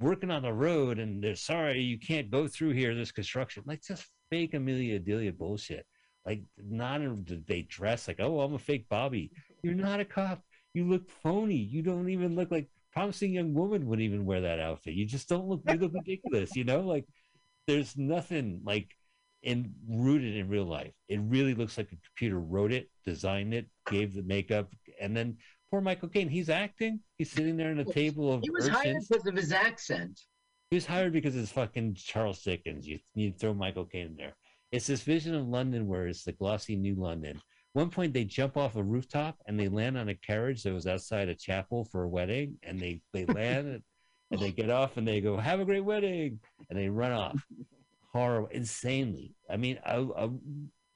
working 0.00 0.30
on 0.30 0.42
the 0.42 0.52
road, 0.52 0.98
and 0.98 1.22
they're 1.22 1.36
sorry 1.36 1.80
you 1.80 1.98
can't 1.98 2.30
go 2.30 2.48
through 2.48 2.70
here. 2.70 2.94
This 2.94 3.12
construction, 3.12 3.62
like 3.66 3.82
just 3.82 4.06
fake 4.30 4.54
Amelia 4.54 4.98
Delia 4.98 5.32
bullshit. 5.32 5.86
Like 6.26 6.42
not 6.58 7.00
they 7.46 7.62
dress 7.62 8.08
like, 8.08 8.20
oh, 8.20 8.40
I'm 8.40 8.54
a 8.54 8.58
fake 8.58 8.86
Bobby. 8.88 9.30
You're 9.62 9.74
not 9.74 10.00
a 10.00 10.04
cop. 10.04 10.42
You 10.74 10.84
look 10.84 11.08
phony. 11.08 11.56
You 11.56 11.82
don't 11.82 12.08
even 12.10 12.36
look 12.36 12.50
like 12.50 12.68
promising 12.92 13.32
young 13.32 13.54
woman 13.54 13.86
would 13.86 14.00
even 14.00 14.24
wear 14.24 14.42
that 14.42 14.60
outfit. 14.60 14.94
You 14.94 15.06
just 15.06 15.28
don't 15.28 15.48
look. 15.48 15.62
You 15.66 15.78
look 15.78 15.92
ridiculous. 15.94 16.54
You 16.56 16.64
know, 16.64 16.80
like 16.80 17.06
there's 17.66 17.96
nothing 17.96 18.60
like 18.64 18.88
in 19.42 19.72
rooted 19.88 20.36
in 20.36 20.48
real 20.48 20.64
life. 20.64 20.92
It 21.08 21.20
really 21.22 21.54
looks 21.54 21.78
like 21.78 21.92
a 21.92 21.96
computer 21.96 22.38
wrote 22.38 22.72
it, 22.72 22.90
designed 23.04 23.54
it, 23.54 23.66
gave 23.90 24.14
the 24.14 24.22
makeup, 24.22 24.72
and 25.00 25.16
then 25.16 25.38
poor 25.70 25.80
Michael 25.80 26.08
Caine. 26.08 26.28
He's 26.28 26.50
acting. 26.50 27.00
He's 27.16 27.30
sitting 27.30 27.56
there 27.56 27.70
in 27.70 27.78
a 27.78 27.84
table 27.84 28.32
of 28.32 28.42
He 28.42 28.50
was 28.50 28.68
hired 28.68 28.96
because 29.08 29.26
of 29.26 29.36
his 29.36 29.52
accent. 29.52 30.20
He 30.70 30.76
was 30.76 30.86
hired 30.86 31.12
because 31.12 31.36
it's 31.36 31.52
fucking 31.52 31.94
Charles 31.94 32.42
Dickens. 32.42 32.86
You 32.86 32.98
you 33.14 33.32
throw 33.32 33.54
Michael 33.54 33.86
Caine 33.86 34.08
in 34.08 34.16
there. 34.16 34.34
It's 34.72 34.86
this 34.86 35.02
vision 35.02 35.34
of 35.34 35.48
London 35.48 35.88
where 35.88 36.06
it's 36.06 36.24
the 36.24 36.32
glossy 36.32 36.76
new 36.76 36.94
London. 36.94 37.40
One 37.72 37.90
point 37.90 38.12
they 38.12 38.24
jump 38.24 38.56
off 38.56 38.76
a 38.76 38.82
rooftop 38.82 39.36
and 39.46 39.58
they 39.58 39.68
land 39.68 39.96
on 39.96 40.08
a 40.08 40.14
carriage 40.14 40.62
that 40.62 40.74
was 40.74 40.86
outside 40.86 41.28
a 41.28 41.34
chapel 41.34 41.84
for 41.84 42.02
a 42.02 42.08
wedding, 42.08 42.56
and 42.62 42.78
they 42.78 43.00
they 43.12 43.24
land 43.24 43.68
and, 43.68 43.82
and 44.30 44.40
they 44.40 44.52
get 44.52 44.70
off 44.70 44.96
and 44.96 45.08
they 45.08 45.20
go 45.20 45.36
have 45.36 45.60
a 45.60 45.64
great 45.64 45.84
wedding 45.84 46.40
and 46.68 46.78
they 46.78 46.88
run 46.88 47.12
off. 47.12 47.42
Horrible, 48.12 48.48
insanely. 48.48 49.34
I 49.48 49.56
mean, 49.56 49.78
a, 49.84 50.02
a 50.02 50.30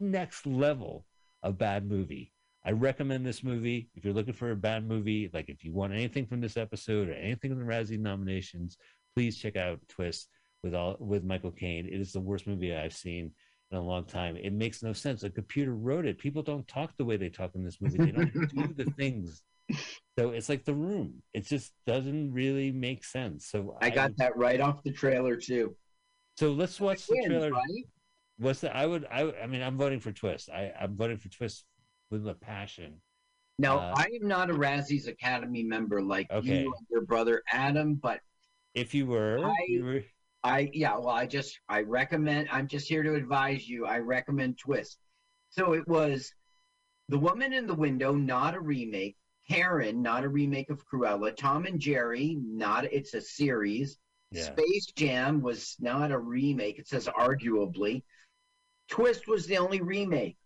next 0.01 0.47
level 0.47 1.07
of 1.43 1.59
bad 1.59 1.89
movie. 1.89 2.33
I 2.65 2.73
recommend 2.73 3.27
this 3.27 3.45
movie 3.45 3.91
if 3.95 4.05
you're 4.05 4.15
looking 4.15 4.35
for 4.35 4.51
a 4.51 4.57
bad 4.57 4.89
movie. 4.89 5.31
Like 5.33 5.49
if 5.49 5.65
you 5.65 5.73
want 5.73 5.93
anything 5.93 6.27
from 6.27 6.41
this 6.41 6.57
episode 6.57 7.09
or 7.09 7.13
anything 7.13 7.51
from 7.51 7.61
the 7.61 7.73
Razzie 7.73 7.99
nominations, 7.99 8.77
please 9.15 9.37
check 9.37 9.57
out 9.57 9.81
Twist 9.89 10.29
with 10.63 10.75
all 10.75 10.97
with 10.99 11.25
Michael 11.25 11.53
Caine. 11.53 11.87
It 11.87 12.01
is 12.01 12.13
the 12.13 12.21
worst 12.21 12.47
movie 12.47 12.75
I've 12.75 12.95
seen 12.95 13.31
in 13.71 13.77
a 13.77 13.83
long 13.83 14.05
time. 14.07 14.37
It 14.37 14.53
makes 14.53 14.83
no 14.83 14.93
sense. 14.93 15.23
A 15.23 15.31
computer 15.31 15.75
wrote 15.75 16.07
it. 16.07 16.19
People 16.19 16.43
don't 16.43 16.67
talk 16.67 16.97
the 16.97 17.05
way 17.05 17.17
they 17.17 17.29
talk 17.29 17.55
in 17.55 17.65
this 17.65 17.81
movie. 17.81 17.99
They 17.99 18.13
don't 18.13 18.33
do 18.55 18.75
the 18.75 18.91
things 18.93 19.43
So 20.19 20.31
it's 20.31 20.49
like 20.49 20.65
the 20.65 20.75
room. 20.75 21.23
It 21.33 21.47
just 21.47 21.73
doesn't 21.87 22.33
really 22.33 22.71
make 22.71 23.05
sense. 23.05 23.47
So 23.47 23.77
I 23.81 23.91
got 23.91 24.17
that 24.19 24.37
right 24.37 24.61
off 24.61 24.83
the 24.85 24.93
trailer 24.93 25.37
too. 25.37 25.75
So 26.37 26.53
let's 26.53 26.81
watch 26.81 27.07
the 27.07 27.23
trailer. 27.27 27.51
right? 27.51 27.85
What's 28.39 28.61
the? 28.61 28.75
I 28.77 28.87
would. 28.87 29.07
I. 29.11 29.33
I 29.43 29.47
mean, 29.47 29.63
I'm 29.63 29.77
voting 29.77 30.01
for 30.01 30.13
Twist. 30.13 30.51
I. 30.51 30.73
I'm 30.81 30.97
voting 30.97 31.19
for 31.19 31.29
Twist 31.29 31.65
with 32.11 32.27
a 32.27 32.35
passion. 32.35 33.01
Now, 33.61 33.79
Uh, 33.79 33.95
I 33.97 34.07
am 34.21 34.27
not 34.27 34.51
a 34.51 34.55
Razzies 34.55 35.07
Academy 35.07 35.63
member 35.63 36.03
like 36.03 36.29
Okay. 36.33 36.63
you 36.63 36.75
and 36.77 36.87
your 36.91 37.03
brother 37.03 37.43
Adam, 37.53 37.95
but 37.95 38.21
If 38.75 38.93
you 38.95 39.07
were, 39.07 39.45
I- 39.45 39.67
you 39.69 39.85
were 39.85 40.05
I 40.43 40.69
yeah, 40.75 40.97
well, 40.97 41.09
I 41.11 41.27
just 41.27 41.61
I 41.69 41.83
recommend. 41.83 42.49
I'm 42.51 42.67
just 42.67 42.89
here 42.89 43.03
to 43.05 43.15
advise 43.15 43.69
you. 43.69 43.87
I 43.87 43.99
recommend 44.01 44.59
Twist. 44.59 44.99
So 45.51 45.73
it 45.73 45.87
was 45.87 46.35
The 47.09 47.19
Woman 47.19 47.53
in 47.53 47.67
the 47.69 47.75
Window, 47.75 48.13
not 48.15 48.55
a 48.55 48.61
remake. 48.61 49.17
Karen, 49.49 50.03
not 50.03 50.25
a 50.25 50.29
remake 50.29 50.71
of 50.71 50.85
Cruella. 50.87 51.35
Tom 51.37 51.67
and 51.67 51.79
Jerry, 51.79 52.37
not. 52.43 52.85
It's 52.87 53.15
a 53.15 53.21
series. 53.21 53.99
Yeah. 54.35 54.45
Space 54.45 54.87
Jam 54.97 55.41
was 55.41 55.77
not 55.81 56.11
a 56.11 56.19
remake. 56.19 56.79
It 56.79 56.89
says 56.89 57.07
arguably. 57.07 58.03
Twist 58.89 59.29
was 59.29 59.47
the 59.47 59.59
only 59.59 59.81
remake. 59.81 60.37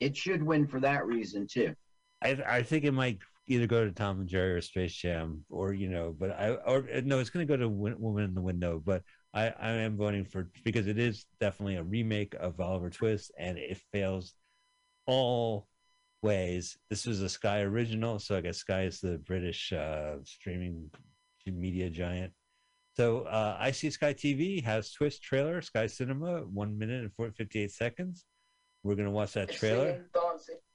It 0.00 0.16
should 0.16 0.42
win 0.42 0.66
for 0.66 0.80
that 0.80 1.06
reason 1.06 1.46
too. 1.50 1.74
I. 2.22 2.38
I 2.46 2.62
think 2.62 2.84
it 2.84 2.92
might 2.92 3.18
either 3.46 3.66
go 3.66 3.84
to 3.84 3.92
Tom 3.92 4.20
and 4.20 4.28
Jerry 4.28 4.54
or 4.54 4.60
Space 4.60 4.94
Jam, 4.94 5.44
or 5.48 5.72
you 5.72 5.88
know, 5.88 6.14
but 6.16 6.30
I. 6.30 6.50
Or 6.50 6.86
no, 7.04 7.18
it's 7.18 7.30
going 7.30 7.46
to 7.46 7.50
go 7.50 7.56
to 7.56 7.68
Woman 7.68 8.24
in 8.24 8.34
the 8.34 8.42
Window. 8.42 8.82
But 8.84 9.02
I. 9.32 9.48
I 9.48 9.70
am 9.70 9.96
voting 9.96 10.24
for 10.24 10.50
because 10.64 10.86
it 10.86 10.98
is 10.98 11.26
definitely 11.40 11.76
a 11.76 11.82
remake 11.82 12.34
of 12.38 12.60
Oliver 12.60 12.90
Twist, 12.90 13.32
and 13.38 13.58
it 13.58 13.80
fails 13.92 14.34
all 15.06 15.66
ways. 16.22 16.76
This 16.90 17.06
was 17.06 17.22
a 17.22 17.28
Sky 17.28 17.60
original, 17.60 18.18
so 18.18 18.36
I 18.36 18.40
guess 18.40 18.58
Sky 18.58 18.82
is 18.82 19.00
the 19.00 19.18
British 19.18 19.72
uh, 19.72 20.16
streaming 20.24 20.90
media 21.46 21.88
giant. 21.90 22.32
So 22.98 23.20
uh, 23.20 23.56
I 23.60 23.70
see 23.70 23.90
Sky 23.90 24.12
TV 24.12 24.60
has 24.64 24.90
Twist 24.90 25.22
trailer, 25.22 25.62
Sky 25.62 25.86
Cinema, 25.86 26.40
one 26.40 26.76
minute 26.76 27.02
and 27.02 27.12
4, 27.14 27.30
58 27.30 27.70
seconds. 27.70 28.24
We're 28.82 28.96
gonna 28.96 29.12
watch 29.12 29.34
that 29.34 29.52
trailer. 29.52 30.04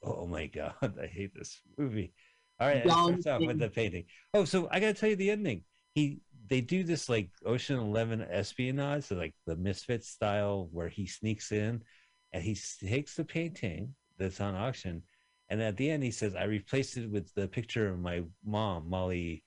Oh 0.01 0.25
my 0.25 0.45
god, 0.45 0.73
I 0.81 1.07
hate 1.07 1.33
this 1.35 1.59
movie. 1.77 2.13
All 2.61 2.69
right, 2.69 2.77
it 2.77 2.89
starts 2.89 3.27
off 3.27 3.41
with 3.41 3.59
the 3.59 3.67
painting. 3.67 4.05
Oh, 4.33 4.45
so 4.45 4.69
I 4.71 4.79
gotta 4.79 4.93
tell 4.93 5.09
you 5.09 5.17
the 5.17 5.31
ending. 5.31 5.63
He 5.95 6.21
they 6.47 6.61
do 6.61 6.85
this 6.85 7.09
like 7.09 7.29
Ocean 7.45 7.77
Eleven 7.77 8.21
espionage, 8.21 9.03
so 9.03 9.15
like 9.15 9.35
the 9.45 9.57
Misfit 9.57 10.05
style, 10.05 10.69
where 10.71 10.87
he 10.87 11.05
sneaks 11.05 11.51
in 11.51 11.83
and 12.31 12.41
he 12.41 12.57
takes 12.85 13.15
the 13.15 13.25
painting 13.25 13.95
that's 14.17 14.39
on 14.39 14.55
auction, 14.55 15.03
and 15.49 15.61
at 15.61 15.75
the 15.75 15.91
end 15.91 16.03
he 16.03 16.11
says, 16.11 16.35
"I 16.35 16.45
replaced 16.45 16.95
it 16.95 17.11
with 17.11 17.33
the 17.35 17.49
picture 17.49 17.89
of 17.89 17.99
my 17.99 18.23
mom, 18.45 18.89
Molly 18.89 19.43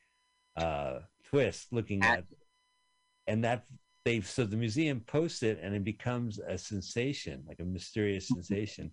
uh, 0.59 0.99
Twist, 1.31 1.73
looking 1.73 2.03
At- 2.03 2.19
at," 2.19 2.25
and 3.27 3.45
that 3.45 3.65
they 4.05 4.21
so 4.21 4.45
the 4.45 4.57
museum 4.57 5.01
posts 5.01 5.43
it, 5.43 5.59
and 5.63 5.75
it 5.75 5.85
becomes 5.85 6.39
a 6.39 6.57
sensation, 6.57 7.43
like 7.47 7.61
a 7.61 7.65
mysterious 7.65 8.31
mm-hmm. 8.31 8.41
sensation 8.41 8.93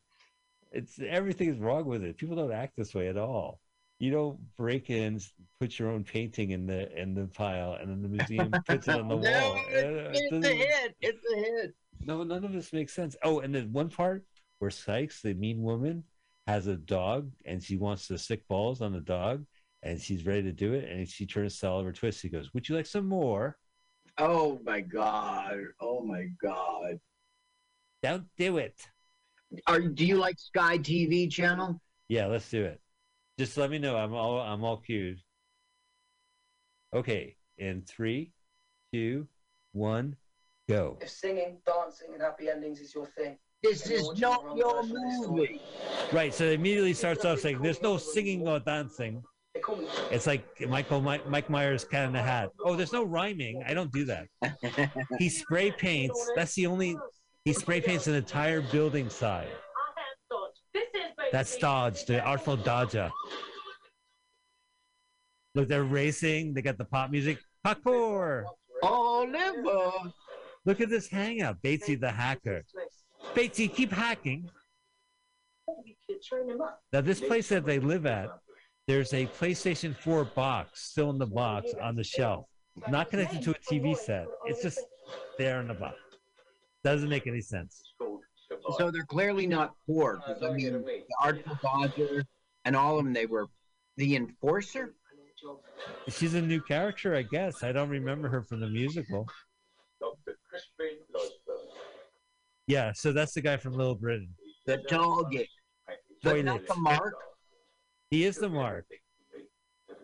it's 0.74 1.00
everything 1.08 1.50
is 1.50 1.60
wrong 1.60 1.86
with 1.86 2.04
it. 2.04 2.18
People 2.18 2.36
don't 2.36 2.52
act 2.52 2.74
this 2.76 2.94
way 2.94 3.08
at 3.08 3.18
all. 3.18 3.60
You 4.00 4.12
don't 4.12 4.40
break 4.58 4.90
in, 4.90 5.22
put 5.62 5.80
your 5.80 5.90
own 5.90 6.04
painting 6.04 6.50
in 6.50 6.66
the 6.66 6.92
in 7.00 7.14
the 7.14 7.28
pile, 7.28 7.78
and 7.80 7.90
then 7.90 8.02
the 8.02 8.10
museum 8.10 8.52
puts 8.68 8.88
it 8.88 8.96
on 8.96 9.08
the 9.08 9.16
No, 9.16 9.32
wall. 9.32 9.60
it's, 9.70 10.20
it's 10.20 10.46
a 10.46 10.50
hit. 10.50 10.96
It's 11.00 11.26
a 11.32 11.38
hit. 11.38 11.76
no, 12.06 12.24
none 12.24 12.44
of 12.44 12.52
this 12.52 12.74
makes 12.74 12.94
sense. 12.94 13.16
Oh, 13.24 13.40
and 13.40 13.54
then 13.54 13.72
one 13.72 13.90
part 13.90 14.26
where 14.60 14.72
Sikes, 14.72 15.22
the 15.22 15.34
mean 15.36 15.62
woman, 15.62 16.04
has 16.48 16.68
a 16.68 16.76
dog 16.76 17.32
and 17.46 17.64
she 17.64 17.78
wants 17.78 18.08
to 18.08 18.18
stick 18.18 18.46
balls 18.48 18.82
on 18.82 18.92
the 18.92 19.00
dog, 19.00 19.46
and 19.84 20.02
she's 20.02 20.26
ready 20.26 20.44
to 20.44 20.52
do 20.52 20.74
it, 20.74 20.90
and 20.90 21.08
she 21.08 21.26
turns 21.26 21.60
to 21.60 21.70
Oliver 21.70 21.94
Twist. 21.94 22.22
He 22.22 22.30
goes, 22.30 22.54
"Would 22.54 22.68
you 22.68 22.76
like 22.76 22.88
some 22.88 23.08
more?" 23.08 23.58
Oh 24.18 24.60
my 24.64 24.82
god. 24.82 25.60
Oh 25.80 26.02
my 26.02 26.28
god. 26.42 27.00
Don't 28.02 28.26
do 28.38 28.58
it. 28.58 28.76
Are 29.68 29.80
do 29.80 30.06
you 30.06 30.18
like 30.18 30.40
Sky 30.40 30.78
TV 30.78 31.30
channel? 31.30 31.80
Yeah, 32.10 32.28
let's 32.28 32.50
do 32.50 32.64
it. 32.64 32.80
Just 33.40 33.58
let 33.58 33.72
me 33.72 33.80
know. 33.80 33.96
I'm 33.96 34.14
all 34.14 34.40
I'm 34.40 34.64
all 34.64 34.78
cued. 34.78 35.20
Okay, 36.94 37.36
in 37.58 37.82
three, 37.88 38.32
two, 38.94 39.28
one, 39.72 40.16
go. 40.70 41.00
If 41.02 41.10
singing, 41.10 41.58
dancing, 41.66 42.10
and 42.14 42.22
happy 42.22 42.50
endings 42.50 42.80
is 42.80 42.94
your 42.94 43.08
thing, 43.08 43.38
This 43.64 43.90
is 43.90 44.04
watching 44.04 44.22
not 44.22 44.56
your 44.56 44.84
version 44.84 44.98
of 44.98 45.04
this 45.04 45.28
movie. 45.28 45.62
Right, 46.12 46.32
so 46.32 46.44
it 46.46 46.54
immediately 46.54 46.94
starts 46.94 47.26
off 47.26 47.40
saying 47.40 47.62
there's 47.64 47.82
no 47.82 47.98
singing 47.98 48.48
or 48.48 48.60
dancing. 48.60 49.24
They 49.64 49.76
call. 49.76 50.10
It's 50.12 50.28
like 50.28 50.46
Michael 50.68 51.02
Mike, 51.02 51.28
Mike 51.30 51.50
Myers 51.50 51.84
cat 51.84 52.06
in 52.06 52.14
the 52.14 52.22
hat. 52.22 52.50
Oh, 52.64 52.76
there's 52.76 52.94
no 52.94 53.04
rhyming. 53.04 53.64
I 53.68 53.74
don't 53.74 53.92
do 53.92 54.06
that. 54.06 54.28
He 55.18 55.30
spray 55.30 55.72
paints. 55.72 56.32
That's 56.36 56.54
the 56.56 56.68
only. 56.68 56.98
He 57.46 57.54
spray 57.54 57.82
paints 57.82 58.08
an 58.08 58.16
entire 58.16 58.62
building 58.62 59.10
side. 59.10 59.50
That's 61.32 61.58
Dodge, 61.58 62.06
the 62.06 62.22
Artful 62.22 62.58
Dodger. 62.58 63.12
Look, 65.56 65.68
they're 65.68 65.84
racing. 65.84 66.54
They 66.54 66.62
got 66.62 66.78
the 66.78 66.86
pop 66.86 67.12
music. 67.12 67.40
Parkour. 67.66 68.46
Oliver. 68.82 69.92
Look 70.66 70.82
at 70.82 70.90
this 70.90 71.08
hangout. 71.10 71.62
Batesy 71.62 72.00
the 72.00 72.12
hacker. 72.12 72.64
Batesy, 73.36 73.74
keep 73.74 73.92
hacking. 73.92 74.50
Train 76.28 76.50
him 76.50 76.62
up. 76.62 76.82
Now, 76.94 77.02
this 77.02 77.20
place 77.20 77.50
that 77.50 77.66
they 77.66 77.80
live 77.80 78.06
at, 78.06 78.30
there's 78.88 79.14
a 79.14 79.26
PlayStation 79.28 79.96
4 79.96 80.26
box 80.26 80.82
still 80.84 81.10
in 81.10 81.18
the 81.18 81.28
box 81.28 81.74
on 81.82 81.96
the 81.96 82.04
shelf, 82.04 82.46
not 82.90 83.10
connected 83.10 83.42
to 83.44 83.52
a 83.52 83.54
TV 83.54 83.96
set. 83.96 84.28
It's 84.46 84.62
just 84.62 84.80
there 85.38 85.62
in 85.62 85.68
the 85.68 85.74
box. 85.74 85.96
Doesn't 86.84 87.10
make 87.10 87.28
any 87.28 87.42
sense. 87.42 87.82
So 88.78 88.92
they're 88.92 89.06
clearly 89.06 89.46
not 89.48 89.74
poor 89.86 90.22
I 90.42 90.52
mean 90.52 90.84
the 90.84 91.04
Artful 91.22 91.58
Dodger 91.62 92.24
and 92.66 92.76
all 92.76 92.98
of 92.98 93.04
them 93.04 93.14
they 93.14 93.26
were 93.26 93.48
the 93.98 94.16
enforcer. 94.16 94.94
She's 96.08 96.34
a 96.34 96.42
new 96.42 96.62
character, 96.62 97.16
I 97.16 97.24
guess. 97.24 97.64
I 97.64 97.72
don't 97.72 97.90
remember 97.90 98.30
her 98.30 98.42
from 98.42 98.62
the 98.62 98.70
musical. 98.70 99.28
Dr. 100.00 100.38
Crispin 100.50 101.00
Losberg. 101.14 101.68
Yeah, 102.68 102.94
so 102.94 103.12
that's 103.12 103.34
the 103.34 103.42
guy 103.42 103.58
from 103.58 103.74
Little 103.74 103.96
Britain. 103.96 104.30
The 104.66 104.78
target. 104.78 105.48
But 106.24 106.46
not 106.46 106.66
the 106.66 106.76
mark. 106.76 107.16
He 108.14 108.26
is 108.26 108.36
the 108.36 108.48
mark. 108.48 108.86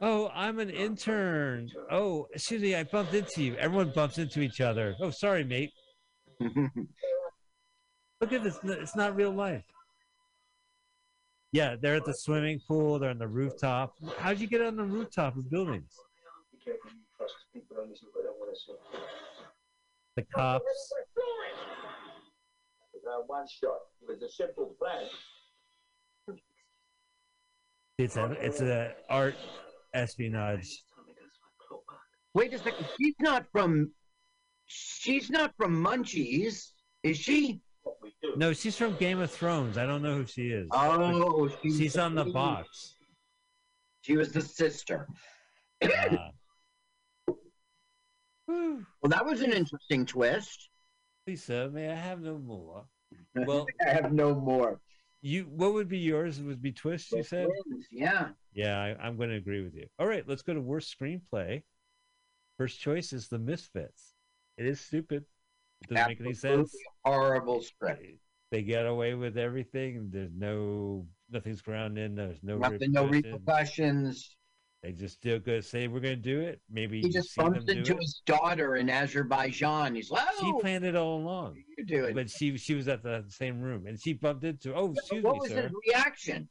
Oh, 0.01 0.31
I'm 0.33 0.57
an 0.57 0.71
intern. 0.71 1.69
Oh, 1.91 2.25
excuse 2.33 2.59
me, 2.59 2.73
I 2.73 2.83
bumped 2.83 3.13
into 3.13 3.43
you. 3.43 3.55
Everyone 3.57 3.91
bumps 3.93 4.17
into 4.17 4.41
each 4.41 4.61
other. 4.61 4.95
Oh, 4.99 5.11
sorry, 5.11 5.43
mate. 5.43 5.69
Look 6.41 8.33
at 8.33 8.43
this. 8.43 8.57
It's 8.63 8.95
not 8.95 9.15
real 9.15 9.29
life. 9.29 9.63
Yeah, 11.51 11.75
they're 11.79 11.97
at 11.97 12.05
the 12.05 12.15
swimming 12.15 12.59
pool. 12.67 12.97
They're 12.97 13.11
on 13.11 13.19
the 13.19 13.27
rooftop. 13.27 13.93
How'd 14.17 14.39
you 14.39 14.47
get 14.47 14.63
on 14.63 14.75
the 14.75 14.85
rooftop 14.85 15.37
of 15.37 15.47
buildings? 15.51 15.93
Be 16.51 16.57
careful, 16.65 16.89
you 16.89 17.03
trust 17.15 17.35
people 17.53 17.77
only 17.79 17.95
see 17.95 18.07
what 18.11 18.23
they 18.23 18.27
don't 18.27 18.39
want 18.39 18.55
to 18.55 18.59
see. 18.59 18.73
The 20.15 20.23
cops. 20.33 20.65
Without 22.91 23.29
one 23.29 23.45
shot, 23.47 23.77
with 24.01 24.19
a 24.23 24.31
simple 24.31 24.75
plan. 24.79 25.05
It's 27.99 28.15
a 28.15 28.31
it's 28.39 28.61
a 28.61 28.93
art 29.09 29.35
espionage. 29.93 30.83
Wait 32.33 32.53
a 32.53 32.57
second. 32.57 32.85
She's 32.97 33.15
not 33.19 33.45
from. 33.51 33.91
She's 34.67 35.29
not 35.29 35.53
from 35.57 35.83
Munchies, 35.83 36.71
is 37.03 37.17
she? 37.17 37.59
What 37.83 37.95
we 38.01 38.13
do. 38.21 38.35
No, 38.37 38.53
she's 38.53 38.77
from 38.77 38.95
Game 38.95 39.19
of 39.19 39.29
Thrones. 39.29 39.77
I 39.77 39.85
don't 39.85 40.01
know 40.01 40.15
who 40.15 40.25
she 40.25 40.47
is. 40.47 40.69
Oh, 40.71 41.49
she's, 41.61 41.77
she's 41.77 41.97
on 41.97 42.15
the 42.15 42.23
box. 42.23 42.95
She 44.01 44.15
was 44.15 44.31
the 44.31 44.41
sister. 44.41 45.07
Uh. 45.81 46.29
Well, 48.47 49.09
that 49.09 49.25
was 49.25 49.41
an 49.41 49.51
interesting 49.51 50.05
twist. 50.05 50.69
Lisa, 51.27 51.69
may 51.73 51.89
I 51.91 51.95
have 51.95 52.21
no 52.21 52.37
more? 52.37 52.85
Well, 53.35 53.65
I 53.85 53.89
have 53.89 54.13
no 54.13 54.35
more. 54.35 54.79
You 55.21 55.43
what 55.43 55.73
would 55.73 55.89
be 55.89 55.97
yours? 55.97 56.39
It 56.39 56.43
would 56.43 56.61
be 56.61 56.71
Twist. 56.71 57.11
You 57.11 57.23
said. 57.23 57.47
Yeah. 57.91 58.29
Yeah, 58.53 58.79
I, 58.79 58.95
I'm 59.01 59.17
going 59.17 59.29
to 59.29 59.35
agree 59.35 59.63
with 59.63 59.75
you. 59.75 59.87
All 59.99 60.07
right, 60.07 60.27
let's 60.27 60.41
go 60.41 60.53
to 60.53 60.61
worst 60.61 60.95
screenplay. 60.99 61.63
First 62.57 62.79
choice 62.79 63.13
is 63.13 63.27
The 63.27 63.39
Misfits. 63.39 64.13
It 64.57 64.65
is 64.65 64.81
stupid. 64.81 65.23
It 65.81 65.89
doesn't 65.89 66.09
make 66.09 66.19
any 66.19 66.31
Absolutely 66.31 66.65
sense. 66.65 66.75
Horrible 67.05 67.61
script. 67.61 68.03
They 68.51 68.63
get 68.63 68.85
away 68.85 69.13
with 69.13 69.37
everything. 69.37 70.09
There's 70.11 70.31
no 70.35 71.05
nothing's 71.29 71.61
grounded. 71.61 72.15
There's 72.15 72.43
no 72.43 72.57
Nothing, 72.57 72.91
no 72.91 73.05
repercussions. 73.05 74.35
They 74.81 74.93
just 74.93 75.21
do 75.21 75.39
good. 75.39 75.65
Say 75.65 75.87
we're 75.87 75.99
going 75.99 76.15
to 76.15 76.21
do 76.21 76.39
it. 76.39 76.61
Maybe 76.69 77.01
He 77.01 77.09
just 77.09 77.35
them 77.35 77.53
into 77.67 77.97
his 77.97 78.21
daughter 78.25 78.77
in 78.77 78.89
Azerbaijan. 78.89 79.93
He's 79.93 80.09
like, 80.09 80.23
She 80.39 80.45
oh, 80.45 80.59
planned 80.61 80.85
it 80.85 80.95
all 80.95 81.17
along, 81.17 81.61
you 81.77 81.85
do 81.85 82.05
it. 82.05 82.15
but 82.15 82.29
she 82.29 82.57
she 82.57 82.75
was 82.75 82.87
at 82.87 83.03
the 83.03 83.25
same 83.27 83.59
room 83.59 83.87
and 83.87 84.01
she 84.01 84.13
bumped 84.13 84.45
into. 84.45 84.73
Oh, 84.73 84.93
excuse 84.93 85.23
what 85.23 85.33
me, 85.33 85.39
was 85.41 85.49
sir. 85.49 85.63
his 85.63 85.71
reaction? 85.87 86.47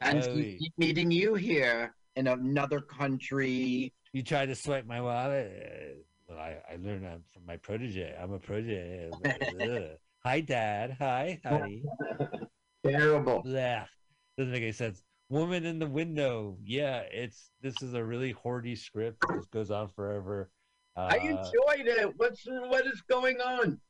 And 0.00 0.22
Chloe. 0.22 0.72
meeting 0.78 1.10
you 1.10 1.34
here 1.34 1.94
in 2.16 2.26
another 2.26 2.80
country. 2.80 3.92
You 4.12 4.22
tried 4.22 4.46
to 4.46 4.54
swipe 4.54 4.86
my 4.86 5.00
wallet. 5.00 6.06
Well, 6.28 6.38
I, 6.38 6.56
I 6.70 6.76
learned 6.76 7.04
that 7.04 7.20
from 7.32 7.44
my 7.46 7.58
protege. 7.58 8.14
I'm 8.20 8.32
a 8.32 8.38
protege. 8.38 9.10
Hi, 10.24 10.40
Dad. 10.40 10.96
Hi, 10.98 11.38
honey. 11.44 11.82
Terrible. 12.86 13.42
Blah. 13.42 13.84
Doesn't 14.38 14.52
make 14.52 14.62
any 14.62 14.72
sense. 14.72 15.02
Woman 15.30 15.64
in 15.64 15.78
the 15.78 15.86
window. 15.86 16.58
Yeah, 16.64 17.00
it's 17.10 17.50
this 17.62 17.82
is 17.82 17.94
a 17.94 18.04
really 18.04 18.34
hoardy 18.34 18.76
script. 18.76 19.24
This 19.34 19.46
goes 19.46 19.70
on 19.70 19.88
forever. 19.88 20.50
Uh, 20.96 21.08
I 21.12 21.16
enjoyed 21.16 21.86
it. 21.86 22.12
What's 22.16 22.44
what 22.46 22.86
is 22.86 23.02
going 23.08 23.40
on? 23.40 23.80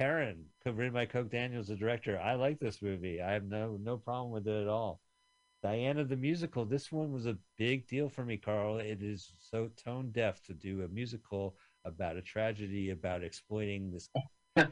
Karen, 0.00 0.44
written 0.64 0.92
by 0.92 1.06
Coke 1.06 1.30
Daniels, 1.30 1.68
the 1.68 1.76
director. 1.76 2.18
I 2.18 2.34
like 2.34 2.58
this 2.58 2.82
movie. 2.82 3.20
I 3.22 3.32
have 3.32 3.44
no 3.44 3.78
no 3.80 3.96
problem 3.98 4.32
with 4.32 4.48
it 4.48 4.62
at 4.62 4.68
all. 4.68 5.00
Diana 5.62 6.04
the 6.04 6.16
musical. 6.16 6.64
This 6.64 6.90
one 6.90 7.12
was 7.12 7.26
a 7.26 7.36
big 7.58 7.86
deal 7.86 8.08
for 8.08 8.24
me, 8.24 8.36
Carl. 8.36 8.78
It 8.78 9.02
is 9.02 9.32
so 9.38 9.70
tone 9.76 10.10
deaf 10.10 10.42
to 10.44 10.54
do 10.54 10.82
a 10.82 10.88
musical 10.88 11.54
about 11.84 12.16
a 12.16 12.22
tragedy 12.22 12.90
about 12.90 13.22
exploiting 13.22 13.90
this. 13.90 14.08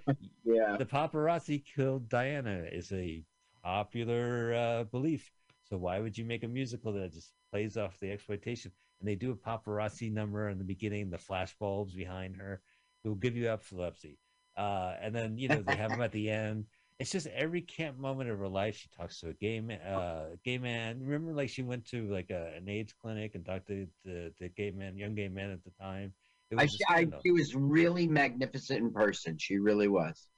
Yeah. 0.44 0.76
the 0.76 0.84
paparazzi 0.84 1.62
killed 1.64 2.08
Diana 2.08 2.64
is 2.70 2.90
a 2.90 3.22
popular 3.62 4.54
uh, 4.54 4.84
belief. 4.84 5.30
So 5.70 5.76
why 5.76 6.00
would 6.00 6.16
you 6.16 6.24
make 6.24 6.44
a 6.44 6.48
musical 6.48 6.92
that 6.92 7.12
just 7.12 7.32
plays 7.50 7.76
off 7.76 7.98
the 8.00 8.10
exploitation? 8.10 8.72
And 9.00 9.08
they 9.08 9.14
do 9.14 9.32
a 9.32 9.36
paparazzi 9.36 10.10
number 10.10 10.48
in 10.48 10.58
the 10.58 10.64
beginning, 10.64 11.10
the 11.10 11.18
flash 11.18 11.54
bulbs 11.58 11.94
behind 11.94 12.36
her. 12.36 12.60
It 13.04 13.08
will 13.08 13.16
give 13.16 13.36
you 13.36 13.50
epilepsy. 13.50 14.18
Uh, 14.56 14.94
and 15.00 15.14
then 15.14 15.38
you 15.38 15.48
know 15.48 15.62
they 15.62 15.76
have 15.76 15.90
them 15.90 16.00
at 16.02 16.12
the 16.12 16.30
end. 16.30 16.66
It's 16.98 17.12
just 17.12 17.28
every 17.28 17.60
camp 17.60 17.96
moment 17.96 18.28
of 18.28 18.40
her 18.40 18.48
life. 18.48 18.76
She 18.76 18.88
talks 18.96 19.20
to 19.20 19.28
a 19.28 19.32
gay 19.34 19.60
man. 19.60 19.80
Uh, 19.80 20.30
gay 20.44 20.58
man. 20.58 21.00
Remember, 21.00 21.32
like 21.32 21.48
she 21.48 21.62
went 21.62 21.86
to 21.90 22.10
like 22.10 22.30
a, 22.30 22.52
an 22.56 22.68
AIDS 22.68 22.92
clinic 23.00 23.36
and 23.36 23.44
talked 23.44 23.68
to 23.68 23.86
the, 24.04 24.32
the 24.40 24.48
gay 24.48 24.72
man, 24.72 24.96
young 24.96 25.14
gay 25.14 25.28
man 25.28 25.50
at 25.50 25.62
the 25.62 25.70
time. 25.80 26.12
It 26.50 26.58
I, 26.58 26.64
was 26.64 26.76
I, 26.88 26.94
scandal. 26.94 27.20
she 27.24 27.30
was 27.30 27.54
really 27.54 28.08
magnificent 28.08 28.80
in 28.80 28.92
person. 28.92 29.38
She 29.38 29.58
really 29.58 29.86
was. 29.86 30.28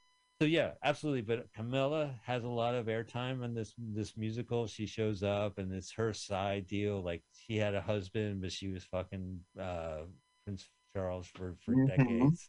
So 0.40 0.46
yeah, 0.46 0.72
absolutely. 0.82 1.20
But 1.20 1.52
Camilla 1.52 2.18
has 2.24 2.44
a 2.44 2.48
lot 2.48 2.74
of 2.74 2.86
airtime 2.86 3.44
in 3.44 3.52
this 3.54 3.74
this 3.78 4.16
musical. 4.16 4.66
She 4.66 4.86
shows 4.86 5.22
up, 5.22 5.58
and 5.58 5.70
it's 5.72 5.92
her 5.92 6.14
side 6.14 6.66
deal. 6.66 7.02
Like 7.02 7.22
she 7.32 7.58
had 7.58 7.74
a 7.74 7.80
husband, 7.82 8.40
but 8.40 8.50
she 8.50 8.68
was 8.68 8.84
fucking 8.84 9.40
uh, 9.60 10.04
Prince 10.44 10.70
Charles 10.94 11.26
for 11.26 11.56
for 11.64 11.74
Mhm. 11.74 11.86
decades, 11.86 12.48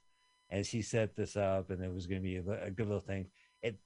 and 0.49 0.65
she 0.65 0.81
set 0.81 1.15
this 1.15 1.35
up, 1.35 1.69
and 1.69 1.83
it 1.83 1.93
was 1.93 2.07
going 2.07 2.21
to 2.21 2.23
be 2.23 2.37
a, 2.37 2.65
a 2.65 2.71
good 2.71 2.87
little 2.87 3.01
thing. 3.01 3.29
It, 3.61 3.77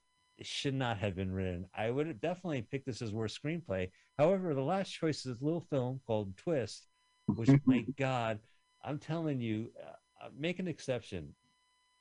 should 0.42 0.74
not 0.76 0.98
have 0.98 1.16
been 1.16 1.32
written. 1.32 1.66
I 1.74 1.90
would 1.90 2.08
have 2.08 2.20
definitely 2.20 2.62
picked 2.62 2.86
this 2.86 3.02
as 3.02 3.14
worst 3.14 3.42
screenplay. 3.42 3.90
However, 4.18 4.54
the 4.54 4.62
last 4.62 4.92
choice 4.92 5.26
is 5.26 5.40
a 5.42 5.46
little 5.46 5.62
film 5.70 6.02
called 6.06 6.36
Twist, 6.38 6.88
which 7.28 7.50
my 7.66 7.86
God, 7.98 8.40
I'm 8.84 9.00
telling 9.00 9.40
you, 9.40 9.72
uh, 9.82 10.26
uh, 10.26 10.30
make 10.38 10.60
an 10.60 10.68
exception. 10.68 11.34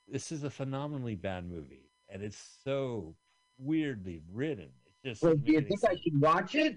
This 0.09 0.33
is 0.33 0.43
a 0.45 0.51
phenomenally 0.51 1.15
bad 1.15 1.49
movie, 1.49 1.91
and 2.15 2.23
it's 2.23 2.39
so 2.65 3.15
weirdly 3.59 4.23
written. 4.33 4.71
It 4.87 5.09
just 5.09 5.23
Well, 5.23 5.35
do 5.35 5.53
you 5.53 5.61
think 5.61 5.81
I 5.85 5.97
should 5.97 6.21
watch 6.21 6.55
it? 6.55 6.77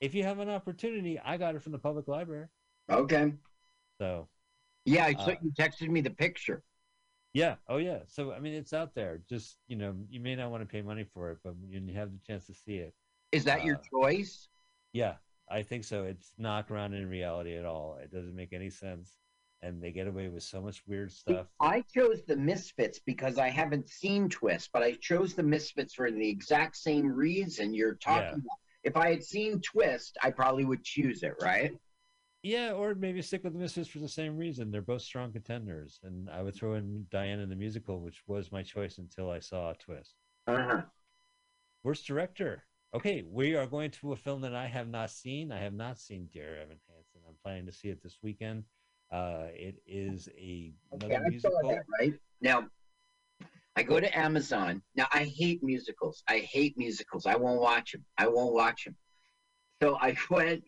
If 0.00 0.14
you 0.14 0.24
have 0.24 0.40
an 0.40 0.50
opportunity, 0.50 1.18
I 1.18 1.38
got 1.38 1.54
it 1.54 1.62
from 1.62 1.72
the 1.72 1.78
public 1.78 2.08
library. 2.08 2.48
Okay. 2.90 3.32
So 3.98 4.28
Yeah, 4.84 5.06
I 5.06 5.14
saw 5.14 5.30
Uh, 5.30 5.36
you 5.42 5.52
texted 5.58 5.88
me 5.88 6.02
the 6.02 6.10
picture. 6.10 6.62
yeah, 7.32 7.56
oh 7.68 7.78
yeah. 7.78 8.00
So 8.06 8.32
I 8.32 8.40
mean, 8.40 8.52
it's 8.54 8.72
out 8.72 8.94
there. 8.94 9.18
Just 9.28 9.58
you 9.68 9.76
know, 9.76 9.94
you 10.10 10.20
may 10.20 10.34
not 10.34 10.50
want 10.50 10.62
to 10.62 10.66
pay 10.66 10.82
money 10.82 11.04
for 11.04 11.30
it, 11.30 11.38
but 11.42 11.56
when 11.56 11.88
you 11.88 11.94
have 11.94 12.12
the 12.12 12.18
chance 12.26 12.46
to 12.46 12.54
see 12.54 12.76
it, 12.76 12.94
Is 13.32 13.44
that 13.44 13.64
your 13.64 13.76
Uh, 13.76 13.82
choice? 13.90 14.48
yeah, 14.92 15.16
I 15.48 15.62
think 15.62 15.84
so. 15.84 16.04
It's 16.04 16.34
not 16.38 16.66
grounded 16.68 17.00
in 17.02 17.08
reality 17.08 17.54
at 17.56 17.64
all. 17.64 17.96
It 17.96 18.10
doesn't 18.12 18.34
make 18.36 18.52
any 18.52 18.70
sense, 18.70 19.23
and 19.64 19.82
they 19.82 19.90
get 19.90 20.06
away 20.06 20.28
with 20.28 20.42
so 20.42 20.60
much 20.60 20.82
weird 20.86 21.10
stuff. 21.10 21.46
I 21.60 21.82
chose 21.94 22.22
the 22.26 22.36
Misfits 22.36 22.98
because 22.98 23.38
I 23.38 23.48
haven't 23.48 23.88
seen 23.88 24.28
Twist, 24.28 24.70
but 24.72 24.82
I 24.82 24.92
chose 24.92 25.34
the 25.34 25.42
Misfits 25.42 25.94
for 25.94 26.10
the 26.10 26.28
exact 26.28 26.76
same 26.76 27.06
reason 27.10 27.74
you're 27.74 27.94
talking 27.94 28.22
Yeah. 28.22 28.30
about. 28.34 28.58
If 28.82 28.96
I 28.96 29.10
had 29.10 29.24
seen 29.24 29.60
Twist, 29.60 30.18
I 30.22 30.30
probably 30.30 30.64
would 30.64 30.84
choose 30.84 31.22
it, 31.22 31.34
right? 31.40 31.72
Yeah, 32.42 32.72
or 32.72 32.94
maybe 32.94 33.22
stick 33.22 33.42
with 33.42 33.54
the 33.54 33.58
Misfits 33.58 33.88
for 33.88 34.00
the 34.00 34.08
same 34.08 34.36
reason. 34.36 34.70
They're 34.70 34.82
both 34.82 35.00
strong 35.00 35.32
contenders, 35.32 35.98
and 36.02 36.28
I 36.28 36.42
would 36.42 36.54
throw 36.54 36.74
in 36.74 37.06
Diana 37.10 37.46
the 37.46 37.56
musical, 37.56 38.00
which 38.02 38.22
was 38.26 38.52
my 38.52 38.62
choice 38.62 38.98
until 38.98 39.30
I 39.30 39.38
saw 39.38 39.72
Twist. 39.78 40.16
Uh-huh. 40.46 40.82
Worst 41.82 42.06
director. 42.06 42.64
Okay, 42.92 43.22
we 43.22 43.56
are 43.56 43.66
going 43.66 43.90
to 43.92 44.12
a 44.12 44.16
film 44.16 44.42
that 44.42 44.54
I 44.54 44.66
have 44.66 44.88
not 44.88 45.10
seen. 45.10 45.50
I 45.50 45.58
have 45.58 45.72
not 45.72 45.98
seen 45.98 46.28
Dear 46.32 46.56
Evan 46.58 46.78
Hansen. 46.86 47.22
I'm 47.26 47.34
planning 47.42 47.66
to 47.66 47.72
see 47.72 47.88
it 47.88 48.02
this 48.02 48.18
weekend. 48.22 48.64
Uh, 49.14 49.46
it 49.54 49.76
is 49.86 50.28
a 50.36 50.74
Okay, 50.92 51.14
another 51.14 51.14
I 51.14 51.18
saw 51.18 51.28
musical. 51.28 51.70
that, 51.70 51.84
right? 52.00 52.14
Now, 52.40 52.66
I 53.76 53.84
go 53.84 54.00
to 54.00 54.18
Amazon. 54.18 54.82
Now, 54.96 55.06
I 55.12 55.22
hate 55.22 55.62
musicals. 55.62 56.24
I 56.26 56.38
hate 56.38 56.76
musicals. 56.76 57.24
I 57.24 57.36
won't 57.36 57.60
watch 57.60 57.92
them. 57.92 58.04
I 58.18 58.26
won't 58.26 58.52
watch 58.52 58.86
them. 58.86 58.96
So 59.80 59.96
I 60.00 60.16
went 60.30 60.64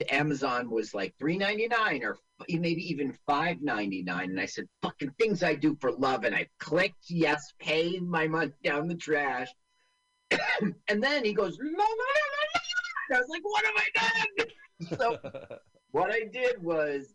to 0.00 0.14
Amazon 0.14 0.70
was 0.70 0.94
like 0.94 1.14
three 1.18 1.36
ninety 1.36 1.68
nine 1.68 2.02
or 2.02 2.16
maybe 2.48 2.82
even 2.90 3.14
five 3.26 3.58
ninety 3.60 4.02
nine, 4.02 4.30
and 4.30 4.40
I 4.40 4.46
said, 4.46 4.64
"Fucking 4.80 5.12
things 5.20 5.42
I 5.42 5.54
do 5.54 5.76
for 5.78 5.92
love," 5.92 6.24
and 6.24 6.34
I 6.34 6.46
clicked 6.60 7.10
yes, 7.10 7.52
paid 7.58 8.02
my 8.02 8.26
money 8.26 8.52
down 8.64 8.88
the 8.88 8.94
trash, 8.94 9.48
and 10.88 11.02
then 11.02 11.26
he 11.26 11.34
goes, 11.34 11.58
"No, 11.60 11.68
no, 11.68 11.76
no, 11.76 11.84
no, 11.84 12.60
no!" 13.10 13.16
I 13.16 13.20
was 13.20 13.28
like, 13.28 13.44
"What 13.44 13.64
have 13.66 13.74
I 13.76 13.88
done?" 13.94 14.46
So 14.98 15.18
what 15.92 16.10
I 16.10 16.24
did 16.24 16.60
was 16.60 17.14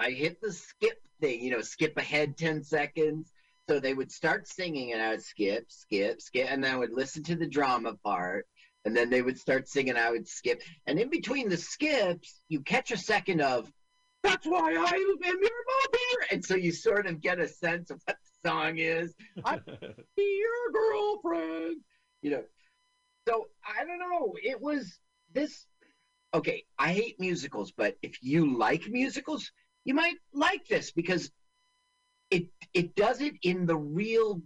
I 0.00 0.10
hit 0.10 0.40
the 0.40 0.52
skip 0.52 0.98
thing, 1.20 1.42
you 1.42 1.50
know, 1.50 1.60
skip 1.60 1.96
ahead 1.96 2.36
10 2.36 2.64
seconds. 2.64 3.32
So 3.68 3.78
they 3.78 3.94
would 3.94 4.10
start 4.10 4.48
singing 4.48 4.92
and 4.92 5.02
I 5.02 5.10
would 5.10 5.22
skip, 5.22 5.66
skip, 5.68 6.20
skip, 6.20 6.48
and 6.50 6.64
then 6.64 6.74
I 6.74 6.76
would 6.76 6.92
listen 6.92 7.22
to 7.24 7.36
the 7.36 7.46
drama 7.46 7.94
part. 8.02 8.46
And 8.84 8.96
then 8.96 9.10
they 9.10 9.20
would 9.20 9.38
start 9.38 9.68
singing, 9.68 9.96
I 9.96 10.10
would 10.10 10.26
skip. 10.26 10.62
And 10.86 10.98
in 10.98 11.10
between 11.10 11.50
the 11.50 11.56
skips, 11.56 12.40
you 12.48 12.60
catch 12.60 12.90
a 12.90 12.96
second 12.96 13.42
of, 13.42 13.70
that's 14.22 14.46
why 14.46 14.72
I 14.72 14.94
am 14.94 15.18
your 15.22 15.34
mother. 15.34 16.26
And 16.32 16.44
so 16.44 16.54
you 16.54 16.72
sort 16.72 17.06
of 17.06 17.20
get 17.20 17.38
a 17.38 17.46
sense 17.46 17.90
of 17.90 18.00
what 18.06 18.16
the 18.16 18.48
song 18.48 18.78
is. 18.78 19.14
I'm 19.44 19.62
your 20.16 20.72
girlfriend. 20.72 21.76
You 22.22 22.30
know. 22.30 22.44
So 23.28 23.48
I 23.64 23.84
don't 23.84 23.98
know. 23.98 24.34
It 24.42 24.60
was 24.60 24.98
this 25.32 25.66
okay, 26.34 26.64
I 26.78 26.92
hate 26.92 27.18
musicals, 27.18 27.72
but 27.72 27.96
if 28.02 28.22
you 28.22 28.56
like 28.56 28.88
musicals, 28.88 29.50
you 29.84 29.94
might 29.94 30.16
like 30.32 30.66
this 30.68 30.90
because 30.90 31.30
it 32.30 32.46
it 32.74 32.94
does 32.94 33.20
it 33.20 33.34
in 33.42 33.66
the 33.66 33.76
real 33.76 34.40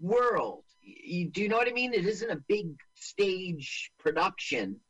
world. 0.00 0.64
You, 0.80 1.28
do 1.30 1.42
you 1.42 1.48
know 1.48 1.56
what 1.56 1.68
I 1.68 1.72
mean? 1.72 1.92
It 1.92 2.06
isn't 2.06 2.30
a 2.30 2.40
big 2.48 2.68
stage 2.94 3.90
production. 3.98 4.80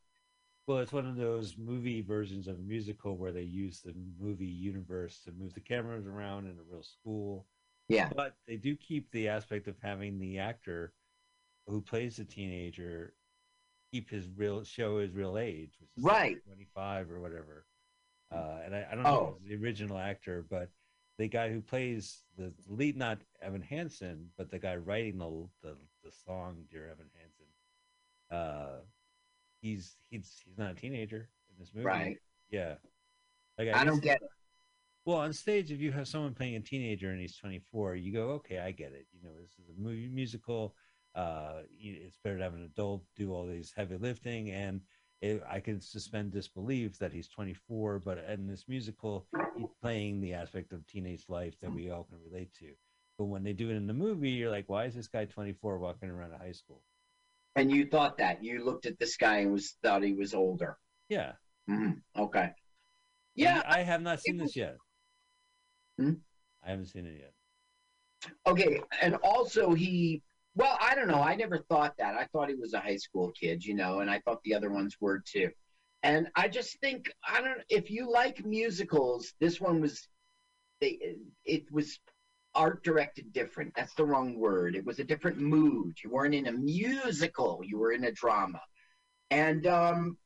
well, 0.67 0.77
it's 0.79 0.93
one 0.93 1.05
of 1.07 1.15
those 1.17 1.55
movie 1.57 2.01
versions 2.01 2.47
of 2.47 2.55
a 2.57 2.61
musical 2.61 3.17
where 3.17 3.31
they 3.31 3.41
use 3.43 3.81
the 3.81 3.93
movie 4.19 4.45
universe 4.45 5.21
to 5.25 5.31
move 5.33 5.53
the 5.53 5.59
cameras 5.59 6.05
around 6.07 6.45
in 6.45 6.51
a 6.51 6.63
real 6.71 6.83
school. 6.83 7.45
Yeah. 7.89 8.09
But 8.15 8.35
they 8.47 8.55
do 8.55 8.75
keep 8.75 9.11
the 9.11 9.27
aspect 9.29 9.67
of 9.67 9.75
having 9.81 10.19
the 10.19 10.37
actor 10.39 10.93
who 11.67 11.81
plays 11.81 12.17
the 12.17 12.23
teenager 12.25 13.13
keep 13.91 14.09
his 14.09 14.27
real 14.37 14.63
show 14.63 14.99
his 14.99 15.11
real 15.13 15.37
age, 15.39 15.71
which 15.81 15.89
is 15.97 16.03
like 16.03 16.13
Right. 16.13 16.37
25 16.45 17.11
or 17.11 17.19
whatever. 17.19 17.65
Uh, 18.31 18.59
and 18.63 18.75
I, 18.75 18.87
I 18.91 18.95
don't 18.95 19.03
know 19.03 19.09
Oh. 19.09 19.37
if 19.43 19.49
the 19.49 19.63
original 19.65 19.97
actor, 19.97 20.45
but 20.49 20.69
the 21.17 21.27
guy 21.27 21.49
who 21.51 21.61
plays 21.61 22.23
the 22.37 22.53
lead, 22.67 22.95
not 22.95 23.19
Evan 23.41 23.61
Hansen, 23.61 24.29
but 24.37 24.49
the 24.49 24.59
guy 24.59 24.75
writing 24.75 25.17
the 25.17 25.47
the, 25.61 25.75
the 26.03 26.11
song 26.11 26.65
"Dear 26.71 26.89
Evan 26.89 27.09
Hansen," 27.19 27.47
uh, 28.31 28.79
he's 29.61 29.97
he's 30.09 30.41
he's 30.45 30.57
not 30.57 30.71
a 30.71 30.75
teenager 30.75 31.29
in 31.49 31.55
this 31.59 31.71
movie, 31.73 31.85
Right. 31.87 32.17
Yeah, 32.49 32.75
like 33.57 33.69
I 33.69 33.83
don't 33.83 34.01
get 34.01 34.21
it. 34.21 34.29
well, 35.05 35.17
on 35.17 35.33
stage, 35.33 35.71
if 35.71 35.79
you 35.81 35.91
have 35.91 36.07
someone 36.07 36.33
playing 36.33 36.55
a 36.55 36.59
teenager 36.61 37.09
and 37.11 37.19
he's 37.19 37.35
24, 37.37 37.95
you 37.95 38.13
go, 38.13 38.29
okay, 38.31 38.59
I 38.59 38.71
get 38.71 38.93
it. 38.93 39.07
You 39.11 39.21
know, 39.23 39.35
this 39.41 39.51
is 39.59 39.69
a 39.69 39.81
movie 39.81 40.07
musical. 40.07 40.75
Uh, 41.15 41.63
it's 41.79 42.17
better 42.23 42.37
to 42.37 42.43
have 42.43 42.53
an 42.53 42.63
adult 42.63 43.03
do 43.15 43.33
all 43.33 43.45
these 43.47 43.73
heavy 43.75 43.97
lifting, 43.97 44.51
and 44.51 44.81
it, 45.21 45.43
I 45.49 45.59
can 45.59 45.81
suspend 45.81 46.31
disbelief 46.31 46.97
that 46.99 47.11
he's 47.11 47.27
24. 47.27 47.99
But 47.99 48.19
in 48.29 48.47
this 48.47 48.65
musical, 48.67 49.27
he's 49.57 49.67
playing 49.81 50.21
the 50.21 50.33
aspect 50.33 50.71
of 50.73 50.85
teenage 50.87 51.25
life 51.27 51.59
that 51.61 51.73
we 51.73 51.89
all 51.89 52.03
can 52.03 52.19
relate 52.31 52.53
to. 52.59 52.71
But 53.17 53.25
when 53.25 53.43
they 53.43 53.53
do 53.53 53.69
it 53.69 53.75
in 53.75 53.87
the 53.87 53.93
movie, 53.93 54.29
you're 54.29 54.49
like, 54.49 54.69
why 54.69 54.85
is 54.85 54.95
this 54.95 55.07
guy 55.07 55.25
24 55.25 55.77
walking 55.77 56.09
around 56.09 56.31
a 56.31 56.37
high 56.37 56.53
school? 56.53 56.81
And 57.55 57.69
you 57.69 57.85
thought 57.85 58.17
that. 58.19 58.43
You 58.43 58.63
looked 58.63 58.85
at 58.85 58.97
this 58.97 59.17
guy 59.17 59.39
and 59.39 59.51
was 59.51 59.75
thought 59.83 60.03
he 60.03 60.13
was 60.13 60.33
older. 60.33 60.77
Yeah. 61.09 61.33
Mhm. 61.69 62.01
Okay. 62.15 62.43
And 62.43 62.53
Yeah. 63.35 63.61
I 63.65 63.81
have 63.81 64.01
not 64.01 64.21
seen 64.21 64.37
this 64.37 64.55
yet. 64.55 64.77
Hmm? 65.97 66.13
I 66.63 66.69
haven't 66.69 66.85
seen 66.85 67.05
it 67.05 67.19
yet. 67.19 67.33
Okay. 68.45 68.81
And 69.01 69.15
also 69.15 69.73
he 69.73 70.21
Well, 70.59 70.77
I 70.81 70.93
don't 70.93 71.07
know. 71.07 71.21
I 71.21 71.35
never 71.35 71.59
thought 71.69 71.93
that. 71.99 72.15
I 72.15 72.25
thought 72.25 72.49
he 72.49 72.55
was 72.55 72.73
a 72.73 72.81
high 72.81 72.97
school 72.97 73.31
kid, 73.31 73.63
you 73.63 73.73
know, 73.73 74.01
and 74.01 74.11
I 74.11 74.19
thought 74.19 74.43
the 74.43 74.55
other 74.55 74.69
ones 74.69 74.97
were 74.99 75.23
too. 75.25 75.51
And 76.03 76.27
I 76.35 76.49
just 76.49 76.77
think 76.81 77.09
I 77.25 77.39
don't. 77.39 77.61
If 77.69 77.89
you 77.89 78.11
like 78.11 78.45
musicals, 78.45 79.33
this 79.39 79.61
one 79.61 79.79
was. 79.79 80.09
They, 80.81 80.99
it 81.45 81.63
was 81.71 81.97
art 82.55 82.83
directed 82.83 83.31
different. 83.31 83.71
That's 83.77 83.93
the 83.93 84.03
wrong 84.05 84.37
word. 84.37 84.75
It 84.75 84.85
was 84.85 84.99
a 84.99 85.03
different 85.05 85.37
mood. 85.37 85.95
You 86.03 86.09
weren't 86.09 86.35
in 86.35 86.47
a 86.47 86.51
musical. 86.51 87.61
You 87.63 87.77
were 87.77 87.93
in 87.93 88.03
a 88.03 88.11
drama, 88.11 88.59
and 89.31 89.65
um, 89.65 90.17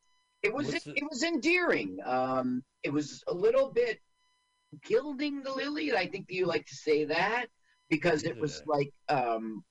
it 0.42 0.52
was 0.52 0.74
it, 0.74 0.82
it- 0.88 1.04
was 1.12 1.22
endearing. 1.22 2.00
Um, 2.04 2.64
it 2.82 2.92
was 2.92 3.24
a 3.28 3.34
little 3.36 3.72
bit 3.72 4.00
gilding 4.84 5.44
the 5.44 5.52
lily. 5.52 5.96
I 5.96 6.08
think 6.08 6.26
you 6.30 6.48
like 6.48 6.66
to 6.66 6.76
say 6.76 7.06
that 7.06 7.46
because 7.90 8.24
it 8.24 8.40
was 8.40 8.64
like 8.66 8.92
um, 9.10 9.64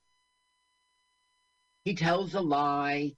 he 1.85 1.95
tells 1.95 2.35
a 2.35 2.41
lie 2.41 3.13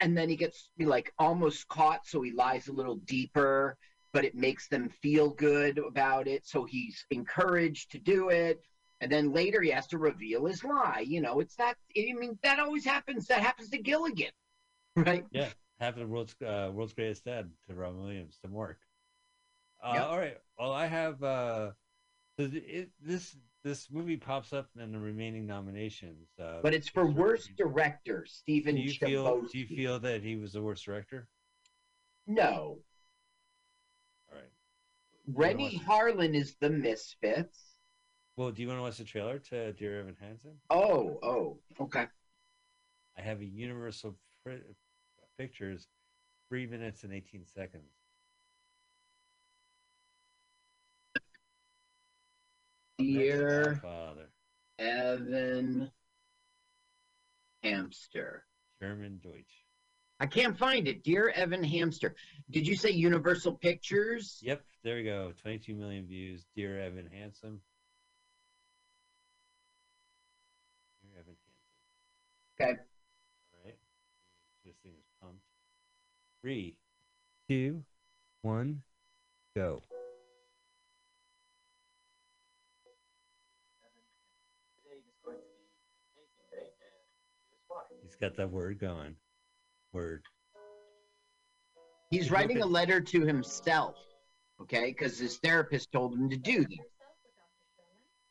and 0.00 0.16
then 0.16 0.28
he 0.28 0.36
gets 0.36 0.70
like 0.78 1.12
almost 1.18 1.66
caught 1.68 2.06
so 2.06 2.22
he 2.22 2.32
lies 2.32 2.68
a 2.68 2.72
little 2.72 2.96
deeper 2.96 3.76
but 4.12 4.24
it 4.24 4.34
makes 4.34 4.68
them 4.68 4.88
feel 4.88 5.30
good 5.30 5.78
about 5.78 6.26
it 6.26 6.46
so 6.46 6.64
he's 6.64 7.04
encouraged 7.10 7.90
to 7.90 7.98
do 7.98 8.28
it 8.28 8.60
and 9.00 9.10
then 9.10 9.32
later 9.32 9.60
he 9.60 9.70
has 9.70 9.86
to 9.86 9.98
reveal 9.98 10.46
his 10.46 10.62
lie 10.64 11.04
you 11.06 11.20
know 11.20 11.40
it's 11.40 11.56
that 11.56 11.74
i 11.96 12.12
mean 12.14 12.38
that 12.42 12.58
always 12.58 12.84
happens 12.84 13.26
that 13.26 13.42
happens 13.42 13.70
to 13.70 13.78
gilligan 13.78 14.30
right 14.96 15.24
Yeah, 15.32 15.48
happened 15.80 16.04
the 16.04 16.08
world's 16.08 16.34
uh, 16.42 16.70
world's 16.72 16.92
greatest 16.92 17.24
dad 17.24 17.50
to 17.68 17.74
Robin 17.74 18.00
Williams 18.00 18.38
to 18.44 18.50
work 18.50 18.78
Uh, 19.82 19.92
Yep. 19.94 20.02
All 20.02 20.18
right. 20.18 20.36
Well, 20.58 20.72
I 20.72 20.86
have 20.86 21.22
uh, 21.22 21.70
it, 22.38 22.90
this 23.00 23.36
this 23.68 23.88
movie 23.90 24.16
pops 24.16 24.52
up 24.54 24.68
in 24.80 24.92
the 24.92 24.98
remaining 24.98 25.46
nominations. 25.46 26.28
Uh, 26.42 26.60
but 26.62 26.72
it's 26.72 26.88
for 26.88 27.06
worst 27.06 27.48
Do 27.56 27.64
director 27.64 28.24
stephen 28.26 28.76
you 28.76 28.90
feel 28.92 29.42
do 29.42 29.58
you 29.58 29.66
feel 29.66 29.98
that 30.00 30.22
he 30.22 30.36
was 30.36 30.52
the 30.54 30.62
worst 30.62 30.84
director? 30.84 31.28
no 32.26 32.78
All 34.30 34.38
right. 34.38 34.50
Renny 35.26 35.78
Harlin 35.86 36.34
is 36.34 36.56
the 36.60 36.70
misfits 36.70 37.58
Well, 38.36 38.50
do 38.50 38.62
you 38.62 38.68
want 38.68 38.78
to 38.78 38.82
watch 38.82 38.96
the 38.96 39.04
trailer 39.04 39.38
to 39.50 39.72
Dear 39.74 40.00
Evan 40.00 40.16
Hansen? 40.18 40.54
oh 40.70 41.18
oh 41.22 41.58
okay 41.80 42.06
I 43.18 43.20
have 43.20 43.40
a 43.40 43.44
Universal 43.44 44.16
Pictures, 45.36 45.88
three 46.48 46.66
minutes 46.66 47.04
and 47.04 47.12
eighteen 47.12 47.44
seconds. 47.44 47.92
Dear 53.12 53.78
Father, 53.82 54.28
evan 54.78 55.90
hamster 57.62 58.44
German 58.80 59.20
Deutsch. 59.22 59.64
I 60.20 60.26
can't 60.26 60.58
find 60.58 60.88
it. 60.88 61.04
Dear 61.04 61.28
Evan 61.28 61.62
Hamster. 61.62 62.16
Did 62.50 62.66
you 62.66 62.74
say 62.74 62.90
Universal 62.90 63.52
Pictures? 63.52 64.40
Yep, 64.42 64.62
there 64.82 64.96
we 64.96 65.04
go. 65.04 65.32
Twenty-two 65.40 65.74
million 65.74 66.06
views. 66.06 66.44
Dear 66.56 66.80
Evan 66.80 67.08
Hansen. 67.12 67.60
Dear 71.02 71.20
Evan 71.20 71.36
Hansen. 72.58 72.60
Okay. 72.60 72.80
All 73.54 73.64
right. 73.64 73.78
This 74.64 74.74
thing 74.82 74.92
is 74.98 75.04
pumped. 75.22 75.38
Three, 76.42 76.74
two, 77.48 77.84
one, 78.42 78.82
go. 79.56 79.82
Got 88.20 88.36
that 88.36 88.50
word 88.50 88.78
going. 88.78 89.14
Word. 89.92 90.22
He's 92.10 92.22
He's 92.22 92.30
writing 92.30 92.62
a 92.62 92.66
letter 92.66 93.00
to 93.00 93.24
himself, 93.24 93.96
okay? 94.62 94.86
Because 94.86 95.18
his 95.18 95.36
therapist 95.38 95.92
told 95.92 96.14
him 96.14 96.30
to 96.30 96.36
do 96.36 96.62
that. 96.62 96.86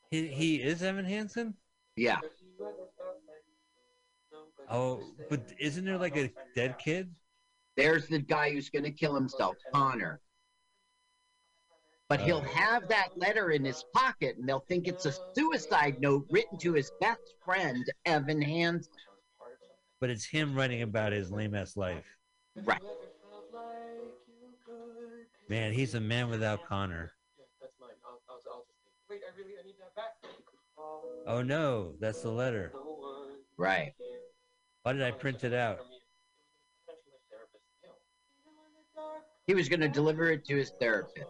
He 0.10 0.28
he 0.28 0.56
is 0.56 0.82
Evan 0.84 1.06
Hansen. 1.06 1.54
Yeah. 1.96 2.20
Oh, 4.70 5.02
but 5.30 5.42
isn't 5.60 5.86
there 5.86 5.98
like 5.98 6.18
a 6.18 6.32
dead 6.56 6.78
kid? 6.78 7.14
There's 7.76 8.08
the 8.08 8.20
guy 8.20 8.52
who's 8.52 8.70
going 8.70 8.84
to 8.84 8.92
kill 8.92 9.14
himself, 9.14 9.56
Connor. 9.74 10.20
But 12.10 12.22
he'll 12.22 12.38
Oh. 12.38 12.54
have 12.54 12.88
that 12.88 13.18
letter 13.18 13.52
in 13.52 13.64
his 13.64 13.84
pocket 13.94 14.38
and 14.38 14.48
they'll 14.48 14.62
think 14.62 14.88
it's 14.88 15.06
a 15.06 15.14
suicide 15.36 16.00
note 16.00 16.26
written 16.32 16.58
to 16.60 16.74
his 16.74 16.92
best 17.02 17.34
friend, 17.44 17.86
Evan 18.06 18.42
Hansen. 18.42 18.92
But 20.00 20.10
it's 20.10 20.26
him 20.26 20.56
writing 20.56 20.84
about 20.84 21.12
his 21.12 21.32
lame 21.32 21.56
ass 21.56 21.76
life. 21.76 22.06
Right. 22.64 22.82
Man, 25.50 25.72
he's 25.74 25.96
a 25.96 26.00
man 26.00 26.30
without 26.30 26.68
Connor. 26.68 27.12
Yeah, 27.38 27.46
that's 27.62 27.74
mine. 27.80 27.90
I'll, 28.06 28.20
I'll, 28.30 28.42
I'll 28.52 28.66
just 28.68 28.84
take. 28.84 28.94
Wait, 29.10 29.22
I 29.26 29.38
really, 29.38 29.54
I 29.60 29.66
need 29.66 29.76
that 29.80 29.96
back. 29.96 30.32
Oh 31.26 31.42
no, 31.42 31.94
that's 32.00 32.22
the 32.22 32.30
letter. 32.30 32.74
Right. 33.58 33.94
Why 34.84 34.94
did 34.94 35.02
I 35.02 35.12
print 35.12 35.44
it 35.44 35.54
out? 35.54 35.80
He 39.46 39.54
was 39.54 39.70
going 39.70 39.80
to 39.80 39.88
deliver 39.88 40.32
it 40.32 40.46
to 40.46 40.56
his 40.58 40.74
therapist. 40.80 41.26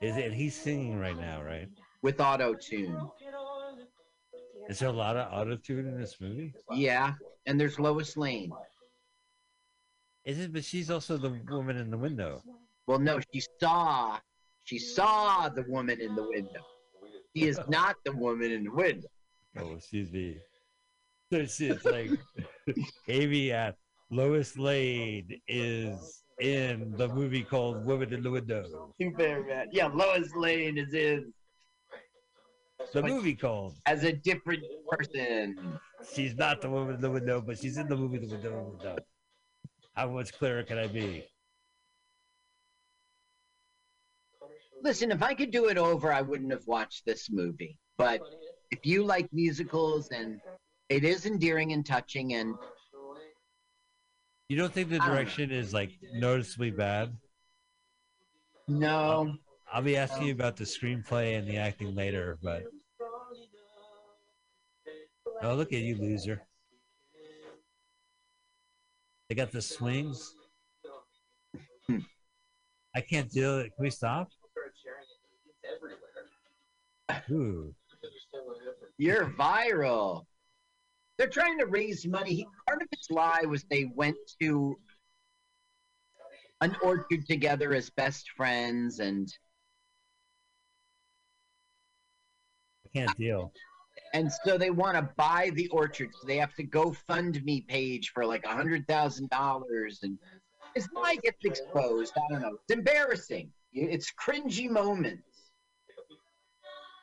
Is 0.00 0.16
it? 0.16 0.32
He's 0.32 0.54
singing 0.54 0.98
right 0.98 1.16
now, 1.16 1.42
right? 1.42 1.68
with 2.02 2.20
auto 2.20 2.54
tune. 2.54 2.96
Is 4.70 4.78
there 4.78 4.88
a 4.88 4.92
lot 4.92 5.16
of 5.16 5.32
auto 5.32 5.56
tune 5.56 5.88
in 5.88 6.00
this 6.00 6.20
movie? 6.20 6.54
Yeah. 6.72 7.14
And 7.46 7.58
there's 7.58 7.80
Lois 7.80 8.16
Lane. 8.16 8.52
Is 10.24 10.38
it? 10.38 10.52
But 10.52 10.64
she's 10.64 10.92
also 10.92 11.16
the 11.16 11.40
woman 11.50 11.76
in 11.76 11.90
the 11.90 11.98
window. 11.98 12.40
Well, 12.86 13.00
no, 13.00 13.18
she 13.34 13.42
saw, 13.58 14.18
she 14.62 14.78
saw 14.78 15.48
the 15.48 15.64
woman 15.68 16.00
in 16.00 16.14
the 16.14 16.22
window. 16.22 16.60
She 17.36 17.48
is 17.48 17.58
not 17.66 17.96
the 18.04 18.12
woman 18.12 18.52
in 18.52 18.62
the 18.62 18.70
window. 18.70 19.08
Oh, 19.58 19.76
she's 19.90 20.12
the. 20.12 20.36
So 21.32 21.40
it's, 21.40 21.60
it's 21.60 21.84
like 21.84 22.12
Amy 23.08 23.50
at 23.50 23.74
Lois 24.12 24.56
Lane 24.56 25.40
is 25.48 26.22
in 26.40 26.94
the 26.96 27.08
movie 27.08 27.42
called 27.42 27.84
Woman 27.84 28.14
in 28.14 28.22
the 28.22 28.30
Window. 28.30 28.94
Too 29.00 29.10
bad, 29.18 29.48
man. 29.48 29.66
Yeah, 29.72 29.88
Lois 29.88 30.32
Lane 30.36 30.78
is 30.78 30.94
in 30.94 31.32
The 32.92 33.02
movie 33.02 33.34
called. 33.34 33.76
as 33.86 34.04
a 34.04 34.12
different 34.12 34.62
person. 34.88 35.78
She's 36.14 36.34
not 36.34 36.60
the 36.60 36.70
woman 36.70 36.94
in 36.96 37.00
the 37.00 37.10
window, 37.10 37.40
but 37.40 37.58
she's 37.58 37.76
in 37.76 37.86
the 37.88 37.96
movie 37.96 38.18
The 38.18 38.26
Window. 38.34 38.74
Window. 38.78 38.96
How 39.94 40.08
much 40.08 40.32
clearer 40.32 40.62
can 40.64 40.78
I 40.78 40.86
be? 40.86 41.24
Listen, 44.82 45.10
if 45.12 45.22
I 45.22 45.34
could 45.34 45.50
do 45.50 45.66
it 45.66 45.76
over, 45.76 46.12
I 46.12 46.22
wouldn't 46.22 46.50
have 46.52 46.66
watched 46.66 47.04
this 47.04 47.28
movie. 47.30 47.78
But 47.98 48.22
if 48.70 48.86
you 48.86 49.04
like 49.04 49.28
musicals 49.32 50.08
and 50.08 50.40
it 50.88 51.04
is 51.04 51.26
endearing 51.26 51.72
and 51.72 51.84
touching, 51.84 52.32
and 52.34 52.54
You 54.48 54.56
don't 54.56 54.72
think 54.72 54.88
the 54.88 54.98
direction 55.00 55.50
is 55.50 55.74
like 55.74 55.90
noticeably 56.14 56.70
bad? 56.70 57.14
no, 58.68 59.34
I'll 59.72 59.82
be 59.82 59.96
asking 59.96 60.26
you 60.26 60.32
about 60.32 60.56
the 60.56 60.64
screenplay 60.64 61.38
and 61.38 61.46
the 61.46 61.56
acting 61.56 61.94
later, 61.94 62.38
but 62.42 62.64
oh, 65.42 65.54
look 65.54 65.72
at 65.72 65.78
you, 65.80 65.96
loser! 65.96 66.42
They 69.28 69.36
got 69.36 69.52
the 69.52 69.62
swings. 69.62 70.34
Hmm. 71.86 71.98
I 72.96 73.00
can't 73.00 73.30
do 73.30 73.60
it. 73.60 73.72
Can 73.76 73.84
we 73.84 73.90
stop? 73.90 74.28
sharing 74.82 75.04
it. 75.54 75.76
Everywhere. 75.76 76.00
Ooh, 77.30 77.72
Understand 78.02 78.44
what 78.46 78.56
happened. 78.58 78.90
you're 78.98 79.26
viral. 79.38 80.24
They're 81.16 81.28
trying 81.28 81.58
to 81.60 81.66
raise 81.66 82.04
money. 82.06 82.34
He- 82.34 82.48
Part 82.66 82.82
of 82.82 82.88
his 82.90 83.06
lie 83.10 83.44
was 83.46 83.62
they 83.70 83.84
went 83.94 84.16
to 84.40 84.76
an 86.60 86.74
orchard 86.82 87.24
together 87.26 87.72
as 87.72 87.88
best 87.90 88.30
friends, 88.36 88.98
and 88.98 89.28
I 89.28 89.32
can't 92.94 93.16
deal. 93.16 93.52
and 94.14 94.30
so 94.44 94.58
they 94.58 94.70
want 94.70 94.96
to 94.96 95.08
buy 95.16 95.50
the 95.54 95.68
orchard. 95.68 96.10
So 96.20 96.26
they 96.26 96.36
have 96.36 96.54
to 96.54 96.62
go 96.62 96.92
fund 97.06 97.42
me 97.44 97.60
page 97.62 98.10
for 98.12 98.24
like 98.26 98.44
a 98.44 98.48
hundred 98.54 98.86
thousand 98.88 99.30
dollars, 99.30 100.00
and 100.02 100.18
his 100.74 100.88
lie 100.94 101.16
gets 101.22 101.44
exposed. 101.44 102.12
I 102.16 102.32
don't 102.32 102.42
know. 102.42 102.56
It's 102.68 102.76
embarrassing. 102.78 103.50
It's 103.72 104.12
cringy 104.12 104.68
moments. 104.68 105.22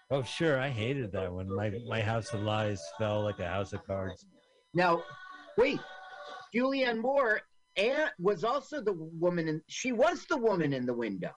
Oh, 0.09 0.23
sure. 0.23 0.59
I 0.59 0.69
hated 0.69 1.11
that 1.13 1.33
when 1.33 1.53
my 1.53 1.71
my 1.87 2.01
house 2.01 2.33
of 2.33 2.41
lies 2.41 2.81
fell 2.97 3.23
like 3.23 3.39
a 3.39 3.47
house 3.47 3.73
of 3.73 3.85
cards. 3.85 4.25
Now, 4.73 5.03
wait, 5.57 5.79
Julianne 6.53 7.01
Moore 7.01 7.41
and 7.75 8.09
was 8.19 8.43
also 8.43 8.81
the 8.81 8.93
woman 8.93 9.47
in. 9.47 9.61
She 9.67 9.91
was 9.91 10.25
the 10.25 10.37
woman 10.37 10.73
in 10.73 10.85
the 10.85 10.93
window. 10.93 11.31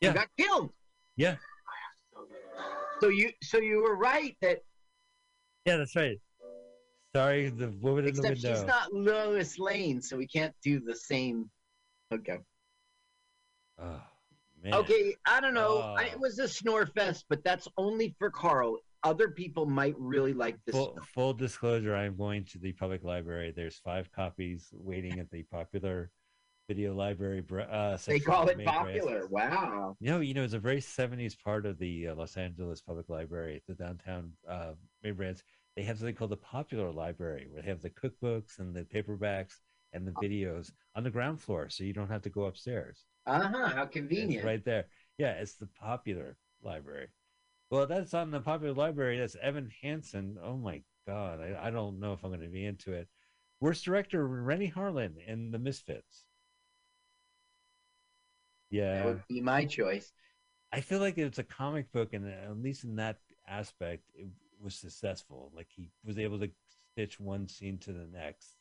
Yeah. 0.00 0.12
got 0.12 0.28
killed. 0.38 0.70
Yeah. 1.16 1.36
So 3.00 3.08
you 3.08 3.30
so 3.42 3.58
you 3.58 3.82
were 3.82 3.96
right 3.96 4.36
that 4.40 4.60
Yeah, 5.66 5.76
that's 5.78 5.96
right. 5.96 6.18
Sorry, 7.14 7.48
the 7.48 7.70
woman 7.80 8.06
in 8.06 8.14
the 8.14 8.20
except 8.20 8.42
window. 8.42 8.54
she's 8.54 8.64
not 8.66 8.92
Lois 8.92 9.58
Lane, 9.58 10.02
so 10.02 10.16
we 10.16 10.26
can't 10.26 10.54
do 10.64 10.80
the 10.80 10.96
same. 10.96 11.48
Okay. 12.12 12.38
Oh, 13.80 14.00
man. 14.62 14.74
Okay, 14.74 15.14
I 15.26 15.40
don't 15.40 15.54
know. 15.54 15.78
I, 15.78 16.08
Oh. 16.08 16.12
it 16.12 16.18
was 16.18 16.38
a 16.40 16.48
snore 16.48 16.86
fest, 16.86 17.26
but 17.28 17.44
that's 17.44 17.68
only 17.76 18.14
for 18.18 18.30
Carl. 18.30 18.78
Other 19.04 19.28
people 19.28 19.64
might 19.66 19.94
really 19.98 20.32
like 20.32 20.56
this. 20.64 20.74
Full, 20.74 20.98
full 21.14 21.34
disclosure, 21.34 21.94
I'm 21.94 22.16
going 22.16 22.44
to 22.46 22.58
the 22.58 22.72
public 22.72 23.04
library. 23.04 23.52
There's 23.54 23.78
five 23.78 24.10
copies 24.10 24.70
waiting 24.72 25.20
at 25.20 25.30
the 25.30 25.44
popular 25.44 26.10
video 26.68 26.94
library. 26.94 27.42
Uh, 27.70 27.96
They 28.06 28.20
call 28.20 28.48
it 28.48 28.64
popular. 28.64 29.26
Wow. 29.28 29.96
No, 30.00 30.20
you 30.20 30.34
know, 30.34 30.44
it's 30.44 30.54
a 30.54 30.58
very 30.58 30.80
70s 30.80 31.36
part 31.42 31.66
of 31.66 31.78
the 31.78 32.08
uh, 32.08 32.14
Los 32.14 32.36
Angeles 32.36 32.80
Public 32.80 33.08
Library, 33.08 33.62
the 33.68 33.74
downtown 33.74 34.32
uh, 34.48 34.72
May 35.02 35.10
Branch. 35.10 35.38
They 35.76 35.82
have 35.82 35.98
something 35.98 36.14
called 36.14 36.30
the 36.30 36.36
Popular 36.36 36.90
Library, 36.92 37.46
where 37.50 37.62
they 37.62 37.68
have 37.68 37.82
the 37.82 37.90
cookbooks 37.90 38.58
and 38.58 38.74
the 38.74 38.84
paperbacks 38.84 39.54
and 39.92 40.06
the 40.06 40.12
videos 40.12 40.70
on 40.96 41.04
the 41.04 41.10
ground 41.10 41.40
floor, 41.40 41.68
so 41.68 41.84
you 41.84 41.92
don't 41.92 42.10
have 42.10 42.22
to 42.22 42.30
go 42.30 42.44
upstairs. 42.44 43.04
Uh 43.26 43.40
huh. 43.48 43.68
How 43.68 43.86
convenient. 43.86 44.44
right 44.44 44.64
there. 44.64 44.86
Yeah, 45.18 45.32
it's 45.32 45.54
the 45.56 45.68
Popular 45.80 46.36
Library. 46.62 47.08
Well, 47.70 47.86
that's 47.86 48.14
on 48.14 48.30
the 48.30 48.40
Popular 48.40 48.74
Library. 48.74 49.18
That's 49.18 49.36
Evan 49.40 49.70
Hansen. 49.82 50.36
Oh 50.42 50.56
my 50.56 50.82
God, 51.06 51.40
I, 51.40 51.68
I 51.68 51.70
don't 51.70 52.00
know 52.00 52.12
if 52.12 52.22
I'm 52.24 52.30
going 52.30 52.40
to 52.40 52.48
be 52.48 52.64
into 52.66 52.92
it. 52.92 53.08
Worst 53.60 53.84
director 53.84 54.26
Renny 54.26 54.70
Harlin 54.70 55.14
in 55.26 55.50
The 55.50 55.58
Misfits. 55.58 56.24
That 58.70 58.76
Yeah, 58.76 59.04
would 59.04 59.22
be 59.28 59.40
my 59.40 59.64
choice. 59.64 60.12
I 60.72 60.80
feel 60.80 60.98
like 60.98 61.18
it's 61.18 61.38
a 61.38 61.44
comic 61.44 61.92
book, 61.92 62.12
and 62.12 62.26
at 62.28 62.56
least 62.60 62.84
in 62.84 62.96
that 62.96 63.18
aspect, 63.46 64.02
it 64.14 64.28
was 64.60 64.74
successful. 64.74 65.52
Like 65.54 65.68
he 65.70 65.90
was 66.04 66.18
able 66.18 66.38
to 66.40 66.50
stitch 66.92 67.20
one 67.20 67.48
scene 67.48 67.78
to 67.78 67.92
the 67.92 68.06
next. 68.06 68.56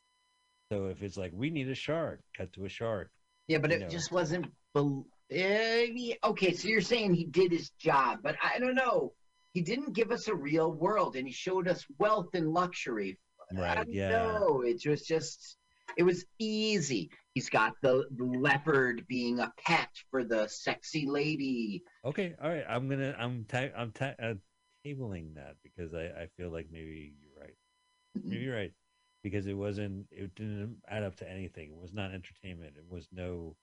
So 0.72 0.88
if 0.88 1.02
it's 1.02 1.18
like 1.18 1.32
we 1.34 1.50
need 1.50 1.70
a 1.70 1.76
shark, 1.76 2.22
cut 2.38 2.54
to 2.54 2.66
a 2.66 2.70
shark. 2.70 3.12
Yeah, 3.48 3.58
but 3.58 3.72
it 3.72 3.82
know. 3.82 3.88
just 3.90 4.12
wasn't. 4.12 4.48
Bel- 4.74 5.06
eh, 5.30 6.14
okay, 6.24 6.54
so 6.54 6.68
you're 6.68 6.82
saying 6.82 7.14
he 7.14 7.26
did 7.26 7.52
his 7.52 7.70
job, 7.72 8.20
but 8.24 8.36
I 8.44 8.60
don't 8.60 8.76
know. 8.76 9.14
He 9.54 9.62
didn't 9.62 9.94
give 9.94 10.12
us 10.12 10.28
a 10.28 10.36
real 10.36 10.72
world, 10.72 11.16
and 11.16 11.28
he 11.28 11.34
showed 11.34 11.68
us 11.68 11.86
wealth 12.00 12.30
and 12.34 12.54
luxury. 12.54 13.20
I 13.52 13.62
Right? 13.62 13.76
don't 13.76 13.94
Yeah. 13.94 14.10
know. 14.24 14.62
It 14.62 14.82
was 14.86 15.04
just. 15.04 15.58
It 15.98 16.04
was 16.04 16.26
easy. 16.40 17.12
He's 17.34 17.49
got 17.49 17.73
the, 17.81 18.05
the 18.15 18.26
leopard 18.26 19.05
being 19.07 19.39
a 19.39 19.51
pet 19.65 19.89
for 20.11 20.23
the 20.23 20.47
sexy 20.47 21.07
lady. 21.07 21.84
Okay. 22.05 22.35
All 22.41 22.49
right. 22.49 22.65
I'm 22.69 22.88
gonna. 22.88 23.15
I'm. 23.18 23.45
Ta- 23.45 23.76
I'm 23.76 23.91
ta- 23.91 24.14
uh, 24.22 24.35
tabling 24.85 25.35
that 25.35 25.55
because 25.64 25.93
I. 25.93 26.05
I 26.05 26.27
feel 26.38 26.51
like 26.51 26.68
maybe 26.72 27.14
you're 27.19 27.43
right. 27.43 27.55
Maybe 28.23 28.43
you're 28.43 28.55
right 28.55 28.72
because 29.23 29.47
it 29.47 29.57
wasn't. 29.57 30.05
It 30.11 30.35
didn't 30.35 30.77
add 30.88 31.03
up 31.03 31.15
to 31.18 31.30
anything. 31.30 31.72
It 31.72 31.81
was 31.81 31.93
not 31.93 32.14
entertainment. 32.14 32.76
It 32.77 32.85
was 32.88 33.07
no. 33.11 33.55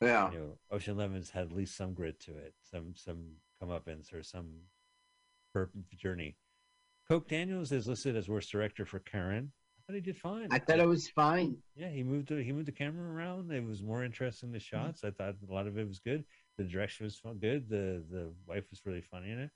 Yeah. 0.00 0.30
You 0.30 0.38
know, 0.38 0.58
Ocean 0.70 0.96
Lemons 0.96 1.30
had 1.30 1.46
at 1.46 1.52
least 1.52 1.76
some 1.76 1.94
grit 1.94 2.20
to 2.20 2.36
it. 2.36 2.54
Some 2.62 2.94
some 2.94 3.24
comeuppance 3.60 4.14
or 4.14 4.22
some 4.22 4.50
per- 5.52 5.70
journey. 5.96 6.36
Coke 7.08 7.28
Daniels 7.28 7.72
is 7.72 7.88
listed 7.88 8.16
as 8.16 8.28
worst 8.28 8.52
director 8.52 8.84
for 8.84 8.98
Karen. 9.00 9.52
Thought 9.86 9.94
he 9.94 10.00
did 10.00 10.16
fine. 10.16 10.48
I 10.50 10.58
thought 10.58 10.80
it 10.80 10.88
was 10.88 11.08
fine. 11.08 11.58
Yeah, 11.76 11.90
he 11.90 12.02
moved 12.02 12.28
the, 12.28 12.42
he 12.42 12.50
moved 12.50 12.66
the 12.66 12.72
camera 12.72 13.08
around. 13.08 13.52
It 13.52 13.64
was 13.64 13.84
more 13.84 14.02
interesting 14.02 14.50
the 14.50 14.58
shots. 14.58 15.04
I 15.04 15.12
thought 15.12 15.36
a 15.48 15.52
lot 15.52 15.68
of 15.68 15.78
it 15.78 15.86
was 15.86 16.00
good. 16.00 16.24
The 16.58 16.64
direction 16.64 17.04
was 17.04 17.16
fun, 17.16 17.38
good. 17.38 17.68
The 17.68 18.02
the 18.10 18.32
wife 18.48 18.64
was 18.70 18.80
really 18.84 19.02
funny 19.02 19.30
in 19.30 19.38
it. 19.38 19.50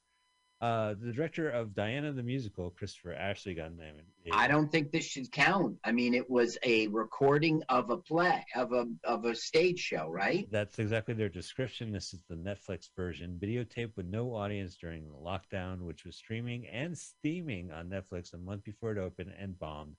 Uh, 0.60 0.94
the 1.00 1.10
director 1.12 1.48
of 1.50 1.74
Diana 1.74 2.12
the 2.12 2.22
musical, 2.22 2.70
Christopher 2.70 3.14
Ashley, 3.14 3.54
got 3.54 3.72
named. 3.72 4.02
I 4.30 4.46
don't 4.46 4.70
think 4.70 4.92
this 4.92 5.04
should 5.04 5.32
count. 5.32 5.78
I 5.82 5.90
mean, 5.90 6.14
it 6.14 6.30
was 6.30 6.58
a 6.62 6.86
recording 6.88 7.62
of 7.68 7.90
a 7.90 7.96
play 7.96 8.44
of 8.54 8.72
a 8.72 8.86
of 9.02 9.24
a 9.24 9.34
stage 9.34 9.80
show, 9.80 10.06
right? 10.08 10.46
That's 10.52 10.78
exactly 10.78 11.14
their 11.14 11.28
description. 11.28 11.90
This 11.90 12.14
is 12.14 12.20
the 12.28 12.36
Netflix 12.36 12.90
version, 12.94 13.36
videotaped 13.42 13.96
with 13.96 14.06
no 14.06 14.36
audience 14.36 14.76
during 14.76 15.08
the 15.08 15.18
lockdown, 15.18 15.80
which 15.80 16.04
was 16.04 16.14
streaming 16.14 16.68
and 16.68 16.96
steaming 16.96 17.72
on 17.72 17.88
Netflix 17.88 18.32
a 18.32 18.38
month 18.38 18.62
before 18.62 18.92
it 18.92 18.98
opened 18.98 19.32
and 19.36 19.58
bombed 19.58 19.96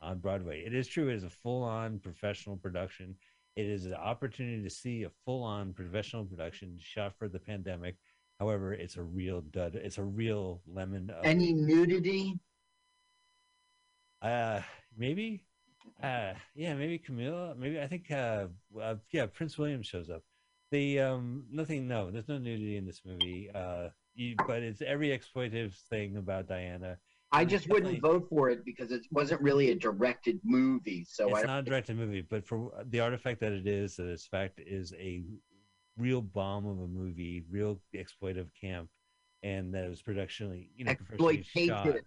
on 0.00 0.18
Broadway. 0.18 0.62
It 0.64 0.74
is 0.74 0.88
true; 0.88 1.08
it 1.08 1.14
is 1.14 1.24
a 1.24 1.30
full-on 1.30 1.98
professional 1.98 2.56
production. 2.56 3.14
It 3.56 3.66
is 3.66 3.86
an 3.86 3.94
opportunity 3.94 4.62
to 4.62 4.70
see 4.70 5.04
a 5.04 5.10
full-on 5.24 5.72
professional 5.74 6.24
production 6.24 6.76
shot 6.80 7.14
for 7.18 7.28
the 7.28 7.38
pandemic. 7.38 7.96
However, 8.40 8.72
it's 8.72 8.96
a 8.96 9.02
real 9.02 9.40
dud. 9.42 9.76
It's 9.76 9.98
a 9.98 10.02
real 10.04 10.60
lemon. 10.66 11.10
of- 11.10 11.24
Any 11.24 11.52
nudity? 11.52 12.38
uh, 14.22 14.60
maybe. 14.96 15.44
Uh, 16.02 16.32
yeah, 16.54 16.74
maybe 16.74 16.98
Camilla. 16.98 17.54
Maybe 17.56 17.80
I 17.80 17.86
think. 17.86 18.10
Uh, 18.10 18.46
uh, 18.80 18.96
yeah, 19.12 19.26
Prince 19.26 19.56
William 19.58 19.82
shows 19.82 20.10
up. 20.10 20.22
The 20.70 21.00
um, 21.00 21.44
nothing. 21.50 21.86
No, 21.86 22.10
there's 22.10 22.28
no 22.28 22.38
nudity 22.38 22.76
in 22.76 22.86
this 22.86 23.02
movie. 23.04 23.50
Uh, 23.54 23.90
you, 24.14 24.34
but 24.46 24.62
it's 24.62 24.82
every 24.82 25.08
exploitive 25.16 25.74
thing 25.90 26.16
about 26.16 26.48
Diana. 26.48 26.98
I 27.34 27.44
just 27.44 27.68
wouldn't 27.68 28.00
vote 28.00 28.26
for 28.28 28.50
it 28.50 28.64
because 28.64 28.92
it 28.92 29.02
wasn't 29.10 29.40
really 29.40 29.70
a 29.70 29.74
directed 29.74 30.40
movie. 30.44 31.04
So 31.08 31.28
it's 31.28 31.38
I 31.38 31.46
not 31.46 31.58
a 31.60 31.62
directed 31.62 31.96
movie, 31.96 32.22
but 32.22 32.46
for 32.46 32.70
the 32.90 33.00
artifact 33.00 33.40
that 33.40 33.52
it 33.52 33.66
is, 33.66 33.96
that 33.96 34.08
its 34.08 34.26
fact 34.26 34.60
is 34.64 34.92
a 34.98 35.22
real 35.98 36.22
bomb 36.22 36.66
of 36.66 36.78
a 36.80 36.86
movie, 36.86 37.44
real 37.50 37.80
exploitive 37.94 38.48
camp, 38.58 38.88
and 39.42 39.74
that 39.74 39.84
it 39.84 39.90
was 39.90 40.02
productionally, 40.02 40.70
you 40.76 40.84
know, 40.84 40.92
shot. 40.92 41.00
exploitative. 41.18 42.00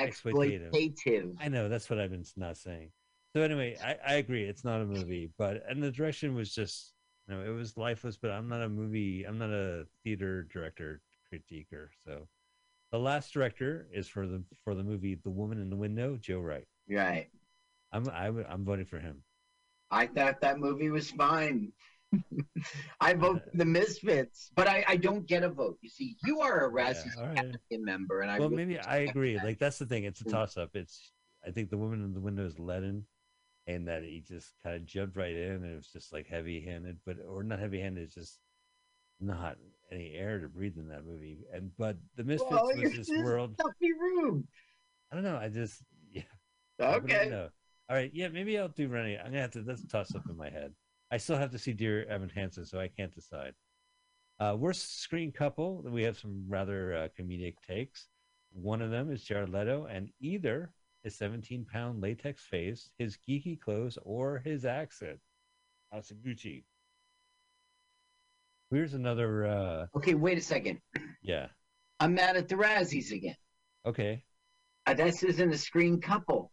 Exploitative. 0.00 0.70
Exploitative. 0.70 1.36
I 1.40 1.48
know 1.48 1.68
that's 1.68 1.88
what 1.88 1.98
I've 1.98 2.10
been 2.10 2.24
not 2.36 2.56
saying. 2.56 2.90
So 3.34 3.42
anyway, 3.42 3.76
I, 3.82 3.96
I 4.06 4.14
agree. 4.14 4.44
It's 4.44 4.64
not 4.64 4.80
a 4.80 4.84
movie, 4.84 5.30
but 5.38 5.62
and 5.68 5.82
the 5.82 5.90
direction 5.90 6.34
was 6.34 6.54
just 6.54 6.94
you 7.28 7.34
know 7.34 7.42
it 7.42 7.50
was 7.50 7.76
lifeless. 7.76 8.16
But 8.16 8.30
I'm 8.30 8.48
not 8.48 8.62
a 8.62 8.68
movie. 8.68 9.24
I'm 9.24 9.38
not 9.38 9.50
a 9.50 9.86
theater 10.02 10.44
director 10.52 11.00
critiquer. 11.32 11.88
So 12.06 12.28
the 12.94 13.00
last 13.00 13.32
director 13.32 13.88
is 13.92 14.06
for 14.06 14.24
the 14.28 14.40
for 14.62 14.76
the 14.76 14.84
movie 14.84 15.16
The 15.16 15.30
Woman 15.30 15.60
in 15.60 15.68
the 15.68 15.74
Window, 15.74 16.16
Joe 16.16 16.38
Wright. 16.38 16.64
Right. 16.88 17.26
I'm 17.92 18.08
I, 18.08 18.30
would- 18.30 18.46
I'm 18.48 18.64
voting 18.64 18.84
for 18.84 19.00
him. 19.00 19.24
I 19.90 20.06
thought 20.06 20.40
that 20.42 20.60
movie 20.60 20.90
was 20.90 21.10
fine. 21.10 21.72
I 23.00 23.14
vote 23.14 23.42
for 23.50 23.56
the 23.56 23.64
Misfits, 23.64 24.52
but 24.54 24.68
I, 24.68 24.84
I 24.86 24.96
don't 24.96 25.26
get 25.26 25.42
a 25.42 25.48
vote. 25.48 25.76
You 25.82 25.88
see, 25.88 26.16
you 26.24 26.40
are 26.40 26.68
a 26.68 26.70
Razzie 26.72 27.10
all 27.18 27.26
right. 27.26 27.56
Member, 27.72 28.20
and 28.20 28.30
I 28.30 28.38
well, 28.38 28.48
really 28.48 28.64
maybe 28.64 28.78
I 28.78 28.98
agree. 28.98 29.34
that. 29.34 29.44
Like 29.44 29.58
that's 29.58 29.78
the 29.80 29.86
thing. 29.86 30.04
It's 30.04 30.20
a 30.20 30.24
Mm. 30.24 30.30
toss 30.30 30.56
up. 30.56 30.76
It's 30.76 31.10
I 31.44 31.50
think 31.50 31.70
The 31.70 31.76
Woman 31.78 32.04
in 32.04 32.14
the 32.14 32.20
Window 32.20 32.46
is 32.46 32.60
Lennon, 32.60 33.06
and 33.66 33.88
that 33.88 34.04
he 34.04 34.20
just 34.20 34.52
kind 34.62 34.76
of 34.76 34.86
jumped 34.86 35.16
right 35.16 35.34
in. 35.34 35.50
and 35.50 35.64
It 35.64 35.74
was 35.74 35.88
just 35.88 36.12
like 36.12 36.28
heavy 36.28 36.60
handed, 36.60 36.98
but 37.04 37.16
or 37.28 37.42
not 37.42 37.58
heavy 37.58 37.80
handed. 37.80 38.04
It's 38.04 38.14
just 38.14 38.38
not 39.20 39.56
any 39.90 40.14
air 40.14 40.40
to 40.40 40.48
breathe 40.48 40.76
in 40.76 40.88
that 40.88 41.04
movie. 41.06 41.38
And 41.52 41.70
but 41.78 41.96
the 42.16 42.24
Misfits 42.24 42.50
Well, 42.50 42.70
was 42.76 42.92
this 42.92 43.10
world. 43.22 43.54
Stuffy 43.54 43.92
room. 43.92 44.46
I 45.10 45.14
don't 45.14 45.24
know. 45.24 45.36
I 45.36 45.48
just 45.48 45.82
yeah. 46.12 46.22
Okay. 46.80 47.28
know. 47.30 47.48
All 47.88 47.96
right. 47.96 48.10
Yeah. 48.12 48.28
Maybe 48.28 48.58
I'll 48.58 48.68
do 48.68 48.88
Renny. 48.88 49.18
I'm 49.18 49.26
gonna 49.26 49.40
have 49.40 49.52
to. 49.52 49.62
That's 49.62 49.84
toss 49.86 50.14
up 50.14 50.22
in 50.28 50.36
my 50.36 50.50
head. 50.50 50.72
I 51.10 51.18
still 51.18 51.36
have 51.36 51.50
to 51.52 51.58
see 51.58 51.72
Dear 51.72 52.04
Evan 52.06 52.28
Hansen, 52.28 52.64
so 52.64 52.80
I 52.80 52.88
can't 52.88 53.14
decide. 53.14 53.54
Uh, 54.40 54.56
worst 54.58 55.00
screen 55.00 55.30
couple. 55.30 55.82
We 55.86 56.02
have 56.02 56.18
some 56.18 56.44
rather 56.48 56.94
uh, 56.94 57.08
comedic 57.18 57.54
takes. 57.66 58.08
One 58.50 58.82
of 58.82 58.90
them 58.90 59.12
is 59.12 59.22
Jared 59.22 59.50
Leto, 59.50 59.86
and 59.86 60.10
either 60.20 60.72
his 61.04 61.16
17 61.16 61.66
pound 61.70 62.00
latex 62.00 62.42
face, 62.42 62.90
his 62.98 63.18
geeky 63.28 63.60
clothes, 63.60 63.98
or 64.02 64.38
his 64.44 64.64
accent. 64.64 65.20
Asaguchi. 65.94 66.64
Here's 68.70 68.94
another. 68.94 69.46
Uh, 69.46 69.86
Okay, 69.96 70.14
wait 70.14 70.38
a 70.38 70.40
second. 70.40 70.80
yeah. 71.22 71.48
I'm 72.00 72.14
mad 72.14 72.36
at 72.36 72.48
the 72.48 72.56
Razzies 72.56 73.12
again. 73.12 73.36
Okay. 73.86 74.24
Uh, 74.86 74.94
this 74.94 75.22
isn't 75.22 75.52
a 75.52 75.58
screen 75.58 76.00
couple. 76.00 76.50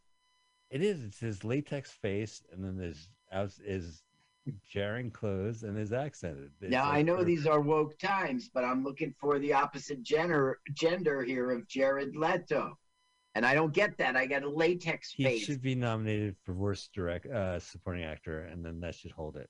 It 0.70 0.82
is. 0.82 1.04
It's 1.04 1.20
his 1.20 1.44
latex 1.44 1.92
face, 1.92 2.42
and 2.52 2.64
then 2.64 2.78
there's 2.78 3.10
out 3.32 3.52
is 3.66 4.04
jarring 4.70 5.12
clothes, 5.12 5.64
and 5.64 5.78
his 5.78 5.92
accent. 5.94 6.38
It's 6.62 6.72
now 6.72 6.86
like 6.86 6.94
I 7.00 7.02
know 7.02 7.24
these 7.24 7.46
are 7.48 7.60
woke 7.60 7.98
times, 8.00 8.50
but 8.54 8.64
I'm 8.64 8.84
looking 8.84 9.14
for 9.20 9.38
the 9.40 9.54
opposite 9.54 10.02
gender 10.04 10.60
gender 10.74 11.24
here 11.24 11.52
of 11.52 11.68
Jared 11.68 12.16
Leto, 12.16 12.78
and 13.36 13.46
I 13.46 13.54
don't 13.54 13.74
get 13.74 13.98
that. 13.98 14.16
I 14.16 14.26
got 14.28 14.44
a 14.44 14.50
latex 14.50 15.12
He 15.12 15.24
face. 15.26 15.44
should 15.44 15.62
be 15.62 15.76
nominated 15.76 16.36
for 16.46 16.54
worst 16.54 16.92
direct 16.94 17.26
uh, 17.26 17.60
supporting 17.60 18.04
actor, 18.04 18.44
and 18.46 18.64
then 18.64 18.80
that 18.82 18.96
should 18.96 19.12
hold 19.12 19.36
it. 19.36 19.50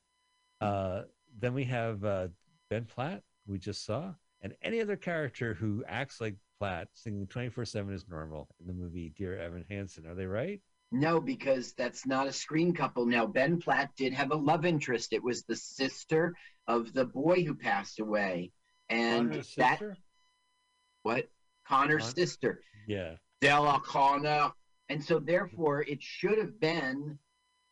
Uh, 0.60 1.04
then 1.40 1.54
we 1.54 1.64
have 1.66 2.04
uh, 2.04 2.28
Ben 2.72 2.86
Platt, 2.86 3.22
we 3.46 3.60
just 3.60 3.86
saw, 3.86 4.14
and 4.42 4.56
any 4.62 4.80
other 4.80 4.96
character 4.96 5.54
who 5.54 5.84
acts 5.90 6.22
like 6.22 6.38
Platt 6.58 6.88
singing 6.94 7.28
24 7.28 7.66
7 7.66 7.94
is 7.94 8.06
normal 8.08 8.48
in 8.62 8.68
the 8.68 8.74
movie 8.74 9.12
Dear 9.18 9.38
Evan 9.38 9.66
Hansen. 9.70 10.08
Are 10.08 10.16
they 10.16 10.26
right? 10.26 10.62
No, 10.90 11.20
because 11.20 11.74
that's 11.74 12.06
not 12.06 12.28
a 12.28 12.32
screen 12.32 12.74
couple. 12.74 13.06
Now, 13.06 13.28
Ben 13.28 13.60
Platt 13.60 13.90
did 13.98 14.14
have 14.14 14.32
a 14.32 14.38
love 14.38 14.66
interest. 14.66 15.12
It 15.12 15.22
was 15.22 15.44
the 15.44 15.56
sister 15.58 16.34
of 16.66 16.94
the 16.94 17.04
boy 17.04 17.44
who 17.44 17.56
passed 17.56 18.00
away. 18.00 18.54
And 18.90 19.32
Connor's 19.32 19.56
that, 19.56 19.80
sister? 19.80 19.98
what? 21.04 21.30
Connor's 21.68 22.04
Con- 22.04 22.16
sister, 22.16 22.62
Yeah. 22.88 23.16
Della 23.42 23.82
Connor. 23.84 24.54
And 24.88 25.04
so 25.04 25.20
therefore 25.20 25.82
it 25.82 26.02
should 26.02 26.38
have 26.38 26.58
been 26.58 27.20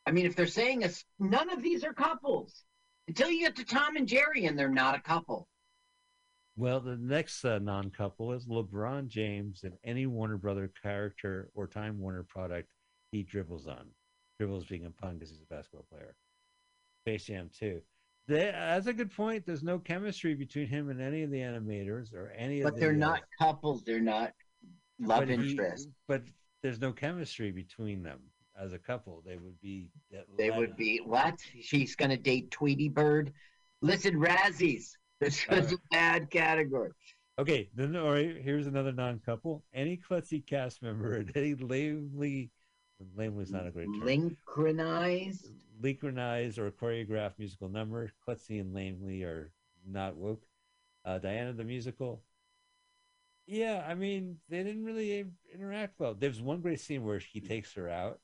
I 0.05 0.11
mean, 0.11 0.25
if 0.25 0.35
they're 0.35 0.47
saying 0.47 0.83
a, 0.83 0.89
none 1.19 1.49
of 1.51 1.61
these 1.63 1.85
are 1.85 1.93
couples 1.93 2.65
until 3.09 3.29
you 3.31 3.39
get 3.41 3.55
to 3.55 3.65
Tom 3.65 3.95
and 3.97 4.07
Jerry 4.07 4.45
and 4.45 4.57
they're 4.57 4.69
not 4.69 4.95
a 4.95 5.01
couple. 5.01 5.47
Well, 6.55 6.79
the 6.79 6.95
next 6.97 7.43
uh, 7.43 7.57
non-couple 7.59 8.33
is 8.33 8.45
LeBron 8.45 9.07
James 9.07 9.63
and 9.63 9.73
any 9.83 10.05
Warner 10.05 10.37
Brother 10.37 10.71
character 10.81 11.49
or 11.55 11.65
Time 11.67 11.99
Warner 11.99 12.23
product 12.23 12.69
he 13.11 13.23
dribbles 13.23 13.67
on. 13.67 13.87
Dribbles 14.37 14.65
being 14.65 14.85
a 14.85 14.91
pun 14.91 15.15
because 15.15 15.31
he's 15.31 15.41
a 15.41 15.53
basketball 15.53 15.85
player. 15.91 16.15
Space 17.03 17.25
Jam 17.25 17.49
2. 17.57 17.81
They, 18.27 18.51
that's 18.53 18.85
a 18.85 18.93
good 18.93 19.11
point. 19.11 19.45
There's 19.45 19.63
no 19.63 19.79
chemistry 19.79 20.35
between 20.35 20.67
him 20.67 20.89
and 20.89 21.01
any 21.01 21.23
of 21.23 21.31
the 21.31 21.39
animators 21.39 22.13
or 22.13 22.31
any 22.37 22.59
of 22.61 22.65
But 22.65 22.75
the. 22.75 22.81
they're 22.81 22.91
uh, 22.91 22.97
not 22.97 23.21
couples, 23.39 23.83
they're 23.83 23.99
not 23.99 24.33
love 24.99 25.21
but 25.21 25.29
he- 25.29 25.33
interest. 25.51 25.89
but 26.07 26.21
there's 26.61 26.79
no 26.79 26.91
chemistry 26.91 27.51
between 27.51 28.03
them 28.03 28.19
as 28.59 28.73
a 28.73 28.79
couple. 28.79 29.23
They 29.25 29.37
would 29.37 29.59
be. 29.61 29.89
They 30.37 30.51
would 30.51 30.75
be 30.75 31.01
what? 31.03 31.39
She's 31.61 31.95
gonna 31.95 32.17
date 32.17 32.51
Tweety 32.51 32.89
Bird. 32.89 33.33
Listen, 33.81 34.15
Razzies. 34.15 34.91
This 35.19 35.47
right. 35.49 35.71
a 35.71 35.77
bad 35.91 36.29
category. 36.29 36.91
Okay, 37.37 37.69
then 37.73 37.95
all 37.95 38.11
right. 38.11 38.35
Here's 38.37 38.67
another 38.67 38.91
non-couple. 38.91 39.63
Any 39.73 39.97
klutzy 39.97 40.45
cast 40.45 40.81
member 40.81 41.13
and 41.17 41.31
any 41.35 41.55
lamely, 41.55 42.51
lamely's 43.15 43.51
not 43.51 43.67
a 43.67 43.71
great 43.71 43.87
term. 43.87 44.01
Lincolnized. 44.01 45.47
Synchronized 45.81 46.59
or 46.59 46.69
choreographed 46.71 47.39
musical 47.39 47.69
number. 47.69 48.11
Klutzy 48.27 48.59
and 48.59 48.73
lamely 48.73 49.23
are 49.23 49.51
not 49.87 50.17
woke. 50.17 50.43
Uh, 51.05 51.17
Diana 51.17 51.53
the 51.53 51.63
musical. 51.63 52.21
Yeah, 53.47 53.83
I 53.87 53.95
mean 53.95 54.37
they 54.49 54.63
didn't 54.63 54.83
really 54.85 55.25
interact 55.53 55.99
well. 55.99 56.13
There's 56.13 56.41
one 56.41 56.61
great 56.61 56.79
scene 56.79 57.03
where 57.03 57.19
he 57.19 57.39
takes 57.39 57.73
her 57.73 57.89
out, 57.89 58.19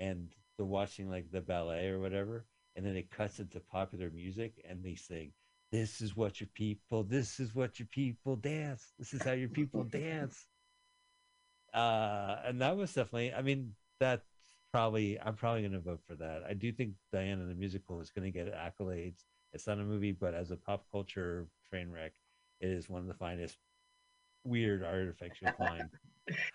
and 0.00 0.28
they're 0.56 0.66
watching 0.66 1.08
like 1.08 1.30
the 1.30 1.40
ballet 1.40 1.88
or 1.88 2.00
whatever, 2.00 2.46
and 2.74 2.84
then 2.84 2.96
it 2.96 3.10
cuts 3.10 3.38
into 3.38 3.60
popular 3.60 4.10
music, 4.10 4.54
and 4.68 4.82
they 4.82 4.96
sing, 4.96 5.32
"This 5.70 6.00
is 6.00 6.16
what 6.16 6.40
your 6.40 6.48
people. 6.54 7.04
This 7.04 7.38
is 7.38 7.54
what 7.54 7.78
your 7.78 7.88
people 7.88 8.36
dance. 8.36 8.92
This 8.98 9.12
is 9.14 9.22
how 9.22 9.32
your 9.32 9.50
people 9.50 9.84
dance." 9.90 10.46
Uh, 11.72 12.36
and 12.44 12.60
that 12.60 12.76
was 12.76 12.92
definitely. 12.92 13.32
I 13.32 13.42
mean, 13.42 13.74
that's 14.00 14.26
probably. 14.72 15.20
I'm 15.20 15.36
probably 15.36 15.60
going 15.60 15.72
to 15.72 15.80
vote 15.80 16.00
for 16.08 16.16
that. 16.16 16.42
I 16.48 16.54
do 16.54 16.72
think 16.72 16.94
Diana 17.12 17.44
the 17.44 17.54
musical 17.54 18.00
is 18.00 18.10
going 18.10 18.30
to 18.30 18.36
get 18.36 18.52
accolades. 18.52 19.24
It's 19.52 19.66
not 19.66 19.78
a 19.78 19.84
movie, 19.84 20.12
but 20.12 20.34
as 20.34 20.50
a 20.50 20.56
pop 20.56 20.86
culture 20.90 21.46
train 21.68 21.90
wreck, 21.90 22.12
it 22.60 22.70
is 22.70 22.88
one 22.88 23.02
of 23.02 23.08
the 23.08 23.14
finest 23.14 23.58
weird 24.44 24.82
artifacts 24.82 25.40
you'll 25.42 25.52
find. 25.52 25.90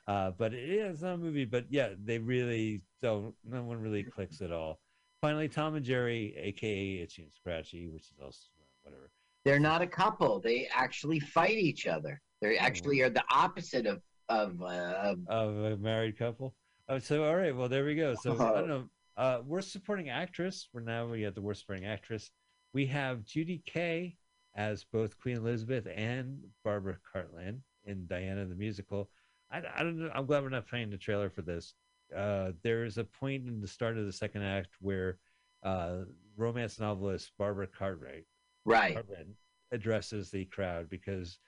Uh, 0.07 0.31
but 0.38 0.53
it 0.53 0.69
is 0.69 1.02
not 1.02 1.15
a 1.15 1.18
movie. 1.18 1.45
But 1.45 1.65
yeah, 1.69 1.89
they 2.03 2.19
really 2.19 2.81
don't. 3.02 3.34
No 3.43 3.64
one 3.64 3.81
really 3.81 4.03
clicks 4.03 4.41
at 4.41 4.52
all. 4.52 4.80
Finally, 5.22 5.49
Tom 5.49 5.76
and 5.76 5.85
Jerry, 5.85 6.35
aka 6.38 7.02
Itchy 7.02 7.23
and 7.23 7.34
Scratchy, 7.34 7.88
which 7.88 8.03
is 8.03 8.19
also 8.23 8.38
whatever. 8.84 9.10
They're 9.43 9.60
not 9.60 9.81
a 9.81 9.88
couple. 9.88 10.39
They 10.39 10.68
actually 10.73 11.19
fight 11.19 11.57
each 11.57 11.88
other. 11.88 12.22
They 12.41 12.57
actually 12.57 13.02
are 13.02 13.10
the 13.10 13.23
opposite 13.31 13.85
of 13.85 14.02
of 14.30 14.61
uh, 14.61 15.15
of 15.27 15.57
a 15.57 15.77
married 15.77 16.18
couple. 16.18 16.53
Oh, 16.89 16.99
so 16.99 17.23
all 17.23 17.35
right. 17.35 17.56
Well, 17.56 17.69
there 17.69 17.85
we 17.85 17.95
go. 17.95 18.15
So 18.15 18.34
I 18.34 18.53
don't 18.53 18.68
know. 18.68 18.89
Uh, 19.18 19.41
worst 19.45 19.72
supporting 19.72 20.10
actress. 20.10 20.68
We're 20.73 20.81
now 20.81 21.07
we 21.07 21.23
got 21.23 21.35
the 21.35 21.41
worst 21.41 21.61
supporting 21.61 21.85
actress. 21.85 22.31
We 22.73 22.85
have 22.88 23.23
Judy 23.23 23.64
Kaye 23.65 24.18
as 24.56 24.84
both 24.84 25.18
Queen 25.19 25.38
Elizabeth 25.38 25.88
and 25.95 26.39
Barbara 26.64 26.97
Cartland 27.14 27.60
in 27.85 28.06
Diana 28.07 28.45
the 28.45 28.56
musical. 28.56 29.10
I, 29.56 29.80
I 29.80 29.84
don't 29.84 29.98
know. 29.98 30.11
I'm 30.14 30.26
glad 30.26 30.44
we're 30.44 30.49
not 30.49 30.68
playing 30.68 30.90
the 30.90 30.98
trailer 30.98 31.30
for 31.30 31.41
this. 31.41 31.73
Uh, 32.15 32.52
there 32.64 32.84
is 32.86 32.98
a 32.98 33.03
point 33.03 33.48
in 33.48 33.61
the 33.61 33.68
start 33.68 33.98
of 33.98 34.06
the 34.06 34.11
second 34.11 34.44
act 34.44 34.69
where 34.80 35.18
uh, 35.64 35.99
romance 36.38 36.80
novelist 36.80 37.32
Barbara 37.38 37.68
Cartwright 37.68 38.26
right. 38.65 38.94
Cartwright 38.94 39.27
addresses 39.72 40.30
the 40.30 40.45
crowd 40.45 40.90
because 40.90 41.40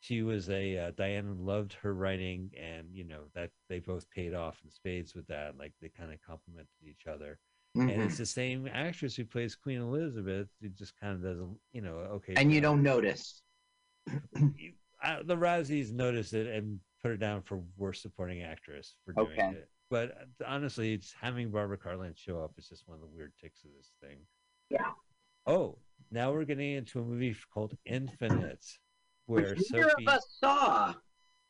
she 0.00 0.22
was 0.22 0.48
a 0.50 0.76
uh, 0.78 0.90
Diana 0.96 1.32
loved 1.38 1.74
her 1.74 1.94
writing, 1.94 2.50
and 2.60 2.88
you 2.92 3.04
know 3.04 3.22
that 3.34 3.50
they 3.68 3.78
both 3.80 4.10
paid 4.10 4.34
off 4.34 4.60
in 4.64 4.70
spades 4.70 5.14
with 5.14 5.26
that. 5.28 5.58
Like 5.58 5.72
they 5.80 5.88
kind 5.88 6.12
of 6.12 6.18
complemented 6.26 6.68
each 6.84 7.06
other. 7.06 7.38
And 7.76 7.88
Mhm. 7.90 8.06
it's 8.06 8.18
the 8.18 8.26
same 8.26 8.66
actress 8.72 9.14
who 9.14 9.24
plays 9.24 9.54
Queen 9.54 9.80
Elizabeth. 9.80 10.48
Who 10.60 10.70
just 10.70 10.98
kind 10.98 11.14
of 11.14 11.22
does, 11.22 11.38
a, 11.38 11.46
you 11.72 11.80
know, 11.82 11.98
okay. 12.16 12.34
And 12.36 12.52
you 12.52 12.60
don't 12.60 12.82
notice. 12.82 13.42
You- 14.34 14.72
uh, 15.02 15.22
the 15.22 15.36
Razzies 15.36 15.92
notice 15.92 16.34
it 16.34 16.46
and 16.46 16.78
put 17.02 17.10
her 17.10 17.16
down 17.16 17.42
for 17.42 17.62
worst 17.76 18.02
supporting 18.02 18.42
actress 18.42 18.96
for 19.04 19.12
doing 19.12 19.28
Okay. 19.32 19.48
it. 19.58 19.68
But 19.90 20.10
uh, 20.12 20.44
honestly, 20.46 20.92
it's 20.94 21.12
having 21.20 21.50
Barbara 21.50 21.78
Cartland 21.78 22.16
show 22.16 22.40
up 22.42 22.52
is 22.58 22.68
just 22.68 22.86
one 22.86 22.96
of 22.96 23.00
the 23.00 23.08
weird 23.08 23.32
ticks 23.40 23.64
of 23.64 23.70
this 23.76 23.90
thing. 24.02 24.18
Yeah. 24.70 24.92
Oh, 25.46 25.78
now 26.12 26.32
we're 26.32 26.44
getting 26.44 26.72
into 26.74 27.00
a 27.00 27.04
movie 27.04 27.34
called 27.52 27.74
Infinite, 27.86 28.64
where 29.26 29.50
Which 29.54 29.70
neither 29.72 29.90
Sophie. 29.90 30.06
of 30.06 30.14
us 30.14 30.36
saw. 30.40 30.94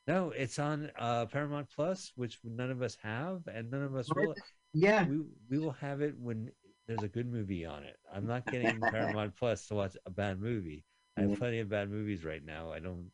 No, 0.07 0.31
it's 0.31 0.59
on 0.59 0.91
uh, 0.99 1.27
Paramount 1.27 1.69
Plus, 1.75 2.13
which 2.17 2.39
none 2.43 2.71
of 2.71 2.81
us 2.83 2.97
have, 3.03 3.43
and 3.53 3.71
none 3.71 3.83
of 3.83 3.95
us 3.95 4.09
will. 4.15 4.35
Yeah. 4.73 5.05
We 5.07 5.21
we 5.51 5.59
will 5.59 5.73
have 5.73 6.01
it 6.01 6.15
when 6.19 6.51
there's 6.89 7.03
a 7.03 7.09
good 7.09 7.31
movie 7.31 7.67
on 7.67 7.83
it. 7.85 7.97
I'm 8.13 8.27
not 8.27 8.47
getting 8.51 8.81
Paramount 8.91 9.37
Plus 9.37 9.67
to 9.69 9.75
watch 9.75 9.97
a 10.07 10.11
bad 10.11 10.41
movie. 10.41 10.85
I 11.19 11.23
have 11.23 11.39
plenty 11.39 11.59
of 11.59 11.69
bad 11.69 11.91
movies 11.91 12.25
right 12.25 12.45
now. 12.45 12.73
I 12.73 12.79
don't. 12.79 13.11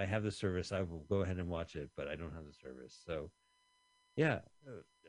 I 0.00 0.06
have 0.06 0.22
the 0.22 0.30
service, 0.30 0.72
I 0.72 0.80
will 0.80 1.04
go 1.08 1.16
ahead 1.22 1.36
and 1.36 1.48
watch 1.48 1.76
it, 1.76 1.90
but 1.96 2.08
I 2.08 2.16
don't 2.16 2.32
have 2.32 2.46
the 2.46 2.52
service. 2.52 2.98
So, 3.06 3.30
yeah. 4.16 4.40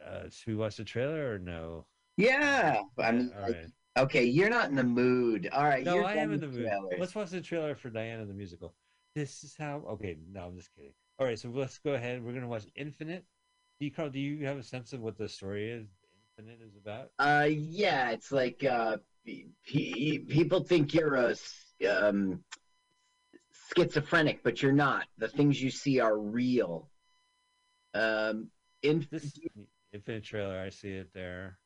Uh, 0.06 0.30
should 0.30 0.48
we 0.48 0.56
watch 0.56 0.78
the 0.78 0.84
trailer 0.84 1.34
or 1.34 1.40
no? 1.40 1.86
Yeah. 2.18 2.82
I 3.00 3.12
mean, 3.12 3.32
All 3.36 3.50
right. 3.50 3.66
okay, 3.98 4.24
you're 4.26 4.50
not 4.50 4.70
in 4.70 4.76
the 4.76 4.84
mood. 4.84 5.50
All 5.54 5.64
right. 5.64 5.84
No, 5.84 5.96
you're 5.96 6.06
I 6.06 6.16
am 6.16 6.34
in 6.34 6.42
the 6.42 6.48
mood. 6.48 6.66
trailers. 6.68 6.94
Let's 7.00 7.16
watch 7.16 7.30
the 7.30 7.42
trailer 7.42 7.76
for 7.76 7.90
Diana 7.90 8.26
the 8.26 8.34
musical. 8.34 8.74
This 9.16 9.44
is 9.44 9.56
how. 9.58 9.84
Okay, 9.92 10.18
no, 10.32 10.46
I'm 10.46 10.56
just 10.58 10.74
kidding. 10.76 10.94
All 11.20 11.26
right, 11.26 11.38
so 11.38 11.50
let's 11.50 11.78
go 11.80 11.94
ahead. 11.94 12.24
We're 12.24 12.34
gonna 12.34 12.48
watch 12.48 12.66
Infinite. 12.76 13.26
Do 13.80 13.86
you, 13.86 13.92
Carl? 13.92 14.10
Do 14.10 14.20
you 14.20 14.46
have 14.46 14.58
a 14.58 14.64
sense 14.64 14.94
of 14.94 15.02
what 15.02 15.18
the 15.18 15.28
story 15.28 15.70
is? 15.70 15.88
Infinite 16.38 16.60
is 16.66 16.76
about. 16.76 17.12
Uh, 17.20 17.48
yeah, 17.50 18.12
it's 18.12 18.32
like 18.32 18.64
uh, 18.64 18.98
pe- 19.26 19.46
pe- 19.66 20.20
people 20.20 20.64
think 20.64 20.94
you're 20.94 21.16
a 21.16 21.36
um, 21.90 22.44
schizophrenic, 23.76 24.44
but 24.44 24.62
you're 24.62 24.72
not. 24.72 25.06
The 25.18 25.28
things 25.28 25.62
you 25.62 25.70
see 25.70 26.00
are 26.00 26.18
real. 26.18 26.90
Um, 27.94 28.48
in, 28.84 29.08
This 29.12 29.38
Infinite 29.94 30.24
trailer. 30.24 30.60
I 30.60 30.70
see 30.70 30.90
it 30.92 31.10
there. 31.14 31.58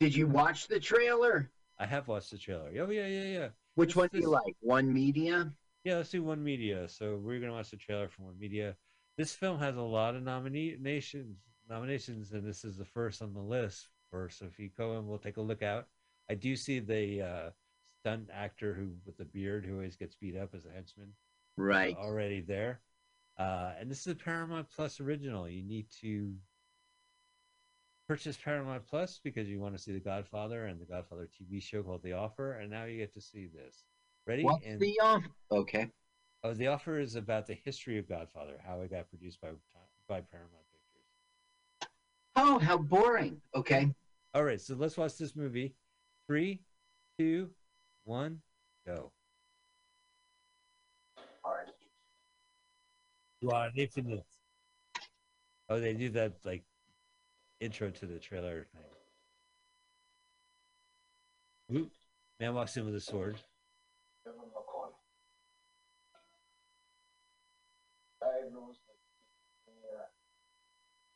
did 0.00 0.14
you 0.14 0.26
watch 0.26 0.68
the 0.68 0.78
trailer? 0.80 1.50
I 1.78 1.86
have 1.86 2.08
watched 2.08 2.30
the 2.30 2.38
trailer. 2.38 2.70
Oh 2.80 2.90
yeah, 2.90 3.06
yeah, 3.06 3.24
yeah. 3.24 3.48
Which 3.74 3.90
This- 3.90 3.96
one 3.96 4.08
do 4.12 4.18
you 4.18 4.22
this- 4.24 4.30
like? 4.30 4.56
One 4.60 4.92
Media? 4.92 5.52
Yeah, 5.84 5.96
let's 5.96 6.10
do 6.10 6.22
One 6.22 6.44
Media. 6.44 6.88
So 6.88 7.16
we're 7.16 7.40
gonna 7.40 7.52
watch 7.52 7.70
the 7.70 7.76
trailer 7.76 8.08
for 8.08 8.22
One 8.24 8.38
Media. 8.38 8.76
This 9.16 9.34
film 9.34 9.58
has 9.58 9.76
a 9.76 9.82
lot 9.82 10.14
of 10.14 10.22
nominations, 10.22 11.38
nominations, 11.68 12.32
and 12.32 12.46
this 12.46 12.64
is 12.64 12.76
the 12.76 12.84
first 12.84 13.20
on 13.22 13.34
the 13.34 13.40
list 13.40 13.88
for 14.10 14.28
Sophie 14.28 14.68
Cookson. 14.76 15.06
We'll 15.08 15.18
take 15.18 15.36
a 15.38 15.42
look 15.42 15.62
out. 15.62 15.88
I 16.30 16.34
do 16.34 16.56
see 16.56 16.78
the 16.78 17.22
uh, 17.22 17.50
stunt 18.00 18.30
actor 18.32 18.74
who 18.74 18.92
with 19.04 19.16
the 19.16 19.24
beard 19.24 19.64
who 19.66 19.74
always 19.74 19.96
gets 19.96 20.14
beat 20.14 20.36
up 20.36 20.54
as 20.54 20.64
a 20.66 20.70
henchman 20.70 21.12
Right. 21.56 21.96
already 21.96 22.40
there. 22.40 22.80
Uh, 23.38 23.72
and 23.78 23.90
this 23.90 24.00
is 24.00 24.08
a 24.08 24.14
Paramount 24.14 24.68
Plus 24.74 25.00
original. 25.00 25.48
You 25.48 25.62
need 25.62 25.86
to 26.00 26.34
purchase 28.08 28.36
Paramount 28.36 28.86
Plus 28.86 29.20
because 29.22 29.48
you 29.48 29.60
want 29.60 29.76
to 29.76 29.82
see 29.82 29.92
The 29.92 30.00
Godfather 30.00 30.66
and 30.66 30.80
The 30.80 30.84
Godfather 30.84 31.28
TV 31.28 31.62
show 31.62 31.82
called 31.82 32.02
The 32.02 32.12
Offer, 32.12 32.52
and 32.54 32.70
now 32.70 32.84
you 32.84 32.98
get 32.98 33.14
to 33.14 33.20
see 33.20 33.46
this. 33.46 33.84
Ready? 34.26 34.44
What's 34.44 34.66
and 34.66 34.78
the 34.78 34.98
off? 35.02 35.22
Okay. 35.50 35.90
Oh, 36.44 36.54
the 36.54 36.68
offer 36.68 36.98
is 36.98 37.14
about 37.14 37.46
the 37.46 37.54
history 37.54 37.98
of 37.98 38.08
Godfather, 38.08 38.60
how 38.64 38.80
it 38.80 38.90
got 38.90 39.08
produced 39.08 39.40
by 39.40 39.48
by 40.08 40.20
Paramount 40.20 40.64
Pictures. 40.72 41.88
Oh, 42.36 42.58
how 42.58 42.78
boring. 42.78 43.40
Okay. 43.54 43.92
All 44.34 44.44
right, 44.44 44.60
so 44.60 44.74
let's 44.74 44.96
watch 44.96 45.16
this 45.18 45.36
movie. 45.36 45.74
Three, 46.26 46.62
two, 47.18 47.50
one, 48.04 48.40
go. 48.86 49.12
You 53.42 53.50
are 53.50 53.66
an 53.66 53.72
infinite. 53.74 54.24
Oh, 55.68 55.80
they 55.80 55.94
do 55.94 56.10
that 56.10 56.34
like 56.44 56.62
intro 57.58 57.90
to 57.90 58.06
the 58.06 58.20
trailer 58.20 58.68
thing. 61.68 61.76
Oop. 61.76 61.90
Man 62.38 62.54
walks 62.54 62.76
in 62.76 62.84
with 62.86 62.94
a 62.94 63.00
sword. 63.00 63.36
Kevin 64.24 64.38
McCoy. 64.42 64.90
Diagnosed 68.20 68.80
with 68.86 68.98
schizophrenia. 69.66 70.06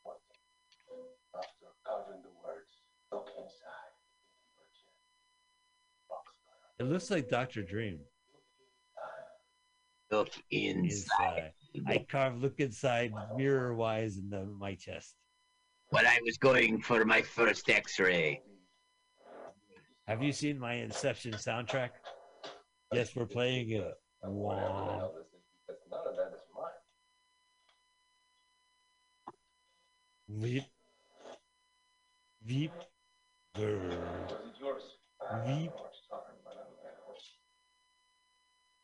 What? 0.02 0.18
After 1.32 1.66
uttering 1.88 2.22
the 2.22 2.30
words, 2.44 2.72
look 3.12 3.28
inside. 3.38 3.94
It 6.80 6.84
looks 6.90 7.08
like 7.08 7.28
Doctor 7.28 7.62
Dream 7.62 8.00
Look 10.10 10.30
inside. 10.50 10.84
inside. 10.84 11.52
I 11.86 12.04
carved 12.08 12.42
look 12.42 12.60
inside 12.60 13.12
mirror 13.36 13.74
wise 13.74 14.18
in 14.18 14.30
the 14.30 14.44
my 14.44 14.74
chest. 14.74 15.14
When 15.90 16.06
I 16.06 16.18
was 16.24 16.36
going 16.38 16.80
for 16.80 17.04
my 17.04 17.22
first 17.22 17.68
X-ray. 17.68 18.42
Have 20.06 20.22
you 20.22 20.32
seen 20.32 20.58
my 20.58 20.74
Inception 20.74 21.32
soundtrack? 21.32 21.90
Yes, 22.92 23.14
we're 23.14 23.26
playing 23.26 23.70
it. 23.70 23.94
One. 24.22 25.10
Because 25.66 25.82
none 25.90 26.00
of 26.06 26.16
that 26.16 26.32
is. 26.32 26.40
Veep. 30.28 30.64
Veep. 32.44 32.72
Grr. 33.56 33.92
It 33.92 34.58
yours? 34.60 34.82
I 35.22 35.36
don't 35.36 35.46
know 35.46 35.56
Veep. 35.56 35.70
what 35.70 35.94
you're 35.94 36.10
talking 36.10 36.34
about 36.42 36.58
on 36.58 36.74
that 36.82 36.98
horse. 37.06 37.38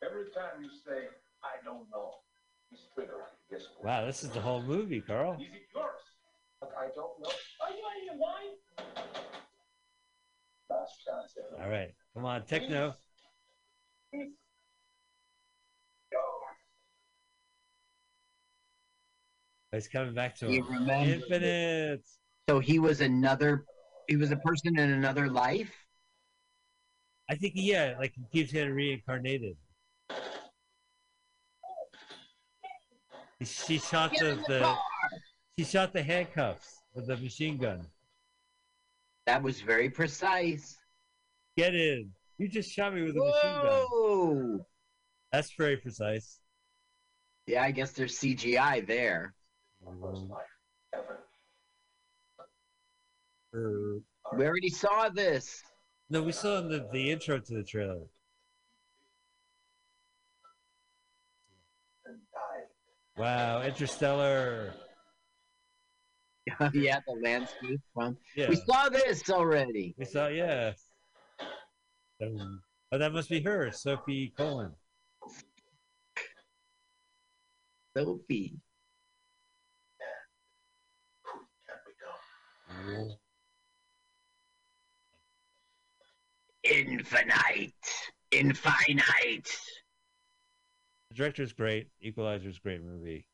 Every 0.02 0.30
time 0.30 0.62
you 0.62 0.70
say, 0.70 1.08
I 1.42 1.58
don't 1.64 1.90
know, 1.90 2.22
He's 2.72 2.80
trigger. 2.94 3.12
Guess 3.50 3.68
what? 3.76 3.86
Wow, 3.86 4.06
this 4.06 4.24
is 4.24 4.30
the 4.30 4.40
whole 4.40 4.62
movie, 4.62 5.02
Carl. 5.02 5.34
is 5.34 5.42
it 5.42 5.48
yours? 5.74 5.90
But 6.58 6.72
I 6.78 6.84
don't 6.94 7.20
know. 7.20 7.28
Are 7.60 7.70
you 7.70 7.84
out 7.84 7.98
of 7.98 8.04
your 8.04 8.16
mind? 8.16 8.56
Last 10.70 11.04
chance. 11.04 11.36
Evan. 11.36 11.60
All 11.62 11.68
right, 11.70 11.94
come 12.14 12.24
on, 12.24 12.46
techno. 12.46 12.94
Oh, 14.14 14.22
he's 19.76 19.88
coming 19.88 20.14
back 20.14 20.34
to 20.36 20.46
him. 20.46 20.64
Infinite. 20.88 22.08
So 22.48 22.58
he 22.58 22.78
was 22.78 23.02
another. 23.02 23.66
He 24.08 24.16
was 24.16 24.30
a 24.30 24.36
person 24.36 24.78
in 24.78 24.92
another 24.92 25.28
life. 25.28 25.74
I 27.30 27.34
think 27.34 27.52
yeah, 27.56 27.96
like 27.98 28.14
he 28.14 28.22
keeps 28.32 28.52
getting 28.52 28.74
reincarnated. 28.74 29.56
She 33.44 33.78
shot 33.78 34.12
the, 34.18 34.38
the 34.46 34.58
the 34.58 34.76
she 35.58 35.64
shot 35.64 35.92
the 35.92 36.02
handcuffs 36.02 36.82
with 36.94 37.06
the 37.06 37.16
machine 37.16 37.56
gun. 37.56 37.86
That 39.26 39.42
was 39.42 39.60
very 39.60 39.90
precise. 39.90 40.76
Get 41.56 41.74
in. 41.74 42.10
You 42.38 42.48
just 42.48 42.70
shot 42.70 42.94
me 42.94 43.02
with 43.02 43.16
a 43.16 43.20
machine 43.20 43.62
gun. 43.62 43.86
Whoa! 43.90 44.66
That's 45.32 45.52
very 45.56 45.76
precise. 45.76 46.40
Yeah, 47.46 47.62
I 47.62 47.70
guess 47.70 47.92
there's 47.92 48.18
CGI 48.18 48.86
there. 48.86 49.34
First 50.00 50.22
life. 50.28 50.42
Evan. 50.94 51.16
Er, 53.54 53.98
We 54.36 54.46
already 54.46 54.68
saw 54.68 55.08
this. 55.08 55.62
No, 56.08 56.22
we 56.22 56.32
saw 56.32 56.58
in 56.58 56.68
the, 56.68 56.86
the 56.92 57.10
intro 57.10 57.38
to 57.38 57.54
the 57.54 57.62
trailer. 57.62 58.06
And 62.04 62.18
died. 62.32 62.68
Wow, 63.16 63.62
Interstellar. 63.62 64.74
yeah, 66.72 66.98
the 67.06 67.12
landscape. 67.22 67.80
From 67.94 68.16
Yeah, 68.36 68.48
we 68.48 68.56
saw 68.56 68.88
this 68.88 69.28
already. 69.30 69.94
we 69.98 70.04
saw. 70.04 70.28
Yeah. 70.28 70.72
Oh, 72.20 72.98
that 72.98 73.12
must 73.12 73.28
be 73.30 73.40
her, 73.42 73.70
Sophie 73.72 74.32
Cookson. 74.36 74.72
Sophie. 77.96 78.60
Can't 81.66 82.86
be 82.86 82.92
done. 82.98 83.16
Infinite. 86.64 87.72
Infinite. 88.30 89.48
The 91.12 91.18
director's 91.18 91.52
great. 91.52 91.88
Equalizer's 92.00 92.58
great 92.58 92.82
movie. 92.82 93.26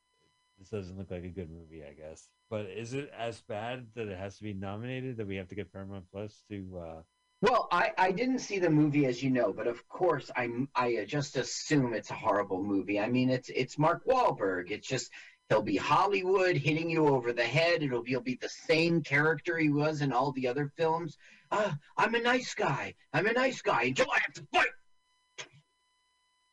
This 0.58 0.68
doesn't 0.68 0.98
look 0.98 1.12
like 1.12 1.22
a 1.22 1.28
good 1.28 1.48
movie, 1.48 1.84
I 1.84 1.92
guess. 1.92 2.28
But 2.50 2.66
is 2.66 2.92
it 2.92 3.08
as 3.16 3.40
bad 3.42 3.86
that 3.94 4.08
it 4.08 4.18
has 4.18 4.36
to 4.38 4.42
be 4.42 4.52
nominated 4.52 5.16
that 5.18 5.28
we 5.28 5.36
have 5.36 5.46
to 5.48 5.54
get 5.54 5.72
Paramount 5.72 6.06
Plus 6.10 6.42
to? 6.48 6.76
uh 6.76 7.02
Well, 7.40 7.68
I, 7.70 7.92
I 7.96 8.10
didn't 8.10 8.40
see 8.40 8.58
the 8.58 8.68
movie 8.68 9.06
as 9.06 9.22
you 9.22 9.30
know, 9.30 9.52
but 9.52 9.68
of 9.68 9.88
course 9.88 10.28
I 10.34 10.48
I 10.74 11.04
just 11.06 11.36
assume 11.36 11.94
it's 11.94 12.10
a 12.10 12.14
horrible 12.14 12.64
movie. 12.64 12.98
I 12.98 13.08
mean, 13.08 13.30
it's 13.30 13.48
it's 13.48 13.78
Mark 13.78 14.04
Wahlberg. 14.06 14.72
It's 14.72 14.88
just 14.88 15.12
he'll 15.48 15.62
be 15.62 15.76
Hollywood 15.76 16.56
hitting 16.56 16.90
you 16.90 17.06
over 17.06 17.32
the 17.32 17.44
head. 17.44 17.84
It'll 17.84 18.02
be, 18.02 18.10
he'll 18.10 18.20
be 18.20 18.38
the 18.40 18.48
same 18.48 19.04
character 19.04 19.56
he 19.56 19.70
was 19.70 20.02
in 20.02 20.12
all 20.12 20.32
the 20.32 20.48
other 20.48 20.72
films. 20.76 21.16
Uh, 21.52 21.74
I'm 21.96 22.16
a 22.16 22.20
nice 22.20 22.54
guy. 22.54 22.94
I'm 23.12 23.26
a 23.26 23.32
nice 23.32 23.62
guy 23.62 23.82
until 23.84 24.10
I 24.10 24.18
have 24.18 24.34
to 24.34 24.46
fight. 24.52 24.66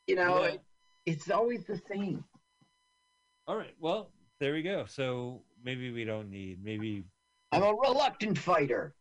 You 0.05 0.17
know, 0.17 0.43
Yeah. 0.43 0.57
It, 1.05 1.11
it's 1.13 1.29
always 1.29 1.65
the 1.65 1.79
same. 1.91 2.23
All 3.47 3.57
right. 3.57 3.73
Well, 3.79 4.11
there 4.39 4.53
we 4.53 4.61
go. 4.63 4.85
So 4.87 5.41
maybe 5.63 5.91
we 5.91 6.03
don't 6.03 6.29
need. 6.29 6.63
Maybe 6.63 7.03
I'm 7.51 7.63
a 7.63 7.73
reluctant 7.73 8.37
fighter. 8.37 8.93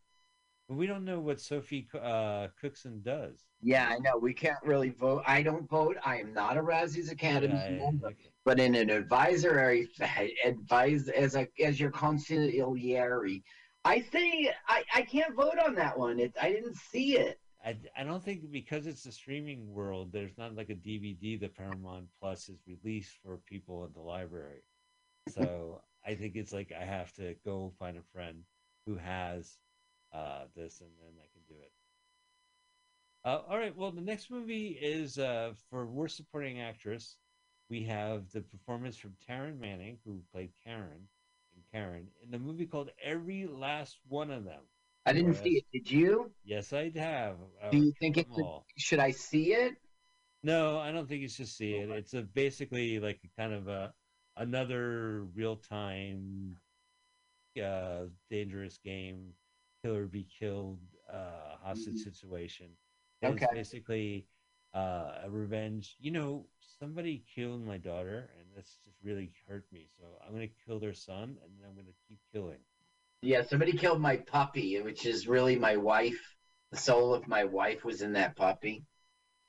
we 0.69 0.87
don't 0.87 1.05
know 1.05 1.19
what 1.19 1.39
Sophie 1.41 1.87
uh, 2.01 2.47
Cookson 2.59 3.01
does. 3.03 3.43
Yeah, 3.61 3.87
I 3.89 3.97
know. 3.99 4.17
We 4.17 4.33
can't 4.33 4.61
really 4.63 4.89
vote. 4.91 5.23
I 5.25 5.41
don't 5.41 5.67
vote. 5.69 5.97
I 6.05 6.17
am 6.17 6.33
not 6.33 6.57
a 6.57 6.61
Razzies 6.61 7.11
Academy 7.11 7.53
Yeah, 7.55 7.77
member. 7.85 8.07
okay. 8.07 8.29
but 8.45 8.59
in 8.59 8.75
an 8.75 8.89
advisory 8.89 9.89
advise 10.45 11.09
as 11.09 11.35
a 11.35 11.47
as 11.63 11.79
your 11.79 11.91
consigliere 11.91 13.41
i 13.85 14.01
say 14.01 14.51
i 14.67 14.83
i 14.95 15.01
can't 15.03 15.35
vote 15.35 15.57
on 15.63 15.75
that 15.75 15.97
one 15.97 16.19
it 16.19 16.33
i 16.41 16.49
didn't 16.51 16.75
see 16.75 17.17
it 17.17 17.39
I, 17.65 17.77
I 17.97 18.03
don't 18.03 18.23
think 18.23 18.51
because 18.51 18.85
it's 18.87 19.05
a 19.07 19.11
streaming 19.11 19.73
world, 19.73 20.11
there's 20.11 20.37
not 20.37 20.55
like 20.55 20.69
a 20.69 20.75
DVD 20.75 21.35
that 21.37 21.55
Paramount 21.55 22.07
Plus 22.19 22.47
is 22.49 22.59
released 22.67 23.17
for 23.23 23.37
people 23.37 23.83
at 23.83 23.93
the 23.93 24.01
library. 24.01 24.63
So 25.27 25.81
I 26.05 26.15
think 26.15 26.35
it's 26.35 26.53
like 26.53 26.71
I 26.71 26.85
have 26.85 27.11
to 27.13 27.35
go 27.43 27.73
find 27.79 27.97
a 27.97 28.03
friend 28.13 28.43
who 28.85 28.95
has 28.97 29.57
uh, 30.13 30.45
this, 30.55 30.81
and 30.81 30.91
then 31.01 31.13
I 31.19 31.27
can 31.33 31.41
do 31.49 31.61
it. 31.61 31.71
Uh, 33.25 33.41
all 33.49 33.57
right. 33.57 33.75
Well, 33.75 33.91
the 33.91 34.01
next 34.01 34.29
movie 34.29 34.77
is 34.79 35.17
uh, 35.17 35.53
for 35.69 35.87
worst 35.87 36.17
supporting 36.17 36.61
actress. 36.61 37.17
We 37.69 37.83
have 37.85 38.31
the 38.31 38.41
performance 38.41 38.97
from 38.97 39.15
Taryn 39.27 39.59
Manning, 39.59 39.97
who 40.05 40.21
played 40.31 40.51
Karen 40.63 41.07
in 41.55 41.63
Karen, 41.71 42.07
in 42.21 42.29
the 42.31 42.37
movie 42.37 42.67
called 42.67 42.91
Every 43.03 43.47
Last 43.47 43.97
One 44.07 44.29
of 44.29 44.43
Them. 44.45 44.61
I 45.05 45.13
didn't 45.13 45.33
Yes. 45.33 45.41
see 45.41 45.57
it 45.57 45.65
did 45.73 45.91
you 45.91 46.31
Yes, 46.43 46.73
I 46.73 46.91
have. 46.95 47.37
Uh, 47.61 47.71
do 47.71 47.77
you 47.77 47.93
think 47.99 48.17
it 48.17 48.27
should 48.77 48.99
i 48.99 49.11
see 49.11 49.53
it 49.53 49.75
No, 50.43 50.77
I 50.79 50.91
don't 50.91 51.07
think 51.07 51.21
you 51.21 51.27
should 51.29 51.47
see 51.47 51.75
it. 51.75 51.89
It's 51.89 52.13
a 52.13 52.21
basically 52.21 52.99
like 52.99 53.19
a 53.23 53.41
kind 53.41 53.53
of 53.53 53.67
a 53.67 53.93
another 54.37 55.23
real 55.33 55.55
time 55.57 56.57
uh 57.61 58.05
dangerous 58.29 58.77
game, 58.77 59.33
kill 59.81 59.95
or 59.95 60.07
be 60.07 60.23
killed 60.23 60.79
uh 61.11 61.57
hostage 61.61 61.97
situation. 61.99 62.77
And 63.21 63.31
Okay. 63.31 63.45
It's 63.45 63.47
basically 63.47 64.27
uh 64.73 65.21
a 65.23 65.29
revenge. 65.29 65.95
You 65.99 66.11
know, 66.11 66.49
somebody 66.59 67.23
killed 67.35 67.65
my 67.65 67.77
daughter 67.77 68.29
and 68.39 68.47
this 68.55 68.79
just 68.85 68.97
really 69.03 69.31
hurt 69.47 69.65
me. 69.71 69.87
So 69.99 70.05
I'm 70.25 70.33
gonna 70.33 70.47
kill 70.65 70.79
their 70.79 70.93
son 70.93 71.37
and 71.43 71.51
then 71.59 71.67
I'm 71.69 71.75
gonna 71.75 71.95
keep 72.07 72.19
killing. 72.31 72.59
Yeah 73.25 73.41
somebody 73.43 73.71
killed 73.73 73.99
my 74.01 74.17
puppy 74.17 74.79
which 74.81 75.05
is 75.05 75.27
really 75.27 75.55
my 75.57 75.75
wife 75.77 76.35
the 76.71 76.77
soul 76.77 77.13
of 77.13 77.27
my 77.27 77.43
wife 77.43 77.83
was 77.83 78.01
in 78.01 78.13
that 78.13 78.35
puppy 78.35 78.83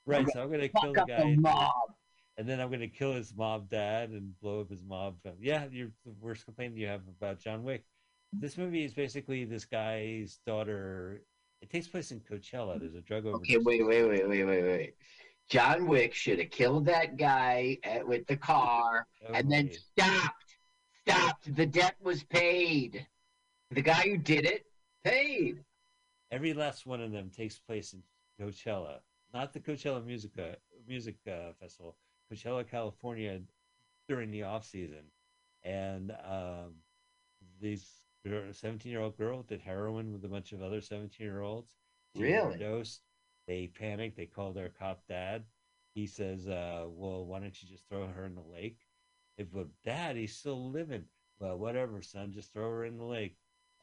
Right, 0.08 0.24
so 0.32 0.40
I'm 0.40 0.50
gonna 0.52 0.68
kill 0.68 0.92
the 0.92 1.04
guy. 1.04 1.16
the 1.16 1.22
and- 1.22 1.42
mob 1.42 1.72
and 2.38 2.48
then 2.48 2.60
I'm 2.60 2.70
gonna 2.70 2.86
kill 2.86 3.12
his 3.14 3.34
mob 3.34 3.68
dad 3.68 4.10
and 4.10 4.38
blow 4.40 4.60
up 4.60 4.70
his 4.70 4.82
mob. 4.84 5.16
Yeah, 5.40 5.64
you're 5.70 5.90
the 6.04 6.12
worst 6.20 6.44
complaint 6.44 6.76
you 6.76 6.86
have 6.86 7.00
about 7.08 7.40
John 7.40 7.64
Wick. 7.64 7.84
This 8.32 8.58
movie 8.58 8.84
is 8.84 8.92
basically 8.92 9.44
this 9.46 9.64
guy's 9.64 10.38
daughter. 10.46 11.22
It 11.62 11.70
takes 11.70 11.88
place 11.88 12.10
in 12.12 12.20
Coachella. 12.20 12.78
There's 12.78 12.94
a 12.94 13.00
drug 13.00 13.24
overdose. 13.24 13.40
okay 13.40 13.56
wait 13.56 13.86
wait 13.86 14.04
wait 14.04 14.28
wait 14.28 14.44
wait 14.44 14.62
wait 14.62 14.94
john 15.48 15.86
wick 15.86 16.12
should 16.12 16.38
have 16.40 16.50
killed 16.50 16.84
that 16.86 17.16
guy 17.16 17.78
at, 17.82 18.06
with 18.06 18.26
the 18.26 18.36
car 18.36 19.06
and 19.32 19.50
then 19.50 19.70
stopped. 19.72 20.56
Stopped. 21.08 21.56
The 21.56 21.66
debt 21.66 21.96
was 22.02 22.22
paid. 22.24 23.06
The 23.70 23.82
guy 23.82 24.02
who 24.02 24.16
did 24.16 24.44
it 24.44 24.64
paid. 25.04 25.64
every 26.30 26.54
last 26.54 26.86
one 26.86 27.00
of 27.00 27.10
them 27.10 27.30
takes 27.30 27.58
place 27.58 27.94
in 27.94 28.02
Coachella, 28.40 29.00
not 29.34 29.52
the 29.52 29.60
Coachella 29.60 30.04
Music 30.04 30.30
uh, 30.38 30.54
Music 30.86 31.16
uh, 31.26 31.52
Festival, 31.60 31.96
Coachella, 32.32 32.68
California, 32.68 33.40
during 34.08 34.30
the 34.30 34.44
off 34.44 34.64
season, 34.64 35.04
and 35.64 36.12
um, 36.24 36.74
these 37.60 37.90
17 38.24 38.90
year 38.90 39.00
old 39.00 39.16
girl 39.16 39.42
did 39.42 39.60
heroin 39.60 40.12
with 40.12 40.24
a 40.24 40.28
bunch 40.28 40.52
of 40.52 40.62
other 40.62 40.80
17 40.80 41.24
year 41.24 41.40
olds. 41.40 41.74
Really? 42.14 42.38
Overdosed. 42.38 43.02
They 43.46 43.66
panicked. 43.68 44.16
They 44.16 44.26
called 44.26 44.54
their 44.54 44.68
cop 44.68 45.02
dad. 45.08 45.44
He 45.94 46.06
says, 46.06 46.46
uh, 46.46 46.86
"Well, 46.88 47.24
why 47.26 47.40
don't 47.40 47.62
you 47.62 47.68
just 47.68 47.88
throw 47.88 48.06
her 48.06 48.26
in 48.26 48.34
the 48.34 48.42
lake?" 48.42 48.78
If 49.38 49.52
but 49.52 49.68
dad, 49.84 50.16
he's 50.16 50.36
still 50.36 50.70
living. 50.70 51.04
Well, 51.38 51.58
whatever, 51.58 52.00
son, 52.00 52.32
just 52.32 52.52
throw 52.52 52.70
her 52.70 52.84
in 52.84 52.96
the 52.96 53.04
lake. 53.04 53.36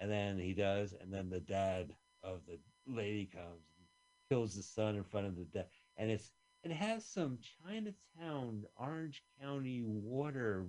And 0.03 0.11
then 0.11 0.37
he 0.37 0.51
does, 0.51 0.93
and 0.99 1.13
then 1.13 1.29
the 1.29 1.39
dad 1.39 1.93
of 2.23 2.41
the 2.45 2.59
lady 2.85 3.25
comes 3.25 3.63
and 3.77 3.87
kills 4.29 4.53
the 4.53 4.61
son 4.61 4.97
in 4.97 5.03
front 5.05 5.27
of 5.27 5.37
the 5.37 5.45
dad. 5.45 5.67
And 5.95 6.11
it's 6.11 6.33
it 6.61 6.71
has 6.71 7.05
some 7.05 7.37
Chinatown, 7.63 8.65
Orange 8.77 9.23
County 9.41 9.81
water 9.81 10.65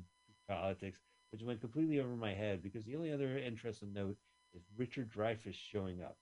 politics, 0.48 1.00
which 1.32 1.42
went 1.42 1.60
completely 1.60 1.98
over 1.98 2.14
my 2.14 2.32
head 2.32 2.62
because 2.62 2.84
the 2.84 2.94
only 2.94 3.12
other 3.12 3.36
interesting 3.36 3.92
note 3.92 4.16
is 4.54 4.62
Richard 4.76 5.10
Dreyfuss 5.12 5.54
showing 5.54 6.00
up. 6.00 6.16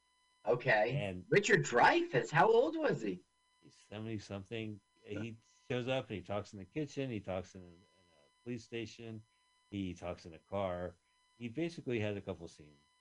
Okay. 0.48 0.98
And 0.98 1.22
Richard 1.28 1.66
Dreyfuss, 1.66 2.30
how 2.30 2.50
old 2.50 2.78
was 2.78 3.02
he? 3.02 3.20
he's 3.62 3.74
70 3.90 4.20
something. 4.20 4.80
He 5.02 5.36
shows 5.70 5.86
up 5.86 6.08
and 6.08 6.16
he 6.16 6.22
talks 6.22 6.54
in 6.54 6.60
the 6.60 6.64
kitchen, 6.64 7.10
he 7.10 7.20
talks 7.20 7.54
in 7.56 7.60
a, 7.60 7.64
in 7.64 7.70
a 7.70 8.42
police 8.42 8.64
station, 8.64 9.20
he 9.68 9.92
talks 9.92 10.24
in 10.24 10.32
a 10.32 10.50
car. 10.50 10.94
He 11.36 11.48
basically 11.48 12.00
has 12.00 12.16
a 12.16 12.22
couple 12.22 12.48
scenes. 12.48 12.91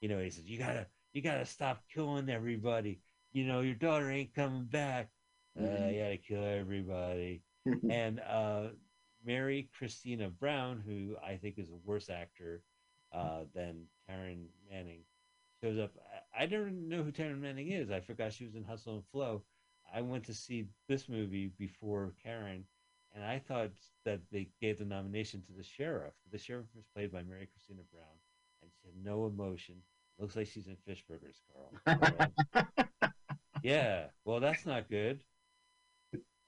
You 0.00 0.08
know, 0.08 0.18
he 0.18 0.30
says, 0.30 0.44
You 0.48 0.58
gotta 0.58 0.86
you 1.12 1.22
gotta 1.22 1.44
stop 1.46 1.82
killing 1.92 2.28
everybody. 2.28 3.00
You 3.32 3.44
know, 3.44 3.60
your 3.60 3.74
daughter 3.74 4.10
ain't 4.10 4.34
coming 4.34 4.64
back. 4.64 5.10
Uh, 5.58 5.62
Mhm. 5.62 5.94
you 5.94 6.00
gotta 6.02 6.16
kill 6.16 6.44
everybody. 6.44 7.42
and 7.88 8.20
uh, 8.20 8.68
Mary 9.24 9.68
Christina 9.76 10.28
Brown, 10.30 10.80
who 10.84 11.16
I 11.22 11.36
think 11.36 11.58
is 11.58 11.70
a 11.70 11.76
worse 11.84 12.08
actor 12.08 12.62
uh, 13.12 13.44
than 13.54 13.86
Taryn 14.08 14.46
Manning, 14.70 15.04
shows 15.62 15.78
up. 15.78 15.92
I, 16.34 16.44
I 16.44 16.46
don't 16.46 16.88
know 16.88 17.02
who 17.02 17.12
Taryn 17.12 17.38
Manning 17.40 17.68
is. 17.70 17.90
I 17.90 18.00
forgot 18.00 18.32
she 18.32 18.44
was 18.46 18.54
in 18.54 18.64
Hustle 18.64 18.94
and 18.94 19.04
Flow. 19.12 19.42
I 19.92 20.00
went 20.00 20.24
to 20.24 20.34
see 20.34 20.66
this 20.88 21.08
movie 21.08 21.48
before 21.58 22.14
Karen, 22.22 22.64
and 23.14 23.24
I 23.24 23.38
thought 23.40 23.72
that 24.04 24.20
they 24.30 24.48
gave 24.60 24.78
the 24.78 24.84
nomination 24.84 25.42
to 25.42 25.52
the 25.52 25.62
sheriff. 25.64 26.14
The 26.30 26.38
sheriff 26.38 26.66
was 26.74 26.84
played 26.94 27.12
by 27.12 27.22
Mary 27.22 27.46
Christina 27.46 27.82
Brown, 27.92 28.16
and 28.62 28.70
she 28.80 28.88
had 28.88 29.04
no 29.04 29.26
emotion. 29.26 29.76
Looks 30.18 30.36
like 30.36 30.46
she's 30.46 30.66
in 30.66 30.76
fish 30.86 31.04
burgers, 31.08 31.42
Carl. 31.52 32.32
Yeah, 33.62 34.06
well, 34.24 34.40
that's 34.40 34.64
not 34.64 34.88
good. 34.88 35.22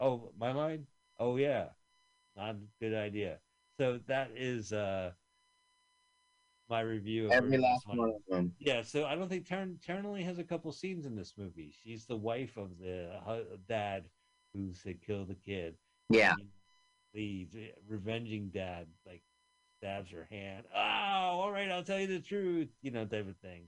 Oh, 0.01 0.31
my 0.39 0.53
line? 0.53 0.87
Oh, 1.19 1.37
yeah, 1.37 1.67
not 2.37 2.55
a 2.55 2.59
good 2.81 2.95
idea. 2.95 3.39
So 3.79 4.01
that 4.07 4.31
is 4.35 4.73
uh 4.73 5.11
my 6.71 6.81
review 6.81 7.27
of 7.27 7.33
Every 7.33 7.59
last 7.59 7.87
one 7.87 7.99
of 8.01 8.15
them. 8.29 8.53
yeah, 8.59 8.81
so 8.83 9.05
I 9.05 9.15
don't 9.15 9.29
think 9.29 9.47
Taryn, 9.47 9.77
Taryn 9.87 10.07
only 10.07 10.23
has 10.23 10.39
a 10.39 10.45
couple 10.45 10.73
scenes 10.73 11.05
in 11.05 11.15
this 11.15 11.35
movie. 11.37 11.75
She's 11.83 12.07
the 12.07 12.17
wife 12.17 12.57
of 12.57 12.79
the 12.79 13.11
hu- 13.27 13.59
dad 13.69 14.09
who 14.55 14.73
said 14.73 15.03
kill 15.03 15.27
the 15.27 15.35
kid. 15.35 15.75
Yeah. 16.09 16.35
The 17.13 17.47
revenging 17.87 18.49
dad 18.55 18.87
like 19.07 19.23
stabs 19.83 20.11
her 20.13 20.29
hand. 20.31 20.65
Oh, 20.75 20.79
all 20.79 21.51
right, 21.51 21.71
I'll 21.71 21.83
tell 21.83 21.99
you 21.99 22.07
the 22.07 22.21
truth, 22.21 22.69
you 22.83 22.91
know, 22.93 23.05
type 23.05 23.29
of 23.29 23.37
thing. 23.39 23.63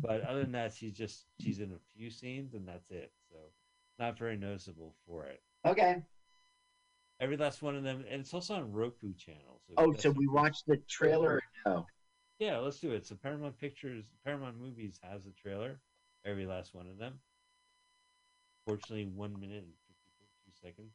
But 0.00 0.22
other 0.22 0.40
than 0.42 0.52
that, 0.52 0.72
she's 0.72 0.92
just 0.92 1.26
she's 1.40 1.60
in 1.60 1.72
a 1.72 1.78
few 1.96 2.10
scenes 2.10 2.54
and 2.54 2.66
that's 2.66 2.90
it. 2.90 3.12
So 3.30 3.36
not 3.98 4.18
very 4.18 4.36
noticeable 4.36 4.94
for 5.06 5.24
it. 5.26 5.42
Okay. 5.66 6.02
Every 7.20 7.36
last 7.36 7.62
one 7.62 7.76
of 7.76 7.82
them, 7.82 8.04
and 8.10 8.20
it's 8.20 8.32
also 8.32 8.54
on 8.54 8.72
Roku 8.72 9.12
channel. 9.14 9.60
So 9.66 9.74
Oh, 9.76 9.92
so 9.98 10.10
we 10.10 10.26
watched 10.28 10.66
the 10.66 10.76
trailer. 10.88 11.34
or 11.34 11.42
No. 11.66 11.86
Yeah, 12.38 12.58
let's 12.58 12.78
do 12.78 12.92
it. 12.92 13.04
So 13.06 13.16
Paramount 13.16 13.58
Pictures, 13.58 14.04
Paramount 14.24 14.56
Movies 14.58 14.98
has 15.02 15.26
a 15.26 15.30
trailer. 15.30 15.80
Every 16.24 16.46
last 16.46 16.74
one 16.74 16.86
of 16.86 16.98
them. 16.98 17.14
Fortunately, 18.66 19.06
one 19.06 19.32
minute 19.38 19.64
and 19.64 19.72
fifty-two 19.88 20.68
seconds. 20.68 20.92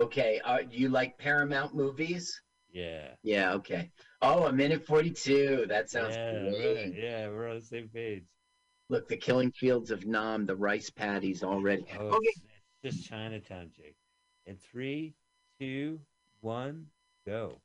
Okay. 0.00 0.40
Uh, 0.44 0.58
do 0.58 0.76
you 0.76 0.88
like 0.88 1.18
Paramount 1.18 1.74
movies? 1.74 2.40
Yeah. 2.72 3.08
Yeah. 3.22 3.54
Okay. 3.54 3.90
Oh, 4.22 4.44
a 4.44 4.52
minute 4.52 4.84
forty-two. 4.84 5.66
That 5.68 5.90
sounds 5.90 6.16
yeah, 6.16 6.50
great. 6.50 6.76
right. 6.76 6.94
Yeah, 6.94 7.28
we're 7.28 7.48
on 7.48 7.56
the 7.56 7.64
same 7.64 7.88
page. 7.88 8.24
Look, 8.88 9.08
the 9.08 9.16
killing 9.16 9.50
fields 9.50 9.90
of 9.90 10.06
Nam, 10.06 10.46
the 10.46 10.54
rice 10.54 10.90
paddies 10.90 11.42
already. 11.42 11.84
Oh, 11.98 12.06
Okay. 12.06 12.18
it's, 12.22 12.40
it's 12.82 12.96
just 12.96 13.08
Chinatown, 13.08 13.70
Jake. 13.76 13.96
In 14.46 14.56
three, 14.56 15.14
two, 15.58 15.98
one, 16.40 16.86
go. 17.26 17.60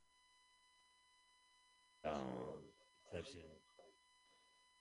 Oh, 2.06 2.56
exception. 3.14 3.42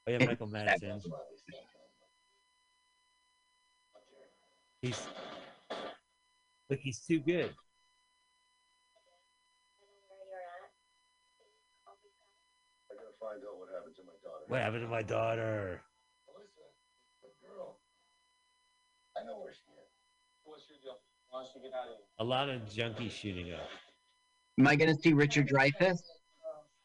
Oh 0.07 0.13
yeah, 0.13 0.25
Michael 0.25 0.47
Madsen. 0.53 1.03
He's 4.81 5.07
look, 6.71 6.81
he's 6.81 7.01
too 7.01 7.19
good. 7.19 7.53
I 12.91 12.95
gotta 12.95 13.15
find 13.21 13.43
out 13.45 13.59
what 13.59 13.69
happened 13.75 13.97
to 13.97 14.03
my 14.05 14.15
daughter. 14.23 14.45
What 14.47 14.61
happened 14.61 14.83
to 14.83 14.89
my 14.89 15.03
daughter? 15.03 15.83
Melissa, 16.27 16.63
the 17.23 17.29
girl. 17.47 17.81
I 19.21 19.25
know 19.27 19.41
where 19.43 19.53
she 19.53 19.71
is. 19.73 19.91
What's 20.45 20.63
your 20.69 20.79
deal? 20.83 21.01
Why 21.29 21.43
don't 21.43 21.51
you 21.55 21.69
get 21.69 21.77
out 21.77 21.89
of 21.89 21.97
here? 21.97 22.07
A 22.21 22.25
lot 22.25 22.49
of 22.49 22.63
junkies 22.63 23.11
shooting 23.11 23.53
up. 23.53 23.69
Am 24.59 24.67
I 24.67 24.77
going 24.77 24.95
to 24.95 25.03
see 25.03 25.13
Richard 25.13 25.49
Dreyfuss? 25.49 26.01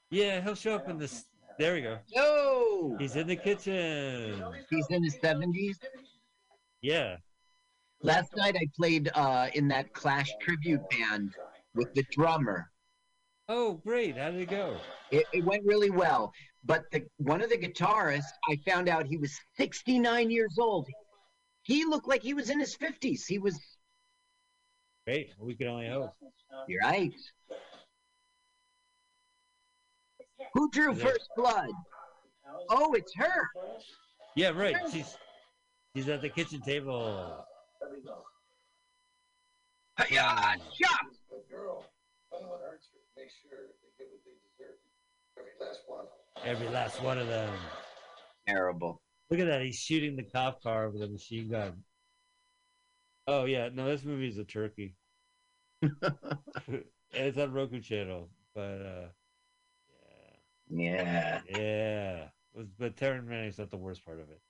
Yeah, 0.10 0.42
he'll 0.42 0.56
show 0.56 0.76
up 0.76 0.90
in 0.90 0.98
this. 0.98 1.26
There 1.58 1.74
we 1.74 1.82
go. 1.82 2.00
No. 2.16 2.96
He's 3.00 3.16
in 3.16 3.28
the 3.28 3.36
kitchen. 3.36 4.44
He's 4.70 4.88
in 4.90 5.04
his 5.04 5.18
seventies. 5.22 5.80
Yeah. 6.82 7.18
Last 8.02 8.36
night 8.36 8.56
I 8.56 8.68
played 8.78 9.10
uh, 9.16 9.50
in 9.54 9.68
that 9.70 9.94
Clash 9.94 10.32
tribute 10.42 10.82
band 10.90 11.34
with 11.74 11.94
the 11.94 12.04
drummer. 12.12 12.70
Oh, 13.48 13.76
great. 13.86 14.18
How 14.18 14.32
did 14.32 14.42
it 14.42 14.50
go? 14.50 14.78
It, 15.12 15.26
it 15.34 15.44
went 15.44 15.64
really 15.66 15.90
well. 15.90 16.32
But 16.64 16.84
the 16.92 17.04
one 17.18 17.42
of 17.42 17.50
the 17.50 17.58
guitarists, 17.58 18.24
I 18.50 18.58
found 18.68 18.90
out 18.90 19.06
he 19.06 19.18
was 19.18 19.38
69 19.58 20.32
years 20.32 20.58
old. 20.60 20.88
He 21.62 21.86
looked 21.86 22.08
like 22.08 22.24
he 22.24 22.34
was 22.34 22.50
in 22.50 22.60
his 22.60 22.76
50s. 22.76 23.22
He 23.28 23.38
was 23.40 23.60
Great. 25.06 25.30
We 25.40 25.54
can 25.56 25.68
only 25.68 25.88
hope. 25.88 26.12
you're 26.68 26.82
right. 26.82 27.14
Who 30.56 30.70
drew 30.72 30.94
Is 30.94 31.00
it- 31.00 31.04
first 31.04 31.30
blood? 31.36 31.70
Oh, 32.70 32.94
it's 32.94 33.14
her. 33.16 33.50
Yeah, 34.36 34.50
right. 34.50 34.76
She's 34.92 35.16
she's 35.96 36.10
at 36.10 36.22
the 36.22 36.30
kitchen 36.30 36.62
table. 36.62 37.46
Hi-ya, 39.98 40.56
shot. 40.78 41.06
The 41.30 41.42
girl. 41.50 41.86
Find 42.32 42.46
what 42.50 42.62
hurts 42.62 42.88
her. 42.92 43.00
Make 43.22 43.30
sure 43.32 43.60
they 43.82 43.90
get 43.98 44.08
what 44.12 44.22
they 44.26 44.36
deserve. 44.44 44.78
Every 45.38 45.54
last 45.66 45.82
one. 45.88 46.06
Every 46.44 46.70
last 46.70 47.02
one 47.02 47.18
of 47.18 47.28
them. 47.28 47.54
Terrible. 48.48 49.02
Look 49.30 49.40
at 49.40 49.48
that. 49.48 49.62
He's 49.62 49.78
shooting 49.78 50.16
the 50.16 50.24
cop 50.24 50.62
car 50.62 50.90
with 50.90 51.02
a 51.02 51.08
machine 51.08 51.50
gun. 51.50 51.84
Oh 53.28 53.46
yeah, 53.46 53.70
no, 53.74 53.86
this 53.86 54.04
movie 54.04 54.28
is 54.28 54.38
a 54.38 54.44
turkey. 54.44 54.96
it's 57.12 57.38
on 57.38 57.54
Roku 57.54 57.80
channel, 57.82 58.30
but 58.54 58.62
uh, 58.82 59.08
Yeah. 60.70 61.42
yeah, 61.50 61.58
yeah. 61.58 62.24
But 62.80 62.96
Taryn 62.96 63.26
Manning's 63.26 63.58
not 63.58 63.72
the 63.72 63.78
worst 63.78 64.06
part 64.06 64.20
of 64.20 64.30
it. 64.30 64.42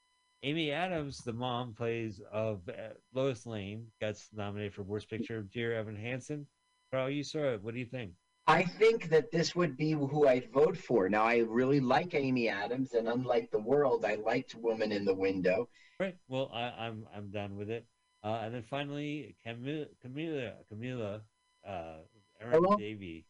Amy 0.44 0.72
Adams, 0.72 1.20
the 1.20 1.34
mom, 1.34 1.74
plays 1.74 2.22
of 2.32 2.62
uh, 2.70 2.94
Lois 3.14 3.45
Lane, 3.45 3.88
gets 3.99 4.30
nominated 4.34 4.74
for 4.74 4.84
Worst 4.84 5.10
Picture. 5.10 5.41
Dear 5.41 5.74
Evan 5.74 5.95
Hansen. 5.95 6.45
Carl, 6.91 7.10
you 7.10 7.24
saw 7.24 7.53
it. 7.53 7.64
What 7.64 7.74
do 7.74 7.80
you 7.80 7.86
think? 7.86 8.12
I 8.48 8.64
think 8.64 9.10
that 9.10 9.32
this 9.32 9.56
would 9.56 9.76
be 9.76 9.91
who 9.91 10.28
I'd 10.28 10.52
vote 10.52 10.78
for. 10.78 11.10
Now, 11.10 11.24
I 11.24 11.38
really 11.38 11.80
like 11.80 12.14
Amy 12.14 12.48
Adams, 12.48 12.94
and 12.94 13.07
unlike 13.07 13.49
the 13.49 13.60
world, 13.60 14.06
I 14.06 14.16
liked 14.16 14.53
Woman 14.56 14.91
in 14.91 15.03
the 15.03 15.16
Window. 15.16 15.68
Right. 15.99 16.16
Well, 16.28 16.52
I, 16.53 16.72
I'm 16.86 17.07
I'm 17.16 17.32
done 17.32 17.56
with 17.56 17.72
it. 17.72 17.88
Uh, 18.24 18.41
and 18.44 18.53
then 18.53 18.64
finally, 18.64 19.36
Camila 19.45 19.88
Camila 20.06 20.53
Camila 20.72 21.22
uh, 21.68 21.98
Erin 22.40 22.53
Hello? 22.53 22.78
Davie 22.78 23.26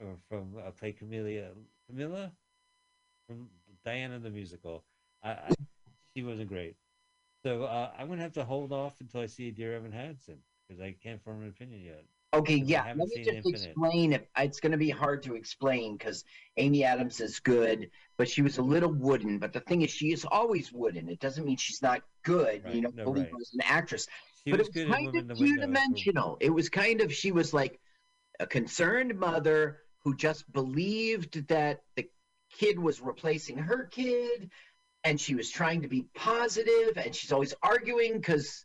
uh, 0.00 0.14
from 0.28 0.54
uh, 0.58 0.70
play 0.70 0.92
Camilla 0.92 1.50
Camilla 1.88 2.32
from 3.26 3.48
Diana 3.84 4.18
the 4.18 4.30
musical. 4.30 4.84
I, 5.22 5.30
I 5.30 5.50
she 6.18 6.24
wasn't 6.24 6.48
great. 6.48 6.74
So 7.44 7.62
uh, 7.64 7.92
I'm 7.96 8.08
gonna 8.08 8.22
have 8.22 8.32
to 8.32 8.44
hold 8.44 8.72
off 8.72 8.94
until 9.00 9.20
I 9.20 9.26
see 9.26 9.50
Dear 9.52 9.76
Evan 9.76 9.92
Hansen 9.92 10.38
because 10.66 10.82
I 10.82 10.96
can't 11.00 11.22
form 11.22 11.42
an 11.42 11.48
opinion 11.48 11.82
yet. 11.82 12.04
Okay, 12.34 12.56
yeah. 12.56 12.84
Let 12.84 12.96
me 13.08 13.22
just 13.24 13.36
Infinite. 13.36 13.64
explain. 13.64 14.12
If 14.12 14.22
it's 14.36 14.60
going 14.60 14.72
to 14.72 14.78
be 14.78 14.90
hard 14.90 15.22
to 15.22 15.34
explain 15.34 15.96
because 15.96 16.24
Amy 16.58 16.84
Adams 16.84 17.20
is 17.20 17.38
good, 17.40 17.90
but 18.18 18.28
she 18.28 18.42
was 18.42 18.58
a 18.58 18.62
little 18.62 18.92
wooden. 18.92 19.38
But 19.38 19.52
the 19.52 19.60
thing 19.60 19.80
is, 19.82 19.90
she 19.90 20.12
is 20.12 20.26
always 20.30 20.70
wooden. 20.72 21.08
It 21.08 21.20
doesn't 21.20 21.44
mean 21.46 21.56
she's 21.56 21.80
not 21.80 22.02
good. 22.24 22.64
Right, 22.64 22.74
You 22.74 22.82
know, 22.82 22.90
no, 22.92 23.04
believe 23.04 23.24
right. 23.26 23.32
her 23.32 23.40
as 23.40 23.54
an 23.54 23.60
actress. 23.64 24.06
She 24.44 24.50
but 24.50 24.58
was 24.58 24.68
it 24.74 24.88
was 24.88 24.96
kind 24.96 25.16
of 25.16 25.38
two 25.38 25.44
Window. 25.44 25.66
that's 25.68 25.80
cool. 25.86 25.94
dimensional. 25.94 26.36
It 26.40 26.50
was 26.50 26.68
kind 26.68 27.00
of 27.00 27.14
she 27.14 27.32
was 27.32 27.54
like 27.54 27.80
a 28.40 28.46
concerned 28.46 29.18
mother 29.18 29.78
who 30.00 30.14
just 30.14 30.50
believed 30.52 31.48
that 31.48 31.80
the 31.96 32.10
kid 32.58 32.78
was 32.78 33.00
replacing 33.00 33.56
her 33.58 33.86
kid, 33.86 34.50
and 35.04 35.20
she 35.20 35.34
was 35.34 35.50
trying 35.50 35.82
to 35.82 35.88
be 35.88 36.06
positive, 36.14 36.96
and 36.96 37.14
she's 37.14 37.32
always 37.32 37.54
arguing 37.62 38.14
because 38.14 38.64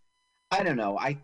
I 0.51 0.64
don't 0.64 0.77
know. 0.77 0.97
I 0.97 1.18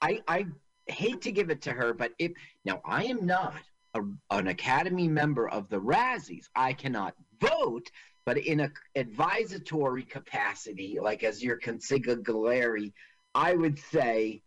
I 0.00 0.20
I 0.28 0.46
hate 0.86 1.22
to 1.22 1.32
give 1.32 1.50
it 1.50 1.62
to 1.62 1.72
her, 1.72 1.92
but 1.94 2.12
if 2.18 2.32
now 2.64 2.80
I 2.84 3.04
am 3.04 3.26
not 3.26 3.54
a, 3.94 4.00
an 4.30 4.48
Academy 4.48 5.08
member 5.08 5.48
of 5.48 5.68
the 5.68 5.80
Razzies, 5.80 6.46
I 6.56 6.72
cannot 6.72 7.14
vote, 7.40 7.90
but 8.24 8.38
in 8.38 8.60
a 8.60 8.70
advisory 8.94 10.04
capacity, 10.04 10.98
like 11.00 11.24
as 11.24 11.42
your 11.42 11.58
consigliere, 11.58 12.92
I 13.34 13.54
would 13.54 13.78
say, 13.78 14.42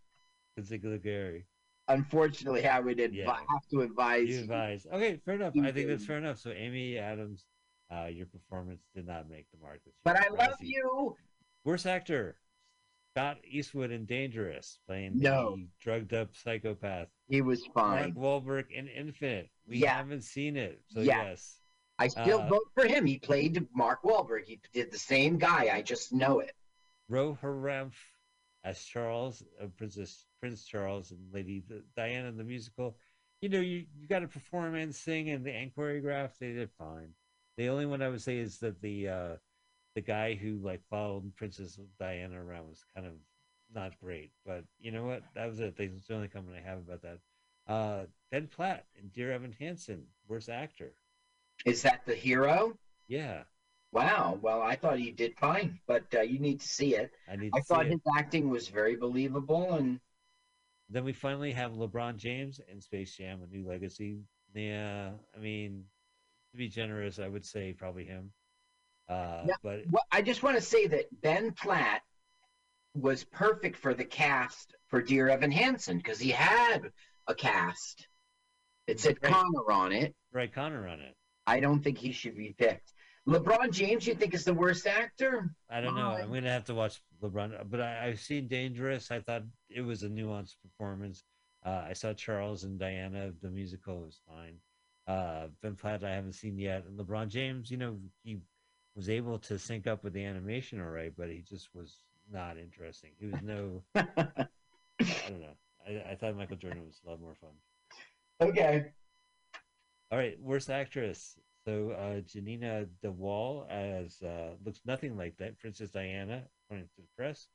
Gary. 1.04 1.46
unfortunately, 1.88 2.66
I 2.68 2.80
would 2.80 2.98
advi- 2.98 3.18
Yeah. 3.18 3.34
have 3.34 3.68
to 3.72 3.82
advise. 3.82 4.30
You 4.30 4.40
advise. 4.42 4.88
Okay, 4.92 5.18
fair 5.26 5.36
enough. 5.36 5.54
I 5.62 5.72
think 5.72 5.88
that's 5.88 6.06
fair 6.06 6.18
enough. 6.18 6.40
So 6.40 6.52
Amy 6.52 6.98
Adams, 6.98 7.46
uh, 7.92 8.06
your 8.06 8.26
performance 8.26 8.82
did 8.96 9.06
not 9.08 9.30
make 9.30 9.48
the 9.52 9.58
mark. 9.62 9.80
this 9.86 9.94
year. 9.94 10.02
But 10.04 10.18
I 10.18 10.30
love 10.30 10.58
you. 10.62 11.16
Worst 11.64 11.86
actor, 11.86 12.38
Scott 13.14 13.38
Eastwood 13.50 13.92
in 13.92 14.06
Dangerous, 14.06 14.80
playing 14.88 15.14
No. 15.20 15.56
the 15.56 15.68
drugged 15.82 16.14
up 16.14 16.36
psychopath. 16.36 17.08
He 17.28 17.42
was 17.42 17.66
fine. 17.74 18.14
Mark. 18.16 18.44
Wahlberg 18.46 18.72
in 18.72 18.88
Infinite. 18.88 19.50
We 19.68 19.78
Yeah. 19.78 19.96
haven't 19.96 20.22
seen 20.24 20.58
it, 20.58 20.82
so 20.88 21.02
Yeah. 21.02 21.24
yes. 21.24 21.60
I 21.98 22.08
still 22.10 22.42
Uh, 22.42 22.48
vote 22.50 22.70
for 22.74 22.86
him. 22.86 23.06
He 23.06 23.18
played 23.20 23.68
Mark 23.74 24.04
Wahlberg. 24.04 24.46
He 24.46 24.60
did 24.74 24.92
the 24.92 24.98
same 25.00 25.38
guy. 25.38 25.74
I 25.74 25.82
just 25.82 26.12
know 26.12 26.40
it. 26.40 26.54
Roe 27.08 27.36
Hartrampf 27.42 27.94
as 28.66 28.84
Charles, 28.84 29.44
uh, 29.62 29.68
Princess 29.68 30.26
Prince 30.42 30.66
Charles, 30.66 31.12
and 31.12 31.32
Lady 31.32 31.62
Di- 31.62 31.82
Diana 31.96 32.28
in 32.28 32.36
the 32.38 32.44
musical. 32.44 32.98
You 33.42 33.50
know, 33.50 33.60
you, 33.62 33.86
you 33.96 34.08
got 34.08 34.20
to 34.20 34.28
perform 34.28 34.76
and 34.76 34.94
sing 34.94 35.30
and, 35.30 35.48
and 35.48 35.74
choreograph. 35.74 36.38
They 36.38 36.52
did 36.54 36.70
fine. 36.72 37.14
The 37.58 37.70
only 37.70 37.86
one 37.86 38.02
I 38.02 38.10
would 38.10 38.22
say 38.22 38.38
is 38.38 38.60
that 38.60 38.82
the 38.82 39.10
uh, 39.10 39.36
the 39.96 40.02
guy 40.02 40.36
who 40.36 40.58
like 40.58 40.82
followed 40.90 41.36
Princess 41.36 41.80
Diana 42.00 42.44
around 42.44 42.70
was 42.70 42.84
kind 42.94 43.08
of 43.08 43.14
not 43.74 44.00
great. 44.00 44.32
But 44.46 44.66
you 44.80 44.92
know 44.92 45.06
what? 45.06 45.24
That 45.36 45.48
was 45.48 45.60
it. 45.60 45.76
That's 45.78 46.08
the 46.08 46.16
only 46.16 46.28
comment 46.28 46.56
I 46.58 46.68
have 46.68 46.80
about 46.80 47.02
that. 47.04 47.20
Uh, 47.68 48.06
Ben 48.32 48.48
Platt 48.48 48.86
and 49.00 49.12
Dear 49.12 49.32
Evan 49.32 49.56
Hansen, 49.60 50.04
worst 50.28 50.50
actor. 50.50 50.94
Is 51.66 51.82
that 51.82 52.06
the 52.06 52.14
hero? 52.14 52.78
Yeah, 53.08 53.44
Wow. 53.96 54.38
Well, 54.42 54.62
I 54.62 54.76
thought 54.76 55.00
he 55.00 55.10
did 55.12 55.38
fine, 55.38 55.80
but 55.88 56.04
uh, 56.14 56.20
you 56.20 56.38
need 56.38 56.60
to 56.60 56.68
see 56.68 56.96
it. 56.96 57.12
I 57.32 57.38
need 57.38 57.54
to 57.54 57.60
I 57.60 57.62
thought 57.62 57.86
his 57.86 58.02
acting 58.18 58.50
was 58.50 58.68
very 58.68 58.98
believable, 58.98 59.76
and 59.76 60.02
Then 60.90 61.06
we 61.06 61.14
finally 61.14 61.54
have 61.54 61.72
LeBron 61.72 62.18
James 62.18 62.60
in 62.70 62.82
Space 62.82 63.16
Jam: 63.16 63.40
A 63.42 63.48
New 63.48 63.66
Legacy. 63.66 64.20
Yeah, 64.54 65.12
I 65.34 65.40
mean, 65.40 65.86
to 66.56 66.58
be 66.58 66.70
generous, 66.70 67.20
I 67.20 67.28
would 67.28 67.46
say 67.46 67.74
probably 67.74 68.06
him. 68.06 68.32
Uh, 69.10 69.44
Yeah. 69.48 69.56
But 69.62 69.82
well, 69.92 70.04
I 70.12 70.22
just 70.22 70.42
want 70.44 70.56
to 70.56 70.62
say 70.62 70.88
that 70.88 71.06
Ben 71.22 71.52
Platt 71.52 72.02
was 72.96 73.24
perfect 73.26 73.78
for 73.78 73.94
the 73.94 74.06
cast 74.06 74.74
for 74.88 75.02
Dear 75.02 75.28
Evan 75.30 75.52
Hansen 75.52 75.98
because 75.98 76.20
he 76.20 76.32
had 76.32 76.92
a 77.28 77.36
cast. 77.36 78.08
It 78.88 79.00
said 79.00 79.18
Right. 79.22 79.34
Connor 79.34 79.72
on 79.72 79.92
it. 79.92 80.16
Right, 80.32 80.52
Connor 80.52 80.88
on 80.88 81.00
it. 81.02 81.16
I 81.46 81.60
don't 81.60 81.84
think 81.84 81.98
he 81.98 82.12
should 82.12 82.38
be 82.38 82.54
picked. 82.58 82.94
LeBron 83.28 83.72
James, 83.72 84.06
you 84.06 84.14
think 84.14 84.34
is 84.36 84.46
the 84.46 84.54
worst 84.54 84.86
actor? 84.86 85.50
I 85.70 85.82
don't 85.82 85.96
know. 85.96 86.12
I'm 86.12 86.32
gonna 86.32 86.52
have 86.52 86.66
to 86.66 86.76
watch 86.76 87.02
LeBron, 87.22 87.70
but 87.70 87.82
I, 87.82 88.08
I've 88.08 88.20
seen 88.20 88.48
Dangerous. 88.48 89.10
I 89.12 89.20
thought 89.20 89.44
it 89.70 89.82
was 89.82 90.04
a 90.04 90.10
nuanced 90.10 90.56
performance. 90.62 91.24
Uh, 91.66 91.84
I 91.90 91.94
saw 91.94 92.14
Charles 92.14 92.64
and 92.64 92.78
Diana. 92.80 93.32
The 93.42 93.50
musical 93.50 94.02
was 94.02 94.20
fine. 94.28 94.58
Uh, 95.08 95.48
ben 95.62 95.76
Platt, 95.76 96.04
I 96.04 96.16
haven't 96.16 96.34
seen 96.34 96.58
yet. 96.58 96.86
And 96.86 97.00
LeBron 97.00 97.28
James, 97.28 97.70
you 97.70 97.78
know, 97.78 97.98
he 98.24 98.40
was 98.96 99.10
able 99.10 99.38
to 99.40 99.60
sync 99.60 99.88
up 99.88 100.04
with 100.04 100.14
the 100.14 100.24
animation 100.24 100.82
all 100.82 100.90
right, 100.90 101.14
but 101.16 101.30
he 101.30 101.44
just 101.48 101.70
was 101.76 101.98
not 102.32 102.58
interesting. 102.58 103.12
He 103.20 103.28
was 103.28 103.42
no. 103.44 103.84
I 103.96 104.48
don't 105.00 105.42
know. 105.42 105.58
I, 105.88 106.12
I 106.12 106.16
thought 106.16 106.36
Michael 106.36 106.56
Jordan 106.56 106.86
was 106.86 107.00
a 107.06 107.10
lot 107.10 107.22
more 107.22 107.36
fun. 107.36 107.52
Okay. 108.42 108.86
All 110.12 110.18
right, 110.18 110.40
worst 110.42 110.70
actress. 110.70 111.38
So 111.66 111.92
uh, 111.92 112.22
Janina 112.22 112.86
DeWall 113.04 113.70
as 113.70 114.22
uh, 114.22 114.52
looks 114.64 114.82
nothing 114.86 115.18
like 115.18 115.38
that 115.38 115.60
Princess 115.60 115.90
Diana, 115.90 116.44
according 116.66 116.88
to 116.88 117.02
the 117.02 117.08
press, 117.18 117.48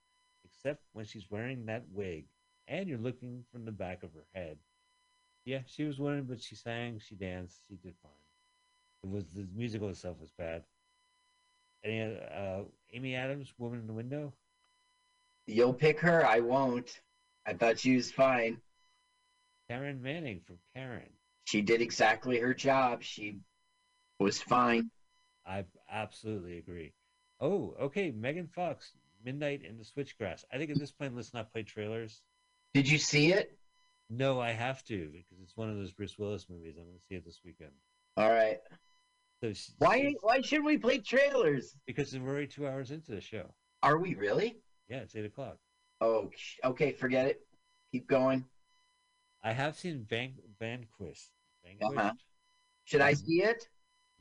except 0.44 0.82
when 0.93 1.05
she's 1.05 1.31
wearing 1.31 1.66
that 1.66 1.85
wig, 1.93 2.27
and 2.66 2.89
you're 2.89 2.98
looking 2.98 3.44
from 3.52 3.64
the 3.64 3.72
back 3.72 4.02
of 4.02 4.12
her 4.14 4.27
head. 4.35 4.59
Yeah, 5.51 5.62
she 5.66 5.82
was 5.82 5.98
winning, 5.98 6.27
but 6.28 6.40
she 6.40 6.55
sang, 6.55 7.01
she 7.01 7.16
danced, 7.16 7.59
she 7.66 7.74
did 7.74 7.97
fine. 8.01 8.12
It 9.02 9.10
was 9.10 9.24
the 9.35 9.48
musical 9.52 9.89
itself 9.89 10.20
was 10.20 10.31
bad. 10.39 10.62
Any 11.82 12.02
uh, 12.02 12.60
Amy 12.93 13.16
Adams, 13.16 13.52
Woman 13.59 13.81
in 13.81 13.89
the 13.89 13.93
Window? 13.93 14.32
You'll 15.48 15.74
pick 15.74 15.98
her. 15.98 16.24
I 16.24 16.39
won't. 16.39 17.01
I 17.44 17.55
thought 17.55 17.81
she 17.81 17.97
was 17.97 18.12
fine. 18.12 18.59
Karen 19.68 20.01
Manning 20.01 20.40
from 20.47 20.59
Karen. 20.72 21.10
She 21.47 21.62
did 21.62 21.82
exactly 21.82 22.39
her 22.39 22.55
job. 22.55 23.02
She 23.02 23.40
was 24.20 24.40
fine. 24.40 24.89
I 25.44 25.64
absolutely 25.90 26.59
agree. 26.59 26.93
Oh, 27.40 27.74
okay. 27.81 28.12
Megan 28.12 28.47
Fox, 28.47 28.93
Midnight 29.24 29.64
in 29.64 29.78
the 29.78 29.85
Switchgrass. 29.85 30.44
I 30.52 30.59
think 30.59 30.70
at 30.70 30.78
this 30.78 30.93
point, 30.93 31.16
let's 31.16 31.35
not 31.35 31.52
play 31.52 31.64
trailers. 31.64 32.22
Did 32.72 32.89
you 32.89 32.98
see 32.98 33.32
it? 33.32 33.56
No, 34.11 34.41
I 34.41 34.51
have 34.51 34.85
to 34.87 35.09
because 35.12 35.39
it's 35.41 35.57
one 35.57 35.70
of 35.70 35.77
those 35.77 35.93
Bruce 35.93 36.19
Willis 36.19 36.47
movies. 36.51 36.74
I'm 36.77 36.85
going 36.85 36.97
to 36.99 37.05
see 37.09 37.15
it 37.15 37.24
this 37.24 37.41
weekend. 37.45 37.70
All 38.16 38.31
right. 38.31 38.59
So 39.41 39.53
she- 39.53 39.73
Why? 39.78 40.15
Why 40.20 40.41
should 40.41 40.65
we 40.65 40.77
play 40.77 40.99
trailers? 40.99 41.77
Because 41.87 42.12
we're 42.19 42.28
already 42.28 42.49
two 42.49 42.66
hours 42.66 42.91
into 42.91 43.12
the 43.12 43.20
show. 43.20 43.47
Are 43.82 43.99
we 43.99 44.15
really? 44.16 44.57
Yeah, 44.89 44.99
it's 44.99 45.15
eight 45.15 45.24
o'clock. 45.24 45.59
Oh, 46.01 46.31
okay. 46.65 46.93
Forget 46.93 47.27
it. 47.27 47.41
Keep 47.93 48.09
going. 48.09 48.45
I 49.43 49.53
have 49.53 49.77
seen 49.77 50.05
Van 50.09 50.35
Vanquish. 50.59 51.28
Vanquish? 51.65 51.99
Uh-huh. 51.99 52.12
Should 52.85 53.01
I 53.01 53.12
see 53.15 53.43
it? 53.43 53.69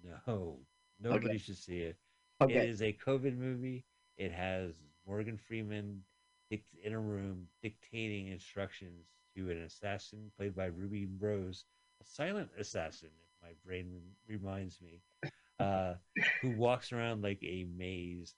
No, 0.03 0.59
nobody 1.01 1.27
Okay. 1.27 1.37
should 1.37 1.57
see 1.57 1.79
it. 1.79 1.97
Okay. 2.41 2.53
It 2.57 2.69
is 2.69 2.81
a 2.81 2.93
COVID 3.05 3.37
movie. 3.37 3.85
It 4.17 4.31
has 4.31 4.75
Morgan 5.07 5.37
Freeman 5.37 6.03
in 6.51 6.93
a 6.93 6.99
room 6.99 7.47
dictating 7.61 8.27
instructions 8.27 9.07
to 9.39 9.51
an 9.51 9.61
assassin 9.63 10.31
played 10.37 10.55
by 10.55 10.65
Ruby 10.65 11.07
Rose, 11.19 11.65
a 12.01 12.05
silent 12.05 12.49
assassin, 12.57 13.09
if 13.21 13.47
my 13.47 13.53
brain 13.65 14.01
reminds 14.27 14.79
me, 14.81 15.01
uh, 15.59 15.93
who 16.41 16.51
walks 16.51 16.91
around 16.91 17.23
like 17.23 17.39
a 17.43 17.65
maze, 17.75 18.35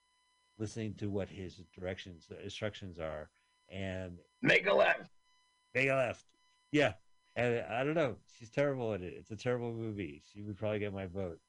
listening 0.60 0.94
to 0.96 1.10
what 1.10 1.30
his 1.30 1.62
directions 1.78 2.30
instructions 2.44 3.00
are, 3.00 3.30
and 3.70 4.18
Make 4.42 4.68
a 4.68 4.74
left. 4.74 5.10
make 5.74 5.90
a 5.90 5.94
left. 5.96 6.26
Yeah, 6.72 6.94
and 7.36 7.64
I 7.70 7.84
don't 7.84 7.96
know. 7.96 8.16
She's 8.38 8.50
terrible 8.50 8.94
at 8.94 9.02
it. 9.02 9.14
It's 9.18 9.32
a 9.32 9.36
terrible 9.36 9.74
movie. 9.74 10.22
She 10.32 10.42
would 10.42 10.58
probably 10.58 10.80
get 10.80 10.94
my 10.94 11.06
vote. 11.08 11.40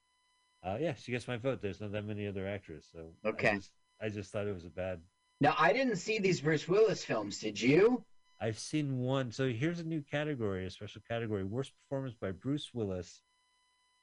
Uh, 0.65 0.77
yeah, 0.81 0.95
she 0.95 1.11
gets 1.13 1.27
my 1.29 1.37
vote. 1.37 1.61
There's 1.61 1.81
not 1.81 1.93
that 1.93 2.05
many 2.07 2.27
other 2.27 2.47
actors, 2.47 2.87
so 2.93 3.13
Okay. 3.25 3.49
I 3.51 3.55
just, 3.57 3.71
I 4.03 4.09
just 4.09 4.31
thought 4.33 4.47
it 4.47 4.55
was 4.55 4.65
a 4.65 4.71
bad. 4.71 5.01
Now 5.41 5.55
I 5.59 5.73
didn't 5.73 5.97
see 5.97 6.19
these 6.21 6.41
Bruce 6.41 6.69
Willis 6.69 7.05
films. 7.05 7.39
Did 7.41 7.61
you? 7.61 8.05
I've 8.43 8.59
seen 8.59 8.99
one. 8.99 9.31
So 9.31 9.49
here's 9.49 9.79
a 9.79 9.85
new 9.85 10.03
category, 10.03 10.67
a 10.67 10.71
special 10.71 11.01
category: 11.09 11.45
worst 11.45 11.73
performance 11.79 12.17
by 12.21 12.33
Bruce 12.33 12.71
Willis 12.75 13.23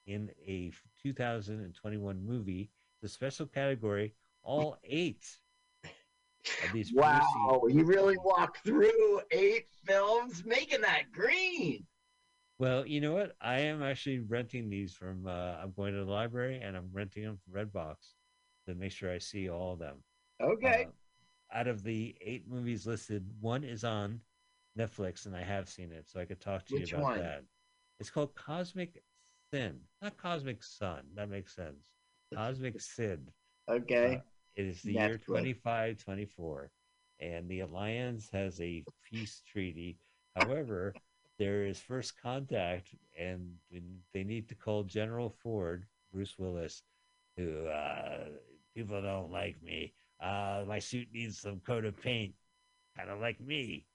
in 0.08 0.32
a 0.48 0.72
2021 1.04 2.26
movie. 2.26 2.72
The 3.02 3.10
special 3.10 3.48
category: 3.48 4.14
all 4.42 4.78
eight 4.86 5.26
of 5.84 6.72
these. 6.74 6.94
Wow, 6.94 7.62
you 7.68 7.84
really 7.84 8.18
walked 8.24 8.64
through 8.64 9.20
eight 9.32 9.68
films 9.86 10.46
making 10.46 10.82
that 10.82 11.12
green. 11.12 11.86
Well, 12.60 12.86
you 12.86 13.02
know 13.02 13.14
what? 13.14 13.36
I 13.42 13.60
am 13.60 13.84
actually 13.84 14.20
renting 14.20 14.70
these 14.70 14.94
from. 14.94 15.28
Uh, 15.28 15.58
I'm 15.62 15.74
going 15.76 15.94
to 15.94 16.06
the 16.06 16.12
library 16.12 16.62
and 16.64 16.78
I'm 16.78 16.90
renting 16.94 17.24
them 17.24 17.38
from 17.44 17.62
Redbox 17.62 17.96
to 18.68 18.76
make 18.76 18.94
sure 18.94 19.12
I 19.12 19.18
see 19.18 19.50
all 19.50 19.74
of 19.74 19.80
them. 19.80 19.98
Okay. 20.42 20.88
Uh, 20.88 21.58
out 21.58 21.68
of 21.68 21.84
the 21.84 22.16
eight 22.22 22.48
movies 22.48 22.86
listed, 22.86 23.26
one 23.42 23.66
is 23.66 23.84
on 23.84 24.22
Netflix, 24.80 25.26
and 25.26 25.36
I 25.36 25.44
have 25.44 25.70
seen 25.70 25.92
it, 25.92 26.08
so 26.10 26.20
I 26.20 26.26
could 26.26 26.40
talk 26.40 26.66
to 26.68 26.76
Which 26.76 26.92
you 26.92 26.98
about 26.98 27.14
one? 27.14 27.20
that. 27.20 27.44
It's 28.00 28.10
called 28.10 28.36
Cosmic 28.36 29.04
Sin, 29.54 29.80
not 30.02 30.18
Cosmic 30.18 30.64
Sun. 30.64 31.04
That 31.16 31.30
makes 31.30 31.56
sense. 31.56 31.92
Cosmic 32.34 32.80
Sin. 32.82 33.28
okay. 33.70 34.16
Uh, 34.18 34.22
it 34.56 34.66
is 34.66 34.82
the 34.84 34.94
year 34.94 35.18
Netflix. 35.18 35.26
2524, 35.26 36.72
and 37.20 37.50
the 37.50 37.62
Alliance 37.62 38.30
has 38.32 38.60
a 38.62 38.86
peace 39.04 39.42
treaty. 39.52 39.98
However, 40.36 40.96
there 41.38 41.66
is 41.66 41.80
first 41.80 42.22
contact, 42.22 42.96
and 43.18 43.56
they 44.14 44.24
need 44.24 44.48
to 44.50 44.56
call 44.56 44.84
General 44.84 45.30
Ford, 45.30 45.86
Bruce 46.12 46.38
Willis, 46.38 46.84
who 47.38 47.68
uh, 47.68 48.26
people 48.76 49.02
don't 49.02 49.32
like 49.32 49.62
me. 49.64 49.94
Uh, 50.22 50.64
my 50.68 50.80
suit 50.80 51.08
needs 51.14 51.40
some 51.40 51.60
coat 51.62 51.86
of 51.86 52.00
paint, 52.02 52.34
kind 52.98 53.10
of 53.10 53.20
like 53.20 53.40
me. 53.40 53.86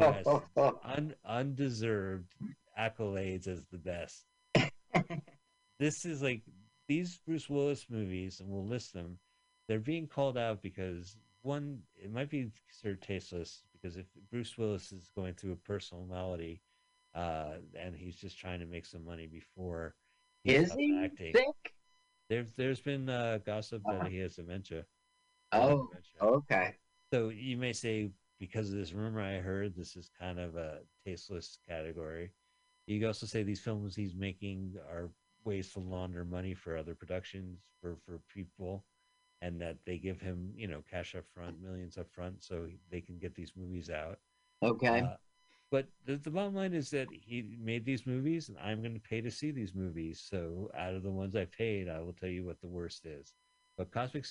Has 0.00 0.26
un- 0.84 1.14
undeserved 1.24 2.34
accolades 2.78 3.46
as 3.46 3.64
the 3.66 3.78
best. 3.78 4.24
this 5.78 6.04
is 6.04 6.22
like 6.22 6.42
these 6.88 7.18
Bruce 7.26 7.48
Willis 7.48 7.86
movies, 7.90 8.40
and 8.40 8.48
we'll 8.48 8.66
list 8.66 8.92
them. 8.92 9.18
They're 9.68 9.78
being 9.78 10.06
called 10.06 10.36
out 10.36 10.62
because 10.62 11.16
one, 11.42 11.80
it 11.96 12.12
might 12.12 12.28
be 12.30 12.50
sort 12.70 12.94
of 12.94 13.00
tasteless 13.00 13.62
because 13.72 13.96
if 13.96 14.06
Bruce 14.30 14.58
Willis 14.58 14.92
is 14.92 15.10
going 15.16 15.34
through 15.34 15.52
a 15.52 15.56
personal 15.56 16.04
malady, 16.04 16.60
uh, 17.14 17.54
and 17.78 17.94
he's 17.94 18.16
just 18.16 18.38
trying 18.38 18.60
to 18.60 18.66
make 18.66 18.86
some 18.86 19.04
money 19.04 19.26
before 19.26 19.94
he 20.44 20.54
Is 20.54 20.72
he 20.72 21.00
acting. 21.04 21.32
sick? 21.34 21.74
There's 22.28 22.52
there's 22.54 22.80
been 22.80 23.08
uh, 23.08 23.38
gossip 23.44 23.82
that 23.90 24.06
he 24.08 24.18
has 24.18 24.36
dementia. 24.36 24.84
Oh, 25.52 25.88
Dementia. 25.88 26.20
okay. 26.22 26.74
So 27.12 27.28
you 27.30 27.56
may 27.56 27.72
say 27.72 28.10
because 28.40 28.70
of 28.70 28.76
this 28.76 28.92
rumor 28.92 29.20
I 29.20 29.38
heard, 29.38 29.76
this 29.76 29.94
is 29.94 30.10
kind 30.18 30.40
of 30.40 30.56
a 30.56 30.78
tasteless 31.04 31.58
category. 31.68 32.32
You 32.86 32.98
could 32.98 33.06
also 33.06 33.26
say 33.26 33.42
these 33.42 33.60
films 33.60 33.94
he's 33.94 34.16
making 34.16 34.74
are 34.90 35.10
ways 35.44 35.72
to 35.74 35.80
launder 35.80 36.24
money 36.24 36.54
for 36.54 36.76
other 36.76 36.94
productions 36.94 37.60
for 37.80 37.96
for 38.04 38.20
people, 38.34 38.84
and 39.42 39.60
that 39.60 39.76
they 39.86 39.98
give 39.98 40.20
him 40.20 40.52
you 40.56 40.66
know 40.66 40.82
cash 40.90 41.14
up 41.14 41.24
front, 41.32 41.62
millions 41.62 41.98
up 41.98 42.10
front, 42.10 42.42
so 42.42 42.66
they 42.90 43.00
can 43.00 43.18
get 43.18 43.34
these 43.34 43.52
movies 43.54 43.90
out. 43.90 44.18
Okay. 44.62 45.02
Uh, 45.02 45.16
but 45.70 45.86
the, 46.04 46.16
the 46.16 46.30
bottom 46.30 46.54
line 46.54 46.74
is 46.74 46.90
that 46.90 47.06
he 47.12 47.56
made 47.62 47.84
these 47.84 48.04
movies, 48.04 48.48
and 48.48 48.58
I'm 48.58 48.82
going 48.82 48.94
to 48.94 49.00
pay 49.00 49.20
to 49.20 49.30
see 49.30 49.52
these 49.52 49.72
movies. 49.72 50.20
So 50.28 50.68
out 50.76 50.94
of 50.94 51.04
the 51.04 51.12
ones 51.12 51.36
I 51.36 51.44
paid, 51.44 51.88
I 51.88 52.00
will 52.00 52.12
tell 52.12 52.28
you 52.28 52.44
what 52.44 52.60
the 52.60 52.66
worst 52.66 53.06
is. 53.06 53.34
But 53.78 53.92
Cosmic 53.92 54.24